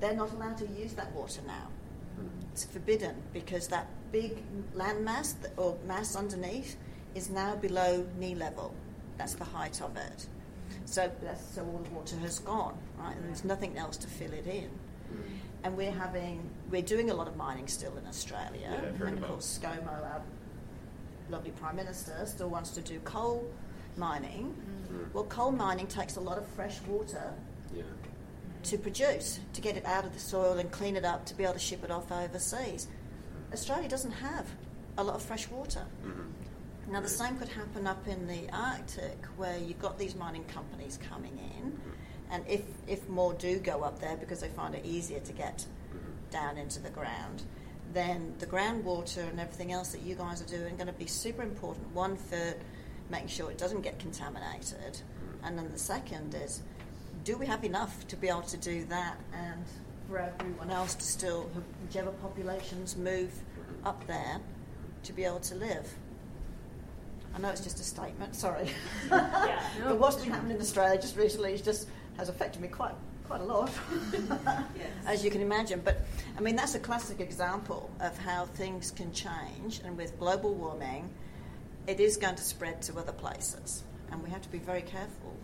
They're 0.00 0.14
not 0.14 0.32
allowed 0.32 0.56
to 0.58 0.66
use 0.68 0.94
that 0.94 1.12
water 1.12 1.40
now. 1.46 1.68
It's 2.52 2.64
forbidden 2.64 3.22
because 3.32 3.68
that 3.68 3.86
big 4.12 4.42
land 4.74 5.04
mass 5.04 5.36
or 5.56 5.76
mass 5.86 6.16
underneath 6.16 6.76
is 7.14 7.28
now 7.30 7.56
below 7.56 8.06
knee 8.18 8.34
level. 8.34 8.74
That's 9.18 9.34
the 9.34 9.44
height 9.44 9.80
of 9.82 9.96
it. 9.96 10.26
So 10.84 11.10
that's, 11.22 11.44
so 11.54 11.62
all 11.62 11.80
the 11.82 11.90
water 11.90 12.16
has 12.16 12.38
gone, 12.38 12.78
right? 12.98 13.16
And 13.16 13.28
there's 13.28 13.44
nothing 13.44 13.76
else 13.76 13.96
to 13.98 14.08
fill 14.08 14.32
it 14.32 14.46
in. 14.46 14.70
And 15.64 15.76
we're 15.76 15.92
having 15.92 16.48
we're 16.70 16.82
doing 16.82 17.10
a 17.10 17.14
lot 17.14 17.26
of 17.28 17.36
mining 17.36 17.66
still 17.66 17.96
in 17.96 18.06
Australia. 18.06 18.68
Yeah, 18.70 19.06
and 19.06 19.14
of 19.14 19.18
about. 19.18 19.30
course 19.30 19.58
ScoMo, 19.60 19.88
our 19.88 20.22
lovely 21.28 21.50
Prime 21.52 21.76
Minister, 21.76 22.22
still 22.26 22.48
wants 22.48 22.70
to 22.70 22.80
do 22.80 23.00
coal 23.00 23.44
mining. 23.96 24.54
Mm. 24.92 25.12
Well, 25.12 25.24
coal 25.24 25.50
mining 25.50 25.86
takes 25.86 26.16
a 26.16 26.20
lot 26.20 26.38
of 26.38 26.46
fresh 26.48 26.80
water 26.82 27.32
yeah. 27.74 27.82
To 28.66 28.78
produce, 28.78 29.38
to 29.52 29.60
get 29.60 29.76
it 29.76 29.84
out 29.86 30.04
of 30.04 30.12
the 30.12 30.18
soil 30.18 30.58
and 30.58 30.70
clean 30.72 30.96
it 30.96 31.04
up 31.04 31.24
to 31.26 31.34
be 31.34 31.44
able 31.44 31.54
to 31.54 31.58
ship 31.58 31.84
it 31.84 31.90
off 31.90 32.10
overseas. 32.10 32.88
Australia 33.52 33.88
doesn't 33.88 34.12
have 34.12 34.46
a 34.98 35.04
lot 35.04 35.14
of 35.14 35.22
fresh 35.22 35.48
water. 35.48 35.84
hmm 36.02 36.90
Now, 36.90 37.00
the 37.00 37.08
same 37.08 37.36
could 37.36 37.48
happen 37.48 37.86
up 37.86 38.06
in 38.06 38.26
the 38.26 38.48
Arctic 38.52 39.24
where 39.36 39.58
you've 39.58 39.80
got 39.80 39.98
these 39.98 40.14
mining 40.14 40.44
companies 40.44 40.98
coming 41.08 41.38
in, 41.38 41.72
mm-hmm. 41.72 42.32
and 42.32 42.44
if, 42.48 42.62
if 42.86 43.08
more 43.08 43.34
do 43.34 43.58
go 43.58 43.82
up 43.82 44.00
there 44.00 44.16
because 44.16 44.40
they 44.40 44.48
find 44.48 44.74
it 44.74 44.84
easier 44.84 45.20
to 45.20 45.32
get 45.32 45.58
mm-hmm. 45.58 46.30
down 46.30 46.58
into 46.58 46.80
the 46.80 46.90
ground, 46.90 47.42
then 47.92 48.34
the 48.38 48.46
groundwater 48.46 49.28
and 49.30 49.38
everything 49.40 49.72
else 49.72 49.88
that 49.92 50.02
you 50.02 50.14
guys 50.14 50.42
are 50.42 50.46
doing 50.46 50.74
are 50.74 50.76
going 50.76 50.86
to 50.86 50.92
be 50.92 51.06
super 51.06 51.42
important. 51.42 51.92
One, 51.94 52.16
for 52.16 52.54
making 53.10 53.28
sure 53.28 53.50
it 53.50 53.58
doesn't 53.58 53.82
get 53.82 53.98
contaminated, 53.98 54.94
mm-hmm. 54.94 55.44
and 55.44 55.56
then 55.56 55.70
the 55.70 55.78
second 55.78 56.34
is 56.34 56.62
do 57.26 57.36
we 57.36 57.44
have 57.44 57.64
enough 57.64 58.06
to 58.06 58.16
be 58.16 58.28
able 58.28 58.42
to 58.42 58.56
do 58.56 58.84
that 58.84 59.18
and 59.34 59.64
for 60.08 60.18
everyone 60.18 60.70
else 60.70 60.94
to 60.94 61.04
still, 61.04 61.50
have 61.54 61.64
whichever 61.82 62.12
populations 62.12 62.96
move 62.96 63.32
up 63.84 64.06
there, 64.06 64.40
to 65.02 65.12
be 65.12 65.24
able 65.24 65.40
to 65.40 65.56
live? 65.56 65.92
I 67.34 67.38
know 67.40 67.48
it's 67.50 67.62
just 67.62 67.80
a 67.80 67.82
statement, 67.82 68.36
sorry. 68.36 68.70
Yeah. 69.10 69.60
but 69.84 69.98
what's 69.98 70.16
been 70.16 70.30
happening 70.30 70.54
in 70.54 70.62
Australia 70.62 71.00
just 71.00 71.16
recently 71.16 71.52
is 71.52 71.62
just 71.62 71.88
has 72.16 72.28
affected 72.28 72.62
me 72.62 72.68
quite 72.68 72.94
quite 73.26 73.40
a 73.40 73.44
lot, 73.44 73.72
Yes. 74.78 74.88
as 75.04 75.24
you 75.24 75.32
can 75.32 75.40
imagine. 75.40 75.82
But 75.84 76.02
I 76.38 76.40
mean, 76.40 76.54
that's 76.54 76.76
a 76.76 76.78
classic 76.78 77.18
example 77.18 77.90
of 77.98 78.16
how 78.18 78.46
things 78.46 78.92
can 78.92 79.12
change, 79.12 79.80
and 79.84 79.96
with 79.96 80.16
global 80.20 80.54
warming, 80.54 81.10
it 81.88 81.98
is 81.98 82.16
going 82.16 82.36
to 82.36 82.42
spread 82.44 82.82
to 82.82 82.96
other 83.00 83.10
places, 83.10 83.82
and 84.12 84.22
we 84.22 84.30
have 84.30 84.42
to 84.42 84.48
be 84.48 84.58
very 84.58 84.82
careful 84.82 85.34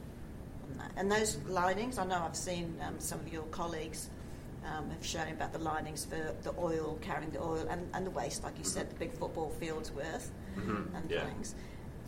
on 0.73 0.79
that. 0.79 0.93
And 0.97 1.11
those 1.11 1.39
linings, 1.49 1.99
I 1.99 2.05
know 2.07 2.23
I've 2.25 2.37
seen 2.37 2.77
um, 2.87 2.95
some 2.99 3.21
of 3.21 3.33
your 3.33 3.45
colleagues. 3.45 4.09
Um, 4.65 4.89
have 4.91 5.05
shown 5.05 5.27
about 5.33 5.53
the 5.53 5.59
linings 5.59 6.05
for 6.05 6.37
the 6.45 6.55
oil, 6.57 6.97
carrying 7.03 7.33
the 7.33 7.41
oil, 7.43 7.67
and, 7.69 7.85
and 7.95 8.07
the 8.07 8.13
waste, 8.13 8.45
like 8.45 8.57
you 8.59 8.63
said, 8.65 8.89
the 8.89 8.95
big 8.95 9.13
football 9.13 9.51
fields 9.59 9.91
worth 9.91 10.31
Mhm. 10.57 10.95
and 10.95 11.11
Yeah. 11.11 11.27
things. 11.27 11.57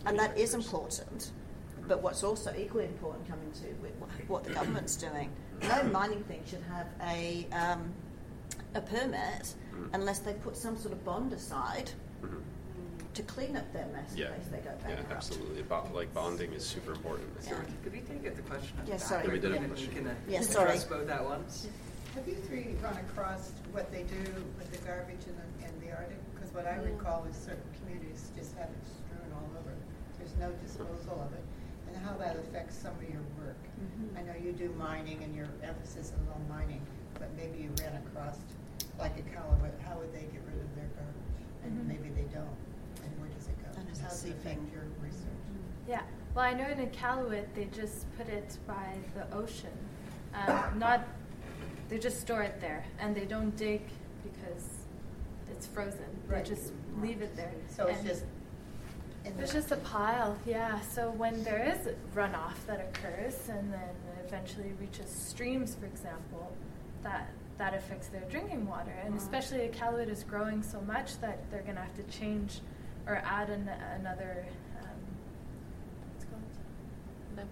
And 0.05 0.17
that 0.17 0.37
is 0.37 0.53
important, 0.53 1.31
But 1.85 2.01
what's 2.01 2.23
also 2.23 2.53
equally 2.57 2.85
important 2.85 3.27
coming 3.27 3.51
to 3.51 3.67
what 4.29 4.45
the 4.45 4.53
government's 4.53 4.95
doing, 4.95 5.29
no 5.63 5.83
mining 5.83 6.23
thing 6.23 6.43
should 6.45 6.63
have 6.63 6.87
a 7.01 7.45
um, 7.51 7.93
a 8.73 8.79
permit 8.79 9.53
Mm. 9.73 9.89
unless 9.93 10.19
they 10.19 10.33
put 10.35 10.55
some 10.55 10.77
sort 10.77 10.93
of 10.93 11.03
bond 11.03 11.33
aside 11.33 11.91
Mhm. 12.23 12.41
To 13.15 13.23
clean 13.23 13.55
up 13.55 13.71
their 13.73 13.87
mess 13.87 14.11
Yeah, 14.15 14.27
in 14.27 14.33
case 14.35 14.47
they 14.51 14.57
go 14.59 14.71
yeah, 14.83 14.95
bankrupt. 14.95 15.11
absolutely. 15.11 15.63
Bo- 15.63 15.87
like 15.93 16.13
bonding 16.13 16.51
is 16.53 16.65
super 16.65 16.91
important. 16.91 17.31
I 17.39 17.43
Yeah. 17.49 17.55
think. 17.63 17.83
Could 17.83 17.93
we 17.93 18.01
take 18.01 18.23
it 18.23 18.35
the 18.35 18.43
question? 18.43 18.75
Yeah, 18.85 18.91
back? 18.99 18.99
sorry. 19.07 19.25
Yeah, 19.25 19.31
we 19.33 19.39
did 19.39 19.51
have 19.51 19.61
a 19.61 19.63
And 19.63 19.71
question. 19.71 19.89
You 19.95 20.01
can 20.01 20.07
uh, 20.11 20.15
Yeah, 20.27 20.41
sorry. 20.41 20.69
address 20.75 20.83
both 20.83 21.09
at 21.09 21.23
once. 21.23 21.67
Have 22.13 22.27
you 22.27 22.35
three 22.47 22.75
run 22.83 22.95
across 23.09 23.51
what 23.71 23.91
they 23.91 24.03
do 24.03 24.19
with 24.59 24.71
the 24.71 24.79
garbage 24.87 25.23
in 25.27 25.35
the, 25.35 25.47
in 25.67 25.73
the 25.83 25.91
Arctic? 25.95 26.19
Because 26.35 26.53
what 26.53 26.67
I 26.67 26.75
recall 26.83 27.25
is 27.25 27.35
certain 27.35 27.63
communities 27.79 28.31
just 28.35 28.55
have 28.55 28.67
it 28.69 28.83
strewn 28.83 29.31
all 29.35 29.47
over. 29.59 29.71
There's 30.19 30.35
no 30.39 30.51
disposal 30.63 31.19
of 31.23 31.31
it. 31.33 31.43
And 31.87 31.95
how 32.03 32.15
that 32.19 32.35
affects 32.35 32.75
some 32.75 32.95
of 32.95 33.03
your 33.07 33.23
work. 33.39 33.59
Mhm. 33.79 34.19
I 34.19 34.21
know 34.27 34.35
you 34.35 34.51
do 34.51 34.71
mining 34.75 35.23
and 35.23 35.33
your 35.35 35.47
emphasis 35.63 36.11
is 36.11 36.27
on 36.35 36.43
mining, 36.49 36.81
but 37.19 37.31
maybe 37.35 37.63
you 37.63 37.71
ran 37.79 37.95
across, 38.07 38.39
like 38.99 39.15
at 39.17 39.27
Callaway, 39.31 39.71
how 39.87 39.95
would 39.99 40.11
they 40.11 40.27
get 40.27 40.43
rid 40.47 40.59
of 40.59 40.71
their 40.75 40.91
garbage? 40.95 41.39
And 41.63 41.71
Mhm. 41.79 41.87
maybe 41.87 42.09
they 42.15 42.27
don't. 42.35 42.55
In? 44.13 44.69
your 44.73 44.83
research? 45.01 45.21
Yeah. 45.87 46.01
Well, 46.33 46.45
I 46.45 46.53
know 46.53 46.67
in 46.67 46.85
Iqaluit 46.87 47.45
they 47.55 47.65
just 47.65 48.05
put 48.17 48.27
it 48.27 48.57
by 48.67 48.95
the 49.15 49.33
ocean. 49.35 49.71
Um, 50.33 50.77
not, 50.79 51.07
they 51.89 51.97
just 51.97 52.19
store 52.21 52.43
it 52.43 52.59
there, 52.59 52.83
and 52.99 53.15
they 53.15 53.25
don't 53.25 53.55
dig 53.55 53.81
because 54.23 54.69
it's 55.49 55.65
frozen. 55.67 56.05
They 56.29 56.41
just 56.43 56.73
leave 57.01 57.21
it 57.21 57.35
there. 57.35 57.51
So 57.69 57.87
it's 57.87 58.03
just 58.03 58.23
in 59.23 59.35
There's 59.37 59.51
the- 59.53 59.59
just 59.59 59.71
a 59.71 59.77
pile, 59.77 60.37
yeah. 60.45 60.81
So 60.81 61.09
when 61.11 61.43
there 61.43 61.63
is 61.63 61.89
runoff 62.13 62.65
that 62.67 62.79
occurs 62.81 63.47
and 63.49 63.71
then 63.71 63.89
eventually 64.25 64.73
reaches 64.79 65.09
streams, 65.09 65.75
for 65.75 65.85
example, 65.85 66.51
that 67.03 67.29
that 67.57 67.73
affects 67.73 68.07
their 68.09 68.23
drinking 68.29 68.67
water. 68.67 68.91
And 69.05 69.13
Wow. 69.13 69.21
especially 69.21 69.59
Iqaluit 69.69 70.09
is 70.09 70.23
growing 70.25 70.61
so 70.61 70.81
much 70.81 71.17
that 71.21 71.49
they're 71.49 71.61
going 71.61 71.75
to 71.75 71.81
have 71.83 71.95
to 71.95 72.03
change 72.03 72.59
or 73.07 73.15
add 73.25 73.49
an, 73.49 73.69
another. 73.99 74.45
Um, 74.81 74.87
what's 76.13 76.25
it 76.25 76.29
called? 76.31 77.47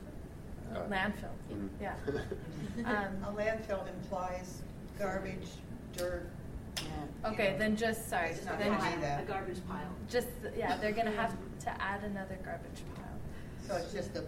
Uh, 0.75 0.89
landfill. 0.89 1.33
mhm. 1.51 1.69
Yeah. 1.81 1.93
A 2.85 3.07
Um, 3.07 3.35
landfill 3.35 3.87
implies 3.87 4.61
garbage, 4.97 5.47
dirt. 5.95 6.27
Yeah. 6.81 7.29
okay, 7.31 7.55
then 7.59 7.75
just 7.75 8.09
sorry. 8.09 8.29
It's 8.31 8.45
not 8.45 8.57
Then 8.57 8.69
gonna 8.73 8.83
be 8.83 8.89
Pile, 8.93 9.01
that. 9.01 9.23
A 9.23 9.25
garbage 9.25 9.59
pile. 9.67 9.79
just 10.09 10.27
yeah, 10.57 10.75
they're 10.77 10.91
going 10.91 11.05
to 11.05 11.15
have 11.15 11.35
to 11.61 11.81
add 11.81 12.03
another 12.03 12.37
garbage 12.43 12.81
pile. 12.95 13.05
So 13.67 13.75
it's 13.75 13.93
just 13.93 14.15
a, 14.15 14.23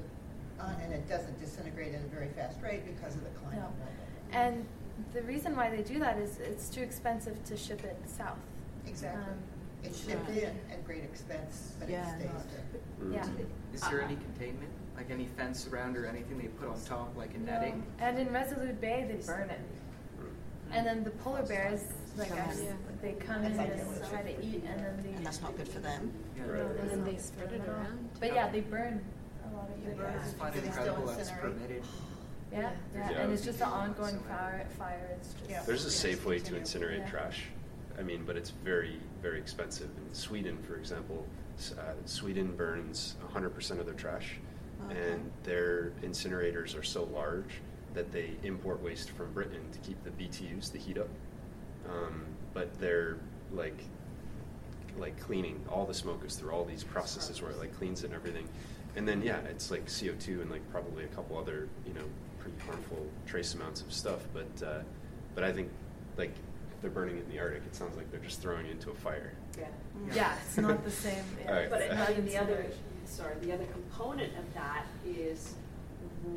uh, 0.62 0.70
and 0.84 0.94
it 0.94 1.08
doesn't 1.10 1.40
disintegrate 1.40 1.96
at 1.96 2.02
a 2.02 2.08
very 2.08 2.30
fast 2.30 2.62
rate 2.62 2.86
because 2.86 3.16
of 3.16 3.24
the 3.24 3.30
climate. 3.42 3.60
No. 3.60 4.38
And 4.38 4.66
the 5.14 5.24
reason 5.24 5.56
why 5.56 5.70
they 5.76 5.82
do 5.82 6.00
that 6.00 6.18
is 6.18 6.38
it's 6.40 6.70
too 6.70 6.82
expensive 6.82 7.44
to 7.46 7.58
ship 7.58 7.84
it 7.84 7.98
south. 8.06 8.38
Exactly. 8.88 9.24
Um, 9.24 9.38
It's 9.86 10.06
shipped 10.06 10.30
Yeah. 10.30 10.49
in 10.49 10.56
at 10.72 10.86
great 10.86 11.03
expense, 11.03 11.74
but 11.80 11.90
it 11.90 11.94
Yeah. 11.94 12.16
stays 12.16 12.30
there. 12.52 13.07
Mm. 13.07 13.14
Yeah. 13.14 13.28
Is 13.74 13.82
there 13.82 13.99
Uh-uh. 14.02 14.06
any 14.07 14.16
containment, 14.16 14.72
like 14.98 15.10
any 15.12 15.26
fence 15.38 15.68
around 15.68 15.98
or 15.98 16.06
anything 16.06 16.38
they 16.40 16.48
put 16.48 16.68
on 16.70 16.80
top, 16.82 17.16
like 17.16 17.34
a 17.36 17.40
No. 17.40 17.45
netting? 17.53 17.84
And 17.99 18.18
in 18.20 18.32
Resolute 18.34 18.80
Bay, 18.82 19.06
they 19.07 19.26
burn 19.26 19.49
it. 19.49 19.60
And 20.72 20.86
then 20.86 21.03
the 21.03 21.12
polar 21.12 21.44
bears, 21.44 21.82
like 22.18 22.30
Come 22.30 22.40
us, 22.40 22.60
in. 22.60 22.76
they 23.02 23.14
come 23.14 23.44
in 23.45 23.57
and 23.60 24.10
try 24.10 24.24
to 24.24 24.44
eat, 24.44 24.64
and 24.66 24.80
then 24.80 24.99
they. 25.03 25.14
And 25.14 25.26
that's 25.26 25.41
not 25.41 25.56
good 25.56 25.68
for 25.68 25.80
them. 25.80 26.12
Yeah. 26.36 26.44
Right. 26.48 26.80
And 26.80 26.90
then 26.90 27.03
they 27.03 27.18
spread 27.18 27.52
it 27.53 27.62
around. 27.68 28.10
But 28.20 28.34
yeah, 28.34 28.49
they 28.49 28.62
burn 28.62 29.03
a 29.52 29.56
lot 29.56 29.70
of 29.70 29.86
the 29.86 29.91
I 29.91 29.95
garbage. 29.95 30.22
just 30.24 30.36
find 30.38 30.56
it 30.56 30.57
still 30.60 30.68
incredible 30.68 31.06
that's 31.06 31.30
incinerate? 31.30 31.41
permitted. 31.41 31.84
Yeah, 32.52 32.72
yeah, 32.94 33.10
Yeah. 33.12 33.18
and 33.20 33.34
it's 33.34 33.44
just 33.45 33.60
an 33.62 33.68
ongoing 33.68 34.20
fire. 34.22 34.66
Fire. 34.78 35.07
It's 35.18 35.34
just. 35.34 35.49
Yeah. 35.49 35.64
There's 35.64 35.86
a 35.86 35.91
safe 35.91 36.26
way 36.26 36.40
to 36.40 36.53
incinerate 36.56 36.99
Yeah. 36.99 37.10
trash. 37.10 37.45
I 37.98 38.04
mean, 38.04 38.24
but 38.26 38.36
it's 38.36 38.50
very, 38.50 39.00
very 39.22 39.40
expensive. 39.40 39.90
In 39.98 40.14
Sweden, 40.14 40.58
for 40.68 40.76
example, 40.76 41.26
uh, 41.78 41.94
Sweden 42.06 42.56
burns 42.56 43.16
100% 43.34 43.80
of 43.80 43.86
their 43.86 43.96
trash, 43.96 44.36
Okay. 44.90 45.12
and 45.14 45.32
their 45.44 45.92
incinerators 46.04 46.78
are 46.78 46.84
so 46.84 47.06
large 47.06 47.62
that 47.94 48.12
they 48.12 48.32
import 48.44 48.82
waste 48.84 49.12
from 49.12 49.32
Britain 49.32 49.62
to 49.72 49.80
keep 49.80 50.04
the 50.04 50.10
BTUs, 50.12 50.72
the 50.72 50.78
heat 50.78 50.98
up. 50.98 51.08
Um, 51.90 52.26
but 52.54 52.78
they're 52.80 53.18
like, 53.54 53.80
like 54.98 55.18
cleaning. 55.20 55.64
All 55.70 55.86
the 55.86 55.94
smoke 55.94 56.22
goes 56.22 56.36
through 56.36 56.52
all 56.52 56.66
these 56.66 56.84
processes 56.84 57.42
where 57.42 57.52
it 57.52 57.58
like 57.58 57.76
cleans 57.78 58.02
it 58.04 58.08
and 58.08 58.14
everything. 58.16 58.48
And 58.98 59.08
then 59.08 59.22
yeah, 59.22 59.40
it's 59.50 59.72
like 59.72 59.86
CO2 59.88 60.42
and 60.42 60.50
like 60.52 60.70
probably 60.72 61.04
a 61.04 61.08
couple 61.08 61.38
other 61.38 61.68
you 61.86 61.94
know 61.94 62.06
pretty 62.40 62.58
harmful 62.66 63.06
trace 63.26 63.54
amounts 63.54 63.82
of 63.82 63.92
stuff. 63.94 64.26
But 64.34 64.66
uh, 64.66 64.80
but 65.36 65.44
I 65.44 65.52
think 65.52 65.70
like 66.18 66.34
they're 66.82 66.92
burning 66.92 67.18
it 67.18 67.26
in 67.26 67.30
the 67.30 67.40
Arctic, 67.40 67.64
it 67.66 67.76
sounds 67.76 67.96
like 67.98 68.10
they're 68.12 68.20
just 68.20 68.42
throwing 68.42 68.66
it 68.66 68.72
into 68.72 68.92
a 68.92 68.96
fire. 68.96 69.34
Yeah. 69.58 69.66
Yeah, 70.14 70.36
it's 70.46 70.58
not 70.58 70.84
the 70.84 70.92
same. 70.92 71.24
Yeah. 71.42 71.48
All 71.50 71.56
right. 71.56 71.70
But 71.70 71.82
it's 71.82 71.94
I 71.94 72.14
mean, 72.14 72.26
the 72.26 72.38
other, 72.38 72.66
sorry, 73.06 73.36
the 73.42 73.54
other 73.54 73.66
component 73.66 74.38
of 74.38 74.54
that 74.54 74.86
is 75.06 75.56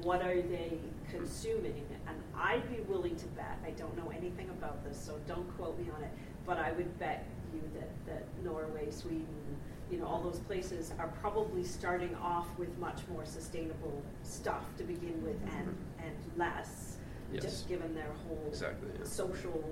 what 0.02 0.22
are 0.22 0.40
they 0.42 0.78
consuming? 1.10 1.84
And 2.06 2.16
I'd 2.36 2.68
be 2.74 2.82
willing 2.82 3.16
to 3.16 3.26
bet, 3.28 3.58
I 3.66 3.70
don't 3.70 3.96
know 3.96 4.10
anything 4.10 4.48
about 4.50 4.84
this, 4.84 4.98
so 4.98 5.18
don't 5.26 5.48
quote 5.56 5.78
me 5.78 5.86
on 5.96 6.02
it, 6.02 6.10
but 6.46 6.58
I 6.58 6.72
would 6.72 6.98
bet 6.98 7.26
you 7.52 7.60
that, 7.74 7.88
that 8.06 8.44
Norway, 8.44 8.90
Sweden, 8.90 9.26
you 9.90 9.98
know, 9.98 10.06
all 10.06 10.20
those 10.20 10.38
places 10.40 10.92
are 10.98 11.08
probably 11.20 11.64
starting 11.64 12.14
off 12.16 12.46
with 12.58 12.76
much 12.78 13.00
more 13.10 13.24
sustainable 13.24 14.02
stuff 14.22 14.64
to 14.76 14.84
begin 14.84 15.22
with 15.22 15.40
and, 15.42 15.68
mm-hmm. 15.68 16.06
and 16.06 16.14
less, 16.36 16.94
Yes. 17.30 17.42
just 17.42 17.68
given 17.68 17.94
their 17.94 18.10
whole 18.26 18.42
Exactly, 18.48 18.88
yeah. 18.98 19.04
social 19.04 19.62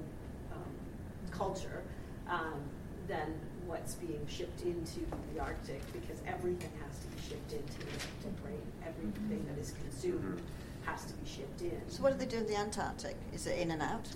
culture 1.36 1.82
um, 2.28 2.60
than 3.08 3.34
what's 3.66 3.94
being 3.94 4.24
shipped 4.28 4.62
into 4.62 5.00
the 5.34 5.40
Arctic 5.40 5.80
because 5.92 6.20
everything 6.26 6.70
has 6.84 6.98
to 7.00 7.06
be 7.08 7.20
shipped 7.28 7.52
into 7.52 7.78
the 7.80 7.92
Arctic, 7.92 8.44
right? 8.44 8.86
Everything 8.86 9.44
that 9.48 9.58
is 9.60 9.72
consumed 9.80 10.38
Mhm. 10.40 10.86
has 10.90 11.04
to 11.04 11.12
be 11.14 11.26
shipped 11.28 11.60
in. 11.62 11.80
So 11.88 12.02
what 12.02 12.12
do 12.12 12.18
they 12.18 12.26
do 12.30 12.38
in 12.38 12.46
the 12.46 12.56
Antarctic? 12.56 13.16
Is 13.32 13.46
it 13.46 13.58
in 13.58 13.70
and 13.72 13.82
out? 13.82 14.08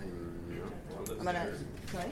I'm 0.00 0.64
not 0.98 1.18
I'm 1.18 1.24
gonna, 1.24 1.54
sorry? 1.90 2.10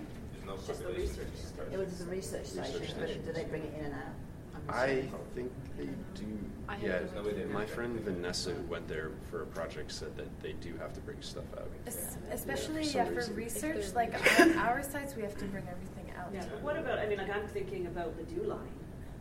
It's 0.54 0.66
just 0.66 0.82
the 0.82 0.92
research. 0.92 1.26
It 1.72 1.78
was 1.78 2.00
a 2.00 2.04
research 2.06 2.46
station, 2.46 2.80
Research 2.80 2.94
but 2.98 3.24
do 3.26 3.32
they 3.32 3.44
bring 3.44 3.62
it 3.62 3.74
in 3.78 3.84
and 3.86 3.94
out? 3.94 4.14
I'm 4.54 4.62
I 4.70 4.84
assuming. 4.86 5.12
think 5.34 5.52
they 5.78 5.86
do. 6.20 6.38
I 6.68 6.76
yeah, 6.76 7.00
no 7.14 7.28
idea. 7.28 7.46
my 7.46 7.66
friend 7.66 7.98
Vanessa 8.00 8.50
who 8.52 8.62
went 8.62 8.86
there 8.88 9.10
for 9.30 9.42
a 9.42 9.46
project 9.46 9.90
said 9.92 10.16
that 10.16 10.40
they 10.40 10.52
do 10.54 10.74
have 10.78 10.92
to 10.94 11.00
bring 11.00 11.20
stuff 11.20 11.44
out. 11.58 11.68
Es- 11.86 12.16
Especially 12.30 12.84
for 12.84 12.96
yeah, 12.98 13.04
for 13.06 13.32
research, 13.34 13.92
like 13.94 14.12
they're- 14.36 14.56
our, 14.58 14.68
our 14.76 14.82
sites, 14.82 15.14
we 15.16 15.22
have 15.22 15.36
to 15.38 15.44
bring 15.46 15.64
everything 15.68 16.12
out. 16.18 16.28
Yeah, 16.32 16.44
but 16.50 16.62
what 16.62 16.76
about, 16.76 16.98
I 16.98 17.06
mean, 17.06 17.18
like 17.18 17.30
I'm 17.34 17.46
thinking 17.48 17.86
about 17.86 18.16
the 18.16 18.22
dew 18.24 18.44
line. 18.44 18.60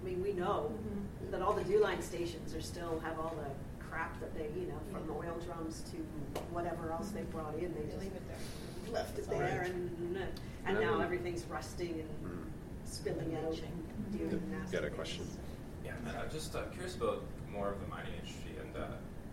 I 0.01 0.05
mean, 0.05 0.21
we 0.21 0.33
know 0.33 0.71
that 1.31 1.41
all 1.41 1.53
the 1.53 1.63
dew 1.63 1.79
line 1.81 2.01
stations 2.01 2.53
are 2.55 2.61
still 2.61 2.99
have 3.03 3.19
all 3.19 3.35
the 3.37 3.83
crap 3.83 4.19
that 4.19 4.33
they, 4.35 4.47
you 4.59 4.67
know, 4.67 4.79
from 4.91 5.05
the 5.07 5.13
oil 5.13 5.37
drums 5.45 5.83
to 5.91 5.97
whatever 6.53 6.91
else 6.91 7.09
they 7.09 7.23
brought 7.23 7.55
in, 7.55 7.73
they 7.73 7.81
They 7.81 7.85
just 7.87 7.99
leave 7.99 8.13
it 8.13 8.21
there. 8.27 8.93
left 8.93 9.17
it 9.19 9.25
Sorry. 9.25 9.39
there 9.39 9.61
and, 9.63 10.15
and 10.65 10.77
Yeah. 10.79 10.85
now 10.91 11.01
everything's 11.01 11.43
rusting 11.45 11.99
and 12.01 12.09
Mm. 12.31 12.43
spilling 12.85 13.35
out 13.35 13.53
and 13.59 14.17
doing 14.17 14.31
Yep, 14.31 14.41
nasty 14.59 14.77
got 14.77 14.85
a 14.85 14.89
things. 14.89 15.37
Yeah, 16.05 16.11
uh, 16.21 16.27
just 16.29 16.55
uh, 16.55 16.63
curious 16.73 16.95
about 16.95 17.23
more 17.51 17.69
of 17.69 17.79
the 17.81 17.87
mining 17.87 18.13
industry 18.19 18.51
and 18.59 18.75
uh, 18.83 18.87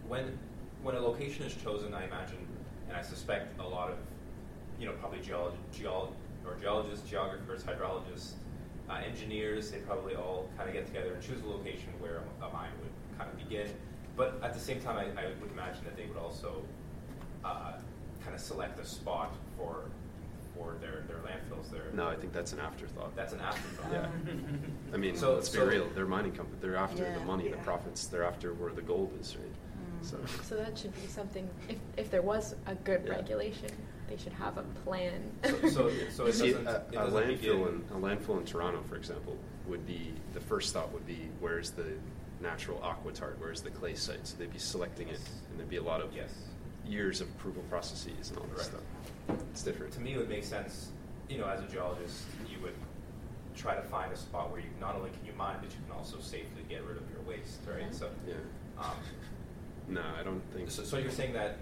when 0.06 0.38
when 0.82 0.94
a 0.94 1.00
location 1.00 1.44
is 1.44 1.54
chosen, 1.56 1.92
I 1.92 2.04
imagine, 2.04 2.38
and 2.88 2.96
I 2.96 3.02
suspect 3.02 3.58
a 3.60 3.66
lot 3.66 3.90
of, 3.90 3.96
you 4.78 4.86
know, 4.86 4.92
probably 4.92 5.18
geolog- 5.18 5.56
geol- 5.74 6.12
or 6.46 6.54
geologists, 6.60 7.08
geographers, 7.08 7.64
hydrologists, 7.64 8.34
uh, 8.88 9.00
engineers, 9.04 9.72
they 9.72 9.78
probably 9.78 10.14
all 10.14 10.48
kind 10.56 10.68
of 10.68 10.74
get 10.74 10.86
together 10.86 11.12
and 11.14 11.22
choose 11.22 11.42
a 11.42 11.48
location 11.48 11.88
where 11.98 12.22
a, 12.40 12.46
a 12.46 12.52
mine 12.52 12.70
would 12.80 13.18
kind 13.18 13.28
of 13.28 13.36
begin. 13.48 13.68
But 14.16 14.38
at 14.42 14.54
the 14.54 14.60
same 14.60 14.80
time, 14.80 14.96
I, 14.96 15.20
I 15.20 15.26
would 15.40 15.50
imagine 15.50 15.82
that 15.84 15.96
they 15.96 16.06
would 16.06 16.16
also 16.16 16.62
uh, 17.44 17.72
kind 18.22 18.34
of 18.34 18.40
select 18.40 18.78
a 18.78 18.84
spot 18.84 19.34
for 19.56 19.82
for 20.58 20.76
their, 20.80 21.02
their 21.06 21.18
landfills. 21.18 21.70
Their 21.70 21.82
No, 21.94 22.08
I 22.08 22.16
think 22.16 22.32
that's 22.32 22.52
an 22.52 22.60
afterthought. 22.60 23.14
that's 23.14 23.32
an 23.32 23.40
afterthought. 23.40 23.92
Yeah. 23.92 24.08
I 24.92 24.96
mean, 24.96 25.16
So- 25.16 25.34
let's 25.34 25.48
be 25.48 25.58
so- 25.58 25.66
real. 25.66 25.88
They're 25.94 26.06
mining 26.06 26.32
company. 26.32 26.58
They're 26.60 26.76
after 26.76 27.04
Yeah. 27.04 27.14
the 27.18 27.24
money, 27.24 27.48
the 27.48 27.56
profits. 27.58 28.06
They're 28.06 28.24
after 28.24 28.52
where 28.54 28.72
the 28.72 28.82
gold 28.82 29.12
is, 29.20 29.36
right? 29.36 29.46
Mm. 29.46 30.04
So, 30.04 30.18
So 30.42 30.56
that 30.56 30.76
should 30.76 30.94
be 31.00 31.06
something, 31.08 31.48
if, 31.68 31.76
if 31.96 32.10
there 32.10 32.22
was 32.22 32.54
a 32.66 32.74
good 32.74 33.02
Yeah. 33.06 33.12
regulation, 33.12 33.70
they 34.08 34.16
should 34.16 34.32
have 34.32 34.58
a 34.58 34.62
plan. 34.84 35.22
So- 35.44 35.68
so- 35.68 35.90
so 36.10 36.26
it 36.26 36.32
See, 36.34 36.50
doesn't- 36.52 36.66
a, 36.66 36.82
it 36.92 36.96
a 36.96 37.06
landfill 37.06 37.68
in 37.68 37.84
a 37.96 37.98
landfill 38.00 38.38
in 38.38 38.44
Toronto, 38.44 38.82
for 38.88 38.96
example, 38.96 39.36
would 39.66 39.86
be 39.86 40.12
the 40.34 40.40
first 40.40 40.72
thought 40.72 40.90
would 40.92 41.06
be 41.06 41.28
where's 41.40 41.70
the 41.70 41.84
natural 42.40 42.78
aquitard, 42.80 43.38
where's 43.38 43.60
the 43.60 43.70
clay 43.70 43.94
site? 43.94 44.26
So 44.26 44.36
they'd 44.38 44.52
be 44.52 44.58
selecting 44.58 45.08
it, 45.08 45.20
and 45.50 45.58
there'd 45.58 45.68
be 45.68 45.76
a 45.76 45.82
lot 45.82 46.00
of 46.00 46.12
Yes. 46.14 46.30
years 46.86 47.20
of 47.20 47.28
approval 47.28 47.62
processes 47.68 48.30
and 48.30 48.38
all 48.38 48.46
this 48.46 48.58
Right. 48.60 48.66
stuff. 48.68 48.80
It's 49.28 49.62
different. 49.62 49.92
To 49.94 50.00
me, 50.00 50.14
it 50.14 50.18
would 50.18 50.28
make 50.28 50.44
sense, 50.44 50.90
you 51.28 51.38
know, 51.38 51.46
as 51.48 51.60
a 51.60 51.66
geologist, 51.66 52.24
you 52.50 52.58
would 52.62 52.74
try 53.56 53.74
to 53.74 53.82
find 53.82 54.12
a 54.12 54.16
spot 54.16 54.50
where 54.50 54.60
you 54.60 54.68
not 54.80 54.94
only 54.94 55.10
can 55.10 55.24
you 55.26 55.32
mine, 55.36 55.56
but 55.60 55.70
you 55.70 55.78
can 55.86 55.96
also 55.96 56.18
safely 56.20 56.62
get 56.68 56.84
rid 56.84 56.96
of 56.96 57.02
your 57.10 57.20
waste, 57.26 57.58
right? 57.68 57.92
So, 57.94 58.08
Yeah. 58.26 58.34
um, 58.78 58.96
No, 59.88 60.02
I 60.18 60.22
don't 60.22 60.42
think 60.52 60.70
so, 60.70 60.84
so 60.84 60.98
you're 60.98 61.10
saying 61.10 61.32
that 61.32 61.56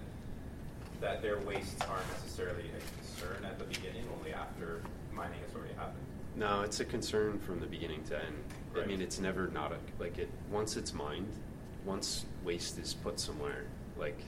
that 1.01 1.21
their 1.21 1.39
wastes 1.41 1.81
aren't 1.83 2.09
necessarily 2.13 2.65
a 2.71 2.97
concern 2.99 3.45
at 3.45 3.59
the 3.59 3.65
beginning, 3.67 4.05
only 4.19 4.33
after 4.33 4.81
mining 5.13 5.39
has 5.47 5.55
already 5.55 5.75
happened. 5.75 6.05
No, 6.35 6.63
it's 6.63 6.81
a 6.81 6.85
concern 6.87 7.39
from 7.39 7.61
the 7.61 7.67
beginning 7.67 8.03
to 8.05 8.17
end. 8.17 8.35
I 8.83 8.87
mean, 8.87 9.01
it's 9.03 9.19
never 9.21 9.49
not 9.49 9.73
a 9.73 9.77
like 9.99 10.19
it. 10.19 10.29
Once 10.51 10.77
it's 10.77 10.93
mined, 10.95 11.29
once 11.85 12.25
waste 12.45 12.79
is 12.79 12.95
put 12.95 13.21
somewhere, 13.21 13.65
like 13.99 14.21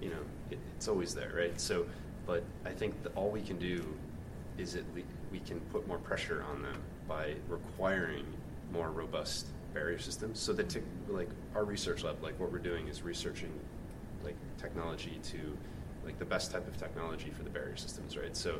you 0.00 0.10
know, 0.10 0.22
it, 0.50 0.58
it's 0.76 0.88
always 0.88 1.14
there, 1.14 1.32
right? 1.36 1.60
So, 1.60 1.86
but 2.26 2.44
I 2.64 2.70
think 2.70 3.02
that 3.02 3.14
all 3.16 3.30
we 3.30 3.42
can 3.42 3.58
do 3.58 3.84
is 4.58 4.74
at 4.74 4.84
le- 4.94 5.02
we 5.30 5.40
can 5.40 5.60
put 5.72 5.86
more 5.88 5.98
pressure 5.98 6.44
on 6.50 6.62
them 6.62 6.76
by 7.08 7.34
requiring 7.48 8.24
more 8.72 8.90
robust 8.90 9.46
barrier 9.74 9.98
systems. 9.98 10.38
So 10.38 10.52
that, 10.52 10.76
like 11.08 11.28
our 11.54 11.64
research 11.64 12.04
lab, 12.04 12.22
like 12.22 12.38
what 12.38 12.52
we're 12.52 12.58
doing 12.58 12.88
is 12.88 13.02
researching 13.02 13.52
like 14.22 14.36
technology 14.58 15.18
to 15.24 15.38
like 16.04 16.18
the 16.18 16.24
best 16.24 16.50
type 16.50 16.66
of 16.66 16.76
technology 16.76 17.30
for 17.30 17.42
the 17.42 17.50
barrier 17.50 17.76
systems, 17.76 18.16
right? 18.16 18.36
So 18.36 18.58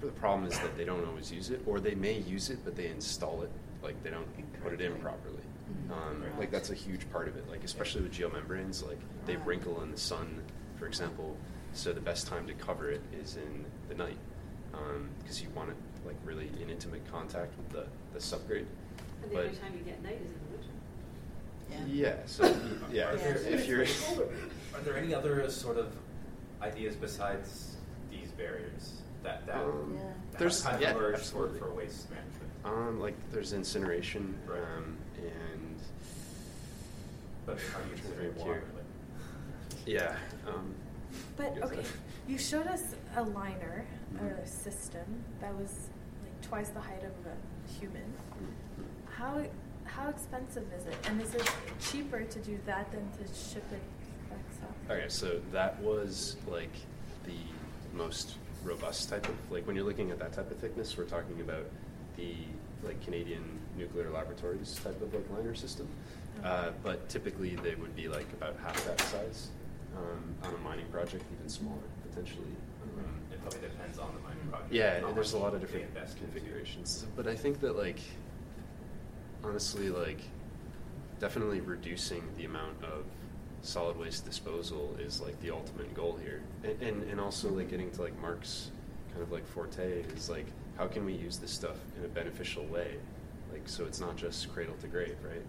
the, 0.00 0.06
the 0.06 0.12
problem 0.12 0.50
is 0.50 0.58
that 0.60 0.76
they 0.76 0.84
don't 0.84 1.04
always 1.06 1.30
use 1.32 1.50
it, 1.50 1.60
or 1.66 1.80
they 1.80 1.94
may 1.94 2.18
use 2.20 2.50
it, 2.50 2.58
but 2.64 2.76
they 2.76 2.86
install 2.88 3.42
it 3.42 3.50
like 3.82 4.02
they 4.02 4.10
don't 4.10 4.26
put 4.62 4.72
it 4.72 4.80
in 4.80 4.94
properly. 4.96 5.36
Um, 5.90 6.24
like 6.38 6.50
that's 6.50 6.70
a 6.70 6.74
huge 6.74 7.10
part 7.10 7.28
of 7.28 7.36
it. 7.36 7.48
Like 7.48 7.64
especially 7.64 8.02
with 8.02 8.12
geomembranes, 8.12 8.86
like 8.86 8.98
they 9.26 9.36
wrinkle 9.36 9.82
in 9.82 9.90
the 9.90 9.98
sun, 9.98 10.40
for 10.78 10.86
example. 10.86 11.36
So 11.76 11.92
the 11.92 12.00
best 12.00 12.26
time 12.26 12.46
to 12.46 12.54
cover 12.54 12.90
it 12.90 13.02
is 13.22 13.36
in 13.36 13.64
the 13.90 13.94
night 13.94 14.16
because 15.22 15.42
you 15.42 15.48
want 15.54 15.68
it 15.70 15.76
like 16.06 16.16
really 16.24 16.50
in 16.60 16.70
intimate 16.70 17.02
contact 17.12 17.52
with 17.58 17.68
the, 17.68 17.86
the 18.14 18.18
subgrade. 18.18 18.64
And 19.22 19.30
the 19.30 19.34
But- 19.34 19.44
only 19.46 19.56
time 19.58 19.72
you 19.76 19.84
get 19.84 20.02
night 20.02 20.18
is 20.24 20.30
in 20.30 20.38
the 20.48 20.56
winter. 21.76 21.90
Yeah. 21.92 22.06
Yeah. 22.08 22.16
So 22.24 22.56
yeah, 22.90 23.10
Are 23.10 23.14
if, 23.14 23.22
there, 23.22 23.36
if 23.52 23.68
you're 23.68 23.82
are 24.74 24.80
there 24.84 24.96
any 24.96 25.14
other 25.14 25.50
sort 25.50 25.76
of 25.76 25.92
ideas 26.62 26.96
besides 26.96 27.76
these 28.10 28.30
barriers 28.30 28.94
that 29.22 29.46
that 29.46 29.56
Um, 29.56 29.92
Yeah. 29.96 30.02
have 30.32 30.38
There's- 30.38 30.62
kind 30.62 30.76
of 30.76 30.80
yeah, 30.82 30.90
emerged 30.92 31.18
for, 31.18 31.44
absolutely. 31.46 31.58
for 31.60 31.74
waste 31.74 32.08
management? 32.10 32.52
um, 32.64 33.00
like 33.00 33.14
there's 33.32 33.52
incineration 33.52 34.34
Right. 34.46 34.60
um, 34.78 34.96
and 35.18 35.76
But 37.44 37.58
how 37.58 37.80
do 37.80 37.90
you 37.90 37.96
Trying 37.96 37.96
to 37.96 38.02
consider 38.02 38.32
think 38.32 38.38
water? 38.46 38.62
Like, 38.74 39.86
yeah. 39.86 40.16
Um, 40.48 40.74
But 41.36 41.62
okay, 41.62 41.82
you 42.26 42.38
showed 42.38 42.66
us 42.66 42.94
a 43.16 43.22
liner 43.22 43.84
or 44.20 44.28
a 44.42 44.46
system 44.46 45.04
that 45.40 45.54
was 45.54 45.88
like 46.22 46.40
twice 46.48 46.70
the 46.70 46.80
height 46.80 47.02
of 47.02 47.12
a 47.26 47.78
human. 47.78 48.12
How 49.10 49.42
how 49.84 50.08
expensive 50.08 50.64
is 50.78 50.86
it? 50.86 50.96
And 51.08 51.20
is 51.20 51.34
it 51.34 51.50
cheaper 51.80 52.22
to 52.22 52.38
do 52.40 52.58
that 52.66 52.90
than 52.90 53.08
to 53.12 53.34
ship 53.34 53.64
it 53.70 53.82
back 54.30 54.38
south? 54.60 54.90
Okay, 54.90 55.08
so 55.08 55.40
that 55.52 55.80
was 55.80 56.36
like 56.46 56.72
the 57.24 57.38
most 57.96 58.36
robust 58.64 59.08
type 59.08 59.28
of 59.28 59.34
like 59.50 59.66
when 59.66 59.76
you're 59.76 59.84
looking 59.84 60.10
at 60.10 60.18
that 60.18 60.32
type 60.32 60.50
of 60.50 60.56
thickness, 60.58 60.96
we're 60.96 61.04
talking 61.04 61.40
about 61.40 61.66
the 62.16 62.34
like 62.82 63.02
Canadian 63.04 63.42
nuclear 63.76 64.10
laboratories 64.10 64.78
type 64.82 65.00
of 65.02 65.12
like 65.12 65.24
liner 65.36 65.54
system. 65.54 65.88
Uh, 66.44 66.70
but 66.82 67.08
typically 67.08 67.56
they 67.56 67.74
would 67.74 67.94
be 67.96 68.08
like 68.08 68.30
about 68.34 68.56
half 68.62 68.84
that 68.84 69.00
size 69.00 69.48
um, 69.96 70.34
on 70.42 70.54
a 70.54 70.58
mining 70.58 70.86
project, 70.86 71.24
even 71.36 71.48
smaller 71.48 71.78
potentially. 72.08 72.44
Um, 72.98 73.04
it 73.32 73.40
probably 73.42 73.60
depends 73.60 73.98
on 73.98 74.14
the 74.14 74.20
mining 74.20 74.46
project. 74.50 74.72
yeah, 74.72 75.00
how 75.00 75.12
there's 75.12 75.32
a 75.32 75.38
lot 75.38 75.54
of 75.54 75.60
they 75.60 75.66
different 75.66 75.86
invest 75.86 76.18
into. 76.18 76.30
configurations. 76.32 77.06
But 77.16 77.26
I 77.26 77.34
think 77.34 77.60
that 77.60 77.76
like 77.76 78.00
honestly 79.44 79.90
like 79.90 80.20
definitely 81.20 81.60
reducing 81.60 82.22
the 82.36 82.44
amount 82.44 82.82
of 82.84 83.04
solid 83.62 83.96
waste 83.98 84.24
disposal 84.24 84.96
is 85.00 85.20
like 85.20 85.40
the 85.40 85.50
ultimate 85.50 85.92
goal 85.94 86.18
here. 86.22 86.42
And 86.64 86.82
and, 86.82 87.10
and 87.10 87.20
also 87.20 87.48
like 87.50 87.70
getting 87.70 87.90
to 87.92 88.02
like 88.02 88.18
Mark's 88.20 88.70
kind 89.10 89.22
of 89.22 89.32
like 89.32 89.46
forte 89.46 90.02
is 90.16 90.28
like 90.28 90.46
how 90.76 90.86
can 90.86 91.04
we 91.06 91.14
use 91.14 91.38
this 91.38 91.50
stuff 91.50 91.76
in 91.98 92.04
a 92.04 92.08
beneficial 92.08 92.64
way? 92.66 92.96
Like 93.52 93.68
so 93.68 93.84
it's 93.84 94.00
not 94.00 94.16
just 94.16 94.52
cradle 94.52 94.74
to 94.82 94.88
grave, 94.88 95.16
right? 95.24 95.42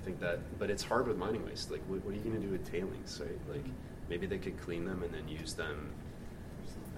I 0.00 0.02
think 0.02 0.20
that 0.20 0.38
but 0.58 0.70
it's 0.70 0.82
hard 0.82 1.06
with 1.06 1.18
mining 1.18 1.44
waste. 1.44 1.70
Like 1.70 1.82
what, 1.86 2.02
what 2.04 2.14
are 2.14 2.16
you 2.16 2.22
gonna 2.22 2.38
do 2.38 2.48
with 2.48 2.70
tailings, 2.70 3.20
right? 3.20 3.38
Like 3.50 3.66
maybe 4.08 4.26
they 4.26 4.38
could 4.38 4.58
clean 4.60 4.86
them 4.86 5.02
and 5.02 5.12
then 5.12 5.28
use 5.28 5.52
them 5.52 5.90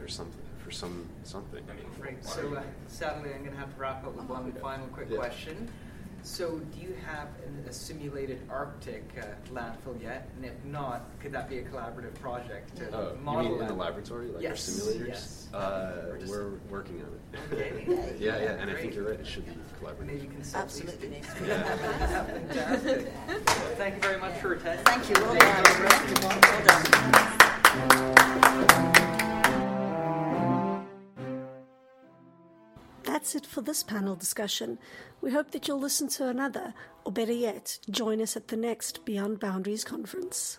or 0.00 0.06
something 0.06 0.38
for 0.62 0.70
some 0.70 1.08
something. 1.24 1.62
I 1.68 1.74
mean, 1.74 1.84
Right, 2.00 2.24
so 2.24 2.54
uh, 2.54 2.62
sadly, 2.86 3.30
I'm 3.34 3.40
going 3.40 3.52
to 3.52 3.58
have 3.58 3.74
to 3.74 3.80
wrap 3.80 4.06
up 4.06 4.14
with 4.14 4.26
one 4.26 4.52
final 4.52 4.86
quick 4.88 5.08
Yeah. 5.10 5.18
question. 5.18 5.68
So, 6.24 6.58
do 6.60 6.80
you 6.80 6.94
have 7.04 7.28
an, 7.46 7.64
a 7.68 7.72
simulated 7.72 8.40
Arctic 8.48 9.02
uh, 9.20 9.24
landfill 9.52 10.00
yet? 10.00 10.28
And 10.36 10.44
if 10.44 10.64
not, 10.64 11.04
could 11.20 11.32
that 11.32 11.48
be 11.48 11.58
a 11.58 11.62
collaborative 11.64 12.14
project 12.14 12.76
to 12.76 12.88
Oh, 12.96 13.10
you 13.12 13.18
model 13.24 13.42
mean 13.42 13.52
in 13.54 13.58
that? 13.58 13.68
the 13.68 13.74
laboratory, 13.74 14.28
like 14.28 14.40
Yes, 14.42 14.68
our 14.68 14.92
simulators? 14.94 15.08
yes. 15.08 15.48
Uh, 15.52 15.92
Or 16.10 16.18
just- 16.18 16.30
we're 16.30 16.50
working 16.70 17.02
on 17.02 17.08
it. 17.08 17.20
Okay. 17.52 18.14
yeah, 18.20 18.38
yeah, 18.40 18.52
and 18.52 18.70
I 18.70 18.74
think 18.74 18.94
you're 18.94 19.08
right. 19.10 19.18
It 19.18 19.26
should 19.26 19.46
be 19.46 19.52
collaborative. 19.80 20.06
Maybe 20.06 20.26
consult 20.28 20.68
these 20.68 20.82
Absolutely 20.82 21.08
two. 21.08 21.14
needs 21.14 21.34
to 21.34 21.40
be. 21.42 21.48
Yeah, 21.48 21.62
fantastic. 21.76 23.12
Thank 23.76 23.94
you 23.96 24.00
very 24.00 24.20
much 24.20 24.34
for 24.38 24.52
attending. 24.52 24.84
Thank 24.84 25.08
you. 25.08 25.14
Well 25.16 25.34
done. 25.34 25.64
Well 26.22 26.62
done. 26.64 28.12
That's 33.04 33.34
it 33.34 33.46
for 33.46 33.60
this 33.60 33.82
panel 33.82 34.14
discussion. 34.14 34.78
We 35.22 35.30
hope 35.30 35.52
that 35.52 35.68
you'll 35.68 35.78
listen 35.78 36.08
to 36.08 36.26
another, 36.26 36.74
or 37.04 37.12
better 37.12 37.32
yet, 37.32 37.78
join 37.88 38.20
us 38.20 38.36
at 38.36 38.48
the 38.48 38.56
next 38.56 39.04
Beyond 39.04 39.38
Boundaries 39.38 39.84
conference. 39.84 40.58